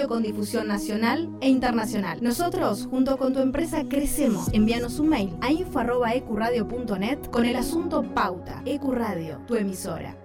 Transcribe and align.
radio 0.00 0.08
con 0.08 0.22
difusión 0.22 0.68
nacional 0.68 1.28
e 1.42 1.48
internacional. 1.48 2.22
Nosotros, 2.22 2.86
junto 2.90 3.18
con 3.18 3.34
tu 3.34 3.40
empresa, 3.40 3.84
crecemos. 3.88 4.48
Envíanos 4.52 4.98
un 4.98 5.08
mail 5.10 5.36
a 5.42 5.50
info.ecuradio.net 5.50 7.26
con 7.30 7.44
el 7.44 7.56
asunto 7.56 8.02
Pauta. 8.14 8.62
Ecuradio, 8.64 9.42
tu 9.46 9.56
emisora. 9.56 10.16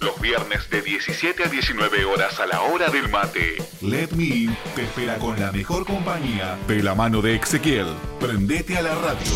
Los 0.00 0.18
viernes 0.20 0.68
de 0.70 0.80
17 0.80 1.44
a 1.44 1.48
19 1.48 2.04
horas 2.06 2.40
a 2.40 2.46
la 2.46 2.62
hora 2.62 2.88
del 2.88 3.08
mate. 3.10 3.56
Let 3.82 4.12
Me 4.16 4.24
In 4.24 4.56
te 4.74 4.84
espera 4.84 5.18
con 5.18 5.38
la 5.38 5.52
mejor 5.52 5.84
compañía 5.84 6.58
de 6.66 6.82
la 6.82 6.94
mano 6.94 7.20
de 7.20 7.36
Ezequiel. 7.36 7.88
Prendete 8.18 8.78
a 8.78 8.82
la 8.82 8.94
radio. 8.94 9.32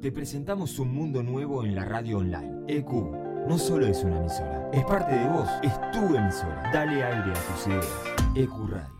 Te 0.00 0.12
presentamos 0.12 0.78
un 0.78 0.94
mundo 0.94 1.22
nuevo 1.24 1.64
en 1.64 1.74
la 1.74 1.84
radio 1.84 2.18
online. 2.18 2.64
EQ 2.68 3.27
no 3.48 3.58
solo 3.58 3.86
es 3.86 4.04
una 4.04 4.18
emisora, 4.18 4.68
es 4.74 4.84
parte 4.84 5.14
de 5.14 5.26
vos, 5.26 5.48
es 5.62 5.72
tu 5.90 6.14
emisora. 6.14 6.70
Dale 6.70 7.02
aire 7.02 7.32
a 7.32 7.32
tus 7.32 7.66
ideas. 7.66 7.86
EQ 8.34 8.52
Radio. 8.68 8.98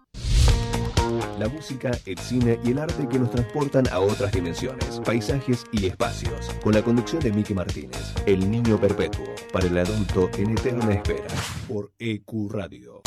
La 1.38 1.48
música, 1.48 1.90
el 2.06 2.16
cine 2.18 2.58
y 2.64 2.70
el 2.70 2.78
arte 2.78 3.06
que 3.06 3.18
nos 3.18 3.30
transportan 3.30 3.86
a 3.92 3.98
otras 3.98 4.32
dimensiones, 4.32 5.02
paisajes 5.04 5.66
y 5.70 5.84
espacios. 5.86 6.48
Con 6.62 6.72
la 6.72 6.80
conducción 6.82 7.20
de 7.20 7.30
Miki 7.30 7.52
Martínez, 7.52 8.14
El 8.24 8.50
Niño 8.50 8.80
Perpetuo, 8.80 9.26
para 9.52 9.66
el 9.66 9.76
adulto 9.76 10.30
en 10.38 10.52
eterna 10.52 10.94
espera, 10.94 11.28
por 11.68 11.92
EQ 11.98 12.50
Radio. 12.50 13.02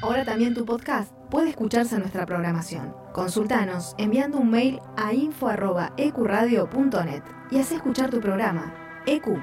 Ahora 0.00 0.24
también 0.24 0.54
tu 0.54 0.64
podcast 0.64 1.12
puede 1.30 1.50
escucharse 1.50 1.96
en 1.96 2.00
nuestra 2.00 2.24
programación. 2.24 2.94
Consultanos 3.12 3.94
enviando 3.98 4.38
un 4.38 4.50
mail 4.50 4.80
a 4.96 5.12
info.ecuradio.net 5.12 7.22
y 7.50 7.58
haz 7.58 7.70
escuchar 7.72 8.08
tu 8.10 8.20
programa. 8.20 8.72
EQ, 9.06 9.38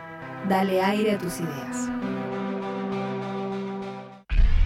dale 0.47 0.81
aire 0.81 1.13
a 1.13 1.17
tus 1.17 1.39
ideas. 1.39 1.89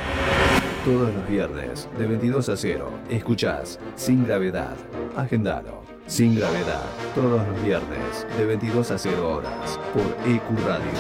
Todos 0.85 1.15
los 1.15 1.29
viernes, 1.29 1.89
de 1.99 2.07
22 2.07 2.49
a 2.51 2.57
0, 2.57 2.91
escuchás 3.09 3.79
Sin 3.97 4.27
Gravedad. 4.27 4.77
Agendalo. 5.17 5.83
Sin 6.07 6.35
Gravedad, 6.35 6.85
todos 7.15 7.47
los 7.47 7.65
viernes, 7.65 8.27
de 8.37 8.45
22 8.45 8.91
a 8.91 8.99
0 8.99 9.37
horas, 9.37 9.79
por 9.95 10.03
EQ 10.29 10.67
Radio. 10.67 10.91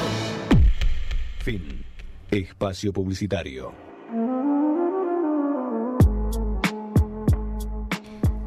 Fin. 1.40 1.84
Espacio 2.30 2.92
Publicitario. 2.92 3.72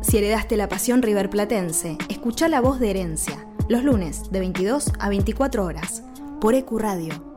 Si 0.01 0.17
heredaste 0.17 0.57
la 0.57 0.69
pasión 0.69 1.01
riverplatense, 1.01 1.97
escucha 2.09 2.47
la 2.47 2.61
voz 2.61 2.79
de 2.79 2.91
herencia. 2.91 3.45
Los 3.67 3.83
lunes, 3.83 4.31
de 4.31 4.39
22 4.39 4.93
a 4.99 5.09
24 5.09 5.65
horas, 5.65 6.03
por 6.39 6.55
EQ 6.55 6.79
Radio. 6.79 7.34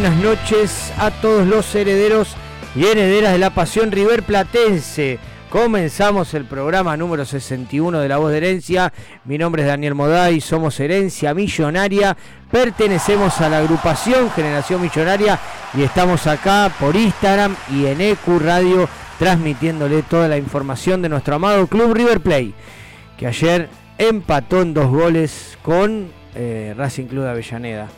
Buenas 0.00 0.22
noches 0.22 0.92
a 0.96 1.10
todos 1.10 1.44
los 1.44 1.74
herederos 1.74 2.36
y 2.76 2.86
herederas 2.86 3.32
de 3.32 3.38
la 3.38 3.50
pasión 3.50 3.90
River 3.90 4.22
Platense. 4.22 5.18
Comenzamos 5.50 6.34
el 6.34 6.44
programa 6.44 6.96
número 6.96 7.24
61 7.24 7.98
de 7.98 8.08
La 8.08 8.18
Voz 8.18 8.30
de 8.30 8.36
Herencia. 8.36 8.92
Mi 9.24 9.38
nombre 9.38 9.62
es 9.62 9.68
Daniel 9.68 9.96
Moday, 9.96 10.40
somos 10.40 10.78
Herencia 10.78 11.34
Millonaria, 11.34 12.16
pertenecemos 12.48 13.40
a 13.40 13.48
la 13.48 13.58
agrupación 13.58 14.30
Generación 14.30 14.82
Millonaria 14.82 15.36
y 15.74 15.82
estamos 15.82 16.28
acá 16.28 16.70
por 16.78 16.94
Instagram 16.94 17.56
y 17.68 17.86
en 17.86 18.00
EQ 18.00 18.38
Radio 18.40 18.88
transmitiéndole 19.18 20.02
toda 20.02 20.28
la 20.28 20.36
información 20.36 21.02
de 21.02 21.08
nuestro 21.08 21.34
amado 21.34 21.66
club 21.66 21.92
River 21.92 22.20
Play, 22.20 22.54
que 23.16 23.26
ayer 23.26 23.68
empató 23.98 24.62
en 24.62 24.74
dos 24.74 24.86
goles 24.86 25.58
con 25.60 26.12
eh, 26.36 26.72
Racing 26.76 27.06
Club 27.06 27.24
de 27.24 27.30
Avellaneda. 27.30 27.88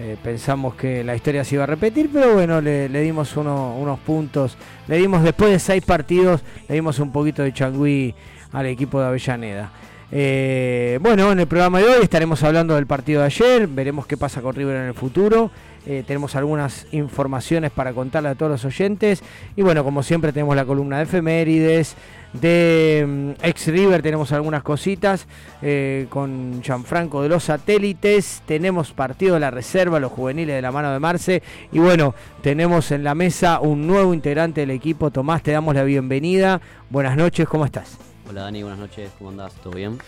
Eh, 0.00 0.16
pensamos 0.22 0.76
que 0.76 1.02
la 1.02 1.16
historia 1.16 1.42
se 1.42 1.56
iba 1.56 1.64
a 1.64 1.66
repetir, 1.66 2.08
pero 2.12 2.34
bueno, 2.34 2.60
le, 2.60 2.88
dimos 2.88 3.36
unos 3.36 3.98
puntos. 4.00 4.56
Le 4.86 4.96
dimos, 4.96 5.24
después 5.24 5.50
de 5.50 5.58
seis 5.58 5.84
partidos, 5.84 6.42
le 6.68 6.76
dimos 6.76 7.00
un 7.00 7.10
poquito 7.10 7.42
de 7.42 7.52
changüí 7.52 8.14
al 8.52 8.66
equipo 8.66 9.00
de 9.00 9.06
Avellaneda. 9.08 9.72
Eh, 10.10 10.98
bueno, 11.02 11.32
en 11.32 11.40
el 11.40 11.46
programa 11.48 11.80
de 11.80 11.86
hoy 11.86 12.02
estaremos 12.02 12.42
hablando 12.42 12.76
del 12.76 12.86
partido 12.86 13.20
de 13.20 13.26
ayer, 13.26 13.66
veremos 13.66 14.06
qué 14.06 14.16
pasa 14.16 14.40
con 14.40 14.54
River 14.54 14.76
en 14.76 14.86
el 14.88 14.94
futuro. 14.94 15.50
Eh, 15.84 16.04
tenemos 16.06 16.36
algunas 16.36 16.86
informaciones 16.92 17.70
para 17.70 17.92
contarle 17.92 18.28
a 18.28 18.34
todos 18.34 18.52
los 18.52 18.64
oyentes. 18.64 19.22
Y 19.56 19.62
bueno, 19.62 19.82
como 19.82 20.02
siempre 20.02 20.32
tenemos 20.32 20.54
la 20.54 20.64
columna 20.64 20.98
de 20.98 21.04
efemérides, 21.04 21.96
de 22.32 23.04
mm, 23.06 23.30
Ex 23.42 23.66
River 23.68 24.02
tenemos 24.02 24.32
algunas 24.32 24.62
cositas 24.62 25.26
eh, 25.62 26.06
con 26.10 26.62
Gianfranco 26.62 27.22
de 27.22 27.28
los 27.28 27.44
satélites. 27.44 28.42
Tenemos 28.46 28.92
partido 28.92 29.34
de 29.34 29.40
la 29.40 29.50
reserva, 29.50 30.00
los 30.00 30.12
juveniles 30.12 30.56
de 30.56 30.62
la 30.62 30.72
mano 30.72 30.92
de 30.92 30.98
Marce. 30.98 31.42
Y 31.72 31.78
bueno, 31.78 32.14
tenemos 32.42 32.90
en 32.90 33.04
la 33.04 33.14
mesa 33.14 33.60
un 33.60 33.86
nuevo 33.86 34.14
integrante 34.14 34.62
del 34.62 34.70
equipo. 34.70 35.10
Tomás, 35.10 35.42
te 35.42 35.52
damos 35.52 35.74
la 35.74 35.84
bienvenida. 35.84 36.60
Buenas 36.90 37.16
noches, 37.16 37.48
¿cómo 37.48 37.64
estás? 37.64 37.98
Hola 38.28 38.42
Dani, 38.42 38.62
buenas 38.62 38.78
noches, 38.78 39.10
¿cómo 39.18 39.30
andás? 39.30 39.54
¿Todo 39.54 39.72
bien? 39.72 39.98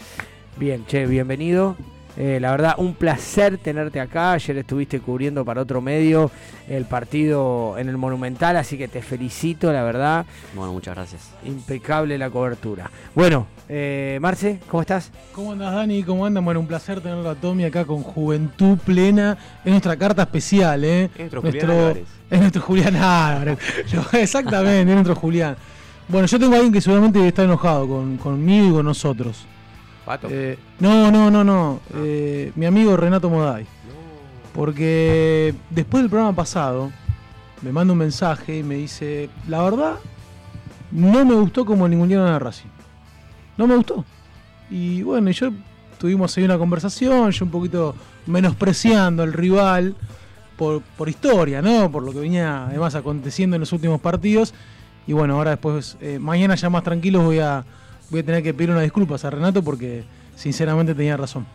Bien, 0.58 0.84
che, 0.86 1.06
bienvenido. 1.06 1.76
Eh, 2.16 2.38
la 2.40 2.50
verdad, 2.50 2.74
un 2.78 2.94
placer 2.94 3.58
tenerte 3.58 4.00
acá. 4.00 4.32
Ayer 4.32 4.58
estuviste 4.58 5.00
cubriendo 5.00 5.44
para 5.44 5.62
otro 5.62 5.80
medio 5.80 6.30
el 6.68 6.84
partido 6.84 7.76
en 7.78 7.88
el 7.88 7.96
Monumental, 7.96 8.56
así 8.56 8.76
que 8.76 8.88
te 8.88 9.02
felicito, 9.02 9.72
la 9.72 9.82
verdad. 9.82 10.26
Bueno, 10.54 10.72
muchas 10.72 10.94
gracias. 10.94 11.30
Impecable 11.44 12.18
la 12.18 12.30
cobertura. 12.30 12.90
Bueno, 13.14 13.46
eh, 13.68 14.18
Marce, 14.20 14.60
¿cómo 14.68 14.80
estás? 14.80 15.10
¿Cómo 15.32 15.52
andas, 15.52 15.74
Dani? 15.74 16.02
¿Cómo 16.02 16.26
andan? 16.26 16.44
Bueno, 16.44 16.60
un 16.60 16.66
placer 16.66 17.00
tenerlo 17.00 17.30
a 17.30 17.34
Tommy 17.34 17.64
acá 17.64 17.84
con 17.84 18.02
Juventud 18.02 18.78
Plena. 18.78 19.38
Es 19.64 19.70
nuestra 19.70 19.96
carta 19.96 20.22
especial, 20.22 20.84
¿eh? 20.84 21.10
Es 21.16 21.32
nuestro, 21.32 21.42
Julián 21.42 21.70
Álvarez. 21.70 22.08
Es 22.30 22.40
nuestro 22.40 22.62
Julián 22.62 22.96
Álvarez. 22.96 23.58
Exactamente, 24.12 24.80
es 24.90 24.94
nuestro 24.94 25.14
Julián. 25.14 25.56
Bueno, 26.08 26.26
yo 26.26 26.38
tengo 26.40 26.54
a 26.54 26.56
alguien 26.56 26.72
que 26.72 26.80
seguramente 26.80 27.26
está 27.26 27.44
enojado 27.44 27.86
con, 27.86 28.16
conmigo 28.16 28.68
y 28.68 28.72
con 28.72 28.84
nosotros. 28.84 29.46
Eh, 30.28 30.58
no, 30.78 31.10
no, 31.10 31.30
no, 31.30 31.44
no. 31.44 31.80
Ah. 31.90 31.98
Eh, 31.98 32.52
mi 32.56 32.66
amigo 32.66 32.96
Renato 32.96 33.30
Moday. 33.30 33.66
Porque 34.54 35.54
después 35.70 36.02
del 36.02 36.10
programa 36.10 36.34
pasado, 36.34 36.90
me 37.62 37.72
manda 37.72 37.92
un 37.92 37.98
mensaje 37.98 38.58
y 38.58 38.62
me 38.62 38.76
dice, 38.76 39.30
la 39.48 39.62
verdad, 39.62 39.94
no 40.90 41.24
me 41.24 41.34
gustó 41.34 41.64
como 41.64 41.88
ningunearon 41.88 42.26
a 42.26 42.38
Racing. 42.38 42.68
No 43.56 43.66
me 43.66 43.76
gustó. 43.76 44.04
Y 44.70 45.02
bueno, 45.02 45.30
yo 45.30 45.50
tuvimos 45.98 46.36
ahí 46.36 46.44
una 46.44 46.58
conversación, 46.58 47.30
yo 47.30 47.44
un 47.44 47.50
poquito 47.50 47.94
menospreciando 48.26 49.22
al 49.22 49.32
rival 49.32 49.94
por, 50.56 50.82
por 50.82 51.08
historia, 51.08 51.62
¿no? 51.62 51.90
Por 51.90 52.02
lo 52.02 52.12
que 52.12 52.20
venía 52.20 52.66
además 52.66 52.94
aconteciendo 52.94 53.56
en 53.56 53.60
los 53.60 53.72
últimos 53.72 54.00
partidos. 54.00 54.54
Y 55.06 55.12
bueno, 55.12 55.34
ahora 55.34 55.52
después, 55.52 55.96
eh, 56.00 56.18
mañana 56.18 56.54
ya 56.54 56.70
más 56.70 56.82
tranquilos 56.82 57.24
voy 57.24 57.38
a 57.38 57.64
voy 58.10 58.20
a 58.20 58.24
tener 58.24 58.42
que 58.42 58.52
pedir 58.52 58.70
unas 58.70 58.82
disculpas 58.82 59.24
a 59.24 59.30
Renato 59.30 59.62
porque 59.62 60.04
sinceramente 60.36 60.94
tenía 60.94 61.16
razón. 61.16 61.46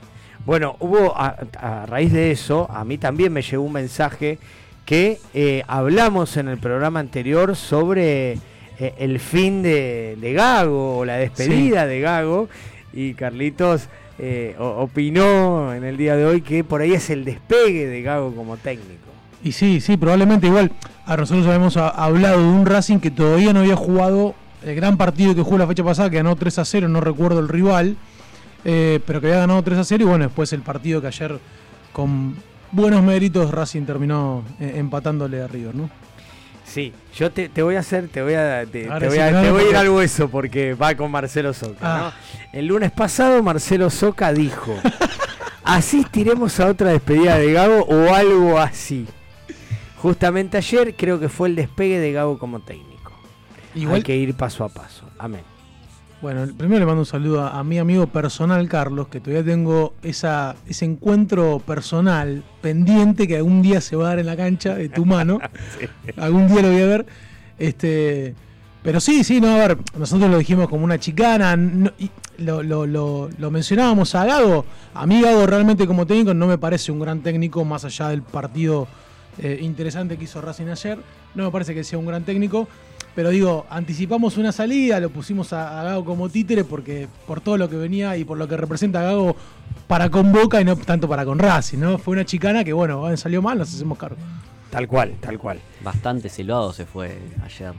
Bueno, 0.45 0.75
hubo 0.79 1.13
a, 1.17 1.85
raíz 1.87 2.13
de 2.13 2.31
eso, 2.31 2.67
a 2.69 2.85
mí 2.85 2.97
también 2.97 3.33
me 3.33 3.41
llegó 3.41 3.63
un 3.63 3.73
mensaje 3.73 4.37
que 4.85 5.19
eh, 5.33 5.63
hablamos 5.67 6.37
en 6.37 6.47
el 6.47 6.57
programa 6.59 6.99
anterior 6.99 7.55
sobre 7.55 8.33
eh, 8.77 8.93
el 8.99 9.19
fin 9.19 9.63
de, 9.63 10.33
Gago 10.35 10.99
o 10.99 11.05
la 11.05 11.17
despedida 11.17 11.87
de 11.87 11.99
Gago 11.99 12.47
y 12.93 13.15
Carlitos 13.15 13.89
eh, 14.19 14.55
opinó 14.59 15.73
en 15.73 15.83
el 15.83 15.97
día 15.97 16.15
de 16.15 16.25
hoy 16.25 16.41
que 16.41 16.63
por 16.63 16.81
ahí 16.81 16.93
es 16.93 17.09
el 17.09 17.25
despegue 17.25 17.87
de 17.87 18.01
Gago 18.03 18.33
como 18.35 18.57
técnico. 18.57 19.01
Y 19.43 19.51
sí, 19.51 19.81
sí, 19.81 19.97
probablemente 19.97 20.47
igual. 20.47 20.71
A 21.05 21.17
nosotros 21.17 21.45
habíamos 21.47 21.77
hablado 21.77 22.39
de 22.39 22.47
un 22.47 22.65
Racing 22.65 22.99
que 22.99 23.11
todavía 23.11 23.53
no 23.53 23.59
había 23.59 23.75
jugado 23.75 24.35
el 24.65 24.75
gran 24.75 24.97
partido 24.97 25.35
que 25.35 25.43
jugó 25.43 25.59
la 25.59 25.67
fecha 25.67 25.83
pasada, 25.83 26.09
que 26.09 26.17
ganó 26.17 26.35
3 26.35 26.59
a 26.59 26.65
0, 26.65 26.87
no 26.87 26.99
recuerdo 26.99 27.39
el 27.39 27.47
rival, 27.47 27.95
eh, 28.63 28.99
pero 29.05 29.21
que 29.21 29.27
había 29.27 29.39
ganado 29.41 29.61
3 29.61 29.77
a 29.77 29.83
0 29.83 30.03
y 30.03 30.07
bueno, 30.07 30.25
después 30.25 30.51
el 30.53 30.61
partido 30.61 31.01
que 31.01 31.07
ayer 31.07 31.39
con 31.93 32.35
buenos 32.71 33.03
méritos 33.03 33.51
Racing 33.51 33.83
terminó 33.83 34.43
eh, 34.59 34.73
empatándole 34.77 35.41
a 35.41 35.47
River, 35.47 35.75
¿no? 35.75 35.89
Sí, 36.65 36.91
yo 37.15 37.31
te, 37.31 37.47
voy 37.61 37.75
a 37.75 37.79
hacer, 37.79 38.07
te 38.07 38.23
voy 38.23 38.33
a, 38.33 38.65
te, 38.65 38.87
voy, 38.87 39.19
a, 39.19 39.69
ir 39.69 39.77
al 39.77 39.89
hueso 39.89 40.29
porque 40.29 40.73
va 40.73 40.95
con 40.95 41.11
Marcelo 41.11 41.53
Soca. 41.53 41.77
Ah. 42.07 42.13
El 42.51 42.65
lunes 42.65 42.91
pasado 42.91 43.43
Marcelo 43.43 43.91
Soca 43.91 44.33
dijo, 44.33 44.75
asistiremos 45.63 46.59
a 46.59 46.65
otra 46.65 46.89
despedida 46.89 47.37
de 47.37 47.53
Gago 47.53 47.85
o 47.85 48.13
algo 48.15 48.59
así. 48.59 49.05
Justamente 49.97 50.57
ayer 50.57 50.95
creo 50.95 51.19
que 51.19 51.29
fue 51.29 51.49
el 51.49 51.55
despegue 51.55 51.99
de 51.99 52.11
Gago 52.11 52.39
como 52.39 52.59
técnico. 52.59 52.94
Igual... 53.75 53.97
Hay 53.97 54.03
que 54.03 54.15
ir 54.15 54.33
paso 54.33 54.63
a 54.63 54.69
paso. 54.69 55.05
Amén. 55.17 55.41
Bueno, 56.21 56.47
primero 56.57 56.79
le 56.79 56.85
mando 56.85 57.01
un 57.01 57.05
saludo 57.05 57.43
a, 57.45 57.63
mi 57.63 57.77
amigo 57.77 58.07
personal 58.07 58.67
Carlos, 58.67 59.09
que 59.09 59.19
todavía 59.19 59.43
tengo 59.43 59.93
esa, 60.01 60.55
ese 60.65 60.85
encuentro 60.85 61.59
personal 61.59 62.43
pendiente 62.61 63.27
que 63.27 63.35
algún 63.35 63.61
día 63.61 63.81
se 63.81 63.95
va 63.95 64.05
a 64.05 64.09
dar 64.09 64.19
en 64.19 64.25
la 64.25 64.35
cancha 64.35 64.75
de 64.75 64.89
tu 64.89 65.05
mano. 65.05 65.39
Algún 66.17 66.47
día 66.47 66.61
lo 66.61 66.71
voy 66.71 66.81
a 66.81 66.85
ver. 66.87 67.05
Este, 67.59 68.33
pero 68.81 68.99
sí, 68.99 69.23
sí, 69.23 69.41
no, 69.41 69.49
a 69.49 69.57
ver, 69.57 69.77
nosotros 69.97 70.29
lo 70.29 70.37
dijimos 70.37 70.69
como 70.69 70.85
una 70.85 70.99
chicana, 70.99 71.57
lo, 72.37 72.63
lo, 72.63 72.85
lo, 72.85 73.51
mencionábamos 73.51 74.15
a 74.15 74.25
Gago. 74.25 74.65
A 74.93 75.05
mí 75.05 75.21
Gago 75.21 75.45
realmente 75.45 75.85
como 75.85 76.07
técnico 76.07 76.33
no 76.33 76.47
me 76.47 76.57
parece 76.57 76.91
un 76.91 76.99
gran 76.99 77.21
técnico, 77.21 77.65
más 77.65 77.83
allá 77.83 78.09
del 78.09 78.21
partido 78.21 78.87
eh, 79.37 79.59
interesante 79.61 80.17
que 80.17 80.23
hizo 80.23 80.41
Racing 80.41 80.67
ayer. 80.67 80.99
No 81.33 81.43
me 81.43 81.51
parece 81.51 81.73
que 81.73 81.83
sea 81.83 81.99
un 81.99 82.05
gran 82.05 82.23
técnico. 82.23 82.67
Pero 83.15 83.29
digo, 83.29 83.65
anticipamos 83.69 84.37
una 84.37 84.51
salida, 84.51 84.99
lo 84.99 85.09
pusimos 85.09 85.53
a, 85.53 85.83
Gago 85.83 86.03
como 86.03 86.29
títere 86.29 86.65
porque 86.65 87.07
por 87.25 87.39
todo 87.39 87.57
lo 87.57 87.69
que 87.69 87.77
venía 87.77 88.17
y 88.17 88.25
por 88.25 88.37
lo 88.37 88.47
que 88.47 88.57
representa 88.57 88.99
a 88.99 89.03
Gago 89.03 89.35
para 89.87 90.09
con 90.09 90.31
Boca 90.31 90.59
y 90.59 90.65
no 90.65 90.75
tanto 90.75 91.07
para 91.07 91.23
con 91.23 91.39
Racing, 91.39 91.77
¿no? 91.77 91.97
Fue 91.97 92.13
una 92.13 92.25
chicana 92.25 92.63
que, 92.63 92.73
bueno, 92.73 93.15
salió 93.15 93.41
mal, 93.41 93.57
nos 93.57 93.73
hacemos 93.73 93.97
cargo. 93.97 94.17
Tal 94.69 94.87
cual, 94.87 95.13
tal 95.21 95.39
cual. 95.39 95.59
Bastante 95.81 96.27
silbado 96.27 96.73
se 96.73 96.85
fue 96.85 97.17
ayer. 97.43 97.71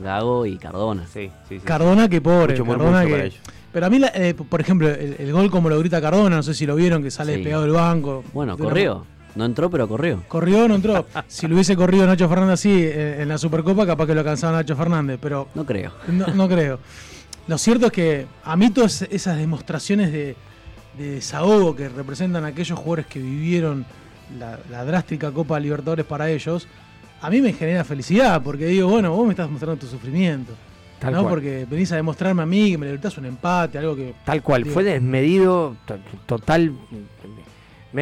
Gago 0.00 0.46
y 0.46 0.56
Cardona. 0.56 1.06
Sí, 1.12 1.30
sí, 1.48 1.58
sí. 1.58 1.64
Cardona, 1.64 2.08
que 2.08 2.20
pobre. 2.20 2.54
Cardona 2.54 3.04
que, 3.04 3.32
pero 3.74 3.86
a 3.86 3.90
mí, 3.90 4.00
eh, 4.14 4.34
por 4.34 4.60
ejemplo, 4.60 4.88
el, 4.88 5.32
gol 5.32 5.50
como 5.50 5.68
lo 5.68 5.76
grita 5.80 6.00
Cardona, 6.00 6.36
no 6.36 6.42
sé 6.44 6.54
si 6.54 6.64
lo 6.64 6.76
vieron, 6.76 7.02
que 7.02 7.10
sale 7.10 7.40
pegado 7.40 7.62
del 7.62 7.72
banco. 7.72 8.22
Bueno, 8.32 8.56
corrió. 8.56 9.04
No 9.34 9.44
entró, 9.44 9.68
pero 9.68 9.88
corrió. 9.88 10.22
Corrió, 10.28 10.68
no 10.68 10.76
entró. 10.76 11.06
si 11.26 11.48
lo 11.48 11.54
hubiese 11.54 11.74
corrido 11.76 12.06
Nacho 12.06 12.28
Fernández 12.28 12.54
así 12.54 12.70
eh, 12.70 13.22
en 13.22 13.28
la 13.28 13.38
Supercopa, 13.38 13.86
capaz 13.86 14.06
que 14.06 14.14
lo 14.14 14.20
alcanzaba 14.20 14.58
Nacho 14.58 14.76
Fernández, 14.76 15.18
pero. 15.20 15.48
No 15.54 15.64
creo. 15.66 15.92
No, 16.08 16.48
creo. 16.48 16.78
Lo 17.46 17.58
cierto 17.58 17.86
es 17.86 17.92
que 17.92 18.26
a 18.44 18.56
mí 18.56 18.70
todas 18.70 19.02
esas 19.02 19.36
demostraciones 19.36 20.12
de, 20.12 20.36
desahogo 20.96 21.74
que 21.74 21.88
representan 21.88 22.44
aquellos 22.44 22.78
jugadores 22.78 23.06
que 23.06 23.18
vivieron 23.18 23.84
la, 24.38 24.84
drástica 24.84 25.32
Copa 25.32 25.58
Libertadores 25.58 26.06
para 26.06 26.30
ellos, 26.30 26.68
a 27.20 27.28
mí 27.28 27.40
me 27.40 27.52
genera 27.52 27.82
felicidad, 27.82 28.40
porque 28.42 28.66
digo, 28.66 28.88
bueno, 28.88 29.10
vos 29.14 29.26
me 29.26 29.32
estás 29.32 29.50
mostrando 29.50 29.80
tu 29.80 29.86
sufrimiento. 29.86 30.52
Tal 31.00 31.12
¿no? 31.12 31.28
Porque 31.28 31.66
venís 31.68 31.90
a 31.90 31.96
demostrarme 31.96 32.42
a 32.42 32.46
mí 32.46 32.70
que 32.70 32.78
me 32.78 32.86
libertás 32.86 33.18
un 33.18 33.26
empate, 33.26 33.78
algo 33.78 33.96
que. 33.96 34.14
Tal 34.24 34.42
cual, 34.42 34.64
fue 34.64 34.84
desmedido, 34.84 35.76
total 36.24 36.72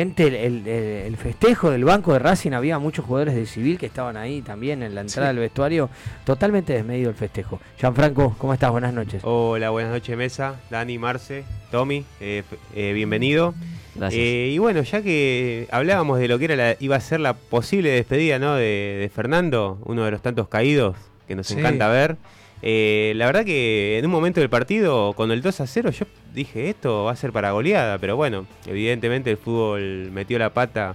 el, 0.00 0.66
el, 0.66 1.16
festejo 1.16 1.70
del 1.70 1.84
banco 1.84 2.14
de 2.14 2.18
Racing 2.18 2.52
había 2.52 2.78
muchos 2.78 3.04
jugadores 3.04 3.34
de 3.34 3.44
civil 3.44 3.78
que 3.78 3.86
estaban 3.86 4.16
ahí 4.16 4.40
también 4.40 4.82
en 4.82 4.94
la 4.94 5.02
entrada 5.02 5.28
del 5.28 5.38
vestuario, 5.38 5.90
totalmente 6.24 6.72
desmedido 6.72 7.10
el 7.10 7.16
festejo. 7.16 7.60
Gianfranco, 7.78 8.34
¿cómo 8.38 8.54
estás? 8.54 8.70
Buenas 8.70 8.94
noches. 8.94 9.20
Hola, 9.24 9.70
buenas 9.70 9.92
noches 9.92 10.16
Mesa, 10.16 10.56
Dani, 10.70 10.98
Marce, 10.98 11.44
Tommy, 11.70 12.04
eh, 12.20 12.42
eh, 12.74 12.92
bienvenido. 12.94 13.54
Gracias. 13.94 14.18
Eh, 14.18 14.50
y 14.54 14.58
bueno, 14.58 14.82
ya 14.82 15.02
que 15.02 15.68
hablábamos 15.70 16.18
de 16.18 16.28
lo 16.28 16.38
que 16.38 16.46
era 16.46 16.56
la, 16.56 16.76
iba 16.80 16.96
a 16.96 17.00
ser 17.00 17.20
la 17.20 17.34
posible 17.34 17.90
despedida 17.90 18.38
¿no? 18.38 18.54
de, 18.54 19.10
Fernando, 19.14 19.78
uno 19.84 20.04
de 20.04 20.10
los 20.10 20.22
tantos 20.22 20.48
caídos 20.48 20.96
que 21.28 21.36
nos 21.36 21.50
encanta 21.50 21.88
ver. 21.88 22.16
Eh, 22.62 23.12
la 23.16 23.26
verdad 23.26 23.44
que 23.44 23.98
en 23.98 24.06
un 24.06 24.12
momento 24.12 24.40
del 24.40 24.48
partido, 24.48 25.12
con 25.14 25.32
el 25.32 25.42
2 25.42 25.60
a 25.60 25.66
0, 25.66 25.90
yo 25.90 26.06
dije, 26.32 26.70
esto 26.70 27.04
va 27.04 27.12
a 27.12 27.16
ser 27.16 27.32
para 27.32 27.50
goleada, 27.50 27.98
pero 27.98 28.16
bueno, 28.16 28.46
evidentemente 28.66 29.30
el 29.30 29.36
fútbol 29.36 30.10
metió 30.12 30.38
la 30.38 30.50
pata. 30.54 30.94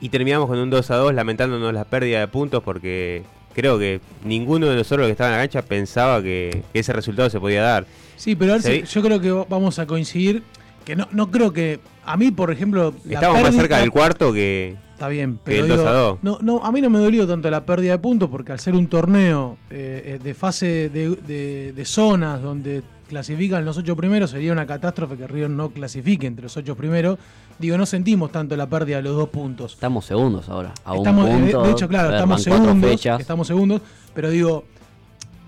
y 0.00 0.08
terminamos 0.08 0.48
con 0.48 0.58
un 0.58 0.70
2 0.70 0.90
a 0.90 0.96
2 0.96 1.14
lamentándonos 1.14 1.72
la 1.72 1.84
pérdida 1.84 2.20
de 2.20 2.28
puntos 2.28 2.62
porque 2.62 3.22
creo 3.54 3.78
que 3.78 4.00
ninguno 4.24 4.66
de 4.66 4.76
nosotros 4.76 5.06
que 5.06 5.12
estaba 5.12 5.30
en 5.30 5.36
la 5.36 5.42
cancha 5.42 5.62
pensaba 5.62 6.22
que, 6.22 6.62
ese 6.74 6.92
resultado 6.92 7.30
se 7.30 7.38
podía 7.38 7.62
dar. 7.62 7.86
Sí, 8.16 8.34
pero 8.34 8.56
yo 8.58 9.02
creo 9.02 9.20
que 9.20 9.30
vamos 9.48 9.78
a 9.78 9.86
coincidir 9.86 10.42
que 10.84 10.96
no, 10.96 11.08
no 11.12 11.30
creo 11.30 11.52
que 11.52 11.78
a 12.04 12.16
mí, 12.16 12.30
por 12.30 12.50
ejemplo, 12.50 12.94
estamos 13.08 13.42
más 13.42 13.54
cerca 13.54 13.78
del 13.78 13.90
cuarto 13.90 14.32
que 14.32 14.76
Está 15.02 15.08
bien, 15.08 15.40
pero 15.42 16.18
No, 16.22 16.38
no, 16.40 16.64
a 16.64 16.70
mí 16.70 16.80
no 16.80 16.88
me 16.88 17.00
dolió 17.00 17.26
tanto 17.26 17.50
la 17.50 17.66
pérdida 17.66 17.90
de 17.90 17.98
puntos 17.98 18.30
porque 18.30 18.52
al 18.52 18.60
ser 18.60 18.76
un 18.76 18.86
torneo 18.86 19.58
eh, 19.68 20.14
eh, 20.14 20.20
de 20.22 20.32
fase 20.32 20.90
de, 20.90 21.72
de, 21.74 21.84
zonas 21.84 22.40
donde 22.40 22.84
clasifican 23.08 23.64
los 23.64 23.76
ocho 23.76 23.96
primeros 23.96 24.30
sería 24.30 24.52
una 24.52 24.64
catástrofe 24.64 25.16
que 25.16 25.26
River 25.26 25.50
no 25.50 25.70
clasifique 25.70 26.28
entre 26.28 26.44
los 26.44 26.56
ocho 26.56 26.76
primeros. 26.76 27.18
Digo, 27.58 27.76
no 27.76 27.84
sentimos 27.84 28.30
tanto 28.30 28.56
la 28.56 28.68
pérdida 28.68 28.98
de 28.98 29.02
los 29.02 29.16
dos 29.16 29.28
puntos. 29.30 29.72
Estamos 29.72 30.04
segundos 30.04 30.48
ahora. 30.48 30.72
estamos, 30.94 31.28
de, 31.28 31.70
hecho, 31.72 31.88
claro, 31.88 32.12
estamos 32.12 32.40
segundos. 32.40 33.06
Estamos 33.18 33.46
segundos, 33.48 33.82
pero 34.14 34.30
digo, 34.30 34.62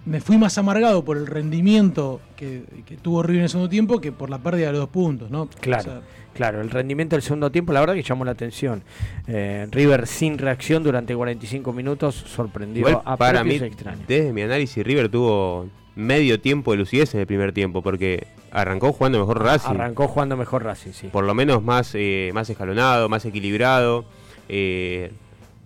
me 0.06 0.20
fui 0.20 0.38
más 0.38 0.58
amargado 0.58 1.04
por 1.04 1.16
el 1.16 1.26
rendimiento 1.26 2.20
que, 2.36 2.62
tuvo 3.02 3.22
River 3.22 3.38
en 3.38 3.42
el 3.44 3.48
segundo 3.48 3.68
tiempo 3.68 4.00
que 4.00 4.12
por 4.12 4.30
la 4.30 4.38
pérdida 4.38 4.66
de 4.66 4.72
los 4.72 4.80
dos 4.82 4.90
puntos, 4.90 5.30
¿no? 5.30 5.48
Claro. 5.60 6.02
Claro, 6.34 6.60
el 6.60 6.70
rendimiento 6.70 7.14
del 7.14 7.22
segundo 7.22 7.52
tiempo, 7.52 7.72
la 7.72 7.78
verdad 7.78 7.94
que 7.94 8.02
llamó 8.02 8.24
la 8.24 8.32
atención. 8.32 8.82
Eh, 9.28 9.68
River 9.70 10.08
sin 10.08 10.36
reacción 10.36 10.82
durante 10.82 11.14
45 11.14 11.72
minutos 11.72 12.14
sorprendió 12.14 13.02
a 13.04 13.16
para 13.16 13.44
mí, 13.44 13.60
Desde 14.08 14.32
mi 14.32 14.42
análisis, 14.42 14.84
River 14.84 15.08
tuvo 15.08 15.68
medio 15.94 16.40
tiempo 16.40 16.72
de 16.72 16.78
lucidez 16.78 17.14
en 17.14 17.20
el 17.20 17.26
primer 17.28 17.52
tiempo, 17.52 17.82
porque 17.82 18.26
arrancó 18.50 18.92
jugando 18.92 19.20
mejor 19.20 19.44
Racing. 19.44 19.70
Arrancó 19.70 20.08
jugando 20.08 20.36
mejor 20.36 20.64
Racing, 20.64 20.90
sí. 20.90 21.06
Por 21.06 21.24
lo 21.24 21.34
menos 21.34 21.62
más, 21.62 21.92
eh, 21.94 22.32
más 22.34 22.50
escalonado, 22.50 23.08
más 23.08 23.24
equilibrado. 23.24 24.04
Eh, 24.48 25.12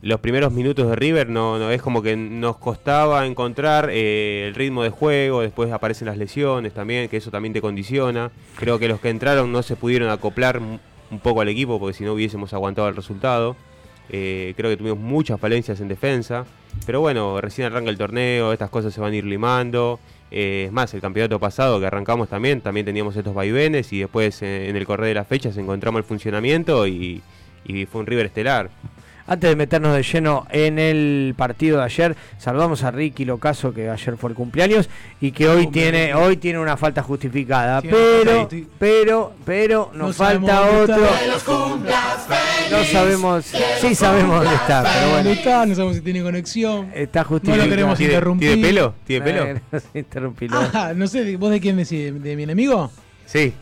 los 0.00 0.20
primeros 0.20 0.52
minutos 0.52 0.88
de 0.88 0.94
River 0.94 1.28
no, 1.28 1.58
no 1.58 1.70
es 1.70 1.82
como 1.82 2.02
que 2.02 2.16
nos 2.16 2.56
costaba 2.56 3.26
encontrar 3.26 3.88
eh, 3.90 4.46
el 4.46 4.54
ritmo 4.54 4.84
de 4.84 4.90
juego, 4.90 5.40
después 5.42 5.72
aparecen 5.72 6.06
las 6.06 6.16
lesiones 6.16 6.72
también, 6.72 7.08
que 7.08 7.16
eso 7.16 7.30
también 7.30 7.52
te 7.52 7.60
condiciona. 7.60 8.30
Creo 8.56 8.78
que 8.78 8.86
los 8.86 9.00
que 9.00 9.10
entraron 9.10 9.50
no 9.50 9.62
se 9.62 9.74
pudieron 9.74 10.08
acoplar 10.10 10.60
un 10.60 11.18
poco 11.20 11.40
al 11.40 11.48
equipo 11.48 11.80
porque 11.80 11.94
si 11.94 12.04
no 12.04 12.12
hubiésemos 12.12 12.52
aguantado 12.52 12.88
el 12.88 12.96
resultado. 12.96 13.56
Eh, 14.10 14.54
creo 14.56 14.70
que 14.70 14.76
tuvimos 14.76 14.98
muchas 14.98 15.38
falencias 15.38 15.80
en 15.80 15.88
defensa, 15.88 16.46
pero 16.86 17.00
bueno, 17.00 17.40
recién 17.42 17.66
arranca 17.66 17.90
el 17.90 17.98
torneo, 17.98 18.54
estas 18.54 18.70
cosas 18.70 18.94
se 18.94 19.00
van 19.00 19.12
a 19.12 19.16
ir 19.16 19.24
limando. 19.24 20.00
Eh, 20.30 20.64
es 20.66 20.72
más, 20.72 20.94
el 20.94 21.00
campeonato 21.00 21.38
pasado 21.40 21.80
que 21.80 21.86
arrancamos 21.86 22.28
también, 22.28 22.60
también 22.60 22.86
teníamos 22.86 23.16
estos 23.16 23.34
vaivenes 23.34 23.92
y 23.92 24.00
después 24.00 24.40
en 24.42 24.76
el 24.76 24.86
correr 24.86 25.08
de 25.08 25.14
las 25.14 25.26
fechas 25.26 25.56
encontramos 25.56 25.98
el 25.98 26.04
funcionamiento 26.04 26.86
y, 26.86 27.20
y 27.64 27.84
fue 27.86 28.00
un 28.00 28.06
River 28.06 28.26
estelar. 28.26 28.70
Antes 29.30 29.50
de 29.50 29.56
meternos 29.56 29.94
de 29.94 30.02
lleno 30.02 30.46
en 30.48 30.78
el 30.78 31.34
partido 31.36 31.76
de 31.76 31.84
ayer, 31.84 32.16
saludamos 32.38 32.82
a 32.82 32.90
Ricky 32.90 33.26
Locaso, 33.26 33.74
que 33.74 33.90
ayer 33.90 34.16
fue 34.16 34.30
el 34.30 34.34
cumpleaños 34.34 34.88
y 35.20 35.32
que 35.32 35.46
hoy 35.46 35.66
tiene 35.66 36.14
hoy 36.14 36.38
tiene 36.38 36.58
una 36.58 36.78
falta 36.78 37.02
justificada. 37.02 37.82
pero, 37.82 38.48
pero, 38.78 39.32
pero 39.44 39.90
nos 39.92 40.16
falta 40.16 40.62
otro. 40.62 40.96
No 42.70 42.84
sabemos, 42.84 43.44
sí 43.80 43.94
sabemos 43.94 44.40
dónde 44.40 44.54
está, 44.54 44.82
pero 44.82 45.10
bueno. 45.10 45.30
está, 45.30 45.66
no 45.66 45.74
sabemos 45.74 45.96
si 45.96 46.02
tiene 46.02 46.22
conexión. 46.22 46.90
Está 46.94 47.22
justificado. 47.22 47.58
No 47.58 47.64
lo 47.64 47.70
queremos 47.70 48.00
interrumpir. 48.00 48.48
¿Tiene 48.48 48.66
pelo? 48.66 48.94
¿Tiene 49.04 49.24
pelo? 50.32 50.58
Ah, 50.72 50.92
no 50.96 51.06
sé, 51.06 51.36
¿vos 51.36 51.50
de 51.50 51.60
quién 51.60 51.76
decís? 51.76 52.22
¿De 52.22 52.34
mi 52.34 52.44
enemigo? 52.44 52.90
Sí. 53.26 53.52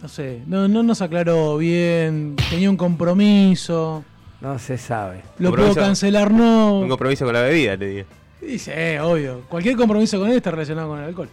No 0.00 0.08
sé, 0.08 0.42
no, 0.46 0.68
no 0.68 0.82
nos 0.82 1.02
aclaró 1.02 1.56
bien, 1.58 2.36
tenía 2.50 2.70
un 2.70 2.76
compromiso. 2.76 4.04
No 4.42 4.58
se 4.58 4.76
sabe. 4.76 5.22
¿Lo 5.38 5.54
puedo 5.54 5.72
cancelar? 5.72 6.32
No. 6.32 6.80
Un 6.80 6.88
compromiso 6.88 7.24
con 7.24 7.32
la 7.32 7.42
bebida, 7.42 7.78
te 7.78 7.86
digo. 7.86 8.06
Dice, 8.40 8.72
eh, 8.74 9.00
obvio. 9.00 9.42
Cualquier 9.48 9.76
compromiso 9.76 10.18
con 10.18 10.28
él 10.28 10.36
está 10.36 10.50
relacionado 10.50 10.88
con 10.88 10.98
el 10.98 11.04
alcohol. 11.04 11.28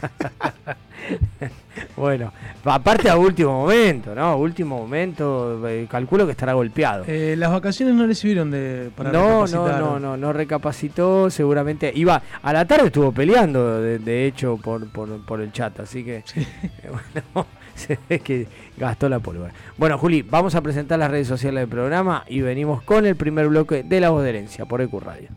bueno, 1.96 2.32
aparte 2.64 3.08
a 3.08 3.16
último 3.16 3.62
momento, 3.62 4.14
¿no? 4.14 4.36
Último 4.36 4.78
momento, 4.78 5.66
eh, 5.66 5.86
calculo 5.90 6.26
que 6.26 6.32
estará 6.32 6.52
golpeado. 6.52 7.04
Eh, 7.06 7.34
las 7.36 7.50
vacaciones 7.50 7.94
no 7.94 8.06
le 8.06 8.14
sirvieron 8.14 8.50
de 8.50 8.90
para 8.94 9.10
no, 9.10 9.46
no, 9.46 9.78
no, 9.78 9.98
no, 9.98 10.16
no 10.18 10.32
recapacitó, 10.32 11.30
seguramente 11.30 11.90
iba 11.94 12.22
a 12.42 12.52
la 12.52 12.66
tarde 12.66 12.86
estuvo 12.86 13.10
peleando, 13.12 13.80
de, 13.80 14.26
hecho, 14.26 14.58
por, 14.58 14.86
por, 14.88 15.40
el 15.40 15.52
chat, 15.52 15.80
así 15.80 16.04
que 16.04 16.24
bueno, 17.34 17.46
se 17.80 17.98
que 18.22 18.46
gastó 18.76 19.08
la 19.08 19.20
pólvora. 19.20 19.52
Bueno, 19.76 19.98
Juli, 19.98 20.22
vamos 20.22 20.54
a 20.54 20.60
presentar 20.60 20.98
las 20.98 21.10
redes 21.10 21.28
sociales 21.28 21.62
del 21.62 21.68
programa 21.68 22.24
y 22.28 22.40
venimos 22.40 22.82
con 22.82 23.06
el 23.06 23.16
primer 23.16 23.48
bloque 23.48 23.82
de 23.82 24.00
La 24.00 24.10
Voz 24.10 24.22
de 24.22 24.30
Herencia 24.30 24.66
por 24.66 24.80
EcuRadio. 24.80 25.28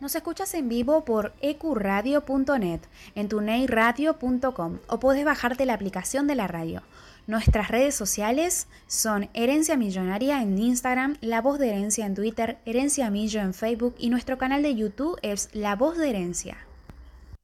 Nos 0.00 0.14
escuchas 0.14 0.52
en 0.54 0.68
vivo 0.68 1.04
por 1.04 1.32
ecuradio.net, 1.40 2.80
en 3.14 3.28
tuneiradio.com 3.28 4.78
o 4.86 5.00
puedes 5.00 5.24
bajarte 5.24 5.64
la 5.64 5.74
aplicación 5.74 6.26
de 6.26 6.34
la 6.34 6.46
radio. 6.46 6.82
Nuestras 7.26 7.68
redes 7.68 7.94
sociales 7.94 8.66
son 8.86 9.30
Herencia 9.32 9.78
Millonaria 9.78 10.42
en 10.42 10.58
Instagram, 10.58 11.16
La 11.22 11.40
Voz 11.40 11.58
de 11.58 11.70
Herencia 11.70 12.04
en 12.04 12.14
Twitter, 12.14 12.58
Herencia 12.66 13.08
Millo 13.08 13.40
en 13.40 13.54
Facebook 13.54 13.94
y 13.98 14.10
nuestro 14.10 14.36
canal 14.36 14.62
de 14.62 14.74
YouTube 14.74 15.18
es 15.22 15.48
La 15.54 15.74
Voz 15.74 15.96
de 15.96 16.10
Herencia. 16.10 16.58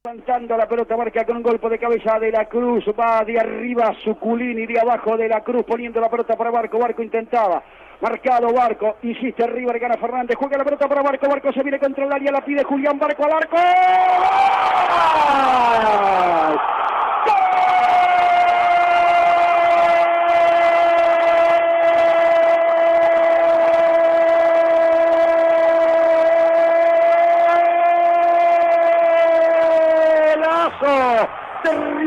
Levantando 0.03 0.57
la 0.57 0.67
pelota 0.67 0.97
marca 0.97 1.23
con 1.27 1.37
un 1.37 1.43
golpe 1.43 1.69
de 1.69 1.77
cabeza 1.77 2.17
de 2.17 2.31
la 2.31 2.49
Cruz, 2.49 2.83
va 2.99 3.23
de 3.23 3.39
arriba 3.39 3.93
Suculini, 4.03 4.65
de 4.65 4.79
abajo 4.79 5.15
de 5.15 5.29
la 5.29 5.43
Cruz, 5.43 5.63
poniendo 5.63 6.01
la 6.01 6.09
pelota 6.09 6.35
para 6.35 6.49
Barco, 6.49 6.79
Barco 6.79 7.03
intentaba, 7.03 7.61
marcado 8.01 8.51
Barco, 8.51 8.95
insiste 9.03 9.45
River, 9.45 9.77
gana 9.77 9.97
Fernández, 9.97 10.35
juega 10.39 10.57
la 10.57 10.63
pelota 10.63 10.87
para 10.87 11.03
Barco, 11.03 11.29
Barco 11.29 11.53
se 11.53 11.61
viene 11.61 11.77
contra 11.77 12.03
el 12.05 12.13
área, 12.13 12.31
la 12.31 12.43
pide 12.43 12.63
Julián 12.63 12.97
Barco 12.97 13.25
al 13.25 13.33
arco. 13.33 13.57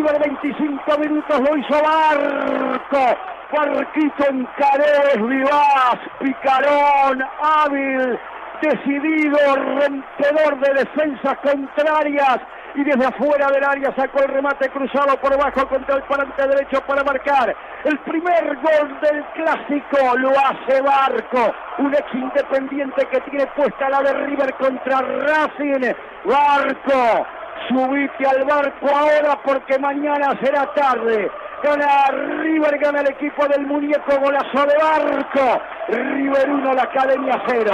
River 0.05 0.21
25 0.21 0.99
minutos 0.99 1.41
lo 1.41 1.57
hizo 1.57 1.83
Barco. 1.83 3.19
Barquito 3.53 4.25
en 4.29 4.47
Cares, 4.59 5.17
vivaz, 5.17 5.99
picarón, 6.19 7.25
hábil, 7.41 8.19
decidido, 8.61 9.39
rompedor 9.57 10.61
de 10.61 10.75
defensas 10.75 11.39
contrarias 11.39 12.39
y 12.75 12.85
desde 12.85 13.07
afuera 13.07 13.47
del 13.47 13.65
área 13.65 13.95
sacó 13.97 14.25
el 14.25 14.29
remate 14.29 14.69
cruzado 14.71 15.17
por 15.21 15.33
abajo 15.33 15.67
contra 15.69 15.97
el 15.97 16.03
parante 16.03 16.49
derecho 16.49 16.83
para 16.87 17.05
marcar. 17.05 17.57
El 17.85 17.99
primer 18.01 18.57
gol 18.57 19.01
del 19.01 19.25
clásico 19.35 20.19
lo 20.19 20.31
hace 20.31 20.83
Barco, 20.83 21.55
un 21.79 21.95
ex 21.95 22.13
independiente 22.13 23.07
que 23.07 23.21
tiene 23.21 23.47
puesta 23.57 23.89
la 23.89 24.03
de 24.03 24.13
River 24.13 24.53
contra 24.55 24.99
Racing. 24.99 25.95
Barco 26.25 27.27
Subite 27.69 28.27
al 28.27 28.45
barco 28.45 28.89
ahora 28.89 29.39
porque 29.45 29.79
mañana 29.79 30.39
será 30.43 30.67
tarde. 30.75 31.31
Gana 31.63 32.07
River, 32.43 32.79
gana 32.79 33.01
el 33.01 33.09
equipo 33.09 33.49
del 33.49 33.67
muñeco 33.67 34.19
golazo 34.21 34.67
de 34.67 34.77
barco. 34.77 35.63
River 35.89 36.51
1, 36.51 36.75
la 36.75 36.83
Academia 36.83 37.43
0. 37.49 37.73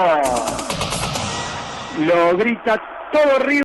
Lo 1.98 2.36
grita 2.36 2.80
todo 3.10 3.38
River. 3.40 3.64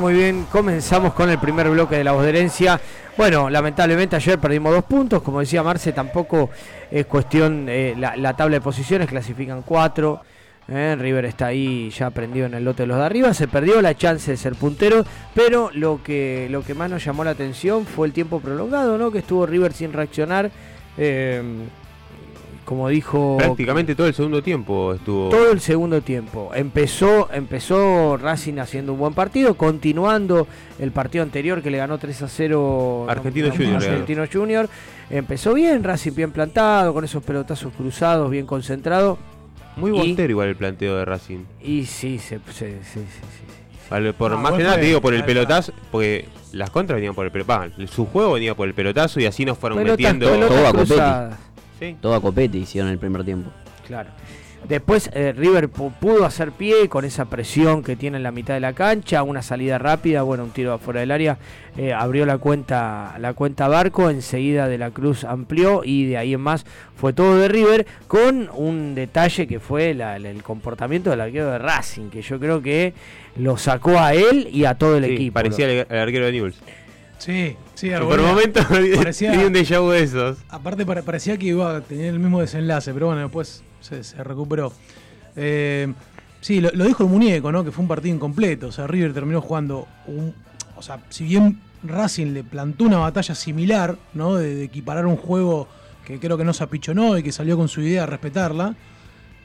Muy 0.00 0.14
bien, 0.14 0.46
comenzamos 0.50 1.14
con 1.14 1.30
el 1.30 1.38
primer 1.38 1.70
bloque 1.70 1.96
de 1.96 2.04
la 2.04 2.12
voz 2.12 2.24
de 2.24 2.30
herencia. 2.30 2.80
Bueno, 3.16 3.48
lamentablemente 3.48 4.16
ayer 4.16 4.38
perdimos 4.40 4.72
dos 4.72 4.84
puntos, 4.84 5.22
como 5.22 5.38
decía 5.40 5.62
Marce, 5.62 5.92
tampoco 5.92 6.50
es 6.90 7.06
cuestión, 7.06 7.66
eh, 7.68 7.94
la, 7.96 8.34
tabla 8.34 8.56
de 8.56 8.60
posiciones 8.60 9.08
clasifican 9.08 9.62
cuatro. 9.62 10.20
Eh, 10.66 10.96
River 10.98 11.26
está 11.26 11.46
ahí 11.46 11.90
ya 11.90 12.10
prendido 12.10 12.46
en 12.46 12.54
el 12.54 12.64
lote 12.64 12.82
de 12.82 12.86
los 12.88 12.96
de 12.96 13.04
arriba, 13.04 13.34
se 13.34 13.46
perdió 13.46 13.80
la 13.82 13.94
chance 13.94 14.32
de 14.32 14.36
ser 14.36 14.54
puntero, 14.56 15.04
pero 15.32 15.70
lo 15.72 16.02
que, 16.02 16.48
lo 16.50 16.62
que 16.62 16.74
más 16.74 16.90
nos 16.90 17.04
llamó 17.04 17.22
la 17.22 17.30
atención 17.30 17.86
fue 17.86 18.08
el 18.08 18.12
tiempo 18.12 18.40
prolongado, 18.40 18.98
¿no? 18.98 19.12
Que 19.12 19.18
estuvo 19.18 19.46
River 19.46 19.72
sin 19.72 19.92
reaccionar. 19.92 20.50
Eh, 20.98 21.42
como 22.64 22.88
dijo 22.88 23.36
prácticamente 23.38 23.94
todo 23.94 24.06
el 24.06 24.14
segundo 24.14 24.42
tiempo 24.42 24.94
estuvo. 24.94 25.28
Todo 25.28 25.52
el 25.52 25.60
segundo 25.60 26.00
tiempo. 26.00 26.50
Empezó 26.54 27.28
empezó 27.32 28.16
Racing 28.16 28.58
haciendo 28.58 28.92
un 28.92 28.98
buen 28.98 29.14
partido 29.14 29.54
continuando 29.54 30.46
el 30.78 30.90
partido 30.90 31.22
anterior 31.22 31.62
que 31.62 31.70
le 31.70 31.78
ganó 31.78 31.98
3 31.98 32.22
a 32.22 32.28
0 32.28 33.06
Argentino 33.08 33.50
Junior 33.50 33.76
Argentino 33.76 34.24
Junior. 34.32 34.68
Empezó 35.10 35.54
bien 35.54 35.84
Racing 35.84 36.14
bien 36.14 36.32
plantado 36.32 36.94
con 36.94 37.04
esos 37.04 37.22
pelotazos 37.22 37.72
cruzados 37.72 38.30
bien 38.30 38.46
concentrado. 38.46 39.18
Muy 39.76 39.90
voltero 39.90 40.30
igual 40.30 40.48
el 40.48 40.56
planteo 40.56 40.96
de 40.96 41.04
Racing. 41.04 41.44
Y 41.62 41.84
sí 41.84 42.18
sí 42.18 42.36
sí, 42.50 42.66
sí, 42.82 43.00
sí, 43.00 44.12
por 44.16 44.32
ah, 44.32 44.36
más 44.36 44.54
que 44.54 44.62
nada 44.62 44.76
te 44.76 44.86
digo 44.86 45.00
por 45.00 45.14
el 45.14 45.24
pelotazo 45.24 45.72
porque 45.90 46.26
las 46.52 46.70
contras 46.70 46.96
venían 46.96 47.14
por 47.14 47.26
el 47.26 47.32
pelotazo 47.32 47.72
su 47.86 48.06
juego 48.06 48.32
venía 48.32 48.54
por 48.54 48.66
el 48.66 48.74
pelotazo 48.74 49.20
y 49.20 49.26
así 49.26 49.44
nos 49.44 49.58
fueron 49.58 49.82
metiendo 49.82 50.26
todo 50.48 50.66
a 50.66 51.30
todo 52.00 52.14
a 52.14 52.20
copete 52.20 52.58
hicieron 52.58 52.90
el 52.90 52.98
primer 52.98 53.24
tiempo. 53.24 53.50
Claro. 53.86 54.10
Después 54.68 55.10
eh, 55.12 55.34
River 55.36 55.68
pudo 55.68 56.24
hacer 56.24 56.50
pie 56.50 56.88
con 56.88 57.04
esa 57.04 57.26
presión 57.26 57.82
que 57.82 57.96
tiene 57.96 58.16
en 58.16 58.22
la 58.22 58.32
mitad 58.32 58.54
de 58.54 58.60
la 58.60 58.72
cancha, 58.72 59.22
una 59.22 59.42
salida 59.42 59.76
rápida, 59.76 60.22
bueno, 60.22 60.44
un 60.44 60.50
tiro 60.52 60.72
afuera 60.72 61.00
del 61.00 61.10
área, 61.10 61.36
eh, 61.76 61.92
abrió 61.92 62.24
la 62.24 62.38
cuenta, 62.38 63.14
la 63.18 63.34
cuenta 63.34 63.68
Barco, 63.68 64.08
enseguida 64.08 64.66
de 64.66 64.78
la 64.78 64.90
Cruz 64.90 65.24
amplió 65.24 65.82
y 65.84 66.06
de 66.06 66.16
ahí 66.16 66.32
en 66.32 66.40
más 66.40 66.64
fue 66.96 67.12
todo 67.12 67.36
de 67.36 67.48
River, 67.48 67.86
con 68.06 68.48
un 68.54 68.94
detalle 68.94 69.46
que 69.46 69.60
fue 69.60 69.90
el 69.90 70.42
comportamiento 70.42 71.10
del 71.10 71.20
arquero 71.20 71.50
de 71.50 71.58
Racing, 71.58 72.08
que 72.08 72.22
yo 72.22 72.40
creo 72.40 72.62
que 72.62 72.94
lo 73.36 73.58
sacó 73.58 73.98
a 73.98 74.14
él 74.14 74.48
y 74.50 74.64
a 74.64 74.76
todo 74.76 74.96
el 74.96 75.04
equipo. 75.04 75.34
Parecía 75.34 75.68
el, 75.68 75.98
arquero 75.98 76.24
de 76.24 76.32
Newell's. 76.32 76.56
Sí, 77.18 77.54
sí, 77.84 78.04
Por 78.04 78.20
un 78.20 78.26
momento 78.26 78.60
parecía, 78.96 79.32
tenía 79.32 79.46
un 79.46 79.52
déjà 79.52 79.80
vu 79.80 79.90
de 79.90 80.02
esos. 80.02 80.38
Aparte 80.48 80.86
parecía 80.86 81.36
que 81.36 81.46
iba 81.46 81.76
a 81.76 81.80
tener 81.80 82.06
el 82.06 82.18
mismo 82.18 82.40
desenlace, 82.40 82.92
pero 82.94 83.06
bueno, 83.06 83.22
después 83.22 83.62
se, 83.80 84.02
recuperó. 84.22 84.72
Eh, 85.36 85.92
sí, 86.40 86.60
lo, 86.60 86.70
dijo 86.70 87.02
el 87.02 87.10
muñeco, 87.10 87.52
¿no? 87.52 87.64
Que 87.64 87.70
fue 87.70 87.82
un 87.82 87.88
partido 87.88 88.14
incompleto. 88.14 88.68
O 88.68 88.72
sea, 88.72 88.86
River 88.86 89.12
terminó 89.12 89.40
jugando 89.40 89.86
un. 90.06 90.34
O 90.76 90.82
sea, 90.82 91.00
si 91.10 91.24
bien 91.24 91.60
Racing 91.82 92.32
le 92.32 92.42
plantó 92.42 92.84
una 92.84 92.98
batalla 92.98 93.34
similar, 93.34 93.96
¿no? 94.14 94.36
De, 94.36 94.64
equiparar 94.64 95.06
un 95.06 95.16
juego 95.16 95.68
que 96.06 96.18
creo 96.18 96.36
que 96.36 96.44
no 96.44 96.52
se 96.52 96.64
apichonó 96.64 97.18
y 97.18 97.22
que 97.22 97.32
salió 97.32 97.56
con 97.56 97.68
su 97.68 97.82
idea 97.82 98.04
a 98.04 98.06
respetarla. 98.06 98.74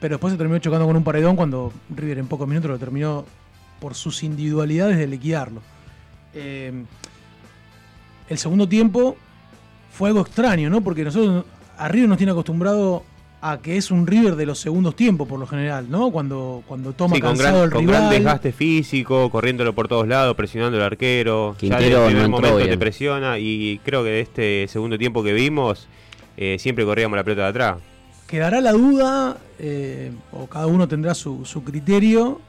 Pero 0.00 0.14
después 0.14 0.32
se 0.32 0.38
terminó 0.38 0.58
chocando 0.60 0.86
con 0.86 0.96
un 0.96 1.04
paredón 1.04 1.36
cuando 1.36 1.72
River 1.90 2.18
en 2.18 2.26
pocos 2.26 2.48
minutos 2.48 2.70
lo 2.70 2.78
terminó 2.78 3.26
por 3.80 3.94
sus 3.94 4.22
individualidades 4.22 4.96
de 4.96 5.06
liquidarlo. 5.06 5.60
Eh, 6.32 6.84
el 8.30 8.38
segundo 8.38 8.66
tiempo 8.68 9.16
fue 9.92 10.08
algo 10.08 10.22
extraño, 10.22 10.70
¿no? 10.70 10.80
Porque 10.80 11.04
nosotros 11.04 11.44
a 11.76 11.88
River 11.88 12.08
nos 12.08 12.16
tiene 12.16 12.32
acostumbrado 12.32 13.02
a 13.42 13.58
que 13.58 13.76
es 13.76 13.90
un 13.90 14.06
River 14.06 14.36
de 14.36 14.46
los 14.46 14.58
segundos 14.60 14.94
tiempos 14.94 15.26
por 15.26 15.40
lo 15.40 15.46
general, 15.46 15.90
¿no? 15.90 16.10
Cuando, 16.10 16.62
cuando 16.66 16.92
toma 16.92 17.16
sí, 17.16 17.22
cansado 17.22 17.64
el 17.64 17.70
con 17.70 17.86
gran 17.86 18.08
desgaste 18.08 18.52
físico, 18.52 19.30
corriéndolo 19.30 19.74
por 19.74 19.88
todos 19.88 20.06
lados, 20.06 20.36
presionando 20.36 20.76
al 20.76 20.84
arquero. 20.84 21.56
Quintero 21.58 22.06
ya 22.06 22.10
en 22.10 22.16
el 22.18 22.28
momento 22.28 22.58
te 22.58 22.78
presiona 22.78 23.38
y 23.38 23.80
creo 23.84 24.04
que 24.04 24.10
de 24.10 24.20
este 24.20 24.68
segundo 24.68 24.96
tiempo 24.96 25.24
que 25.24 25.32
vimos 25.32 25.88
eh, 26.36 26.56
siempre 26.60 26.84
corríamos 26.84 27.16
la 27.16 27.24
pelota 27.24 27.42
de 27.42 27.48
atrás. 27.48 27.76
Quedará 28.28 28.60
la 28.60 28.72
duda, 28.72 29.38
eh, 29.58 30.12
o 30.30 30.46
cada 30.46 30.68
uno 30.68 30.86
tendrá 30.86 31.14
su, 31.14 31.44
su 31.44 31.64
criterio, 31.64 32.40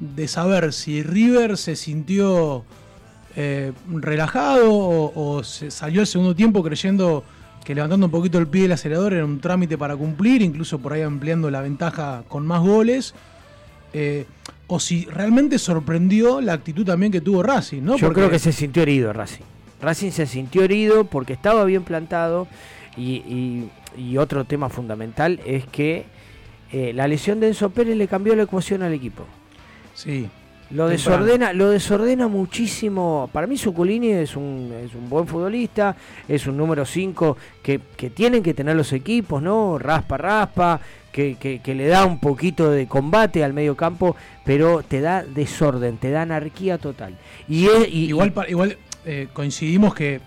de 0.00 0.28
saber 0.28 0.74
si 0.74 1.02
River 1.02 1.56
se 1.56 1.76
sintió 1.76 2.64
eh, 3.36 3.72
relajado 3.88 4.68
o, 4.72 5.42
se 5.44 5.70
salió 5.70 6.00
el 6.00 6.06
segundo 6.06 6.34
tiempo 6.34 6.62
creyendo 6.62 7.24
que 7.64 7.74
levantando 7.74 8.06
un 8.06 8.12
poquito 8.12 8.38
el 8.38 8.46
pie 8.46 8.62
del 8.62 8.72
acelerador 8.72 9.12
era 9.12 9.24
un 9.24 9.40
trámite 9.40 9.78
para 9.78 9.96
cumplir, 9.96 10.42
incluso 10.42 10.78
por 10.78 10.92
ahí 10.92 11.02
ampliando 11.02 11.50
la 11.50 11.60
ventaja 11.60 12.24
con 12.28 12.46
más 12.46 12.60
goles. 12.60 13.14
Eh, 13.92 14.24
o 14.66 14.78
si 14.78 15.04
realmente 15.06 15.58
sorprendió 15.58 16.40
la 16.40 16.52
actitud 16.52 16.84
también 16.84 17.10
que 17.10 17.20
tuvo 17.20 17.42
Racing, 17.42 17.82
¿no? 17.82 17.96
Yo 17.96 18.12
creo 18.12 18.30
que 18.30 18.38
se 18.38 18.52
sintió 18.52 18.82
herido 18.82 19.12
Racing. 19.12 19.42
Racing 19.82 20.10
se 20.10 20.26
sintió 20.26 20.62
herido 20.62 21.04
porque 21.04 21.32
estaba 21.32 21.64
bien 21.64 21.82
plantado 21.82 22.46
y, 22.96 23.68
otro 24.16 24.44
tema 24.44 24.68
fundamental 24.68 25.40
es 25.44 25.66
que 25.66 26.04
eh, 26.72 26.92
la 26.94 27.08
lesión 27.08 27.40
de 27.40 27.48
Enzo 27.48 27.70
Pérez 27.70 27.96
le 27.96 28.06
cambió 28.06 28.36
la 28.36 28.44
ecuación 28.44 28.82
al 28.82 28.92
equipo. 28.92 29.24
Sí, 29.94 30.28
lo 30.70 30.88
desordena, 30.88 31.52
lo 31.52 31.70
desordena 31.70 32.28
muchísimo. 32.28 33.28
Para 33.32 33.46
mí 33.46 33.56
Suculini 33.56 34.12
es 34.12 34.36
un, 34.36 34.72
es 34.84 34.94
un 34.94 35.08
buen 35.10 35.26
futbolista, 35.26 35.96
es 36.28 36.46
un 36.46 36.56
número 36.56 36.84
5 36.84 37.36
que, 37.62 37.78
tienen 38.14 38.42
que 38.42 38.54
tener 38.54 38.76
los 38.76 38.92
equipos, 38.92 39.42
¿no? 39.42 39.78
Raspa, 39.78 40.16
raspa, 40.16 40.80
que, 41.10 41.36
que, 41.36 41.74
le 41.74 41.86
da 41.88 42.04
un 42.04 42.20
poquito 42.20 42.70
de 42.70 42.86
combate 42.86 43.42
al 43.42 43.52
medio 43.52 43.76
campo, 43.76 44.14
pero 44.44 44.82
te 44.82 45.00
da 45.00 45.24
desorden, 45.24 45.96
te 45.96 46.10
da 46.10 46.22
anarquía 46.22 46.78
total. 46.78 47.16
Y, 47.48 47.68
igual, 47.88 48.32
igual 48.48 48.78
eh, 49.04 49.28
coincidimos 49.32 49.94
que 49.94 50.20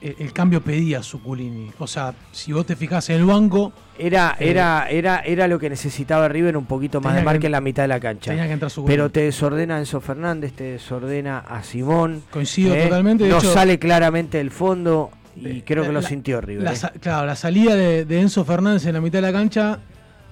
el 0.00 0.32
cambio 0.32 0.60
pedía 0.60 1.02
Suculini. 1.02 1.70
O 1.78 1.86
sea, 1.86 2.14
si 2.30 2.52
vos 2.52 2.64
te 2.66 2.76
fijas 2.76 3.08
en 3.10 3.16
el 3.16 3.24
banco. 3.24 3.72
Era, 3.98 4.36
eh, 4.38 4.50
era, 4.50 4.88
era, 4.88 5.18
era 5.20 5.48
lo 5.48 5.58
que 5.58 5.68
necesitaba 5.68 6.28
River 6.28 6.56
un 6.56 6.66
poquito 6.66 7.00
más 7.00 7.16
de 7.16 7.22
marca 7.22 7.46
en 7.46 7.52
la 7.52 7.60
mitad 7.60 7.82
de 7.82 7.88
la 7.88 7.98
cancha. 7.98 8.32
Pero 8.86 9.10
te 9.10 9.22
desordena 9.22 9.78
Enzo 9.78 10.00
Fernández, 10.00 10.52
te 10.52 10.64
desordena 10.64 11.38
a 11.38 11.62
Simón. 11.64 12.22
Coincido 12.30 12.74
¿eh? 12.74 12.84
totalmente. 12.84 13.28
no 13.28 13.40
sale 13.40 13.78
claramente 13.78 14.40
el 14.40 14.50
fondo 14.52 15.10
y 15.34 15.62
creo 15.62 15.84
que 15.84 15.92
lo 15.92 16.02
sintió 16.02 16.40
River. 16.40 16.72
¿eh? 16.72 16.98
claro, 17.00 17.26
la 17.26 17.36
salida 17.36 17.74
de, 17.74 18.20
Enzo 18.20 18.44
Fernández 18.44 18.86
en 18.86 18.94
la 18.94 19.00
mitad 19.00 19.18
de 19.18 19.22
la 19.22 19.32
cancha 19.32 19.80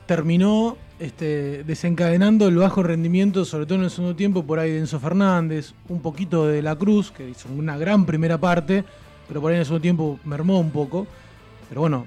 terminó 0.06 0.76
este, 1.00 1.64
desencadenando 1.64 2.46
el 2.46 2.56
bajo 2.56 2.84
rendimiento, 2.84 3.44
sobre 3.44 3.66
todo 3.66 3.78
en 3.78 3.84
el 3.84 3.90
segundo 3.90 4.14
tiempo, 4.14 4.44
por 4.44 4.60
ahí 4.60 4.70
de 4.70 4.78
Enzo 4.78 5.00
Fernández, 5.00 5.74
un 5.88 6.00
poquito 6.00 6.46
de 6.46 6.62
La 6.62 6.76
Cruz, 6.76 7.10
que 7.10 7.28
hizo 7.28 7.48
una 7.48 7.76
gran 7.76 8.06
primera 8.06 8.38
parte 8.38 8.84
pero 9.28 9.40
por 9.40 9.50
ahí 9.50 9.56
en 9.56 9.60
el 9.60 9.66
segundo 9.66 9.82
tiempo 9.82 10.20
mermó 10.24 10.60
un 10.60 10.70
poco. 10.70 11.06
Pero 11.68 11.80
bueno. 11.80 12.06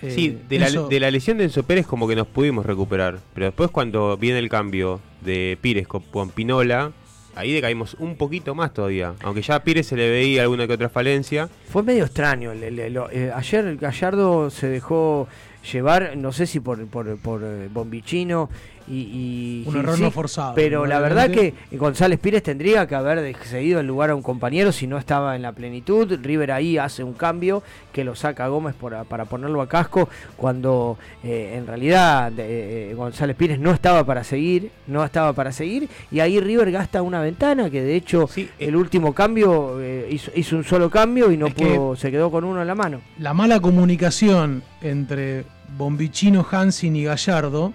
sí, 0.00 0.26
eh, 0.26 0.38
de, 0.48 0.58
la, 0.58 0.70
de, 0.70 1.00
la, 1.00 1.10
lesión 1.10 1.38
de 1.38 1.44
Enzo 1.44 1.62
Pérez 1.62 1.86
como 1.86 2.06
que 2.08 2.16
nos 2.16 2.26
pudimos 2.26 2.64
recuperar. 2.66 3.18
Pero 3.34 3.46
después 3.46 3.70
cuando 3.70 4.16
viene 4.16 4.38
el 4.38 4.48
cambio 4.48 5.00
de 5.20 5.58
Pires 5.60 5.86
con, 5.88 6.30
Pinola, 6.30 6.92
ahí 7.34 7.52
decaímos 7.52 7.94
un 7.98 8.16
poquito 8.16 8.54
más 8.54 8.72
todavía. 8.72 9.14
Aunque 9.22 9.42
ya 9.42 9.56
a 9.56 9.64
Pires 9.64 9.86
se 9.86 9.96
le 9.96 10.10
veía 10.10 10.42
alguna 10.42 10.66
que 10.66 10.74
otra 10.74 10.88
falencia. 10.88 11.48
Fue 11.68 11.82
medio 11.82 12.04
extraño. 12.04 12.52
Eh, 12.52 13.32
ayer 13.34 13.76
Gallardo 13.76 14.50
se 14.50 14.68
dejó 14.68 15.28
llevar, 15.70 16.16
no 16.16 16.32
sé 16.32 16.46
si 16.46 16.60
por, 16.60 16.86
por, 16.86 17.16
por 17.18 17.42
eh, 17.44 17.68
Bombichino 17.72 18.48
y, 18.88 19.62
un 19.66 19.76
error 19.76 19.98
no 19.98 20.10
forzado. 20.10 20.54
Pero 20.54 20.86
la 20.86 20.98
verdad 20.98 21.30
que 21.30 21.54
González 21.72 22.18
Pires 22.18 22.42
tendría 22.42 22.86
que 22.86 22.94
haber 22.94 23.34
cedido 23.36 23.80
el 23.80 23.86
lugar 23.86 24.10
a 24.10 24.14
un 24.14 24.22
compañero 24.22 24.72
si 24.72 24.86
no 24.86 24.98
estaba 24.98 25.36
en 25.36 25.42
la 25.42 25.52
plenitud. 25.52 26.18
River 26.20 26.50
ahí 26.52 26.78
hace 26.78 27.04
un 27.04 27.12
cambio 27.12 27.62
que 27.92 28.02
lo 28.04 28.16
saca 28.16 28.48
Gómez 28.48 28.74
para 28.74 29.24
ponerlo 29.24 29.62
a 29.62 29.68
casco 29.68 30.08
cuando 30.36 30.98
eh, 31.22 31.54
en 31.56 31.66
realidad 31.66 32.32
eh, 32.36 32.92
González 32.96 33.36
Pires 33.36 33.60
no 33.60 33.70
estaba 33.70 34.04
para 34.04 34.24
seguir, 34.24 34.72
no 34.88 35.04
estaba 35.04 35.32
para 35.32 35.52
seguir 35.52 35.88
y 36.10 36.20
ahí 36.20 36.40
River 36.40 36.72
gasta 36.72 37.02
una 37.02 37.20
ventana 37.20 37.70
que 37.70 37.82
de 37.82 37.94
hecho 37.94 38.28
el 38.58 38.76
último 38.76 39.14
cambio 39.14 39.78
hizo, 40.10 40.56
un 40.56 40.64
solo 40.64 40.90
cambio 40.90 41.30
y 41.30 41.36
no 41.36 41.48
pudo, 41.48 41.96
se 41.96 42.10
quedó 42.10 42.30
con 42.30 42.44
uno 42.44 42.60
en 42.62 42.66
la 42.66 42.74
mano. 42.74 43.00
La 43.18 43.32
mala 43.32 43.60
comunicación 43.60 44.62
entre 44.80 45.44
Bombichino, 45.76 46.46
Hansin 46.50 46.96
y 46.96 47.04
Gallardo, 47.04 47.72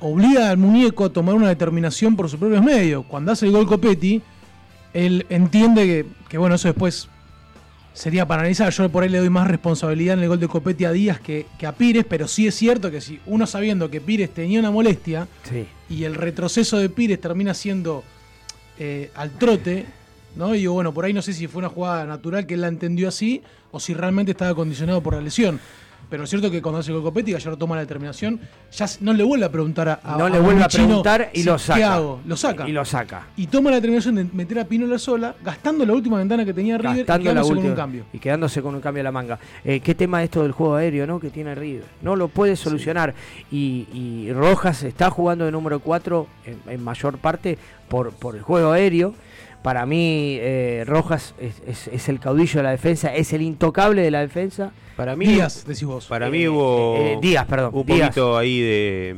obliga 0.00 0.50
al 0.50 0.56
muñeco 0.56 1.04
a 1.04 1.12
tomar 1.12 1.34
una 1.34 1.48
determinación 1.48 2.16
por 2.16 2.28
sus 2.28 2.38
propios 2.38 2.62
medios. 2.62 3.04
Cuando 3.06 3.32
hace 3.32 3.46
el 3.46 3.52
gol 3.52 3.66
Copetti, 3.66 4.22
él 4.92 5.26
entiende 5.28 6.06
que, 6.28 6.38
bueno, 6.38 6.56
eso 6.56 6.68
después 6.68 7.08
sería 7.92 8.26
para 8.26 8.42
analizar. 8.42 8.72
Yo 8.72 8.88
por 8.90 9.02
ahí 9.02 9.08
le 9.08 9.18
doy 9.18 9.30
más 9.30 9.46
responsabilidad 9.46 10.14
en 10.14 10.22
el 10.22 10.28
gol 10.28 10.40
de 10.40 10.48
Copetti 10.48 10.84
a 10.84 10.92
Díaz 10.92 11.20
que, 11.20 11.46
a 11.66 11.72
Pires, 11.72 12.04
pero 12.08 12.26
sí 12.26 12.46
es 12.46 12.54
cierto 12.54 12.90
que 12.90 13.00
si 13.00 13.20
uno 13.26 13.46
sabiendo 13.46 13.90
que 13.90 14.00
Pires 14.00 14.32
tenía 14.32 14.58
una 14.58 14.70
molestia 14.70 15.28
y 15.88 16.04
el 16.04 16.14
retroceso 16.14 16.78
de 16.78 16.88
Pires 16.88 17.20
termina 17.20 17.54
siendo 17.54 18.02
eh, 18.78 19.10
al 19.14 19.32
trote, 19.32 19.84
¿no? 20.36 20.54
Y 20.54 20.66
bueno, 20.66 20.94
por 20.94 21.04
ahí 21.04 21.12
no 21.12 21.22
sé 21.22 21.32
si 21.32 21.46
fue 21.46 21.58
una 21.60 21.68
jugada 21.68 22.06
natural 22.06 22.46
que 22.46 22.54
él 22.54 22.62
la 22.62 22.68
entendió 22.68 23.08
así 23.08 23.42
o 23.70 23.80
si 23.80 23.94
realmente 23.94 24.32
estaba 24.32 24.54
condicionado 24.54 25.02
por 25.02 25.14
la 25.14 25.20
lesión. 25.20 25.60
Pero 26.10 26.24
es 26.24 26.30
cierto 26.30 26.50
que 26.50 26.60
cuando 26.60 26.80
hace 26.80 26.92
el 26.92 27.00
Copetti, 27.02 27.32
Gallardo 27.32 27.56
toma 27.56 27.76
la 27.76 27.82
determinación, 27.82 28.40
ya 28.72 28.86
no 29.00 29.12
le 29.12 29.22
vuelve 29.22 29.46
a 29.46 29.52
preguntar 29.52 30.00
a. 30.02 30.16
No 30.18 30.28
le 30.28 30.40
vuelve 30.40 30.64
a 30.64 30.68
preguntar 30.68 31.30
y 31.32 31.44
lo 31.44 31.56
saca. 31.56 31.78
¿Qué 31.78 31.84
hago? 31.84 32.20
Lo 32.26 32.36
saca. 32.36 32.68
Y 32.68 32.72
lo 32.72 32.84
saca. 32.84 33.28
Y 33.36 33.46
toma 33.46 33.70
la 33.70 33.76
determinación 33.76 34.16
de 34.16 34.24
meter 34.24 34.58
a 34.58 34.64
Pinola 34.64 34.98
sola, 34.98 35.36
gastando 35.42 35.86
la 35.86 35.92
última 35.92 36.18
ventana 36.18 36.44
que 36.44 36.52
tenía 36.52 36.76
River 36.78 37.02
y 37.02 37.04
quedándose 37.04 37.54
con 37.54 37.64
un 37.64 37.74
cambio. 37.74 38.04
Y 38.12 38.18
quedándose 38.18 38.60
con 38.60 38.74
un 38.74 38.80
cambio 38.80 39.02
a 39.02 39.04
la 39.04 39.12
manga. 39.12 39.38
Eh, 39.64 39.80
¿Qué 39.80 39.94
tema 39.94 40.22
esto 40.24 40.42
del 40.42 40.52
juego 40.52 40.74
aéreo, 40.74 41.06
no? 41.06 41.20
Que 41.20 41.30
tiene 41.30 41.54
River. 41.54 41.84
No 42.02 42.16
lo 42.16 42.26
puede 42.28 42.56
solucionar. 42.56 43.14
Y, 43.50 44.28
Rojas 44.32 44.82
está 44.82 45.10
jugando 45.10 45.44
de 45.44 45.52
número 45.52 45.80
4 45.80 46.26
en, 46.66 46.82
mayor 46.82 47.18
parte 47.18 47.58
por, 47.88 48.12
por 48.12 48.34
el 48.34 48.42
juego 48.42 48.72
aéreo. 48.72 49.14
Para 49.62 49.84
mí, 49.84 50.38
eh, 50.40 50.84
Rojas 50.86 51.34
es, 51.38 52.08
el 52.08 52.18
caudillo 52.18 52.60
de 52.60 52.62
la 52.62 52.70
defensa, 52.70 53.14
es 53.14 53.32
el 53.34 53.42
intocable 53.42 54.00
de 54.00 54.10
la 54.10 54.20
defensa. 54.20 54.72
Para 54.96 55.16
mí, 55.16 55.26
Díaz, 55.26 55.66
decís 55.66 55.84
vos. 55.84 56.06
Para 56.06 56.30
mí 56.30 56.48
hubo 56.48 56.96
eh, 56.96 57.18
Díaz, 57.20 57.46
perdón, 57.46 57.72
un 57.74 57.84
poquito 57.84 58.38
ahí 58.38 58.60
de, 58.60 59.16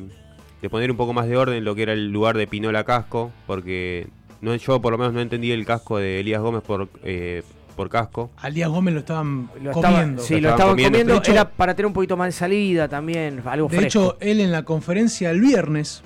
poner 0.68 0.90
un 0.90 0.96
poco 0.96 1.12
más 1.12 1.28
de 1.28 1.36
orden 1.36 1.56
en 1.56 1.64
lo 1.64 1.76
que 1.76 1.82
era 1.82 1.92
el 1.92 2.10
lugar 2.10 2.36
de 2.36 2.48
Pinola 2.48 2.82
Casco, 2.82 3.30
porque 3.46 4.08
no, 4.40 4.54
yo 4.56 4.80
por 4.82 4.92
lo 4.92 4.98
menos 4.98 5.12
no 5.12 5.20
entendí 5.20 5.52
el 5.52 5.64
casco 5.64 5.98
de 5.98 6.18
Elías 6.18 6.42
Gómez 6.42 6.62
por, 6.62 6.88
eh, 7.04 7.44
por 7.76 7.88
casco. 7.88 8.30
A 8.38 8.48
Elías 8.48 8.68
Gómez 8.68 8.94
lo 8.94 9.00
estaban 9.00 9.48
comiendo. 9.72 10.22
sí, 10.22 10.40
lo 10.40 10.50
estaban, 10.50 10.74
comiendo. 10.74 11.22
era 11.24 11.48
para 11.48 11.74
tener 11.74 11.86
un 11.86 11.92
poquito 11.92 12.16
más 12.16 12.26
de 12.26 12.32
salida 12.32 12.88
también, 12.88 13.42
algo 13.44 13.68
De 13.68 13.84
hecho, 13.84 14.16
él 14.18 14.40
en 14.40 14.50
la 14.50 14.64
conferencia 14.64 15.30
el 15.30 15.40
viernes 15.40 16.02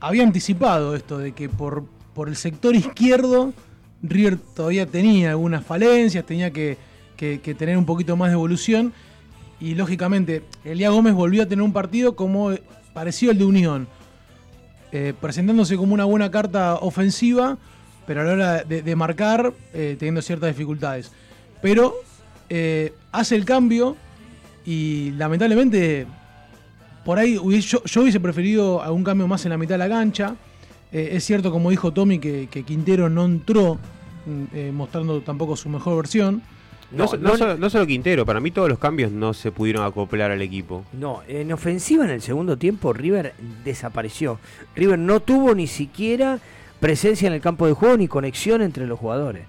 había 0.00 0.24
anticipado 0.24 0.96
esto 0.96 1.18
de 1.18 1.30
que 1.30 1.48
por, 1.48 1.84
por 2.12 2.28
el 2.28 2.34
sector 2.34 2.74
izquierdo 2.74 3.52
River 4.02 4.38
todavía 4.54 4.86
tenía 4.86 5.30
algunas 5.30 5.64
falencias, 5.64 6.24
tenía 6.24 6.52
que, 6.52 6.76
tener 7.16 7.76
un 7.76 7.86
poquito 7.86 8.16
más 8.16 8.28
de 8.30 8.34
evolución. 8.34 8.92
Y 9.60 9.74
lógicamente, 9.74 10.44
Elías 10.64 10.92
Gómez 10.92 11.14
volvió 11.14 11.42
a 11.42 11.46
tener 11.46 11.62
un 11.62 11.72
partido 11.72 12.14
como 12.14 12.52
parecido 12.92 13.32
al 13.32 13.38
de 13.38 13.44
Unión, 13.44 13.88
eh, 14.92 15.14
presentándose 15.20 15.76
como 15.76 15.94
una 15.94 16.04
buena 16.04 16.30
carta 16.30 16.76
ofensiva, 16.76 17.58
pero 18.06 18.20
a 18.20 18.24
la 18.24 18.32
hora 18.32 18.64
de, 18.64 18.96
marcar, 18.96 19.52
eh, 19.74 19.96
teniendo 19.98 20.22
ciertas 20.22 20.48
dificultades. 20.48 21.10
Pero 21.60 21.94
eh, 22.48 22.92
hace 23.10 23.34
el 23.34 23.44
cambio 23.44 23.96
y 24.64 25.10
lamentablemente, 25.12 26.06
por 27.04 27.18
ahí 27.18 27.34
yo, 27.60 27.82
yo 27.84 28.02
hubiese 28.02 28.20
preferido 28.20 28.80
algún 28.80 29.02
cambio 29.02 29.26
más 29.26 29.44
en 29.44 29.50
la 29.50 29.58
mitad 29.58 29.74
de 29.74 29.78
la 29.78 29.88
cancha. 29.88 30.36
Eh, 30.92 31.10
es 31.12 31.24
cierto, 31.24 31.50
como 31.50 31.70
dijo 31.70 31.92
Tommy, 31.92 32.18
que, 32.18 32.48
Quintero 32.48 33.08
no 33.08 33.24
entró 33.24 33.74
mm, 34.26 34.44
eh, 34.54 34.72
mostrando 34.72 35.20
tampoco 35.20 35.56
su 35.56 35.68
mejor 35.68 35.96
versión. 35.96 36.42
No, 36.90 37.06
solo, 37.06 37.86
Quintero, 37.86 38.24
para 38.24 38.40
mí 38.40 38.50
todos 38.50 38.68
los 38.68 38.78
cambios 38.78 39.12
no 39.12 39.34
se 39.34 39.52
pudieron 39.52 39.84
acoplar 39.84 40.30
al 40.30 40.40
equipo. 40.40 40.84
No, 40.94 41.20
en 41.28 41.52
ofensiva 41.52 42.04
en 42.04 42.10
el 42.10 42.22
segundo 42.22 42.56
tiempo 42.56 42.94
River 42.94 43.34
desapareció. 43.62 44.38
River 44.74 44.98
no 44.98 45.20
tuvo 45.20 45.54
ni 45.54 45.66
siquiera 45.66 46.38
presencia 46.80 47.26
en 47.26 47.34
el 47.34 47.42
campo 47.42 47.66
de 47.66 47.74
juego 47.74 47.98
ni 47.98 48.08
conexión 48.08 48.62
entre 48.62 48.86
los 48.86 48.98
jugadores. 48.98 49.44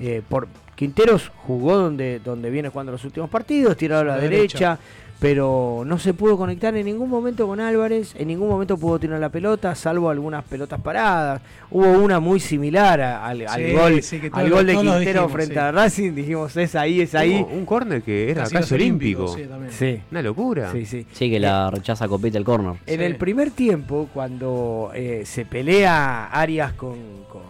Eh, 0.00 0.22
por 0.28 0.48
Quinteros 0.74 1.30
jugó 1.46 1.76
donde, 1.76 2.18
donde 2.18 2.50
viene 2.50 2.70
jugando 2.70 2.90
los 2.90 3.04
últimos 3.04 3.30
partidos, 3.30 3.76
tirado 3.76 4.02
a 4.02 4.04
la, 4.04 4.16
derecha 4.16 4.78
pero 5.20 5.82
no 5.86 5.98
se 5.98 6.14
pudo 6.14 6.38
conectar 6.38 6.74
en 6.74 6.86
ningún 6.86 7.10
momento 7.10 7.46
con 7.46 7.60
Álvarez, 7.60 8.14
en 8.18 8.28
ningún 8.28 8.48
momento 8.48 8.78
pudo 8.78 8.98
tirar 8.98 9.20
la 9.20 9.28
pelota, 9.28 9.74
salvo 9.74 10.08
algunas 10.08 10.42
pelotas 10.44 10.80
paradas. 10.80 11.42
Hubo 11.70 11.90
una 11.92 12.20
muy 12.20 12.40
similar 12.40 13.02
al, 13.02 13.44
gol, 13.74 14.00
al 14.32 14.50
gol 14.50 14.66
de 14.66 14.76
Quintero 14.76 15.28
frente 15.28 15.58
a 15.58 15.72
Racing, 15.72 16.14
dijimos, 16.14 16.56
es 16.56 16.74
ahí, 16.74 17.02
es 17.02 17.14
ahí. 17.14 17.46
un 17.52 17.66
córner 17.66 18.00
que 18.00 18.30
era 18.30 18.48
casi, 18.48 18.74
olímpico. 18.74 19.36
Sí, 19.68 20.00
Una 20.10 20.22
locura. 20.22 20.72
Sí, 20.72 20.86
sí. 20.86 21.06
Sí, 21.12 21.30
que 21.30 21.38
la 21.38 21.70
rechaza 21.70 22.08
Copete 22.08 22.38
el 22.38 22.44
córner. 22.44 22.76
En 22.86 23.02
el 23.02 23.16
primer 23.16 23.50
tiempo, 23.50 24.08
cuando 24.14 24.90
eh, 24.94 25.24
se 25.26 25.44
pelea 25.44 26.28
Arias 26.28 26.72
con, 26.72 26.96
con, 27.28 27.42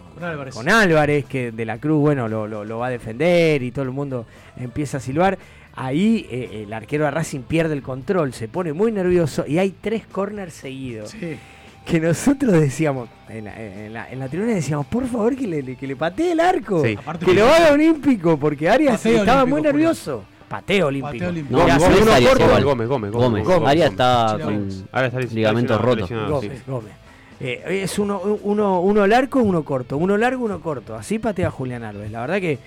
Álvarez. 0.69 1.25
que 1.25 1.53
de 1.53 1.65
la 1.65 1.77
Cruz, 1.77 2.01
bueno, 2.01 2.27
lo, 2.27 2.47
lo 2.47 2.77
va 2.77 2.87
a 2.87 2.89
defender 2.89 3.63
y 3.63 3.71
todo 3.71 3.85
el 3.85 3.91
mundo 3.91 4.25
empieza 4.57 4.97
a 4.97 4.99
silbar 4.99 5.39
ahí 5.75 6.27
eh, 6.29 6.63
el 6.65 6.73
arquero 6.73 7.05
de 7.05 7.11
Racing 7.11 7.41
pierde 7.41 7.73
el 7.73 7.81
control, 7.81 8.33
se 8.33 8.47
pone 8.47 8.73
muy 8.73 8.91
nervioso 8.91 9.45
y 9.47 9.57
hay 9.57 9.71
tres 9.79 10.05
corners 10.05 10.53
seguidos. 10.53 11.15
Que 11.85 11.99
nosotros 11.99 12.53
decíamos, 12.53 13.09
en 13.27 13.45
la, 13.93 14.07
en, 14.11 14.29
tribuna 14.29 14.53
decíamos, 14.53 14.85
por 14.85 15.07
favor 15.07 15.35
que 15.35 15.47
le, 15.47 15.75
que 15.75 15.87
le 15.87 15.95
patee 15.95 16.33
el 16.33 16.39
arco, 16.39 16.83
que 16.83 17.33
lo 17.33 17.45
haga 17.45 17.71
olímpico, 17.73 18.37
porque 18.37 18.69
Arias 18.69 19.03
estaba 19.05 19.45
muy 19.45 19.61
nervioso. 19.61 20.23
Pateo 20.47 20.87
olímpico. 20.87 21.27
olímpico. 21.27 21.57
No, 21.57 21.65
Gómez, 21.65 22.87
Gómez, 22.87 23.11
Gómez, 23.11 23.45
Gómez, 23.45 23.69
Arias 23.69 23.91
está 23.91 24.37
con 24.43 24.69
ligamento 25.31 25.77
roto. 25.77 26.07
Gómez, 26.27 26.67
Gómez. 26.67 26.91
Eh, 27.39 27.81
es 27.83 27.97
uno, 27.97 28.21
uno, 28.43 28.81
uno 28.81 29.07
largo, 29.07 29.41
uno 29.41 29.63
corto. 29.63 29.97
Uno 29.97 30.15
largo, 30.17 30.45
uno 30.45 30.61
corto. 30.61 30.95
Así 30.95 31.17
patea 31.17 31.49
Julián 31.49 31.83
Alves. 31.83 32.11
La 32.11 32.21
verdad 32.21 32.39
que 32.39 32.59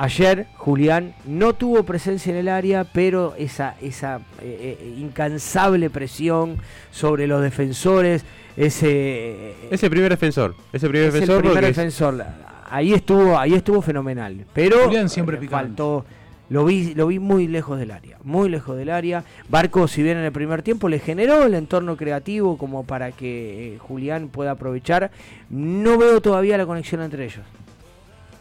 Ayer 0.00 0.46
Julián 0.54 1.12
no 1.26 1.54
tuvo 1.54 1.82
presencia 1.82 2.30
en 2.30 2.36
el 2.36 2.48
área, 2.48 2.84
pero 2.84 3.34
esa, 3.36 3.74
esa 3.82 4.20
eh, 4.40 4.78
eh, 4.80 4.94
incansable 4.96 5.90
presión 5.90 6.58
sobre 6.92 7.26
los 7.26 7.42
defensores, 7.42 8.24
ese... 8.56 9.56
Ese 9.72 9.90
primer 9.90 10.10
defensor, 10.10 10.54
ese 10.72 10.88
primer 10.88 11.10
defensor. 11.10 11.42
primer 11.42 11.64
defensor. 11.64 12.24
Ahí 12.70 12.92
estuvo, 12.92 13.36
ahí 13.36 13.54
estuvo 13.54 13.82
fenomenal. 13.82 14.46
Pero 14.54 14.84
Julián 14.84 15.08
siempre 15.08 15.36
faltó. 15.48 16.04
Lo 16.48 16.64
vi, 16.64 16.94
lo 16.94 17.08
vi 17.08 17.18
muy 17.18 17.48
lejos 17.48 17.78
del 17.78 17.90
área, 17.90 18.18
muy 18.22 18.48
lejos 18.48 18.76
del 18.76 18.90
área. 18.90 19.24
Barco, 19.48 19.88
si 19.88 20.04
bien 20.04 20.16
en 20.16 20.24
el 20.24 20.32
primer 20.32 20.62
tiempo 20.62 20.88
le 20.88 21.00
generó 21.00 21.42
el 21.42 21.54
entorno 21.54 21.96
creativo 21.96 22.56
como 22.56 22.84
para 22.84 23.10
que 23.10 23.74
eh, 23.74 23.78
Julián 23.78 24.28
pueda 24.28 24.52
aprovechar, 24.52 25.10
no 25.50 25.98
veo 25.98 26.22
todavía 26.22 26.56
la 26.56 26.66
conexión 26.66 27.02
entre 27.02 27.24
ellos. 27.24 27.44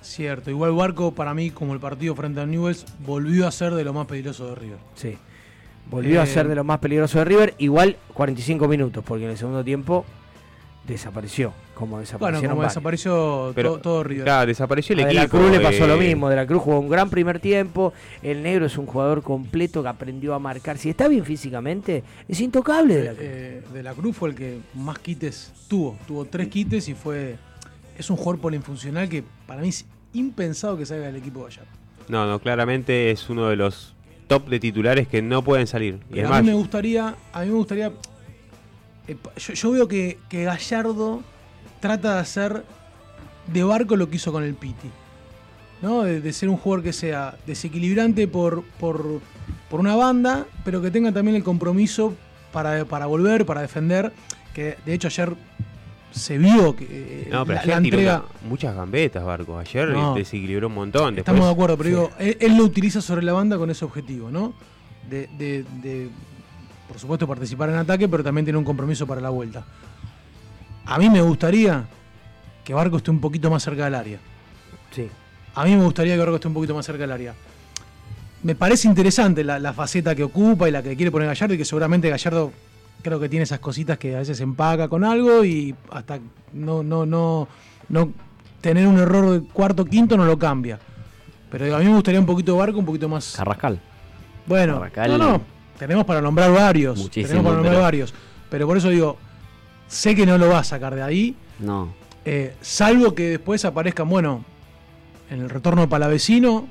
Cierto, 0.02 0.50
igual 0.50 0.72
Barco 0.74 1.14
para 1.14 1.34
mí, 1.34 1.52
como 1.52 1.74
el 1.74 1.80
partido 1.80 2.16
frente 2.16 2.42
a 2.42 2.46
Newells, 2.46 2.86
volvió 3.06 3.48
a 3.48 3.52
ser 3.52 3.74
de 3.74 3.84
lo 3.84 3.94
más 3.94 4.08
peligroso 4.08 4.48
de 4.48 4.56
River. 4.56 4.78
Sí, 4.96 5.18
volvió 5.90 6.22
a 6.22 6.26
ser 6.26 6.46
eh, 6.46 6.50
de 6.50 6.56
lo 6.56 6.64
más 6.64 6.80
peligroso 6.80 7.20
de 7.20 7.26
River, 7.26 7.56
igual 7.58 7.98
45 8.14 8.68
minutos, 8.68 9.04
porque 9.06 9.26
en 9.26 9.32
el 9.32 9.38
segundo 9.38 9.64
tiempo 9.64 10.06
desapareció, 10.88 11.54
como 11.76 12.00
desapareció. 12.00 12.40
Bueno, 12.40 12.56
como 12.56 12.64
desapareció 12.64 13.54
todo, 13.82 14.04
River. 14.04 14.24
Claro, 14.24 14.48
desapareció 14.48 14.94
el 14.94 15.02
equipo. 15.02 15.14
De 15.14 15.20
la 15.22 15.28
Cruz 15.28 15.52
le 15.52 15.60
pasó 15.60 15.86
lo 15.86 15.96
eh, 15.96 16.08
mismo, 16.08 16.30
De 16.30 16.36
la 16.36 16.48
Cruz 16.48 16.64
jugó 16.64 16.80
un 16.80 16.90
gran 16.90 17.10
primer 17.10 17.40
tiempo, 17.40 17.94
el 18.24 18.42
negro 18.42 18.66
es 18.66 18.78
un 18.78 18.86
jugador 18.86 19.22
completo 19.22 19.84
que 19.84 19.90
aprendió 19.90 20.34
a 20.34 20.40
marcar. 20.40 20.78
Si 20.78 20.90
está 20.90 21.08
bien 21.08 21.26
físicamente, 21.26 22.04
es 22.28 22.40
intocable 22.40 22.96
De 22.96 23.04
la 23.04 23.12
Cruz. 23.12 23.24
Eh, 23.24 23.64
de 23.74 23.84
la 23.84 23.94
Cruz 23.94 24.16
fue 24.16 24.30
el 24.30 24.36
que 24.36 24.60
más 24.74 24.98
quites 25.00 25.52
tuvo, 25.68 25.98
tuvo 26.08 26.26
tres 26.26 26.48
quites 26.48 26.88
y 26.88 26.94
fue... 26.94 27.36
Es 27.98 28.10
un 28.10 28.18
jugador 28.18 28.40
polinfuncional 28.40 29.10
que 29.10 29.24
para 29.46 29.62
mí 29.62 29.72
impensado 30.14 30.78
que 30.78 30.86
salga 30.86 31.08
del 31.08 31.18
equipo 31.18 31.48
de 31.48 31.56
No, 32.08 32.28
no, 32.28 32.40
claramente 32.40 33.12
es 33.12 33.30
uno 33.30 33.48
de 33.50 33.56
los 33.56 33.96
top 34.28 34.48
de 34.48 34.60
titulares 34.60 35.08
que 35.08 35.22
no 35.22 35.42
pueden 35.44 35.68
salir. 35.68 36.00
Y 36.12 36.20
a 36.20 36.42
mí 36.42 36.48
me 36.48 36.54
gustaría, 36.54 37.16
a 37.34 37.42
mí 37.42 37.48
me 37.48 37.54
gustaría, 37.54 37.92
eh, 39.08 39.16
yo, 39.38 39.72
veo 39.72 39.88
que, 39.88 40.18
Gallardo 40.30 41.22
trata 41.80 42.16
de 42.16 42.20
hacer 42.20 42.64
de 43.48 43.64
barco 43.64 43.96
lo 43.96 44.10
que 44.10 44.18
hizo 44.18 44.32
con 44.32 44.44
el 44.44 44.54
Piti. 44.54 44.90
¿no? 45.82 46.04
De, 46.04 46.34
ser 46.34 46.50
un 46.50 46.58
jugador 46.58 46.84
que 46.84 46.94
sea 46.94 47.36
desequilibrante 47.46 48.28
por, 48.28 48.64
por, 48.80 49.22
por, 49.70 49.80
una 49.80 49.96
banda, 49.96 50.46
pero 50.66 50.82
que 50.82 50.92
tenga 50.92 51.12
también 51.12 51.36
el 51.36 51.44
compromiso 51.44 52.16
para, 52.52 52.86
para 52.86 53.06
volver, 53.06 53.46
para 53.46 53.62
defender. 53.62 54.12
Que 54.54 54.76
de 54.86 54.94
hecho 54.96 55.08
ayer 55.08 55.34
se 56.12 56.38
vio 56.38 56.76
que 56.76 56.86
eh, 56.90 57.30
no, 57.32 57.46
pero 57.46 57.60
la, 57.66 57.78
entrega... 57.78 58.24
muchas 58.48 58.76
gambetas, 58.76 59.24
Barco. 59.24 59.58
Ayer 59.58 59.94
desequilibró 60.16 60.68
un 60.68 60.76
montón. 60.76 61.18
Estamos 61.18 61.46
de 61.46 61.52
acuerdo, 61.52 61.78
pero 61.78 61.90
digo, 61.90 62.12
él, 62.20 62.58
lo 62.58 62.64
utiliza 62.64 63.02
sobre 63.02 63.24
la 63.24 63.34
banda 63.34 63.58
con 63.58 63.70
ese 63.70 63.86
objetivo, 63.86 64.32
¿no? 64.32 64.54
De, 65.10 65.28
de, 65.38 66.10
por 66.88 67.00
supuesto, 67.00 67.28
participar 67.28 67.70
en 67.70 67.76
ataque, 67.76 68.08
pero 68.08 68.24
también 68.24 68.46
tiene 68.46 68.58
un 68.58 68.66
compromiso 68.66 69.06
para 69.06 69.22
la 69.22 69.30
vuelta. 69.30 69.66
A 70.86 70.98
mí 70.98 71.10
me 71.10 71.22
gustaría 71.22 71.86
que 72.64 72.74
Barco 72.74 72.98
esté 72.98 73.12
un 73.12 73.20
poquito 73.20 73.50
más 73.50 73.64
cerca 73.64 73.86
del 73.86 73.96
área. 73.96 74.20
Sí. 74.92 75.08
A 75.56 75.66
mí 75.66 75.76
me 75.76 75.84
gustaría 75.84 76.14
que 76.14 76.20
Barco 76.20 76.36
esté 76.36 76.48
un 76.48 76.54
poquito 76.54 76.74
más 76.74 76.86
cerca 76.86 77.02
del 77.02 77.12
área. 77.12 77.34
Me 78.44 78.56
parece 78.56 78.88
interesante 78.88 79.44
la, 79.44 79.60
la 79.60 79.74
faceta 79.74 80.16
que 80.16 80.24
ocupa 80.24 80.70
y 80.70 80.72
la 80.72 80.82
que 80.82 80.96
quiere 80.96 81.12
poner 81.12 81.28
Gallardo 81.28 81.54
y 81.56 81.58
que 81.58 81.66
seguramente 81.66 82.10
Gallardo 82.10 82.52
creo 83.02 83.20
que 83.20 83.30
tiene 83.30 83.44
esas 83.44 83.60
cositas 83.60 83.98
que 83.98 84.16
a 84.16 84.20
veces 84.20 84.40
empaca 84.42 84.88
con 84.88 85.04
algo 85.04 85.44
y 85.44 85.76
hasta 85.92 86.20
no, 86.54 86.84
no, 86.84 87.06
no, 87.06 87.48
no 87.90 88.12
tener 88.62 88.88
un 88.88 89.00
error 89.00 89.32
de 89.32 89.48
cuarto 89.48 89.86
quinto 89.86 90.18
no 90.18 90.26
lo 90.26 90.38
cambia. 90.38 90.80
Pero 91.50 91.76
a 91.76 91.80
mí 91.80 91.86
me 91.86 91.94
gustaría 91.94 92.20
un 92.20 92.26
poquito 92.26 92.54
de 92.54 92.58
barco, 92.60 92.80
un 92.80 92.86
poquito 92.86 93.08
más. 93.08 93.36
Carrascal. 93.38 93.80
Bueno, 94.46 94.82
no, 95.08 95.18
no, 95.18 95.42
tenemos 95.78 96.06
para 96.06 96.22
nombrar 96.22 96.52
varios. 96.52 97.10
tenemos 97.10 97.44
para 97.44 97.56
nombrar 97.56 97.82
varios. 97.82 98.14
Pero 98.50 98.66
por 98.66 98.78
eso 98.78 98.90
digo, 98.90 99.18
sé 99.88 100.16
que 100.16 100.26
no 100.26 100.38
lo 100.38 100.50
va 100.50 100.60
a 100.60 100.64
sacar 100.64 100.96
de 100.96 101.04
ahí. 101.04 101.36
No. 101.60 101.94
Eh, 102.26 102.56
salvo 102.62 103.14
que 103.14 103.30
después 103.30 103.64
aparezcan, 103.66 104.10
bueno, 104.10 104.44
en 105.30 105.42
el 105.42 105.50
retorno 105.50 105.82
de 105.82 105.88
Palavecino, 105.88 106.68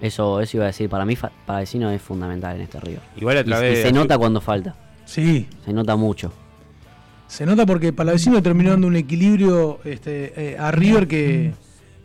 Eso, 0.00 0.40
eso 0.40 0.56
iba 0.58 0.64
a 0.64 0.68
decir, 0.68 0.88
para 0.88 1.04
mí 1.04 1.16
para 1.46 1.60
vecino 1.60 1.90
es 1.90 2.00
fundamental 2.00 2.56
en 2.56 2.62
este 2.62 2.80
río. 2.80 3.00
Igual 3.16 3.38
a 3.38 3.44
través 3.44 3.78
y, 3.78 3.82
se 3.82 3.92
nota 3.92 4.16
cuando 4.18 4.40
falta. 4.40 4.74
Sí. 5.08 5.48
Se 5.64 5.72
nota 5.72 5.96
mucho. 5.96 6.30
Se 7.28 7.46
nota 7.46 7.64
porque 7.64 7.92
Palavecino 7.92 8.42
terminó 8.42 8.70
dando 8.70 8.86
un 8.86 8.96
equilibrio 8.96 9.80
este, 9.84 10.52
eh, 10.52 10.58
a 10.58 10.70
River 10.70 11.08
que, 11.08 11.52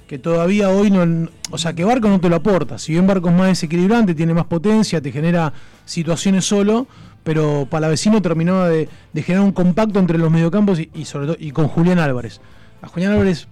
que 0.08 0.20
todavía 0.20 0.70
hoy 0.70 0.90
no. 0.90 1.30
O 1.52 1.58
sea, 1.58 1.74
que 1.74 1.84
Barco 1.84 2.08
no 2.08 2.22
te 2.22 2.30
lo 2.30 2.38
aporta. 2.38 2.78
Si 2.78 2.94
bien 2.94 3.06
Barco 3.06 3.30
es 3.30 3.36
más 3.36 3.48
desequilibrante, 3.48 4.16
tiene 4.16 4.34
más 4.34 4.46
potencia, 4.46 5.02
te 5.02 5.12
genera 5.12 5.52
situaciones 5.84 6.46
solo, 6.46 6.88
pero 7.26 7.68
Palavecino 7.70 8.22
terminaba 8.22 8.70
de, 8.70 8.88
generar 9.16 9.46
un 9.46 9.52
compacto 9.52 10.00
entre 10.00 10.18
los 10.18 10.32
mediocampos 10.32 10.80
y, 10.80 11.06
sobre 11.06 11.28
todo 11.28 11.38
y 11.38 11.52
con 11.52 11.68
Julián 11.68 12.00
Álvarez. 12.00 12.40
A 12.82 12.88
Julián 12.88 13.12
Álvarez 13.12 13.48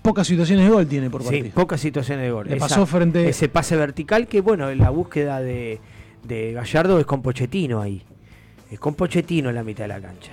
pocas 0.00 0.26
situaciones 0.26 0.64
de 0.64 0.70
gol 0.70 0.86
tiene 0.86 1.10
por 1.10 1.22
partido. 1.22 1.44
Sí, 1.44 1.52
pocas 1.54 1.78
situaciones 1.78 2.24
de 2.24 2.30
gol. 2.30 2.46
Le 2.48 2.56
pasó 2.56 2.86
frente 2.86 3.28
ese 3.28 3.50
pase 3.50 3.76
vertical 3.76 4.28
que 4.28 4.40
bueno, 4.40 4.74
la 4.74 4.88
búsqueda 4.88 5.40
de, 5.40 5.78
de 6.24 6.54
Gallardo 6.54 6.98
es 6.98 7.04
con 7.04 7.20
Pochettino 7.20 7.82
ahí. 7.82 8.02
Es 8.70 8.78
con 8.78 8.94
Pochettino 8.94 9.48
en 9.48 9.54
la 9.54 9.64
mitad 9.64 9.84
de 9.84 9.88
la 9.88 10.00
cancha 10.00 10.32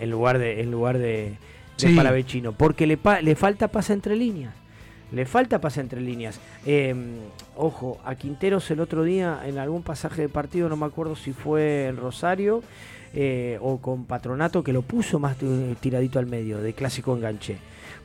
en 0.00 0.10
lugar 0.10 0.38
de, 0.38 0.60
en 0.60 0.70
lugar 0.70 0.98
de, 0.98 1.36
Palavecino, 1.94 2.52
porque 2.52 2.88
le, 2.88 2.98
le 3.22 3.36
falta 3.36 3.68
pase 3.68 3.92
entre 3.92 4.16
líneas. 4.16 4.52
Le 5.12 5.24
falta 5.26 5.60
pase 5.60 5.80
entre 5.80 6.00
líneas. 6.00 6.40
Em, 6.66 7.18
ojo, 7.56 8.00
a 8.04 8.16
Quinteros 8.16 8.68
el 8.72 8.80
otro 8.80 9.04
día 9.04 9.40
en 9.46 9.58
algún 9.58 9.82
pasaje 9.82 10.22
de 10.22 10.28
partido, 10.28 10.68
no 10.68 10.76
me 10.76 10.86
acuerdo 10.86 11.14
si 11.14 11.32
fue 11.32 11.86
en 11.86 11.96
Rosario 11.96 12.62
eh, 13.14 13.58
o 13.62 13.78
con 13.78 14.06
Patronato, 14.06 14.64
que 14.64 14.72
lo 14.72 14.82
puso 14.82 15.20
más 15.20 15.36
tiradito 15.80 16.18
al 16.18 16.26
medio, 16.26 16.58
de 16.58 16.72
clásico 16.72 17.16
enganche 17.16 17.58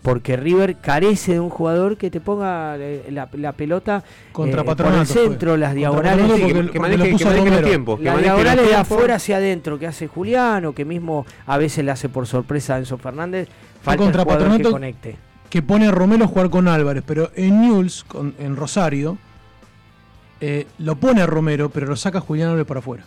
porque 0.03 0.35
River 0.35 0.75
carece 0.75 1.33
de 1.33 1.39
un 1.39 1.49
jugador 1.49 1.97
que 1.97 2.11
te 2.11 2.19
ponga 2.19 2.75
eh, 2.77 3.09
la, 3.09 3.53
pelota 3.53 4.03
contra 4.33 4.61
eh, 4.61 4.65
por 4.65 4.85
el 4.85 5.07
centro, 5.07 5.57
las 5.57 5.73
diagonales 5.73 6.29
que, 6.29 6.79
maneje, 6.79 7.11
los 7.11 7.63
tiempos. 7.63 8.01
Las 8.01 8.21
diagonales 8.21 8.67
de 8.67 8.75
afuera 8.75 9.15
hacia 9.15 9.37
adentro 9.37 9.79
que 9.79 9.87
hace 9.87 10.07
Julián 10.07 10.65
o 10.65 10.73
que 10.73 10.83
mismo 10.83 11.25
a 11.47 11.57
veces 11.57 11.85
le 11.85 11.91
hace 11.91 12.09
por 12.09 12.27
sorpresa 12.27 12.75
a 12.75 12.79
Enzo 12.79 12.97
Fernández. 12.97 13.47
Falta 13.81 14.03
contra 14.03 14.21
el 14.23 14.61
que 14.61 14.69
conecte. 14.69 15.15
Que 15.49 15.61
pone 15.61 15.87
a 15.87 15.91
Romero 15.91 16.25
a 16.25 16.27
jugar 16.27 16.49
con 16.49 16.67
Álvarez, 16.67 17.03
pero 17.07 17.31
en 17.35 17.61
Newell's, 17.61 18.05
en 18.39 18.55
Rosario, 18.57 19.17
eh, 20.41 20.67
lo 20.79 20.95
pone 20.97 21.21
a 21.21 21.25
Romero, 21.27 21.69
pero 21.69 21.87
lo 21.87 21.95
saca 21.95 22.19
Julián 22.19 22.49
Álvarez 22.49 22.67
para 22.67 22.81
afuera. 22.81 23.05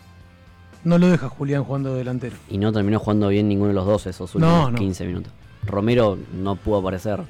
No 0.84 0.96
lo 0.96 1.08
deja 1.08 1.28
Julián 1.28 1.64
jugando 1.64 1.94
delantero. 1.94 2.36
Y 2.48 2.56
no 2.56 2.72
terminó 2.72 2.98
jugando 3.00 3.28
bien 3.28 3.48
ninguno 3.48 3.68
de 3.68 3.74
los 3.74 3.84
dos 3.84 4.06
esos 4.06 4.34
últimos 4.34 4.72
15 4.72 5.04
minutos. 5.04 5.32
Romero 5.66 6.18
no 6.32 6.56
pudo 6.56 6.78
aparecer. 6.78 7.20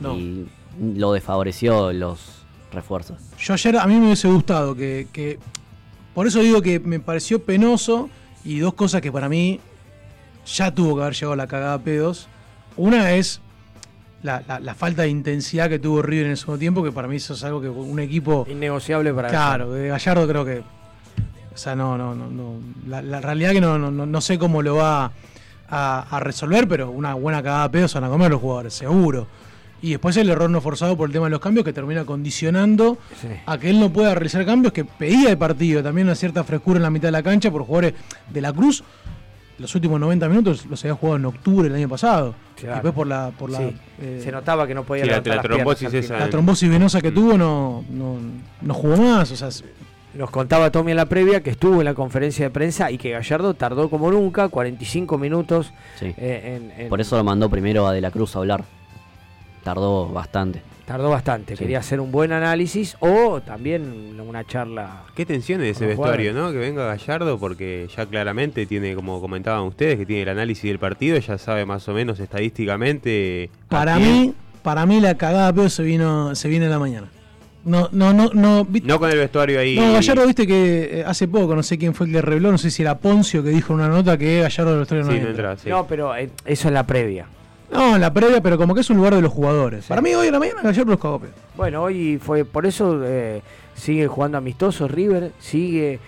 Y 0.00 0.46
lo 0.94 1.12
desfavoreció 1.12 1.92
los 1.92 2.44
refuerzos. 2.72 3.18
Yo 3.38 3.54
ayer 3.54 3.76
a 3.76 3.86
mí 3.86 3.94
me 3.96 4.06
hubiese 4.06 4.28
gustado 4.28 4.74
que, 4.74 5.38
Por 6.14 6.26
eso 6.26 6.40
digo 6.40 6.62
que 6.62 6.80
me 6.80 7.00
pareció 7.00 7.42
penoso 7.42 8.08
y 8.44 8.58
dos 8.58 8.74
cosas 8.74 9.00
que 9.00 9.12
para 9.12 9.28
mí 9.28 9.60
ya 10.46 10.74
tuvo 10.74 10.96
que 10.96 11.02
haber 11.02 11.14
llegado 11.14 11.32
a 11.34 11.36
la 11.36 11.46
cagada 11.46 11.78
pedos. 11.78 12.28
Una 12.76 13.12
es 13.12 13.40
la, 14.22 14.40
falta 14.76 15.02
de 15.02 15.08
intensidad 15.08 15.68
que 15.68 15.78
tuvo 15.78 16.02
River 16.02 16.26
en 16.26 16.30
el 16.32 16.36
segundo 16.36 16.58
tiempo, 16.58 16.82
que 16.82 16.92
para 16.92 17.08
mí 17.08 17.16
eso 17.16 17.34
es 17.34 17.44
algo 17.44 17.60
que 17.60 17.68
un 17.68 18.00
equipo. 18.00 18.46
Innegociable 18.48 19.12
para 19.12 19.28
Claro, 19.28 19.72
de 19.72 19.88
Gallardo 19.88 20.26
creo 20.26 20.44
que. 20.44 20.62
O 21.54 21.56
sea, 21.56 21.76
no, 21.76 21.98
no, 21.98 22.14
no. 22.14 22.30
no 22.30 22.54
la, 22.86 23.02
la 23.02 23.20
realidad 23.20 23.52
que 23.52 23.60
no, 23.60 23.78
no, 23.78 23.90
no 23.90 24.20
sé 24.22 24.38
cómo 24.38 24.62
lo 24.62 24.76
va 24.76 25.04
a, 25.04 25.12
resolver, 26.20 26.68
pero 26.68 26.90
una 26.90 27.14
buena 27.14 27.42
cagada 27.42 27.64
de 27.64 27.70
pedos 27.70 27.94
van 27.94 28.04
a 28.04 28.08
comer 28.08 28.30
los 28.30 28.40
jugadores, 28.40 28.74
seguro. 28.74 29.26
Y 29.80 29.90
después 29.90 30.16
el 30.16 30.30
error 30.30 30.48
no 30.48 30.60
forzado 30.60 30.96
por 30.96 31.08
el 31.08 31.12
tema 31.12 31.26
de 31.26 31.30
los 31.30 31.40
cambios 31.40 31.64
que 31.64 31.72
termina 31.72 32.04
condicionando 32.04 32.98
a 33.46 33.58
que 33.58 33.70
él 33.70 33.80
no 33.80 33.92
pueda 33.92 34.14
realizar 34.14 34.46
cambios 34.46 34.72
que 34.72 34.84
pedía 34.84 35.30
de 35.30 35.36
partido. 35.36 35.82
También 35.82 36.06
una 36.06 36.14
cierta 36.14 36.44
frescura 36.44 36.76
en 36.76 36.84
la 36.84 36.90
mitad 36.90 37.08
de 37.08 37.12
la 37.12 37.22
cancha 37.22 37.50
por 37.50 37.62
jugadores 37.62 37.94
de 38.30 38.40
la 38.40 38.52
Cruz. 38.52 38.84
Los 39.58 39.74
últimos 39.74 39.98
90 40.00 40.28
minutos 40.28 40.66
los 40.66 40.82
había 40.84 40.94
jugado 40.94 41.16
en 41.16 41.24
octubre 41.24 41.68
del 41.68 41.76
año 41.76 41.88
pasado. 41.88 42.34
Después 42.60 42.94
por 42.94 43.06
la. 43.08 43.32
Por 43.36 43.50
la 43.50 43.60
eh, 44.00 44.20
Se 44.22 44.30
notaba 44.30 44.66
que 44.66 44.74
no 44.74 44.84
podía 44.84 45.04
la, 45.04 45.20
trombosis 45.20 46.10
La 46.10 46.30
trombosis 46.30 46.70
venosa 46.70 47.00
que 47.00 47.10
tuvo 47.10 47.36
no, 47.36 47.84
no, 47.90 48.18
no 48.60 48.74
jugó 48.74 48.96
más. 48.96 49.32
O 49.32 49.36
sea, 49.36 49.48
nos 50.14 50.30
contaba 50.30 50.70
Tommy 50.70 50.90
en 50.92 50.96
la 50.96 51.06
previa 51.06 51.42
que 51.42 51.50
estuvo 51.50 51.80
en 51.80 51.84
la 51.84 51.94
conferencia 51.94 52.44
de 52.46 52.50
prensa 52.50 52.90
y 52.90 52.98
que 52.98 53.10
Gallardo 53.10 53.54
tardó 53.54 53.88
como 53.88 54.10
nunca, 54.10 54.48
45 54.48 55.18
minutos. 55.18 55.72
Eh, 56.00 56.86
Por 56.88 57.00
eso 57.00 57.16
lo 57.16 57.24
mandó 57.24 57.48
primero 57.48 57.86
a 57.86 57.92
De 57.92 58.00
la 58.00 58.10
Cruz 58.10 58.36
a 58.36 58.40
hablar. 58.40 58.64
Tardó 59.62 60.08
bastante. 60.08 60.60
Tardó 60.84 61.10
bastante. 61.10 61.54
Quería 61.54 61.78
hacer 61.78 62.00
un 62.00 62.10
buen 62.10 62.32
análisis 62.32 62.96
o 62.98 63.40
también 63.40 64.20
una 64.20 64.44
charla. 64.44 65.04
Qué 65.14 65.24
tensión 65.24 65.62
ese 65.62 65.86
vestuario, 65.86 66.32
¿no? 66.32 66.50
Que 66.50 66.58
venga 66.58 66.84
Gallardo 66.84 67.38
porque 67.38 67.88
ya 67.96 68.04
claramente 68.06 68.66
tiene, 68.66 68.94
como 68.94 69.20
comentaban 69.20 69.62
ustedes, 69.62 69.96
que 69.96 70.04
tiene 70.04 70.22
el 70.22 70.28
análisis 70.28 70.64
del 70.64 70.80
partido, 70.80 71.16
ya 71.18 71.38
sabe 71.38 71.64
más 71.64 71.88
o 71.88 71.94
menos 71.94 72.18
estadísticamente. 72.18 73.48
Para 73.68 73.98
mí, 73.98 74.34
para 74.62 74.84
mí 74.84 75.00
la 75.00 75.16
cagada 75.16 75.52
peor 75.52 75.70
se 75.70 75.84
vino, 75.84 76.34
se 76.34 76.48
viene 76.48 76.64
en 76.66 76.70
la 76.72 76.78
mañana. 76.80 77.06
No, 77.64 77.88
no, 77.92 78.12
no, 78.12 78.30
no. 78.32 78.66
No 78.82 78.98
con 78.98 79.10
el 79.10 79.18
vestuario 79.18 79.60
ahí. 79.60 79.76
No, 79.76 79.92
Gallardo, 79.92 80.26
viste 80.26 80.46
que 80.46 81.00
eh, 81.00 81.04
hace 81.06 81.28
poco, 81.28 81.54
no 81.54 81.62
sé 81.62 81.78
quién 81.78 81.94
fue 81.94 82.06
el 82.06 82.12
que 82.12 82.22
reveló, 82.22 82.50
no 82.50 82.58
sé 82.58 82.70
si 82.70 82.82
era 82.82 82.98
Poncio 82.98 83.42
que 83.42 83.50
dijo 83.50 83.72
en 83.72 83.80
una 83.80 83.88
nota 83.88 84.18
que 84.18 84.40
Gallardo 84.40 84.70
del 84.72 84.80
vestuario 84.80 85.06
no, 85.06 85.12
entra. 85.12 85.56
No, 85.66 85.86
pero 85.86 86.14
eh, 86.16 86.30
eso 86.44 86.68
es 86.68 86.74
la 86.74 86.86
previa. 86.86 87.26
No, 87.72 87.94
en 87.94 88.00
la 88.00 88.12
previa, 88.12 88.42
pero 88.42 88.58
como 88.58 88.74
que 88.74 88.82
es 88.82 88.90
un 88.90 88.98
lugar 88.98 89.14
de 89.14 89.22
los 89.22 89.32
jugadores. 89.32 89.86
Para 89.86 90.02
mí 90.02 90.14
hoy 90.14 90.26
en 90.26 90.32
la 90.32 90.38
mañana 90.38 90.60
Gallardo 90.62 90.90
los 90.90 91.00
cagó 91.00 91.22
Bueno, 91.56 91.82
hoy 91.82 92.18
fue, 92.22 92.44
por 92.44 92.66
eso 92.66 93.00
eh, 93.04 93.42
sigue 93.74 94.08
jugando 94.08 94.38
amistoso 94.38 94.88
River, 94.88 95.32
sigue 95.38 95.98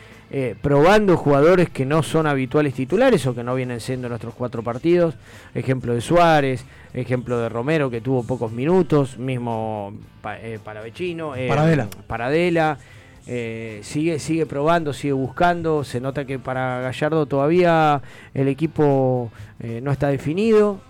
probando 0.61 1.17
jugadores 1.17 1.71
que 1.71 1.87
no 1.87 2.03
son 2.03 2.27
habituales 2.27 2.75
titulares 2.75 3.25
o 3.27 3.35
que 3.35 3.45
no 3.45 3.55
vienen 3.55 3.81
siendo 3.81 4.09
nuestros 4.09 4.35
cuatro 4.35 4.63
partidos. 4.63 5.15
Ejemplo 5.55 5.95
de 5.95 6.01
Suárez, 6.01 6.65
ejemplo 6.93 7.39
de 7.39 7.49
Romero 7.49 7.91
que 7.91 8.01
tuvo 8.01 8.23
pocos 8.25 8.53
minutos, 8.53 9.19
mismo 9.19 9.93
eh, 10.41 10.59
Paravecino, 10.63 11.37
eh, 11.37 11.49
Paradela. 11.49 11.89
Paradela 12.07 12.79
eh, 13.27 13.81
sigue, 13.83 14.19
sigue 14.19 14.47
probando, 14.47 14.93
sigue 14.93 15.13
buscando. 15.13 15.85
Se 15.85 16.01
nota 16.01 16.25
que 16.25 16.39
para 16.39 16.81
Gallardo 16.81 17.27
todavía 17.27 18.03
el 18.33 18.49
equipo 18.49 19.31
eh, 19.61 19.81
no 19.83 19.91
está 19.91 20.09
definido. 20.09 20.81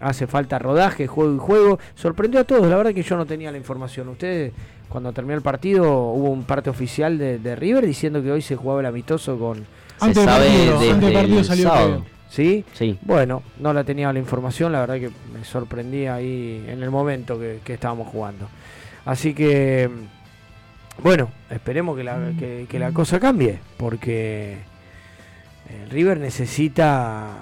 hace 0.00 0.26
falta 0.26 0.58
rodaje, 0.58 1.06
juego 1.06 1.34
y 1.34 1.38
juego. 1.38 1.78
Sorprendió 1.94 2.40
a 2.40 2.44
todos, 2.44 2.66
la 2.68 2.76
verdad 2.76 2.92
que 2.92 3.02
yo 3.02 3.16
no 3.16 3.26
tenía 3.26 3.50
la 3.50 3.58
información. 3.58 4.08
Ustedes, 4.08 4.52
cuando 4.88 5.12
terminó 5.12 5.36
el 5.36 5.42
partido, 5.42 6.10
hubo 6.10 6.30
un 6.30 6.44
parte 6.44 6.70
oficial 6.70 7.18
de, 7.18 7.56
River 7.56 7.86
diciendo 7.86 8.22
que 8.22 8.30
hoy 8.30 8.42
se 8.42 8.56
jugaba 8.56 8.80
el 8.80 8.86
amistoso 8.86 9.38
con. 9.38 9.66
Antes 10.00 10.18
se 10.18 10.24
sabe 10.24 10.48
partido, 10.70 11.12
partido 11.12 11.44
salió 11.44 12.04
¿Sí? 12.28 12.64
Sí. 12.74 12.98
Bueno, 13.02 13.42
no 13.58 13.72
la 13.72 13.84
tenía 13.84 14.12
la 14.12 14.18
información, 14.18 14.72
la 14.72 14.80
verdad 14.80 14.96
que 14.96 15.10
me 15.32 15.44
sorprendía 15.44 16.16
ahí 16.16 16.64
en 16.68 16.82
el 16.82 16.90
momento 16.90 17.38
que, 17.38 17.60
estábamos 17.72 18.08
jugando. 18.08 18.48
Así 19.04 19.32
que, 19.32 19.88
bueno, 21.02 21.30
esperemos 21.50 21.96
que 21.96 22.04
la, 22.04 22.32
que, 22.38 22.78
la 22.78 22.92
cosa 22.92 23.20
cambie, 23.20 23.60
porque 23.76 24.58
el 25.82 25.88
River 25.90 26.18
necesita, 26.18 27.38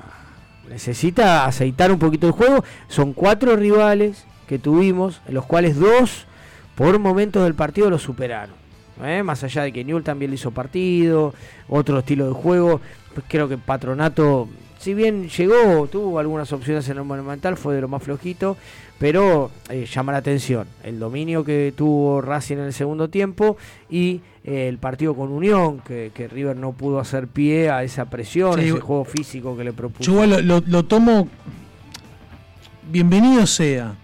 necesita 0.69 1.47
aceitar 1.47 1.91
un 1.91 1.99
poquito 1.99 2.27
el 2.27 2.33
juego. 2.33 2.63
Son 2.89 3.15
cuatro 3.15 3.57
rivales 3.57 4.27
que 4.47 4.59
tuvimos, 4.59 5.23
en 5.27 5.35
los 5.35 5.47
cuales 5.47 5.77
dos 5.77 6.27
por 6.75 6.99
momentos 6.99 7.45
del 7.45 7.55
partido 7.55 7.91
lo 7.91 7.99
superaron. 7.99 8.57
¿eh? 9.03 9.23
Más 9.23 9.43
allá 9.45 9.63
de 9.63 9.73
que 9.73 9.85
Newell 9.85 10.05
también 10.05 10.31
le 10.31 10.37
hizo 10.37 10.51
partido, 10.51 11.35
otro 11.69 11.99
estilo 11.99 12.27
de 12.27 12.33
juego, 12.33 12.81
pues 13.15 13.27
creo 13.29 13.49
que 13.49 13.59
Patronato 13.59 14.49
si 14.85 14.93
bien 14.93 15.31
llegó, 15.31 15.87
tuvo 15.87 16.19
algunas 16.19 16.53
opciones 16.53 16.87
en 16.91 16.99
el 16.99 17.05
Monumental, 17.05 17.57
fue 17.57 17.75
de 17.75 17.81
lo 17.81 17.89
más 17.89 18.03
flojito, 18.03 18.59
pero 18.99 19.51
eh, 19.71 19.87
llama 19.91 20.13
la 20.13 20.19
atención 20.19 20.67
el 20.83 20.99
dominio 20.99 21.43
que 21.43 21.73
tuvo 21.75 22.21
Racing 22.21 22.59
en 22.59 22.65
el 22.65 22.75
segundo 22.75 23.09
tiempo 23.09 23.57
y 23.89 24.21
eh, 24.45 24.69
el 24.69 24.77
partido 24.77 25.15
con 25.15 25.33
Unión, 25.33 25.81
que, 25.81 26.29
River 26.31 26.57
no 26.57 26.73
pudo 26.73 26.99
hacer 27.01 27.29
pie 27.29 27.71
a 27.71 27.83
esa 27.83 28.11
presión, 28.11 28.61
ese 28.61 28.73
juego 28.73 29.07
físico 29.07 29.57
que 29.57 29.65
le 29.65 29.73
propuso. 29.73 30.13
Yo 30.13 30.27
lo 30.27 30.85
tomo, 30.85 31.29
bienvenido 32.91 33.47
sea, 33.47 33.95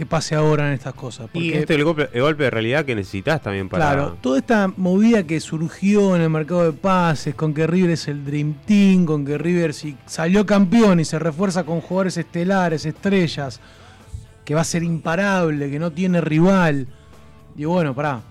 que 0.00 0.06
pase 0.06 0.34
ahora 0.34 0.68
en 0.68 0.72
estas 0.72 0.94
cosas. 0.94 1.28
y 1.34 1.52
este 1.52 1.74
es 1.74 1.78
el 1.78 1.84
golpe, 1.84 2.44
de 2.44 2.50
realidad 2.50 2.86
que 2.86 2.94
necesitas 2.94 3.42
también 3.42 3.68
para. 3.68 3.84
Claro, 3.84 4.16
toda 4.22 4.38
esta 4.38 4.72
movida 4.78 5.24
que 5.24 5.40
surgió 5.40 6.16
en 6.16 6.22
el 6.22 6.30
mercado 6.30 6.64
de 6.64 6.72
pases, 6.72 7.34
con 7.34 7.52
que 7.52 7.66
River 7.66 7.90
es 7.90 8.08
el 8.08 8.24
Dream 8.24 8.54
Team, 8.64 9.04
con 9.04 9.26
que 9.26 9.36
River 9.36 9.74
si 9.74 9.98
salió 10.06 10.46
campeón 10.46 11.00
y 11.00 11.04
se 11.04 11.18
refuerza 11.18 11.64
con 11.64 11.82
jugadores 11.82 12.16
estelares, 12.16 12.86
estrellas, 12.86 13.60
que 14.42 14.54
va 14.54 14.62
a 14.62 14.64
ser 14.64 14.84
imparable, 14.84 15.70
que 15.70 15.78
no 15.78 15.92
tiene 15.92 16.22
rival. 16.22 16.86
Y 17.54 17.66
bueno, 17.66 17.94
pará. 17.94 18.22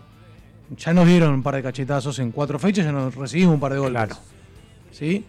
Ya 0.76 0.92
nos 0.92 1.06
dieron 1.06 1.36
un 1.36 1.44
par 1.44 1.54
de 1.54 1.62
cachetazos 1.62 2.18
en 2.18 2.32
cuatro 2.32 2.58
fechas, 2.58 2.84
ya 2.84 2.92
nos 2.92 3.14
recibimos 3.14 3.54
un 3.54 3.60
par 3.60 3.74
de 3.74 3.78
goles. 3.78 3.92
Claro. 3.92 4.16
¿Sí? 4.90 5.24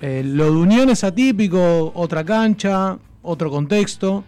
Eh, 0.00 0.22
lo 0.24 0.44
de 0.44 0.50
Unión 0.52 0.88
es 0.90 1.02
atípico, 1.02 1.90
otra 1.96 2.24
cancha, 2.24 2.96
otro 3.22 3.50
contexto. 3.50 4.22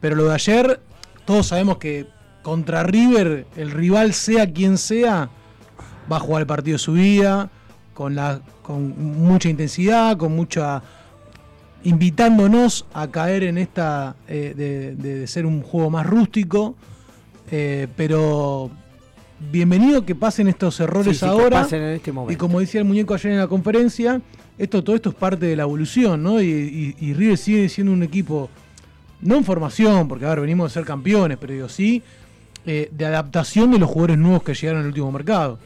Pero 0.00 0.16
lo 0.16 0.24
de 0.24 0.34
ayer, 0.34 0.80
todos 1.24 1.46
sabemos 1.48 1.78
que 1.78 2.06
contra 2.42 2.82
River, 2.82 3.46
el 3.56 3.70
rival 3.70 4.12
sea 4.12 4.52
quien 4.52 4.76
sea, 4.78 5.30
va 6.10 6.16
a 6.16 6.20
jugar 6.20 6.42
el 6.42 6.46
partido 6.46 6.74
de 6.74 6.78
su 6.78 6.92
vida, 6.92 7.50
con, 7.94 8.14
la, 8.14 8.40
con 8.62 8.98
mucha 8.98 9.48
intensidad, 9.48 10.16
con 10.16 10.34
mucha 10.34 10.82
invitándonos 11.84 12.86
a 12.92 13.08
caer 13.08 13.44
en 13.44 13.58
esta 13.58 14.16
eh, 14.26 14.94
de, 14.96 15.26
ser 15.26 15.46
un 15.46 15.62
juego 15.62 15.90
más 15.90 16.06
rústico, 16.06 16.74
eh, 17.50 17.88
pero 17.94 18.70
bienvenido 19.52 20.04
que 20.04 20.14
pasen 20.14 20.48
estos 20.48 20.80
errores 20.80 21.22
ahora. 21.22 21.62
pasen 21.62 21.82
en 21.82 21.90
este 21.90 22.10
momento. 22.10 22.32
Y 22.32 22.36
como 22.36 22.60
decía 22.60 22.80
el 22.80 22.86
muñeco 22.86 23.14
ayer 23.14 23.32
en 23.32 23.38
la 23.38 23.48
conferencia, 23.48 24.20
esto, 24.56 24.82
todo 24.82 24.96
esto 24.96 25.10
es 25.10 25.14
parte 25.14 25.46
de 25.46 25.56
la 25.56 25.64
evolución, 25.64 26.22
¿no? 26.22 26.40
Y, 26.40 26.96
y, 26.98 27.12
River 27.12 27.36
sigue 27.36 27.68
siendo 27.68 27.92
un 27.92 28.02
equipo, 28.02 28.48
no 29.24 29.36
en 29.36 29.44
formación, 29.44 30.06
porque 30.06 30.24
a 30.24 30.28
ver, 30.28 30.40
venimos 30.40 30.70
a 30.70 30.74
ser 30.74 30.84
campeones, 30.84 31.36
pero 31.40 31.52
digo, 31.52 31.68
sí, 31.68 32.02
eh, 32.64 32.88
de 32.92 33.04
adaptación 33.04 33.72
de 33.72 33.78
los 33.78 33.88
jugadores 33.88 34.18
nuevos 34.18 34.44
que 34.44 34.54
llegaron 34.54 34.82
al 34.82 34.86
último 34.86 35.10
mercado. 35.10 35.58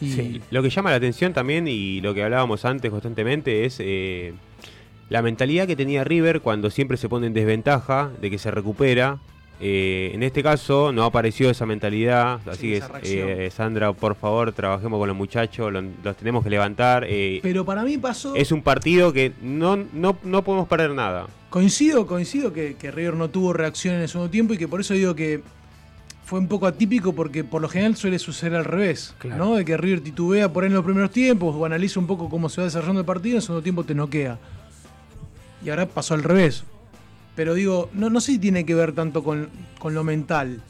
Y... 0.00 0.42
lo 0.50 0.62
que 0.62 0.68
llama 0.68 0.90
la 0.90 0.96
atención 0.96 1.32
también, 1.32 1.66
y 1.66 2.02
lo 2.02 2.12
que 2.12 2.22
hablábamos 2.22 2.66
antes 2.66 2.90
constantemente, 2.90 3.64
es 3.64 3.80
la 5.08 5.22
mentalidad 5.22 5.66
que 5.66 5.76
tenía 5.76 6.04
River 6.04 6.40
cuando 6.40 6.70
siempre 6.70 6.96
se 6.96 7.08
pone 7.08 7.26
en 7.26 7.32
desventaja 7.32 8.10
de 8.20 8.30
que 8.30 8.38
se 8.38 8.50
recupera. 8.50 9.18
Eh, 9.60 10.10
en 10.12 10.22
este 10.22 10.42
caso 10.42 10.92
no 10.92 11.04
apareció 11.04 11.48
esa 11.48 11.64
mentalidad, 11.64 12.40
así 12.48 12.72
que 12.72 13.46
eh, 13.46 13.50
Sandra, 13.50 13.92
por 13.92 14.16
favor, 14.16 14.52
trabajemos 14.52 14.98
con 14.98 15.08
los 15.08 15.16
muchachos, 15.16 15.72
los, 15.72 16.16
tenemos 16.16 16.42
que 16.42 16.50
levantar. 16.50 17.06
Eh, 17.08 17.40
Pero 17.42 17.64
para 17.64 17.82
mí 17.84 17.96
pasó... 17.96 18.34
Es 18.34 18.52
un 18.52 18.62
partido 18.62 19.12
que 19.12 19.32
no, 19.42 19.76
no, 19.76 20.18
no 20.22 20.42
podemos 20.42 20.68
perder 20.68 20.90
nada. 20.90 21.26
Coincido, 21.50 22.06
coincido 22.06 22.52
que, 22.52 22.76
River 22.80 23.14
no 23.14 23.30
tuvo 23.30 23.52
reacción 23.52 23.94
en 23.94 24.02
el 24.02 24.08
segundo 24.08 24.30
tiempo 24.30 24.54
y 24.54 24.58
que 24.58 24.66
por 24.66 24.80
eso 24.80 24.94
digo 24.94 25.14
que 25.14 25.42
fue 26.24 26.40
un 26.40 26.48
poco 26.48 26.66
atípico 26.66 27.12
porque 27.12 27.44
por 27.44 27.62
lo 27.62 27.68
general 27.68 27.96
suele 27.96 28.18
suceder 28.18 28.56
al 28.56 28.64
revés, 28.64 29.14
¿no? 29.22 29.54
De 29.54 29.64
que 29.64 29.76
River 29.76 30.00
titubea 30.00 30.52
por 30.52 30.64
ahí 30.64 30.68
en 30.68 30.74
los 30.74 30.84
primeros 30.84 31.10
tiempos 31.10 31.54
o 31.54 31.64
analiza 31.64 32.00
un 32.00 32.06
poco 32.06 32.28
cómo 32.28 32.48
se 32.48 32.60
va 32.60 32.64
desarrollando 32.64 33.00
el 33.00 33.06
partido 33.06 33.28
y 33.28 33.32
en 33.32 33.36
el 33.36 33.42
segundo 33.42 33.62
tiempo 33.62 33.84
te 33.84 33.94
noquea 33.94 34.38
y 35.64 35.70
ahora 35.70 35.86
pasó 35.86 36.14
al 36.14 36.22
revés. 36.22 36.64
Pero 37.34 37.54
digo, 37.54 37.90
no, 37.92 38.10
no 38.10 38.20
sé 38.20 38.32
si 38.32 38.38
tiene 38.38 38.64
que 38.64 38.74
ver 38.74 38.92
tanto 38.92 39.24
con, 39.24 39.48
lo 39.82 40.04
mental. 40.04 40.60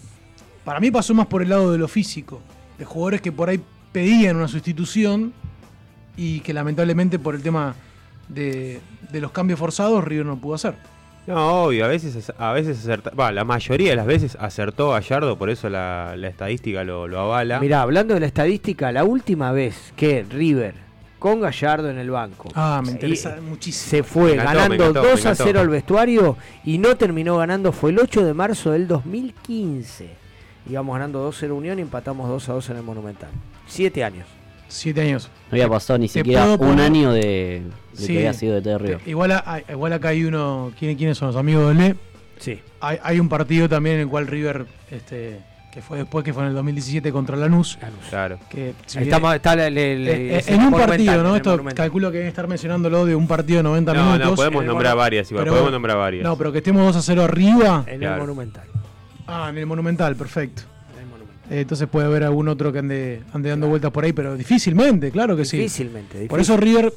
Para 0.64 0.80
mí 0.80 0.90
pasó 0.90 1.14
más 1.14 1.26
por 1.26 1.42
el 1.42 1.50
lado 1.50 1.72
de 1.72 1.78
lo 1.78 1.88
físico, 1.88 2.40
de 2.78 2.84
jugadores 2.84 3.20
que 3.20 3.32
por 3.32 3.48
ahí 3.48 3.60
pedían 3.92 4.36
una 4.36 4.48
sustitución 4.48 5.32
y 6.16 6.40
que 6.40 6.54
lamentablemente 6.54 7.18
por 7.18 7.34
el 7.34 7.42
tema 7.42 7.74
de, 8.28 8.80
los 9.12 9.30
cambios 9.30 9.58
forzados 9.58 10.02
River 10.02 10.26
no 10.26 10.38
pudo 10.38 10.54
hacer. 10.54 10.74
No, 11.26 11.64
obvio, 11.64 11.86
a 11.86 11.88
veces, 11.88 12.32
a 12.36 12.52
veces 12.52 12.78
acertó, 12.78 13.14
va, 13.16 13.32
la 13.32 13.44
mayoría 13.44 13.90
de 13.90 13.96
las 13.96 14.06
veces 14.06 14.36
acertó 14.38 14.90
Gallardo, 14.90 15.38
por 15.38 15.48
eso 15.48 15.70
la, 15.70 16.14
estadística 16.22 16.84
lo, 16.84 17.08
lo 17.08 17.20
avala. 17.20 17.60
Mirá, 17.60 17.82
hablando 17.82 18.12
de 18.14 18.20
la 18.20 18.26
estadística, 18.26 18.92
la 18.92 19.04
última 19.04 19.52
vez 19.52 19.94
que 19.96 20.22
River 20.28 20.83
con 21.24 21.40
Gallardo 21.40 21.88
en 21.88 21.96
el 21.96 22.10
banco. 22.10 22.50
Ah, 22.54 22.82
me 22.84 22.92
interesa 22.92 23.38
muchísimo. 23.40 23.88
Se 23.88 24.02
fue 24.02 24.36
ganando 24.36 24.92
2 24.92 25.24
a 25.24 25.34
0 25.34 25.58
al 25.58 25.70
vestuario 25.70 26.36
y 26.66 26.76
no 26.76 26.98
terminó 26.98 27.38
ganando, 27.38 27.72
fue 27.72 27.92
el 27.92 27.98
8 27.98 28.26
de 28.26 28.34
marzo 28.34 28.72
del 28.72 28.86
2015. 28.86 30.06
Íbamos 30.68 30.94
ganando 30.94 31.26
2-0 31.26 31.52
Unión 31.52 31.78
y 31.78 31.82
empatamos 31.82 32.28
2 32.28 32.48
a 32.50 32.52
2 32.52 32.68
en 32.68 32.76
el 32.76 32.82
Monumental. 32.82 33.30
Siete 33.66 34.04
años. 34.04 34.26
Siete 34.68 35.00
años. 35.00 35.30
No 35.50 35.54
había 35.54 35.66
pasado 35.66 35.98
ni 35.98 36.08
siquiera 36.08 36.56
un 36.56 36.78
año 36.78 37.10
de, 37.10 37.62
que 37.96 38.18
había 38.18 38.34
sido 38.34 38.56
de 38.56 38.60
Terrio. 38.60 39.00
Igual, 39.06 39.42
igual 39.70 39.94
acá 39.94 40.08
hay 40.08 40.24
uno. 40.24 40.72
¿Quiénes 40.78 41.16
son 41.16 41.28
los 41.28 41.36
amigos 41.36 41.68
de 41.68 41.74
Le? 41.74 41.96
Sí. 42.36 42.60
Hay, 42.82 42.98
hay 43.02 43.18
un 43.18 43.30
partido 43.30 43.66
también 43.66 43.94
en 43.94 44.02
el 44.02 44.08
cual 44.08 44.26
River 44.26 44.66
este, 44.90 45.40
que 45.74 45.82
fue 45.82 45.98
después, 45.98 46.24
que 46.24 46.32
fue 46.32 46.44
en 46.44 46.50
el 46.50 46.54
2017 46.54 47.10
contra 47.10 47.36
Lanús. 47.36 47.76
Claro. 48.08 48.38
Que, 48.48 48.74
Estamos, 48.96 49.34
está 49.34 49.54
eh, 49.58 50.44
en 50.46 50.62
un 50.62 50.70
partido, 50.70 51.20
¿no? 51.24 51.34
Esto 51.34 51.60
calculo 51.74 52.12
que 52.12 52.18
deben 52.18 52.28
estar 52.28 52.46
mencionándolo 52.46 53.04
de 53.04 53.16
un 53.16 53.26
partido 53.26 53.56
de 53.56 53.64
90 53.64 53.92
minutos. 53.92 54.20
No, 54.20 54.34
podemos 54.36 54.64
nombrar 54.64 54.96
varias, 54.96 55.28
igual, 55.32 55.48
podemos 55.48 55.72
nombrar 55.72 55.96
varias. 55.96 56.22
No, 56.22 56.38
pero 56.38 56.52
que 56.52 56.58
estemos 56.58 56.86
2 56.86 56.94
a 56.94 57.02
0 57.02 57.24
arriba. 57.24 57.84
En 57.88 58.04
el 58.04 58.16
Monumental. 58.18 58.62
Ah, 59.26 59.48
en 59.50 59.58
el 59.58 59.66
Monumental, 59.66 60.14
perfecto. 60.14 60.62
Eh, 61.50 61.62
entonces 61.62 61.88
puede 61.88 62.06
haber 62.06 62.22
algún 62.22 62.46
otro 62.48 62.72
que 62.72 62.78
ande, 62.78 63.22
ande 63.32 63.50
dando 63.50 63.66
vueltas 63.66 63.90
por 63.90 64.04
ahí, 64.04 64.12
pero 64.12 64.36
difícilmente, 64.36 65.10
claro 65.10 65.36
que 65.36 65.44
sí. 65.44 65.56
Difícilmente. 65.56 66.26
Por 66.28 66.38
eso 66.38 66.56
River. 66.56 66.94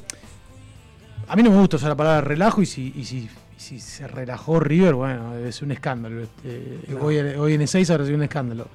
A 1.26 1.34
mí 1.34 1.42
no 1.42 1.50
me 1.50 1.58
gusta 1.58 1.76
usar 1.76 1.88
la 1.88 1.96
palabra 1.96 2.20
relajo 2.20 2.62
y 2.62 2.66
si, 2.66 2.92
y 2.96 3.04
si 3.04 3.28
si 3.58 3.80
se 3.80 4.06
relajó 4.06 4.60
River, 4.60 4.94
bueno, 4.94 5.36
es 5.36 5.62
un 5.62 5.72
escándalo. 5.72 6.22
Este, 6.22 6.78
hoy, 7.00 7.18
hoy, 7.18 7.54
en 7.54 7.60
E6 7.60 7.90
ahora 7.90 8.04
sido 8.04 8.16
un 8.16 8.22
escándalo. 8.22 8.68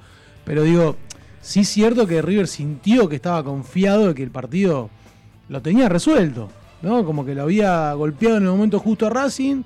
Pero 0.44 0.62
digo, 0.62 0.96
sí 1.40 1.60
es 1.60 1.68
cierto 1.68 2.06
que 2.06 2.20
River 2.20 2.46
sintió 2.46 3.08
que 3.08 3.16
estaba 3.16 3.42
confiado 3.42 4.08
de 4.08 4.14
que 4.14 4.22
el 4.22 4.30
partido 4.30 4.90
lo 5.48 5.62
tenía 5.62 5.88
resuelto. 5.88 6.50
¿no? 6.82 7.04
Como 7.04 7.24
que 7.24 7.34
lo 7.34 7.42
había 7.42 7.94
golpeado 7.94 8.36
en 8.36 8.44
el 8.44 8.50
momento 8.50 8.78
justo 8.78 9.06
a 9.06 9.10
Racing 9.10 9.62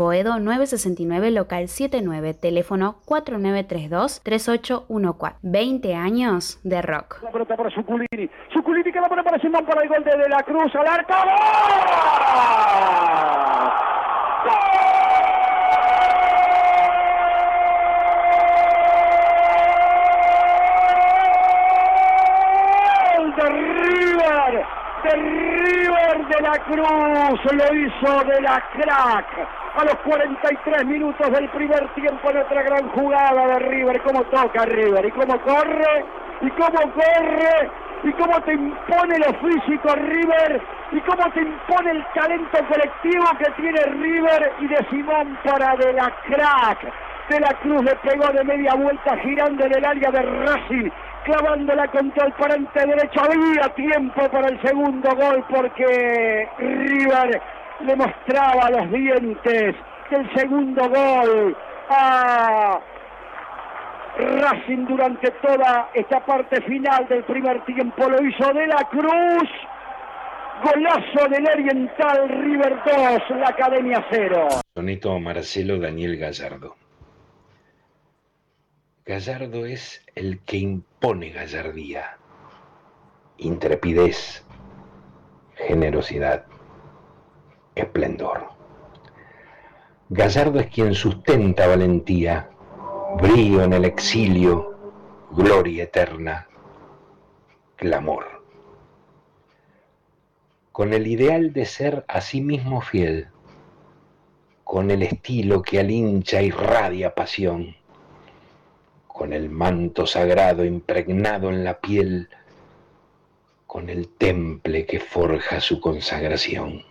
Boedo 0.00 0.40
969, 0.40 1.30
local 1.30 1.68
79, 1.68 2.32
teléfono 2.32 2.96
4932-3814. 3.04 5.34
20 5.42 5.94
años 5.94 6.58
de 6.62 6.80
rock. 6.80 7.22
La 7.22 7.30
pelota 7.30 7.54
para 7.54 7.68
Suculini. 7.68 8.30
Suculini 8.50 8.90
que 8.90 8.98
la 8.98 9.10
pone 9.10 9.22
para 9.22 9.38
Simón 9.40 9.66
para 9.66 9.82
el 9.82 9.90
gol 9.90 10.02
de, 10.02 10.16
de 10.16 10.28
la 10.30 10.42
Cruz 10.42 10.74
al 10.74 10.86
arco. 10.86 11.12
¡Gol! 11.12 11.28
¡Gol! 14.46 14.54
de 25.04 25.10
River! 25.10 26.26
De 26.30 26.40
la 26.40 26.58
Cruz 26.64 27.52
lo 27.52 27.74
hizo 27.74 28.24
de 28.24 28.40
la 28.40 28.64
crack 28.72 29.59
a 29.74 29.84
los 29.84 29.94
43 30.04 30.84
minutos 30.86 31.30
del 31.30 31.48
primer 31.50 31.88
tiempo 31.94 32.30
en 32.30 32.38
otra 32.38 32.62
gran 32.62 32.88
jugada 32.90 33.46
de 33.46 33.58
River. 33.60 34.02
Cómo 34.02 34.22
toca 34.24 34.64
River 34.64 35.06
y 35.06 35.10
cómo 35.12 35.40
corre 35.40 36.04
y 36.40 36.50
cómo 36.50 36.92
corre 36.92 37.70
y 38.02 38.12
cómo 38.12 38.40
te 38.42 38.54
impone 38.54 39.18
lo 39.18 39.34
físico 39.34 39.94
River 39.94 40.60
y 40.92 41.00
cómo 41.00 41.30
te 41.32 41.40
impone 41.40 41.90
el 41.90 42.04
talento 42.14 42.58
colectivo 42.68 43.24
que 43.38 43.62
tiene 43.62 43.82
River 43.84 44.52
y 44.60 44.66
de 44.68 44.86
Simón 44.90 45.38
para 45.44 45.76
de 45.76 45.92
la 45.92 46.12
crack. 46.26 46.92
De 47.28 47.38
la 47.38 47.54
Cruz 47.60 47.84
le 47.84 47.94
pegó 47.96 48.26
de 48.32 48.42
media 48.42 48.74
vuelta 48.74 49.16
girando 49.18 49.64
en 49.64 49.76
el 49.76 49.84
área 49.84 50.10
de 50.10 50.20
Racing, 50.20 50.90
clavándola 51.24 51.86
contra 51.88 52.26
el 52.26 52.32
parante 52.32 52.86
derecho. 52.86 53.20
Había 53.20 53.68
tiempo 53.74 54.28
para 54.30 54.48
el 54.48 54.60
segundo 54.62 55.10
gol 55.14 55.44
porque 55.48 56.48
River 56.58 57.40
le 57.84 57.96
mostraba 57.96 58.70
los 58.70 58.90
dientes 58.92 59.74
del 60.10 60.34
segundo 60.34 60.88
gol 60.88 61.56
a 61.88 62.80
Racing 64.18 64.86
durante 64.86 65.30
toda 65.42 65.90
esta 65.94 66.24
parte 66.24 66.60
final 66.62 67.06
del 67.08 67.24
primer 67.24 67.64
tiempo 67.64 68.08
lo 68.08 68.22
hizo 68.22 68.52
de 68.52 68.66
la 68.66 68.88
Cruz. 68.90 69.48
Golazo 70.62 71.26
del 71.30 71.48
Oriental 71.48 72.28
River 72.28 72.76
2, 72.84 73.40
la 73.40 73.48
Academia 73.48 74.06
0. 74.10 74.48
Soneto 74.74 75.18
Marcelo 75.18 75.78
Daniel 75.78 76.18
Gallardo. 76.18 76.76
Gallardo 79.06 79.64
es 79.64 80.04
el 80.14 80.40
que 80.40 80.58
impone 80.58 81.30
gallardía, 81.30 82.18
intrepidez, 83.38 84.44
generosidad, 85.54 86.44
esplendor. 87.82 88.48
Gallardo 90.08 90.58
es 90.58 90.66
quien 90.66 90.94
sustenta 90.94 91.66
valentía, 91.66 92.50
brío 93.20 93.62
en 93.62 93.72
el 93.72 93.84
exilio, 93.84 94.76
gloria 95.30 95.84
eterna, 95.84 96.48
clamor. 97.76 98.42
Con 100.72 100.92
el 100.92 101.06
ideal 101.06 101.52
de 101.52 101.64
ser 101.64 102.04
a 102.08 102.20
sí 102.20 102.40
mismo 102.40 102.80
fiel, 102.80 103.28
con 104.64 104.90
el 104.90 105.02
estilo 105.02 105.62
que 105.62 105.78
al 105.80 105.90
hincha 105.90 106.42
irradia 106.42 107.14
pasión, 107.14 107.76
con 109.06 109.32
el 109.32 109.48
manto 109.48 110.06
sagrado 110.06 110.64
impregnado 110.64 111.50
en 111.50 111.62
la 111.62 111.80
piel, 111.80 112.28
con 113.66 113.88
el 113.88 114.08
temple 114.08 114.86
que 114.86 114.98
forja 114.98 115.60
su 115.60 115.80
consagración. 115.80 116.89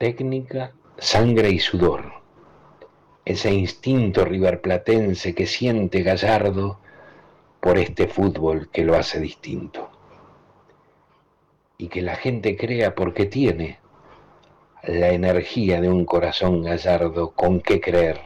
Técnica, 0.00 0.72
sangre 0.96 1.50
y 1.50 1.58
sudor 1.58 2.20
ese 3.26 3.52
instinto 3.52 4.24
riverplatense 4.24 5.34
que 5.34 5.44
siente 5.44 6.02
Gallardo 6.02 6.80
por 7.60 7.76
este 7.76 8.08
fútbol 8.08 8.70
que 8.70 8.82
lo 8.82 8.96
hace 8.96 9.20
distinto. 9.20 9.90
Y 11.76 11.88
que 11.88 12.00
la 12.00 12.16
gente 12.16 12.56
crea 12.56 12.94
porque 12.94 13.26
tiene 13.26 13.78
la 14.84 15.10
energía 15.10 15.82
de 15.82 15.90
un 15.90 16.06
corazón 16.06 16.62
gallardo 16.62 17.32
con 17.32 17.60
que 17.60 17.82
creer 17.82 18.22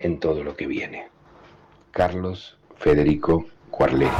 en 0.00 0.18
todo 0.18 0.42
lo 0.42 0.56
que 0.56 0.66
viene. 0.66 1.10
Carlos 1.92 2.58
Federico 2.74 3.46
Cuarlé. 3.70 4.10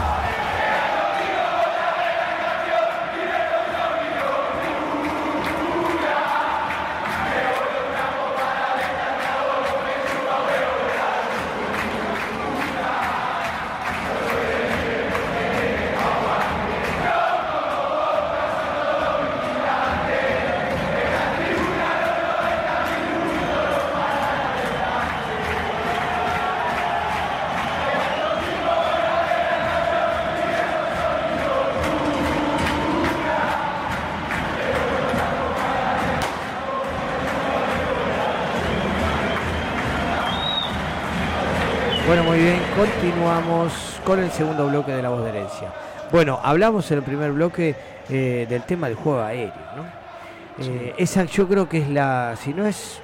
Con 44.04 44.20
el 44.20 44.30
segundo 44.30 44.68
bloque 44.68 44.92
de 44.92 45.02
la 45.02 45.08
voz 45.08 45.24
de 45.24 45.30
herencia. 45.30 45.72
Bueno, 46.12 46.38
hablamos 46.40 46.88
en 46.92 46.98
el 46.98 47.04
primer 47.04 47.32
bloque 47.32 47.74
eh, 48.08 48.46
del 48.48 48.62
tema 48.62 48.86
del 48.86 48.96
juego 48.96 49.22
aéreo, 49.22 49.52
¿no? 49.76 50.64
Eh, 50.64 50.94
esa 50.98 51.24
yo 51.24 51.48
creo 51.48 51.68
que 51.68 51.78
es 51.78 51.88
la, 51.88 52.36
si 52.40 52.54
no 52.54 52.64
es 52.64 53.00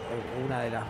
una 0.46 0.60
de 0.60 0.70
las, 0.70 0.84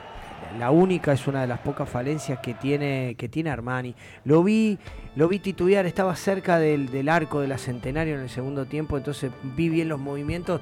la 0.59 0.71
única, 0.71 1.15
es 1.15 1.27
una 1.27 1.41
de 1.41 1.47
las 1.47 1.59
pocas 1.61 1.89
falencias 1.89 2.39
que 2.41 2.53
tiene, 2.53 3.15
que 3.17 3.31
tiene 3.31 3.49
Armani. 3.49 3.95
Lo 4.25 4.45
vi, 4.45 4.79
lo 5.17 5.27
vi 5.27 5.39
titubear, 5.39 5.87
estaba 5.87 6.15
cerca 6.17 6.59
del, 6.59 7.09
arco 7.09 7.41
de 7.41 7.49
la 7.49 7.57
Centenario 7.57 8.17
en 8.17 8.21
el 8.21 8.29
segundo 8.29 8.67
tiempo, 8.67 8.99
entonces 8.99 9.33
vi 9.57 9.71
bien 9.71 9.89
los 9.89 9.99
movimientos. 10.01 10.61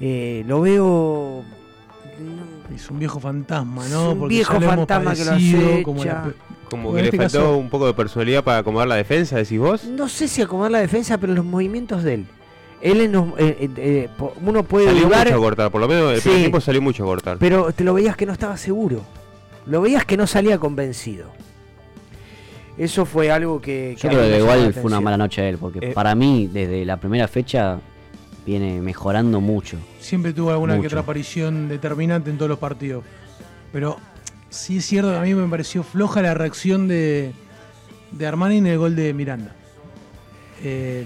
Eh, 0.00 0.44
lo 0.46 0.60
veo 0.60 1.42
es 2.72 2.88
un 2.88 2.98
viejo 3.00 3.18
fantasma, 3.18 3.88
¿no? 3.88 4.12
un 4.12 4.28
viejo 4.28 4.60
fantasma 4.60 5.14
que 5.14 5.24
lo 5.24 5.32
hace. 5.32 5.82
Como, 5.82 6.04
que 6.72 7.02
le 7.02 7.04
este 7.04 7.16
faltó 7.16 7.56
un 7.56 7.70
poco 7.70 7.86
de 7.86 7.94
personalidad 7.94 8.42
para 8.42 8.58
acomodar 8.58 8.88
la 8.88 8.96
defensa, 8.96 9.36
decís 9.36 9.58
vos. 9.58 9.84
No 9.84 10.08
sé 10.08 10.28
si 10.28 10.42
acomodar 10.42 10.72
la 10.72 10.80
defensa, 10.80 11.18
pero 11.18 11.34
los 11.34 11.44
movimientos 11.44 12.02
de 12.02 12.14
él. 12.14 12.26
Él 12.80 13.00
eh, 13.00 13.10
eh, 13.38 13.70
eh, 13.76 14.08
uno 14.44 14.64
puede 14.64 14.86
salió 14.86 15.06
mucho 15.06 15.34
a 15.34 15.38
cortar, 15.38 15.70
por 15.70 15.80
lo 15.80 15.88
menos 15.88 16.14
el 16.14 16.20
primer 16.20 16.40
tiempo 16.40 16.60
salió 16.60 16.82
mucho 16.82 17.04
a 17.04 17.06
cortar. 17.06 17.36
Pero 17.38 17.72
te 17.72 17.84
lo 17.84 17.94
veías 17.94 18.16
que 18.16 18.26
no 18.26 18.32
estaba 18.32 18.56
seguro. 18.56 19.02
Lo 19.66 19.80
veías 19.80 20.04
que 20.04 20.16
no 20.16 20.26
salía 20.26 20.58
convencido. 20.58 21.26
Eso 22.76 23.04
fue 23.06 23.30
algo 23.30 23.60
que. 23.60 23.96
Yo 24.00 24.08
creo 24.08 24.22
que 24.22 24.38
igual 24.38 24.74
fue 24.74 24.84
una 24.84 25.00
mala 25.00 25.16
noche 25.16 25.42
de 25.42 25.50
él, 25.50 25.58
porque 25.58 25.92
para 25.92 26.14
mí, 26.16 26.50
desde 26.52 26.84
la 26.84 26.96
primera 26.96 27.28
fecha, 27.28 27.78
viene 28.44 28.80
mejorando 28.80 29.40
mucho. 29.40 29.76
Siempre 30.00 30.32
tuvo 30.32 30.50
alguna 30.50 30.80
que 30.80 30.86
otra 30.86 31.00
aparición 31.00 31.68
determinante 31.68 32.30
en 32.30 32.38
todos 32.38 32.48
los 32.48 32.58
partidos. 32.58 33.04
Pero 33.72 33.98
sí 34.52 34.78
es 34.78 34.86
cierto 34.86 35.10
que 35.10 35.16
a 35.16 35.22
mí 35.22 35.34
me 35.34 35.48
pareció 35.48 35.82
floja 35.82 36.22
la 36.22 36.34
reacción 36.34 36.86
de, 36.86 37.32
de 38.12 38.26
Armani 38.26 38.58
en 38.58 38.66
el 38.66 38.78
gol 38.78 38.94
de 38.94 39.12
Miranda. 39.14 39.54
Eh, 40.62 41.04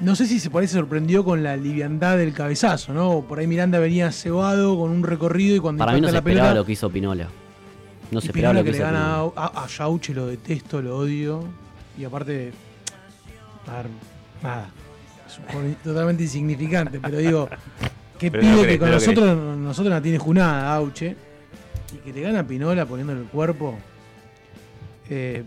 no 0.00 0.14
sé 0.14 0.26
si 0.26 0.38
se 0.38 0.50
se 0.50 0.68
sorprendió 0.68 1.24
con 1.24 1.42
la 1.42 1.56
liviandad 1.56 2.18
del 2.18 2.34
cabezazo, 2.34 2.92
¿no? 2.92 3.22
Por 3.26 3.38
ahí 3.38 3.46
Miranda 3.46 3.78
venía 3.78 4.12
cebado 4.12 4.78
con 4.78 4.90
un 4.90 5.02
recorrido 5.02 5.56
y 5.56 5.60
cuando 5.60 5.78
Para 5.78 5.92
mí 5.92 6.00
no 6.00 6.08
se 6.08 6.16
esperaba 6.16 6.52
lo 6.52 6.64
que 6.64 6.72
hizo 6.72 6.90
Pinola. 6.90 7.28
No 8.10 8.20
se 8.20 8.26
esperaba 8.28 8.54
lo 8.54 8.62
que, 8.62 8.72
le 8.72 8.78
gana 8.78 9.20
a, 9.20 9.64
a 9.64 9.66
Yauche 9.66 10.12
lo 10.12 10.26
detesto, 10.26 10.82
lo 10.82 10.98
odio. 10.98 11.44
Y 11.98 12.04
aparte, 12.04 12.52
a 13.66 13.76
ver, 13.78 13.86
nada 14.42 14.70
totalmente 15.84 16.22
insignificante, 16.24 17.00
pero 17.00 17.18
digo, 17.18 17.48
que 18.18 18.30
pide 18.30 18.66
que 18.66 18.78
con 18.78 18.90
nosotros, 18.90 19.36
nosotros 19.56 19.90
la 19.90 20.00
tiene 20.00 20.18
junada, 20.18 20.74
Auche, 20.74 21.16
y 21.94 21.98
que 21.98 22.12
le 22.12 22.20
gana 22.20 22.46
Pinola 22.46 22.86
poniéndole 22.86 23.20
el 23.20 23.26
cuerpo. 23.26 23.78
Eh, 25.08 25.44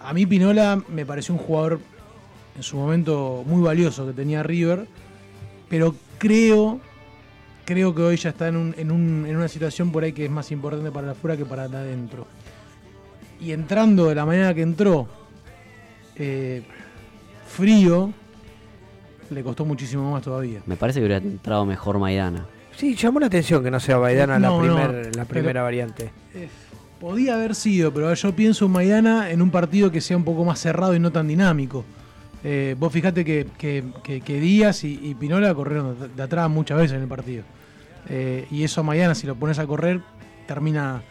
a 0.00 0.12
mí 0.12 0.26
Pinola 0.26 0.82
me 0.88 1.06
pareció 1.06 1.34
un 1.34 1.40
jugador 1.40 1.80
en 2.56 2.62
su 2.62 2.76
momento 2.76 3.42
muy 3.46 3.62
valioso 3.62 4.06
que 4.06 4.12
tenía 4.12 4.42
River, 4.42 4.86
pero 5.68 5.94
creo, 6.18 6.80
creo 7.64 7.94
que 7.94 8.02
hoy 8.02 8.16
ya 8.16 8.30
está 8.30 8.48
en, 8.48 8.74
en, 8.76 8.90
una 8.90 9.48
situación 9.48 9.90
por 9.90 10.04
ahí 10.04 10.12
que 10.12 10.26
es 10.26 10.30
más 10.30 10.50
importante 10.52 10.90
para 10.90 11.06
la 11.06 11.12
afuera 11.12 11.36
que 11.36 11.44
para 11.44 11.64
adentro. 11.64 12.26
Y 13.40 13.52
entrando 13.52 14.08
de 14.08 14.14
la 14.14 14.24
manera 14.24 14.54
que 14.54 14.62
entró, 14.62 15.08
eh, 16.16 16.62
frío, 17.46 18.12
le 19.30 19.42
costó 19.42 19.64
muchísimo 19.64 20.10
más 20.12 20.22
todavía. 20.22 20.62
Me 20.66 20.76
parece 20.76 21.00
que 21.00 21.06
hubiera 21.06 21.24
entrado 21.24 21.64
mejor 21.66 21.98
Maidana. 21.98 22.46
Sí, 22.76 22.94
llamó 22.94 23.20
la 23.20 23.26
atención 23.26 23.62
que 23.62 23.70
no 23.70 23.78
sea 23.80 23.98
Maidana 23.98 24.38
la, 24.38 24.50
la 25.14 25.24
primera 25.24 25.62
variante. 25.62 26.10
Eh, 26.34 26.48
podía 27.00 27.34
haber 27.34 27.54
sido, 27.54 27.92
pero 27.92 28.12
yo 28.12 28.34
pienso 28.34 28.66
en 28.66 28.72
Maidana 28.72 29.30
en 29.30 29.42
un 29.42 29.50
partido 29.50 29.90
que 29.90 30.00
sea 30.00 30.16
un 30.16 30.24
poco 30.24 30.44
más 30.44 30.58
cerrado 30.58 30.94
y 30.94 30.98
no 30.98 31.12
tan 31.12 31.28
dinámico. 31.28 31.84
Eh, 32.42 32.76
vos 32.78 32.92
fijate 32.92 33.24
que, 33.24 33.46
que, 33.56 34.40
Díaz 34.40 34.84
y, 34.84 35.14
Pinola 35.14 35.54
corrieron 35.54 35.96
de, 36.14 36.22
atrás 36.22 36.50
muchas 36.50 36.78
veces 36.78 36.96
en 36.96 37.02
el 37.02 37.08
partido. 37.08 37.44
Eh, 38.08 38.46
y 38.50 38.64
eso 38.64 38.80
a 38.80 38.84
Maidana, 38.84 39.14
si 39.14 39.26
lo 39.26 39.34
pones 39.34 39.58
a 39.58 39.66
correr, 39.66 40.00
termina, 40.46 41.02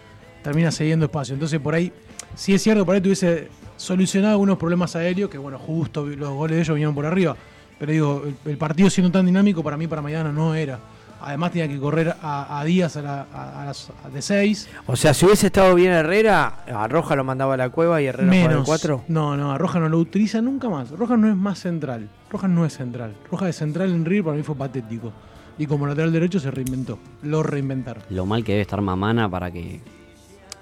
termina 0.43 0.71
cediendo 0.71 1.05
espacio. 1.05 1.33
Entonces 1.33 1.59
por 1.59 1.73
ahí, 1.73 1.91
sí 2.35 2.53
es 2.53 2.61
cierto, 2.61 2.85
por 2.85 2.95
ahí 2.95 3.01
tuviese 3.01 3.47
solucionado 3.77 4.33
algunos 4.33 4.57
problemas 4.57 4.95
aéreos, 4.95 5.29
que 5.29 5.37
bueno, 5.37 5.57
justo 5.57 6.05
los 6.05 6.33
goles 6.33 6.57
de 6.57 6.61
ellos 6.61 6.75
vinieron 6.75 6.93
por 6.93 7.05
arriba 7.05 7.35
pero 7.83 7.91
digo, 7.91 8.23
el, 8.45 8.57
partido 8.57 8.89
siendo 8.89 9.11
tan 9.11 9.25
dinámico, 9.25 9.61
para 9.61 9.75
mí, 9.75 9.87
para 9.87 10.01
mañana 10.01 10.31
no 10.31 10.55
era. 10.55 10.79
Además 11.25 11.51
tenía 11.51 11.69
que 11.69 11.79
correr 11.79 12.15
a, 12.21 12.61
Díaz 12.65 12.97
a, 12.97 13.63
las 13.65 13.89
de 14.11 14.21
6. 14.21 14.69
O 14.87 14.95
sea, 14.97 15.13
si 15.13 15.25
hubiese 15.25 15.47
estado 15.47 15.73
bien 15.73 15.93
Herrera, 15.93 16.65
a 16.67 16.85
Roja 16.89 17.15
lo 17.15 17.23
mandaba 17.23 17.53
a 17.53 17.57
la 17.57 17.69
cueva 17.69 18.01
y 18.01 18.07
Herrera 18.07 18.29
Menos. 18.29 18.59
el 18.59 18.65
4. 18.65 19.05
No, 19.07 19.37
no, 19.37 19.53
a 19.53 19.57
Roja 19.57 19.79
no 19.79 19.87
lo 19.87 19.99
utiliza 19.99 20.41
nunca 20.41 20.67
más. 20.67 20.91
Roja 20.91 21.15
no 21.15 21.29
es 21.29 21.35
más 21.35 21.59
central. 21.59 22.09
Roja 22.29 22.49
no 22.49 22.65
es 22.65 22.73
central. 22.73 23.15
Roja 23.31 23.45
de 23.45 23.53
central 23.53 23.91
en 23.91 24.03
River 24.03 24.25
para 24.25 24.37
mí 24.37 24.43
fue 24.43 24.55
patético. 24.55 25.13
Y 25.57 25.65
como 25.65 25.87
lateral 25.87 26.11
derecho 26.11 26.41
se 26.41 26.51
reinventó. 26.51 26.99
Lo 27.21 27.41
reinventaron. 27.41 28.03
Lo 28.09 28.25
mal 28.25 28.43
que 28.43 28.51
debe 28.51 28.63
estar 28.63 28.81
Mamana 28.81 29.29
para 29.29 29.49
que 29.49 29.79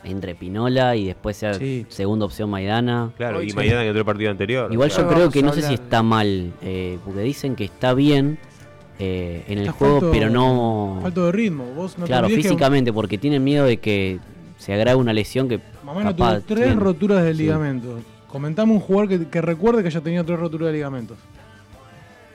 entre 0.04 0.36
Pinola 0.36 0.96
y 0.96 1.06
después 1.06 1.38
sea 1.38 1.54
segunda 1.88 2.26
opción 2.26 2.52
Maidana. 2.52 3.12
Claro, 3.18 3.42
y 3.42 3.52
Maidana 3.54 3.82
que 3.82 3.88
entró 3.88 4.00
el 4.02 4.06
partido 4.06 4.30
anterior. 4.30 4.72
Igual 4.72 4.92
yo 4.92 5.08
creo 5.08 5.32
que 5.32 5.42
no 5.42 5.54
sé 5.54 5.64
si 5.64 5.74
está 5.74 6.04
mal, 6.04 6.54
eh, 6.62 7.00
porque 7.04 7.22
dicen 7.22 7.56
que 7.56 7.66
está 7.66 7.94
bien 7.96 8.38
eh, 9.02 9.44
en 9.48 9.58
el 9.58 9.72
juego, 9.72 10.12
pero 10.12 10.30
no. 10.30 11.00
Falto 11.02 11.26
de 11.26 11.32
ritmo. 11.32 11.66
claro, 12.06 12.30
físicamente, 12.30 12.94
porque 12.94 13.18
tienen 13.18 13.44
miedo 13.44 13.66
de 13.66 13.78
que 13.78 14.20
se 14.58 14.74
agrave 14.74 15.00
una 15.00 15.14
lesión 15.14 15.50
que. 15.50 15.60
Mamá 15.84 16.16
tuvo 16.16 16.42
tres 16.42 16.76
roturas 16.76 17.24
de 17.24 17.34
ligamentos. 17.34 18.02
Comentamos 18.28 18.76
un 18.76 18.82
jugador 18.82 19.10
que, 19.10 19.28
que 19.28 19.42
recuerde 19.42 19.82
que 19.82 19.88
haya 19.88 20.02
tenido 20.02 20.24
tres 20.24 20.40
roturas 20.40 20.68
de 20.68 20.74
ligamentos. 20.74 21.18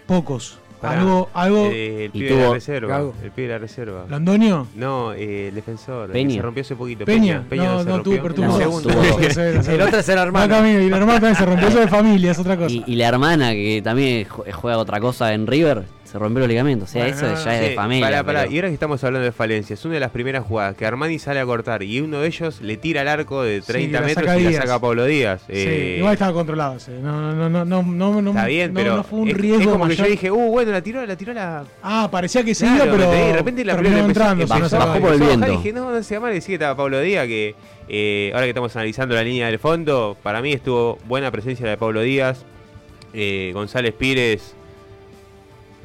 Pocos 0.07 0.59
algo, 0.83 1.29
algo. 1.33 1.69
Eh, 1.73 2.07
el 2.07 2.11
pibe 2.11 2.35
de 2.35 2.43
la 2.43 2.53
reserva. 2.53 3.13
El 3.23 3.31
pibe 3.31 3.49
de 3.49 3.53
la 3.55 3.59
reserva. 3.59 4.05
¿Landonio? 4.09 4.67
No, 4.75 5.13
eh, 5.13 5.49
el 5.49 5.55
defensor. 5.55 6.11
Peña. 6.11 6.37
Se 6.37 6.43
rompió 6.43 6.61
hace 6.63 6.77
poquito. 6.77 7.05
Peña. 7.05 7.45
Peña, 7.49 7.65
no, 7.65 7.85
no, 7.85 8.03
tuvo, 8.03 8.17
pero 8.23 8.35
tuvo. 8.35 8.47
El 9.67 9.83
otro 9.83 9.99
es 9.99 10.09
el 10.09 10.19
hermano. 10.19 10.67
y 10.67 10.89
la 10.89 10.97
hermana 10.99 11.21
también 11.21 11.37
se 11.37 11.47
rompió. 11.47 11.69
Eso 11.69 11.81
de 11.81 11.89
familia, 11.89 12.31
es 12.33 12.39
otra 12.39 12.57
cosa. 12.57 12.73
Y, 12.73 12.85
y 12.87 12.97
la 12.97 13.09
hermana, 13.09 13.53
que 13.53 13.81
también 13.83 14.27
juega 14.27 14.79
otra 14.79 15.01
cosa 15.01 15.33
en 15.35 15.47
River, 15.47 15.85
se 16.07 16.19
rompió 16.19 16.41
los 16.41 16.49
ligamentos. 16.49 16.89
O 16.89 16.93
sea, 16.93 17.07
eso 17.07 17.27
ya 17.45 17.55
es 17.55 17.61
de 17.69 17.75
familia. 17.75 18.07
Pará, 18.07 18.25
pará. 18.25 18.47
Y 18.47 18.57
ahora 18.57 18.69
que 18.69 18.75
estamos 18.75 19.03
hablando 19.05 19.25
de 19.25 19.33
falencias, 19.33 19.85
una 19.85 19.95
de 19.95 20.01
las 20.01 20.11
primeras 20.11 20.45
jugadas 20.45 20.77
que 20.77 20.87
Armani 20.87 21.19
sale 21.19 21.41
a 21.41 21.47
cortar 21.47 21.83
y 21.83 22.01
uno 22.01 22.21
de 22.21 22.29
ellos 22.29 22.61
le 22.61 22.77
tira 22.77 23.03
al 23.03 23.09
arco 23.09 23.43
de 23.43 23.61
30 23.61 24.01
metros 24.01 24.41
y 24.41 24.45
la 24.45 24.53
saca 24.53 24.75
a 24.75 24.81
Pablo 24.81 25.05
Díaz. 25.05 25.43
Sí, 25.47 25.53
eh, 25.55 25.97
igual 25.99 26.13
estaba 26.15 26.33
controlado. 26.33 26.77
No, 27.03 27.35
no, 27.35 27.49
no, 27.49 27.65
no, 27.65 27.83
no, 27.83 28.23
no, 28.23 28.31
Está 28.31 28.47
bien, 28.47 28.73
pero 28.75 28.97
no 28.97 29.05
fue 29.05 29.21
un 29.21 29.31
riesgo. 29.31 29.63
Es 29.63 29.69
como 29.69 29.89
que 29.89 29.97
yo 29.97 30.05
dije, 30.05 30.31
uh, 30.31 30.51
bueno, 30.51 30.73
la 30.73 30.83
tiró, 30.83 31.05
la 31.05 31.17
tiró 31.17 31.33
la. 31.33 31.65
Ah, 31.83 32.09
parecía 32.11 32.45
que 32.45 32.55
se 32.55 32.67
iba, 32.67 32.85
pero. 32.85 33.11
De 33.11 33.33
repente 33.33 33.65
la 33.65 33.77
pelota 33.77 33.99
entrando. 33.99 34.47
Bajó, 34.47 34.77
bajó 34.77 35.01
por 35.01 35.13
el 35.13 35.21
viento. 35.21 35.47
dije, 35.47 35.73
no, 35.73 35.91
no 35.91 36.03
se 36.03 36.15
llama, 36.15 36.31
decía 36.31 36.49
que 36.49 36.55
estaba 36.55 36.77
Pablo 36.77 37.01
Díaz, 37.01 37.27
que 37.27 37.55
eh, 37.89 38.31
ahora 38.35 38.47
que 38.47 38.51
estamos 38.51 38.75
analizando 38.75 39.15
la 39.15 39.23
línea 39.23 39.47
del 39.47 39.59
fondo, 39.59 40.17
para 40.23 40.43
mí 40.43 40.53
estuvo 40.53 40.99
buena 41.07 41.31
presencia 41.31 41.65
la 41.65 41.73
de 41.73 41.77
Pablo 41.77 42.01
Díaz. 42.03 42.45
Eh, 43.13 43.53
González 43.55 43.95
Pires 43.95 44.56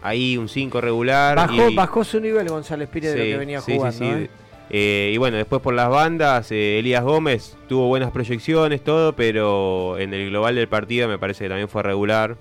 ahí 0.01 0.37
un 0.37 0.49
5 0.49 0.81
regular. 0.81 1.35
Bajó, 1.35 1.73
bajó 1.73 2.03
su 2.03 2.19
nivel 2.19 2.49
González 2.49 2.89
Pires 2.89 3.13
de 3.13 3.19
lo 3.19 3.23
que 3.25 3.37
venía 3.37 3.61
jugando. 3.61 4.05
¿eh? 4.05 4.29
Eh, 4.69 5.11
y 5.13 5.17
bueno, 5.17 5.37
después 5.37 5.61
por 5.61 5.73
las 5.73 5.89
bandas, 5.89 6.51
eh, 6.51 6.79
Elías 6.79 7.03
Gómez 7.03 7.57
tuvo 7.67 7.87
buenas 7.87 8.11
proyecciones, 8.11 8.83
todo, 8.83 9.15
pero 9.15 9.97
en 9.99 10.13
el 10.13 10.29
global 10.29 10.55
del 10.55 10.67
partido 10.67 11.07
me 11.07 11.17
parece 11.17 11.45
que 11.45 11.49
también 11.49 11.67
fue 11.67 11.83
regular. 11.83 12.37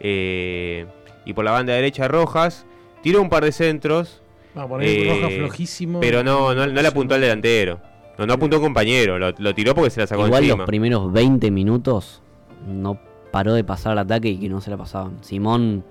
y 0.00 1.32
por 1.34 1.44
la 1.44 1.52
banda 1.52 1.74
derecha, 1.74 2.08
Rojas 2.08 2.64
tiró 3.02 3.20
un 3.20 3.28
par 3.28 3.44
de 3.44 3.52
centros. 3.52 4.22
Ah, 4.54 4.66
por 4.66 4.80
ahí 4.80 5.08
Rojas 5.08 5.34
flojísimo. 5.34 6.00
Pero 6.00 6.24
no, 6.24 6.54
no, 6.54 6.66
le 6.66 6.88
apuntó 6.88 7.14
al 7.14 7.20
delantero. 7.20 7.80
No, 8.16 8.26
no 8.26 8.32
apuntó 8.32 8.60
compañero, 8.60 9.18
lo, 9.18 9.54
tiró 9.54 9.76
porque 9.76 9.90
se 9.90 10.00
la 10.00 10.08
sacó 10.08 10.26
Igual 10.26 10.48
los 10.48 10.60
primeros 10.62 11.12
20 11.12 11.52
minutos 11.52 12.20
no 12.66 12.98
paró 13.30 13.54
de 13.54 13.62
pasar 13.62 13.92
al 13.92 13.98
ataque 13.98 14.30
y 14.30 14.38
que 14.38 14.48
no 14.48 14.60
se 14.60 14.70
la 14.70 14.76
pasaban. 14.76 15.22
Simón 15.22 15.84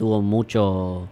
tuvo 0.00 0.22
mucho 0.22 1.06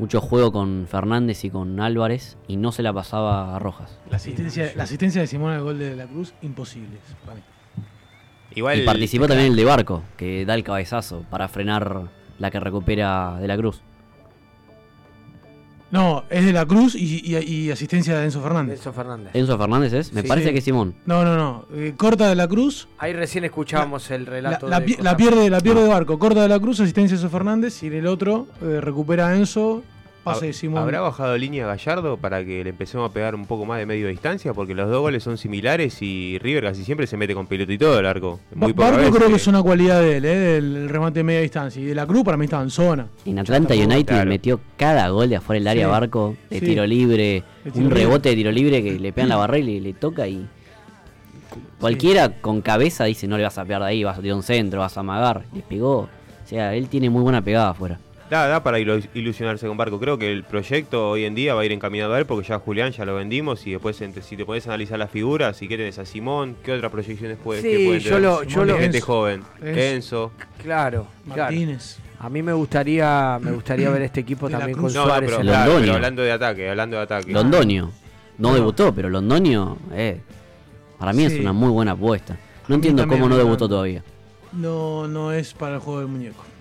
mucho 0.00 0.20
juego 0.20 0.50
con 0.50 0.88
Fernández 0.90 1.44
y 1.44 1.50
con 1.50 1.78
Álvarez 1.78 2.36
y 2.48 2.56
no 2.56 2.72
se 2.72 2.82
la 2.82 2.92
pasaba 2.92 3.54
a 3.54 3.60
Rojas. 3.60 3.96
La 4.10 4.16
asistencia, 4.16 4.72
la 4.74 4.82
asistencia 4.82 5.20
de 5.20 5.28
Simón 5.28 5.52
al 5.52 5.62
gol 5.62 5.78
de 5.78 5.94
la 5.94 6.08
Cruz, 6.08 6.34
imposible 6.42 6.98
para 7.24 7.36
mí. 7.36 7.42
Igual 8.56 8.80
y 8.80 8.84
participó 8.84 9.28
también 9.28 9.52
el 9.52 9.56
de 9.56 9.64
Barco, 9.64 10.02
que 10.16 10.44
da 10.44 10.56
el 10.56 10.64
cabezazo 10.64 11.24
para 11.30 11.46
frenar 11.46 12.08
la 12.40 12.50
que 12.50 12.58
recupera 12.58 13.38
de 13.40 13.46
la 13.46 13.56
Cruz. 13.56 13.80
No, 15.92 16.24
es 16.30 16.46
de 16.46 16.54
la 16.54 16.64
Cruz 16.64 16.94
y, 16.94 17.70
asistencia 17.70 18.18
de 18.18 18.24
Enzo 18.24 18.40
Fernández. 18.40 18.78
Enzo 18.78 18.94
Fernández. 18.94 19.30
Enzo 19.34 19.58
Fernández 19.58 19.92
es, 19.92 20.12
me 20.14 20.24
parece 20.24 20.50
que 20.50 20.58
es 20.58 20.64
Simón. 20.64 20.94
No, 21.04 21.22
no, 21.22 21.36
no. 21.36 21.66
Eh, 21.74 21.92
corta 21.98 22.30
de 22.30 22.34
la 22.34 22.48
Cruz. 22.48 22.88
Ahí 22.96 23.12
recién 23.12 23.44
escuchábamos 23.44 24.10
el 24.10 24.24
relato. 24.24 24.68
La, 24.68 24.80
de 24.80 24.96
la 25.02 25.16
pierde, 25.16 25.50
la 25.50 25.60
pierde 25.60 25.82
de 25.82 25.88
barco. 25.88 26.18
Corta 26.18 26.40
de 26.40 26.48
la 26.48 26.58
Cruz, 26.58 26.80
asistencia 26.80 27.14
de 27.14 27.22
Enzo 27.22 27.30
Fernández 27.30 27.82
y 27.82 27.88
en 27.88 27.92
el 27.92 28.06
otro 28.06 28.46
eh, 28.62 28.80
recupera 28.80 29.36
Enzo 29.36 29.82
¿Habrá 30.24 31.00
bajado 31.00 31.36
línea 31.36 31.66
Gallardo 31.66 32.16
para 32.16 32.44
que 32.44 32.62
le 32.62 32.70
empecemos 32.70 33.10
a 33.10 33.12
pegar 33.12 33.34
un 33.34 33.46
poco 33.46 33.64
más 33.64 33.78
de 33.78 33.86
medio 33.86 34.06
distancia? 34.08 34.54
Porque 34.54 34.74
los 34.74 34.88
dos 34.88 35.00
goles 35.00 35.22
son 35.22 35.36
similares 35.36 36.00
y 36.00 36.38
River 36.38 36.64
casi 36.64 36.84
siempre 36.84 37.06
se 37.06 37.16
mete 37.16 37.34
con 37.34 37.46
piloto 37.46 37.72
y 37.72 37.78
todo 37.78 37.98
el 37.98 38.06
arco. 38.06 38.38
Muy 38.54 38.72
Barco 38.72 39.10
creo 39.10 39.28
que 39.28 39.36
es 39.36 39.46
una 39.46 39.62
cualidad 39.62 40.00
de 40.00 40.18
él, 40.18 40.24
¿eh? 40.24 40.56
el 40.58 40.88
remate 40.88 41.20
de 41.20 41.24
media 41.24 41.40
distancia. 41.40 41.82
Y 41.82 41.86
de 41.86 41.94
la 41.94 42.06
Cruz 42.06 42.22
para 42.22 42.36
mí 42.36 42.44
estaba 42.44 42.62
en 42.62 42.70
zona. 42.70 43.08
En 43.24 43.38
Atlanta 43.38 43.74
United 43.74 44.24
metió 44.26 44.60
cada 44.76 45.08
gol 45.08 45.28
de 45.28 45.36
afuera 45.36 45.58
del 45.58 45.68
área 45.68 45.88
Barco, 45.88 46.36
de 46.50 46.60
tiro 46.60 46.86
libre, 46.86 47.42
un 47.74 47.90
rebote 47.90 48.30
de 48.30 48.36
tiro 48.36 48.52
libre 48.52 48.82
que 48.82 48.98
le 48.98 49.12
pegan 49.12 49.28
la 49.28 49.36
barra 49.36 49.58
y 49.58 49.80
le, 49.80 49.92
toca 49.92 50.26
y 50.28 50.46
cualquiera 51.80 52.40
con 52.40 52.62
cabeza 52.62 53.04
dice 53.04 53.26
no 53.26 53.36
le 53.36 53.42
vas 53.42 53.58
a 53.58 53.64
pegar 53.64 53.82
de 53.82 53.88
ahí, 53.88 54.04
vas 54.04 54.18
a 54.18 54.22
tirar 54.22 54.36
un 54.36 54.42
centro, 54.42 54.80
vas 54.80 54.96
a 54.96 55.00
amagar. 55.00 55.42
Le 55.52 55.62
pegó. 55.62 55.98
O 55.98 56.08
sea, 56.46 56.74
él 56.74 56.88
tiene 56.88 57.10
muy 57.10 57.22
buena 57.22 57.42
pegada 57.42 57.70
afuera. 57.70 57.98
Da, 58.32 58.46
da 58.46 58.62
para 58.62 58.78
ilusionarse 58.78 59.66
con 59.66 59.76
Barco. 59.76 60.00
Creo 60.00 60.16
que 60.16 60.32
el 60.32 60.42
proyecto 60.42 61.10
hoy 61.10 61.26
en 61.26 61.34
día 61.34 61.54
va 61.54 61.60
a 61.60 61.64
ir 61.66 61.72
encaminado 61.72 62.14
a 62.14 62.18
él 62.18 62.24
porque 62.24 62.48
ya 62.48 62.58
Julián 62.58 62.90
ya 62.90 63.04
lo 63.04 63.14
vendimos 63.14 63.66
y 63.66 63.72
después 63.72 64.02
si 64.22 64.36
te 64.38 64.46
podés 64.46 64.66
analizar 64.66 64.98
las 64.98 65.10
figuras, 65.10 65.58
si 65.58 65.68
quieres 65.68 65.98
a 65.98 66.06
Simón, 66.06 66.56
¿qué 66.64 66.72
otras 66.72 66.90
proyecciones 66.90 67.36
puedes 67.44 67.62
sí, 67.62 68.00
yo 68.00 68.18
Lo, 68.18 68.42
yo 68.44 68.64
lo, 68.64 68.78
gente 68.78 69.02
joven. 69.02 69.42
Enzo. 69.62 70.32
Claro, 70.62 71.08
Martínez. 71.26 71.98
A 72.20 72.30
mí 72.30 72.42
me 72.42 72.54
gustaría 72.54 73.38
me 73.38 73.52
gustaría 73.52 73.90
ver 73.90 74.00
este 74.00 74.20
equipo 74.20 74.48
también 74.48 74.78
con 74.78 74.88
Suárez. 74.88 75.30
pero, 75.36 75.92
hablando 75.92 76.22
de 76.22 76.32
ataque, 76.32 76.70
hablando 76.70 76.96
de 76.96 77.02
ataque. 77.02 77.32
Londonio. 77.32 77.90
No, 78.38 78.54
debutó, 78.54 78.94
pero 78.94 79.10
Londonio 79.10 79.76
eh, 79.92 80.22
para 80.98 81.12
mí 81.12 81.26
es 81.26 81.38
una 81.38 81.52
muy 81.52 81.68
buena 81.68 81.92
apuesta. 81.92 82.38
No 82.66 82.76
entiendo 82.76 83.06
cómo 83.06 83.28
no 83.28 83.36
debutó 83.36 83.68
todavía. 83.68 84.02
No, 84.52 85.06
no 85.06 85.32
es 85.32 85.52
para 85.52 85.74
el 85.74 85.80
juego 85.82 86.00
del 86.00 86.08
muñeco 86.08 86.51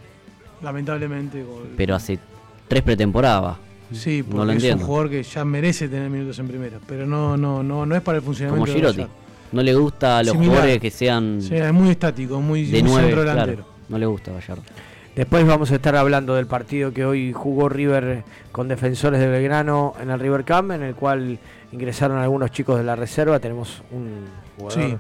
lamentablemente. 0.61 1.45
Pero 1.77 1.95
hace 1.95 2.19
tres 2.67 2.81
pretemporadas. 2.83 3.57
Sí, 3.91 4.23
porque 4.23 4.55
es 4.55 4.75
un 4.75 4.79
jugador 4.79 5.09
que 5.09 5.23
ya 5.23 5.43
merece 5.43 5.89
tener 5.89 6.09
minutos 6.09 6.39
en 6.39 6.47
primera, 6.47 6.79
pero 6.87 7.05
no 7.05 7.35
no 7.35 7.61
no 7.61 7.85
no 7.85 7.95
es 7.95 8.01
para 8.01 8.19
el 8.19 8.23
funcionamiento. 8.23 8.71
Como 8.71 8.91
Girotti. 8.91 9.11
No 9.51 9.61
le 9.61 9.73
gusta 9.73 10.19
a 10.19 10.23
los 10.23 10.35
jugadores 10.35 10.79
que 10.79 10.89
sean. 10.89 11.41
Sí, 11.41 11.55
es 11.55 11.73
muy 11.73 11.89
estático, 11.89 12.39
muy, 12.39 12.65
de 12.65 12.79
centro 12.79 13.23
delantero. 13.23 13.65
no 13.89 13.97
le 13.97 14.05
gusta 14.05 14.31
Gallardo. 14.31 14.63
Después 15.13 15.45
vamos 15.45 15.69
a 15.71 15.75
estar 15.75 15.93
hablando 15.97 16.35
del 16.35 16.47
partido 16.47 16.93
que 16.93 17.03
hoy 17.03 17.33
jugó 17.33 17.67
River 17.67 18.23
con 18.53 18.69
defensores 18.69 19.19
de 19.19 19.27
Belgrano 19.27 19.93
en 20.01 20.09
el 20.09 20.17
River 20.17 20.45
Camp, 20.45 20.71
en 20.71 20.83
el 20.83 20.95
cual 20.95 21.37
ingresaron 21.73 22.17
algunos 22.17 22.51
chicos 22.51 22.77
de 22.77 22.85
la 22.85 22.95
reserva. 22.95 23.39
Tenemos 23.39 23.83
un 23.91 24.23
jugador 24.57 24.99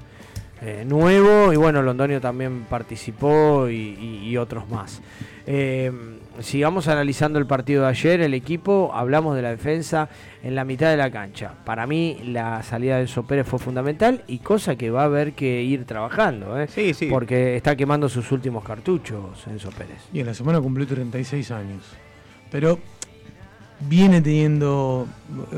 eh, 0.61 0.83
nuevo 0.85 1.51
y 1.51 1.55
bueno, 1.55 1.81
Londonio 1.81 2.21
también 2.21 2.65
participó 2.69 3.67
y 3.69 4.37
otros 4.37 4.69
más. 4.69 5.01
Eh, 5.45 5.91
sigamos 6.39 6.87
analizando 6.87 7.39
el 7.39 7.45
partido 7.45 7.83
de 7.83 7.89
ayer, 7.89 8.21
el 8.21 8.33
equipo, 8.33 8.91
hablamos 8.93 9.35
de 9.35 9.41
la 9.41 9.49
defensa 9.49 10.09
en 10.43 10.55
la 10.55 10.65
mitad 10.65 10.89
de 10.89 10.97
la 10.97 11.11
cancha. 11.11 11.53
Para 11.65 11.87
mí 11.87 12.19
la 12.25 12.63
salida 12.63 12.95
de 12.95 13.01
Enzo 13.01 13.23
Pérez 13.23 13.47
fue 13.47 13.59
fundamental 13.59 14.23
y 14.27 14.39
cosa 14.39 14.75
que 14.75 14.91
va 14.91 15.01
a 15.01 15.05
haber 15.05 15.33
que 15.33 15.63
ir 15.63 15.85
trabajando, 15.85 16.59
¿eh? 16.59 16.67
sí, 16.67 16.93
sí. 16.93 17.07
porque 17.07 17.55
está 17.55 17.75
quemando 17.75 18.09
sus 18.09 18.31
últimos 18.31 18.63
cartuchos 18.63 19.45
Enzo 19.47 19.69
Pérez. 19.71 20.07
Y 20.13 20.19
en 20.19 20.27
la 20.27 20.33
semana 20.33 20.61
cumplió 20.61 20.87
36 20.87 21.51
años. 21.51 21.83
Pero 22.51 22.79
viene 23.87 24.21
teniendo, 24.21 25.07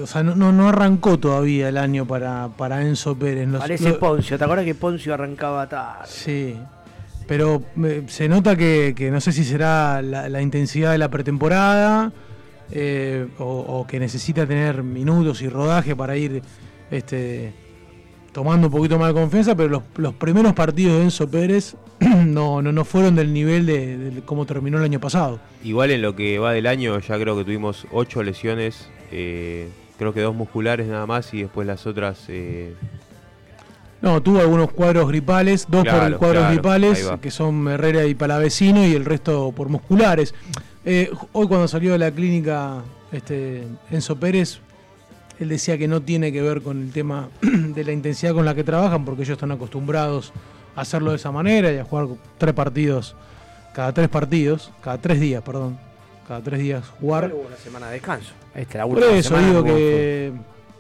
o 0.01 0.07
sea, 0.07 0.24
no, 0.24 0.51
no, 0.51 0.69
arrancó 0.69 1.19
todavía 1.19 1.69
el 1.69 1.78
año 1.78 2.05
para, 2.05 2.49
para 2.57 2.82
Enzo 2.82 3.15
Pérez. 3.15 3.47
Parece 3.57 3.93
Poncio, 3.93 4.38
¿te 4.38 4.43
acuerdas 4.43 4.65
que 4.65 4.76
Poncio 4.76 5.13
arrancaba 5.13 5.67
tarde? 5.67 6.07
Sí, 6.07 6.55
pero 7.28 7.63
eh, 7.84 8.03
se 8.07 8.28
nota 8.30 8.55
que, 8.55 9.09
no 9.11 9.21
sé 9.21 9.32
si 9.32 9.43
será 9.43 10.01
la, 10.01 10.41
intensidad 10.41 10.91
de 10.91 10.97
la 10.97 11.09
pretemporada 11.09 12.11
eh, 12.71 13.28
o, 13.39 13.86
que 13.88 13.99
necesita 13.99 14.45
tener 14.45 14.84
minutos 14.84 15.41
y 15.41 15.49
rodaje 15.49 15.95
para 15.95 16.17
ir 16.17 16.41
este, 16.91 17.53
tomando 18.34 18.67
un 18.67 18.73
poquito 18.73 18.99
más 18.99 19.09
de 19.09 19.13
confianza, 19.13 19.55
pero 19.55 19.84
los, 19.95 20.13
primeros 20.15 20.53
partidos 20.53 20.97
de 20.97 21.03
Enzo 21.03 21.29
Pérez 21.29 21.75
no, 22.25 22.61
no, 22.61 22.71
no 22.71 22.86
fueron 22.86 23.15
del 23.15 23.34
nivel 23.34 23.65
de, 23.65 24.21
cómo 24.25 24.45
terminó 24.45 24.77
el 24.79 24.84
año 24.84 24.99
pasado. 24.99 25.39
Igual 25.63 25.91
en 25.91 26.01
lo 26.01 26.15
que 26.15 26.39
va 26.39 26.51
del 26.51 26.67
año 26.67 26.99
ya 26.99 27.17
creo 27.17 27.38
que 27.38 27.45
tuvimos 27.45 27.88
ocho 27.91 28.21
lesiones, 28.23 28.89
eh, 29.11 29.69
creo 29.97 30.13
que 30.13 30.21
dos 30.21 30.36
musculares 30.36 30.88
nada 30.88 31.05
más 31.05 31.34
y 31.34 31.43
después 31.43 31.65
las 31.65 31.88
otras 31.88 32.27
no, 34.03 34.21
tuvo 34.21 34.41
algunos 34.41 34.69
cuadros 34.69 35.07
gripales, 35.07 35.65
dos 35.69 35.86
por 35.86 36.17
cuadros 36.17 36.49
gripales, 36.49 37.09
que 37.21 37.31
son 37.31 37.69
Herrera 37.69 38.03
y 38.03 38.13
Palavecino, 38.13 38.86
y 38.86 38.93
el 38.95 39.05
resto 39.05 39.53
por 39.55 39.69
musculares. 39.69 40.36
Eh, 40.84 41.09
hoy 41.31 41.47
cuando 41.47 41.69
salió 41.69 41.93
de 41.93 41.99
la 41.99 42.11
clínica 42.11 42.81
Este, 43.13 43.63
Enzo 43.89 44.17
Pérez, 44.17 44.59
él 45.43 45.49
decía 45.49 45.77
que 45.77 45.87
no 45.87 46.01
tiene 46.01 46.31
que 46.31 46.41
ver 46.41 46.61
con 46.61 46.81
el 46.81 46.91
tema 46.91 47.29
de 47.41 47.83
la 47.83 47.91
intensidad 47.91 48.33
con 48.33 48.45
la 48.45 48.55
que 48.55 48.63
trabajan, 48.63 49.05
porque 49.05 49.23
ellos 49.23 49.35
están 49.35 49.51
acostumbrados 49.51 50.33
a 50.75 50.81
hacerlo 50.81 51.11
de 51.11 51.17
esa 51.17 51.31
manera 51.31 51.71
y 51.71 51.77
a 51.77 51.83
jugar 51.83 52.07
tres 52.37 52.53
partidos, 52.53 53.15
cada 53.73 53.93
tres 53.93 54.09
partidos, 54.09 54.71
cada 54.81 54.97
tres 54.97 55.19
días, 55.19 55.43
perdón, 55.43 55.77
cada 56.27 56.41
tres 56.41 56.59
días 56.59 56.87
jugar. 56.99 57.31
una 57.33 57.57
semana 57.57 57.87
de 57.87 57.93
descanso. 57.93 58.33
Este, 58.55 58.77
la 58.77 58.87
Por 58.87 59.03
eso 59.03 59.37
digo 59.37 59.63
que 59.63 60.31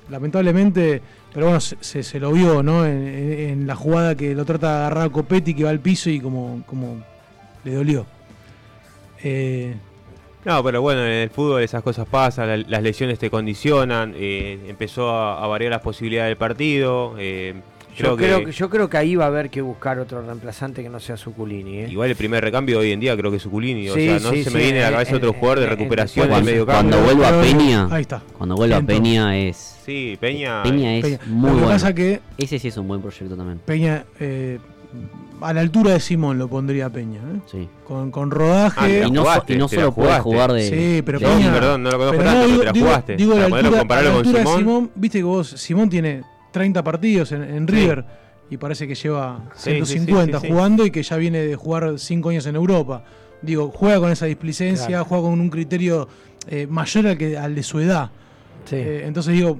lamentablemente, 0.09 1.01
pero 1.33 1.47
bueno, 1.47 1.59
se, 1.59 2.03
se, 2.03 2.19
lo 2.19 2.31
vio, 2.31 2.63
¿no? 2.63 2.85
En, 2.85 3.65
la 3.67 3.75
jugada 3.75 4.15
que 4.15 4.35
lo 4.35 4.45
trata 4.45 4.69
de 4.69 4.77
agarrar 4.77 5.05
a 5.05 5.09
Copetti, 5.09 5.53
que 5.53 5.63
va 5.63 5.69
al 5.69 5.79
piso 5.79 6.09
y 6.09 6.19
como, 6.19 6.63
como 6.65 7.03
le 7.63 7.73
dolió. 7.73 8.05
Eh, 9.23 9.75
no, 10.45 10.63
pero 10.63 10.81
bueno, 10.81 11.05
en 11.05 11.11
el 11.11 11.29
fútbol 11.29 11.61
esas 11.61 11.83
cosas 11.83 12.07
pasan, 12.07 12.65
las 12.67 12.83
lesiones 12.83 13.19
te 13.19 13.29
condicionan, 13.29 14.13
eh, 14.15 14.59
empezó 14.67 15.09
a, 15.09 15.45
variar 15.47 15.71
las 15.71 15.81
posibilidades 15.81 16.31
del 16.31 16.37
partido. 16.37 17.15
Eh, 17.17 17.53
yo, 17.95 18.17
creo 18.17 18.43
que, 18.43 18.51
yo 18.51 18.69
creo 18.69 18.89
que 18.89 18.97
ahí 18.97 19.15
va 19.15 19.25
a 19.25 19.27
haber 19.27 19.49
que 19.49 19.61
buscar 19.61 19.99
otro 19.99 20.21
reemplazante 20.21 20.81
que 20.81 20.89
no 20.89 20.99
sea 20.99 21.15
Suculini. 21.15 21.79
¿eh? 21.79 21.87
Igual 21.89 22.09
el 22.09 22.15
primer 22.15 22.43
recambio 22.43 22.79
hoy 22.79 22.91
en 22.91 22.99
día 22.99 23.15
creo 23.15 23.29
que 23.29 23.37
es 23.37 23.43
Suculini. 23.43 23.87
o 23.89 23.93
sea, 23.93 24.19
no 24.19 24.31
se 24.31 24.49
me 24.49 24.59
viene 24.59 24.83
a 24.83 24.89
la 24.89 24.97
cabeza 24.97 25.17
otro 25.17 25.33
jugador 25.33 25.59
de 25.59 25.67
recuperación 25.67 26.29
en 26.29 26.37
el 26.37 26.43
medio 26.43 26.65
campo. 26.65 26.89
Cuando 26.89 27.03
vuelva 27.03 27.39
a 27.39 27.41
Peña, 27.41 27.87
ahí 27.91 28.01
está. 28.01 28.21
Cuando 28.37 28.55
vuelva 28.55 28.77
a 28.77 28.81
Peña 28.81 29.37
es. 29.37 29.79
Sí, 29.85 30.17
Peña. 30.19 30.63
Peña 30.63 30.95
es 30.95 31.27
muy 31.27 31.51
bueno. 31.51 31.95
que 31.95 32.21
Ese 32.37 32.57
sí 32.57 32.69
es 32.69 32.77
un 32.77 32.87
buen 32.87 33.01
proyecto 33.01 33.35
también. 33.35 33.59
Peña, 33.59 34.05
eh, 34.19 34.59
a 35.41 35.53
la 35.53 35.61
altura 35.61 35.91
de 35.91 35.99
Simón 35.99 36.37
lo 36.37 36.47
pondría 36.47 36.89
Peña. 36.89 37.19
¿eh? 37.19 37.39
Sí. 37.51 37.69
Con, 37.85 38.11
con 38.11 38.31
rodaje. 38.31 39.03
Ah, 39.03 39.07
y, 39.07 39.11
no, 39.11 39.25
y, 39.47 39.55
no, 39.55 39.67
solo 39.67 39.93
puede 39.93 40.19
jugar 40.19 40.53
de. 40.53 40.69
Sí, 40.69 41.01
pero 41.03 41.19
Peña. 41.19 41.53
Perdón, 41.53 41.83
no 41.83 41.91
lo 41.91 41.97
conozco 41.97 42.23
tanto, 42.23 42.47
digo, 42.47 42.59
pero 42.59 42.73
te 42.73 42.79
la 42.79 42.85
jugaste. 42.85 43.15
Digo, 43.15 43.35
la 43.35 43.45
altura, 43.45 43.81
a 43.81 44.01
la 44.01 44.15
altura 44.15 44.39
de 44.39 44.45
Simón. 44.47 44.91
Viste 44.95 45.17
que 45.19 45.23
vos, 45.23 45.47
Simón 45.49 45.89
tiene 45.89 46.23
30 46.51 46.83
partidos 46.83 47.31
en, 47.31 47.43
en 47.43 47.67
River 47.67 48.05
y 48.49 48.57
parece 48.57 48.87
que 48.87 48.95
lleva 48.95 49.49
150 49.55 50.39
jugando 50.39 50.85
y 50.85 50.91
que 50.91 51.01
ya 51.03 51.17
viene 51.17 51.39
de 51.39 51.55
jugar 51.55 51.97
5 51.97 52.29
años 52.29 52.45
en 52.45 52.55
Europa. 52.55 53.03
Digo, 53.41 53.71
juega 53.75 53.99
con 53.99 54.11
esa 54.11 54.25
displicencia, 54.25 55.03
juega 55.03 55.23
con 55.23 55.39
un 55.39 55.49
criterio 55.49 56.07
eh, 56.47 56.67
mayor 56.67 57.07
al, 57.07 57.17
que, 57.17 57.37
al 57.37 57.55
de 57.55 57.63
su 57.63 57.79
edad. 57.79 58.09
Eh, 58.71 59.03
entonces 59.05 59.33
digo, 59.33 59.57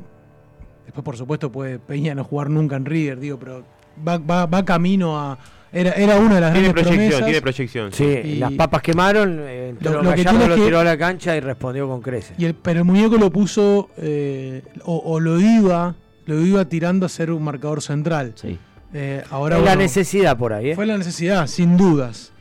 después 0.86 1.04
por 1.04 1.18
supuesto 1.18 1.52
puede 1.52 1.80
Peña 1.80 2.16
no 2.16 2.24
jugar 2.24 2.50
nunca 2.50 2.76
en 2.76 2.86
River, 2.86 3.20
digo, 3.20 3.38
pero 3.38 3.64
va, 4.08 4.18
va, 4.18 4.46
va 4.46 4.64
camino 4.64 5.20
a, 5.20 5.38
era, 5.74 5.92
era 5.94 6.20
una 6.20 6.36
de 6.36 6.42
las 6.42 6.54
tiene 6.54 6.72
grandes 6.72 6.88
proyección, 6.88 7.24
Tiene 7.24 7.42
proyección. 7.42 7.94
Sí, 7.94 8.36
las 8.36 8.52
papas 8.52 8.82
quemaron, 8.84 9.40
eh, 9.42 9.74
lo, 9.80 10.04
lo, 10.04 10.14
que 10.14 10.24
lo 10.24 10.56
tiró 10.56 10.80
a 10.80 10.84
la 10.84 10.98
cancha 10.98 11.36
y 11.36 11.40
respondió 11.40 11.88
con 11.88 12.02
creces. 12.02 12.38
Y 12.38 12.46
el, 12.46 12.54
pero 12.54 12.80
el 12.80 12.86
muñeco 12.86 13.18
lo 13.18 13.32
puso, 13.32 13.90
eh, 13.98 14.62
o, 14.86 14.98
o, 14.98 15.20
lo 15.20 15.40
iba, 15.40 15.96
lo 16.26 16.40
iba 16.42 16.64
tirando 16.66 17.08
a 17.08 17.10
ser 17.10 17.32
un 17.32 17.44
marcador 17.44 17.82
central. 17.82 18.34
Sí. 18.36 18.60
Eh, 18.94 19.24
ahora, 19.32 19.58
la 19.58 19.76
necesidad 19.76 20.38
por 20.38 20.54
ahí. 20.54 20.70
¿eh? 20.70 20.76
Fue 20.76 20.86
la 20.86 20.98
necesidad, 20.98 21.48
sin 21.48 21.76
dudas. 21.76 22.32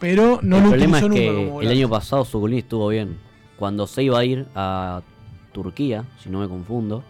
Pero 0.00 0.40
no 0.42 0.56
el 0.56 0.64
lo 0.64 0.70
problema 0.70 0.98
es 0.98 1.04
que 1.04 1.58
el 1.60 1.68
año 1.68 1.88
pasado 1.88 2.24
Suculini 2.24 2.60
estuvo 2.60 2.88
bien. 2.88 3.18
Cuando 3.58 3.86
se 3.86 4.02
iba 4.02 4.18
a 4.18 4.24
ir 4.24 4.46
a 4.54 5.02
Turquía, 5.52 6.04
si 6.22 6.30
no 6.30 6.40
me 6.40 6.48
confundo. 6.48 7.04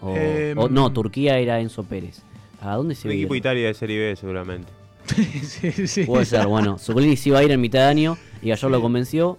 O, 0.00 0.68
no, 0.68 0.92
Turquía 0.92 1.38
era 1.38 1.58
Enzo 1.58 1.82
Pérez. 1.82 2.22
¿A 2.60 2.76
dónde 2.76 2.94
se 2.94 3.08
iba? 3.08 3.14
equipo 3.14 3.34
Italia 3.34 3.66
de 3.66 3.74
Serie 3.74 3.98
B, 3.98 4.16
seguramente. 4.16 4.77
sí, 5.42 5.86
sí, 5.86 6.04
Puede 6.04 6.24
ser, 6.24 6.46
bueno. 6.46 6.78
Suculini 6.78 7.16
se 7.16 7.30
iba 7.30 7.38
a 7.38 7.44
ir 7.44 7.50
en 7.50 7.60
mitad 7.60 7.80
de 7.80 7.86
año 7.86 8.18
y 8.42 8.50
ayer 8.50 8.70
lo 8.70 8.80
convenció. 8.80 9.38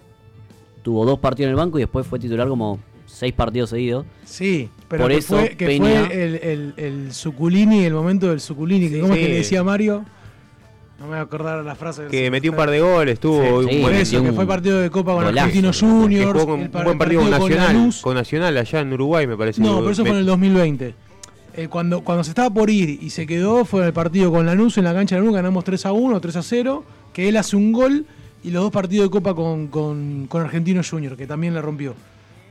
Tuvo 0.82 1.04
dos 1.04 1.18
partidos 1.18 1.48
en 1.48 1.50
el 1.50 1.56
banco 1.56 1.78
y 1.78 1.82
después 1.82 2.06
fue 2.06 2.18
titular 2.18 2.48
como 2.48 2.80
seis 3.06 3.32
partidos 3.32 3.70
seguidos. 3.70 4.06
Sí, 4.24 4.70
pero 4.88 5.08
que 5.08 5.20
fue, 5.20 5.56
que 5.56 5.76
fue 5.76 6.24
el, 6.24 6.34
el, 6.36 6.74
el 6.76 7.12
Suculini, 7.12 7.84
el 7.84 7.92
momento 7.92 8.28
del 8.28 8.40
Suculini, 8.40 8.88
que 8.88 9.00
como 9.00 9.14
es 9.14 9.20
que 9.20 9.28
le 9.28 9.34
decía 9.36 9.62
Mario. 9.62 10.04
No 11.00 11.06
me 11.06 11.12
voy 11.12 11.18
a 11.18 11.22
acordar 11.22 11.64
la 11.64 11.74
frase. 11.74 12.08
Que 12.10 12.30
metió 12.30 12.50
un 12.50 12.58
par 12.58 12.70
de 12.70 12.80
goles, 12.80 13.18
tuvo. 13.18 13.62
Sí, 13.66 13.78
por 13.78 13.92
eso, 13.92 14.22
que 14.22 14.32
fue 14.32 14.46
partido 14.46 14.80
de 14.80 14.90
Copa 14.90 15.14
con 15.14 15.26
Argentino 15.26 15.70
Juniors. 15.72 16.44
un 16.44 16.70
buen 16.70 16.98
partido 16.98 17.22
con 17.22 17.30
Nacional, 17.30 17.90
con, 18.02 18.14
Nacional 18.14 18.56
allá 18.58 18.80
en 18.80 18.92
Uruguay, 18.92 19.26
me 19.26 19.36
parece. 19.36 19.62
No, 19.62 19.78
pero 19.78 19.90
eso 19.90 20.02
fue 20.02 20.12
en 20.12 20.18
el 20.18 20.26
2020. 20.26 20.94
Eh, 21.54 21.68
cuando, 21.68 22.02
cuando 22.02 22.24
se 22.24 22.30
estaba 22.30 22.50
por 22.50 22.70
ir 22.70 22.98
y 23.02 23.10
se 23.10 23.26
quedó, 23.26 23.64
fue 23.64 23.80
en 23.80 23.86
el 23.88 23.92
partido 23.92 24.30
con 24.30 24.46
Lanús 24.46 24.78
en 24.78 24.84
la 24.84 24.94
cancha 24.94 25.16
de 25.16 25.20
Lanús, 25.20 25.34
ganamos 25.34 25.64
3 25.64 25.86
a 25.86 25.92
1, 25.92 26.20
3 26.20 26.36
a 26.36 26.42
0, 26.42 26.84
que 27.12 27.28
él 27.28 27.36
hace 27.36 27.56
un 27.56 27.72
gol 27.72 28.06
y 28.42 28.50
los 28.50 28.62
dos 28.62 28.72
partidos 28.72 29.06
de 29.06 29.10
Copa 29.10 29.34
con, 29.34 29.66
con, 29.68 30.26
con 30.28 30.42
Argentino 30.42 30.80
Junior, 30.88 31.16
que 31.16 31.26
también 31.26 31.54
la 31.54 31.60
rompió. 31.60 31.94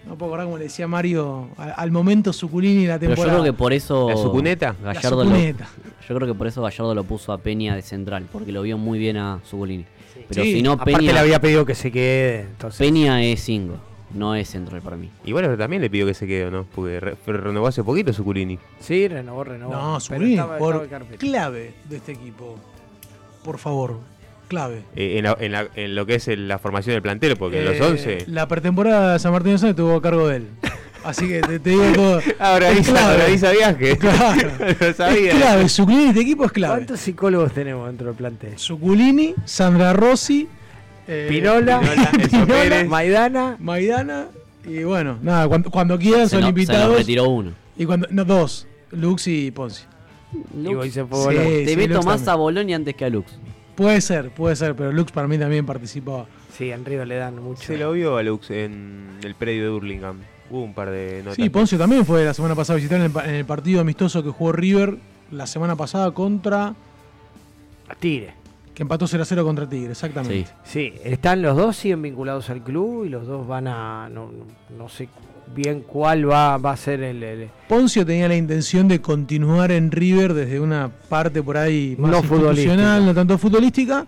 No 0.07 0.17
puedo 0.17 0.31
acordar 0.31 0.45
como 0.45 0.57
le 0.57 0.65
decía 0.65 0.87
Mario, 0.87 1.49
al, 1.57 1.91
momento 1.91 2.31
Suculini 2.31 2.87
la 2.87 2.97
temporada. 2.97 3.25
Pero 3.25 3.37
yo 3.37 3.41
creo 3.41 3.53
que 3.53 3.57
por 3.57 3.73
eso. 3.73 4.09
¿La 4.09 4.17
Sucuneta? 4.17 4.75
Gallardo 4.81 5.23
Lo, 5.23 5.37
yo 5.37 6.15
creo 6.15 6.27
que 6.27 6.33
por 6.33 6.47
eso 6.47 6.61
Gallardo 6.61 6.95
lo 6.95 7.03
puso 7.03 7.33
a 7.33 7.37
Peña 7.37 7.75
de 7.75 7.81
central, 7.81 8.27
porque 8.31 8.51
lo 8.51 8.61
vio 8.61 8.77
muy 8.77 8.97
bien 8.97 9.17
a 9.17 9.39
Suculini. 9.43 9.85
Pero 10.27 10.43
si 10.43 10.61
no, 10.61 10.77
Peña. 10.77 11.13
le 11.13 11.19
había 11.19 11.39
pedido 11.39 11.65
que 11.65 11.75
se 11.75 11.91
quede. 11.91 12.47
Peña 12.77 13.21
es 13.23 13.41
single, 13.41 13.77
no 14.14 14.36
es 14.36 14.49
central 14.49 14.82
para 14.82 14.97
mí. 14.97 15.10
Y 15.24 15.32
bueno, 15.32 15.55
también 15.57 15.82
le 15.82 15.89
pidió 15.89 16.05
que 16.05 16.14
se 16.14 16.28
quede, 16.28 16.49
¿no? 16.51 16.66
Porque 16.76 16.99
renovó 17.26 17.68
hace 17.68 17.84
poquito 17.84 18.14
Suculini. 18.14 18.60
Sí, 18.80 19.07
renovó, 19.07 19.43
renovó. 19.43 19.74
No, 19.74 19.99
Suculini, 19.99 20.41
por 20.57 20.88
clave 21.18 21.74
de 21.89 21.97
este 21.97 22.14
equipo. 22.14 22.57
Por 23.43 23.57
favor, 23.57 23.99
clave. 24.47 24.84
Eh, 24.95 25.24
en, 25.76 25.95
lo 25.95 26.05
que 26.05 26.16
es 26.16 26.28
la 26.28 26.60
formación 26.60 26.93
del 26.93 27.01
plantel, 27.01 27.38
porque 27.38 27.60
en 27.60 27.66
los 27.66 27.80
11. 27.80 28.14
Eh, 28.14 28.26
la 28.28 28.47
pretemporada 28.47 29.14
de 29.14 29.20
San 29.20 29.32
Martín 29.32 29.55
de 29.55 29.74
tuvo 29.74 29.95
a 29.95 30.01
cargo 30.01 30.28
de 30.28 30.38
él. 30.38 30.47
Así 31.03 31.28
que 31.28 31.39
te, 31.41 31.60
digo 31.60 31.84
todo. 31.93 32.22
ahora, 32.39 32.72
sabías 33.38 33.76
que. 33.78 33.97
Claro. 33.97 34.51
lo 34.80 34.93
sabía. 34.93 35.32
Es 35.32 35.38
clave, 35.38 35.70
Suculini, 35.70 36.10
este 36.10 36.22
equipo 36.22 36.45
es 36.45 36.51
clave. 36.51 36.74
¿Cuántos 36.76 36.99
psicólogos 36.99 37.53
tenemos 37.53 37.88
dentro 37.88 38.07
del 38.07 38.16
plantel? 38.16 38.57
Suculini, 38.57 39.34
Sandra 39.45 39.93
Rossi, 39.93 40.49
eh, 41.12 41.26
Pinola 41.28 41.82
Maidana. 42.88 43.57
Maidana. 43.60 44.28
Y 44.64 44.84
bueno, 44.84 45.18
nada, 45.22 45.47
cuando, 45.47 45.72
cuando 45.72 45.97
quieran 45.97 46.30
son 46.30 46.45
invitados. 46.45 46.93
Se 46.93 46.99
retiró 46.99 47.30
uno. 47.30 47.51
Y 47.76 47.86
cuando, 47.86 48.07
no, 48.12 48.24
dos, 48.24 48.68
Lux 48.91 49.28
y 49.28 49.49
Ponzi. 49.51 49.84
Lux, 50.55 50.93
se 50.93 51.05
fue 51.05 51.64
te 51.66 51.76
meto 51.76 52.03
más 52.03 52.28
a 52.28 52.36
Bolonia 52.36 52.76
antes 52.76 52.93
que 52.95 53.05
a 53.05 53.10
Lux. 53.10 53.39
Puede 53.76 54.01
ser, 54.01 54.30
puede 54.30 54.55
ser, 54.55 54.76
pero 54.76 54.91
Lux 54.91 55.12
para 55.12 55.28
mí 55.28 55.38
también 55.39 55.66
participó. 55.66 56.28
Sí, 56.55 56.72
en 56.72 56.86
Río 56.86 57.03
le 57.05 57.16
dan 57.16 57.41
mucho. 57.41 57.64
Se 57.64 57.78
lo 57.78 57.93
vio 57.93 58.18
a 58.18 58.24
Lux 58.24 58.51
en 58.51 59.18
el 59.24 59.34
predio 59.34 59.64
de 59.64 59.70
Hurlingham. 59.72 60.18
Hubo 60.51 60.64
un 60.64 60.74
par 60.74 60.91
de 60.91 61.20
notas. 61.24 61.36
Sí, 61.36 61.49
Poncio 61.49 61.78
también 61.78 62.05
fue 62.05 62.24
la 62.26 62.34
semana 62.34 62.53
pasada 62.53 62.76
a 62.76 62.78
visitar 62.78 62.99
en 62.99 63.36
el, 63.36 63.45
partido 63.45 63.82
amistoso 63.82 64.24
que 64.24 64.30
jugó 64.30 64.51
River 64.51 64.97
la 65.32 65.47
semana 65.47 65.76
pasada 65.76 66.12
contra. 66.12 66.76
Tigre. 67.99 68.34
Que 68.80 68.84
empató 68.84 69.07
0 69.07 69.23
a 69.23 69.25
0 69.25 69.43
contra 69.43 69.67
Tigre, 69.67 69.91
exactamente. 69.91 70.49
Sí. 70.63 70.93
están 71.03 71.41
los 71.41 71.57
dos, 71.57 71.75
siguen 71.75 72.01
vinculados 72.01 72.49
al 72.49 72.63
club 72.63 73.03
y 73.03 73.09
los 73.09 73.27
dos 73.27 73.45
van 73.45 73.67
a. 73.67 74.07
No, 74.07 74.32
no 74.77 74.88
sé 74.88 75.09
bien 75.53 75.82
cuál 75.82 76.32
va, 76.32 76.57
va 76.57 76.71
a 76.71 76.77
ser 76.77 77.03
el, 77.03 77.49
Poncio 77.67 78.05
tenía 78.05 78.30
la 78.30 78.38
intención 78.38 78.88
de 78.88 79.01
continuar 79.01 79.73
en 79.73 79.91
River 79.91 80.34
desde 80.34 80.61
una 80.61 80.88
parte 80.88 81.43
por 81.43 81.57
ahí 81.57 81.97
más 81.99 82.09
no 82.09 82.19
institucional, 82.19 83.05
no 83.05 83.13
tanto 83.13 83.38
futbolística, 83.38 84.07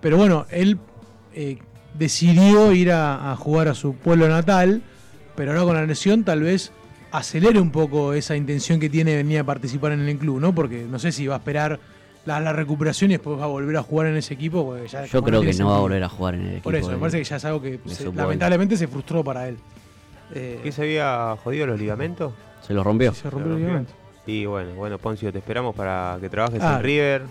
pero 0.00 0.16
bueno, 0.16 0.46
él 0.48 0.78
eh, 1.34 1.58
decidió 1.92 2.72
ir 2.72 2.92
a, 2.92 3.36
jugar 3.36 3.68
a 3.68 3.74
su 3.74 3.94
pueblo 3.94 4.26
natal, 4.26 4.80
pero 5.36 5.50
ahora 5.50 5.64
con 5.64 5.74
la 5.74 5.84
lesión 5.84 6.24
tal 6.24 6.40
vez 6.40 6.72
acelere 7.12 7.60
un 7.60 7.72
poco 7.72 8.14
esa 8.14 8.36
intención 8.36 8.80
que 8.80 8.88
tiene 8.88 9.10
de 9.10 9.16
venir 9.18 9.40
a 9.40 9.44
participar 9.44 9.92
en 9.92 10.08
el 10.08 10.16
club, 10.16 10.40
¿no? 10.40 10.54
Porque 10.54 10.86
no 10.90 10.98
sé 10.98 11.12
si 11.12 11.26
va 11.26 11.34
a 11.34 11.38
esperar 11.40 11.78
la, 12.28 12.52
recuperación 12.52 13.10
y 13.10 13.14
después 13.14 13.38
va 13.38 13.44
a 13.44 13.48
volver 13.48 13.76
a 13.76 13.82
jugar 13.82 14.08
en 14.08 14.16
ese 14.16 14.34
equipo. 14.34 14.76
Yo 15.10 15.22
creo 15.22 15.40
que 15.40 15.54
no 15.54 15.70
va 15.70 15.76
a 15.76 15.80
volver 15.80 16.04
a 16.04 16.08
jugar 16.08 16.34
en 16.34 16.40
el 16.42 16.48
equipo. 16.48 16.64
Por 16.64 16.76
eso, 16.76 16.90
me 16.90 16.98
parece 16.98 17.18
que 17.18 17.24
ya 17.24 17.36
es 17.36 17.44
algo 17.44 17.62
que 17.62 17.80
lamentablemente 18.14 18.76
se 18.76 18.86
frustró 18.86 19.24
para 19.24 19.48
él. 19.48 19.58
Eh, 20.34 20.60
¿Qué 20.62 20.72
se 20.72 20.82
había 20.82 21.36
jodido 21.42 21.66
los 21.66 21.80
ligamentos? 21.80 22.32
Se 22.66 22.74
los 22.74 22.84
rompió. 22.84 23.14
Se 23.14 23.30
rompió 23.30 23.52
los 23.52 23.60
ligamentos. 23.60 23.94
Y 24.26 24.44
bueno, 24.44 24.74
bueno, 24.74 24.98
Poncio, 24.98 25.32
te 25.32 25.38
esperamos 25.38 25.74
para 25.74 26.18
que 26.20 26.28
trabajes 26.28 26.62
en 26.62 26.82
River. 26.82 27.22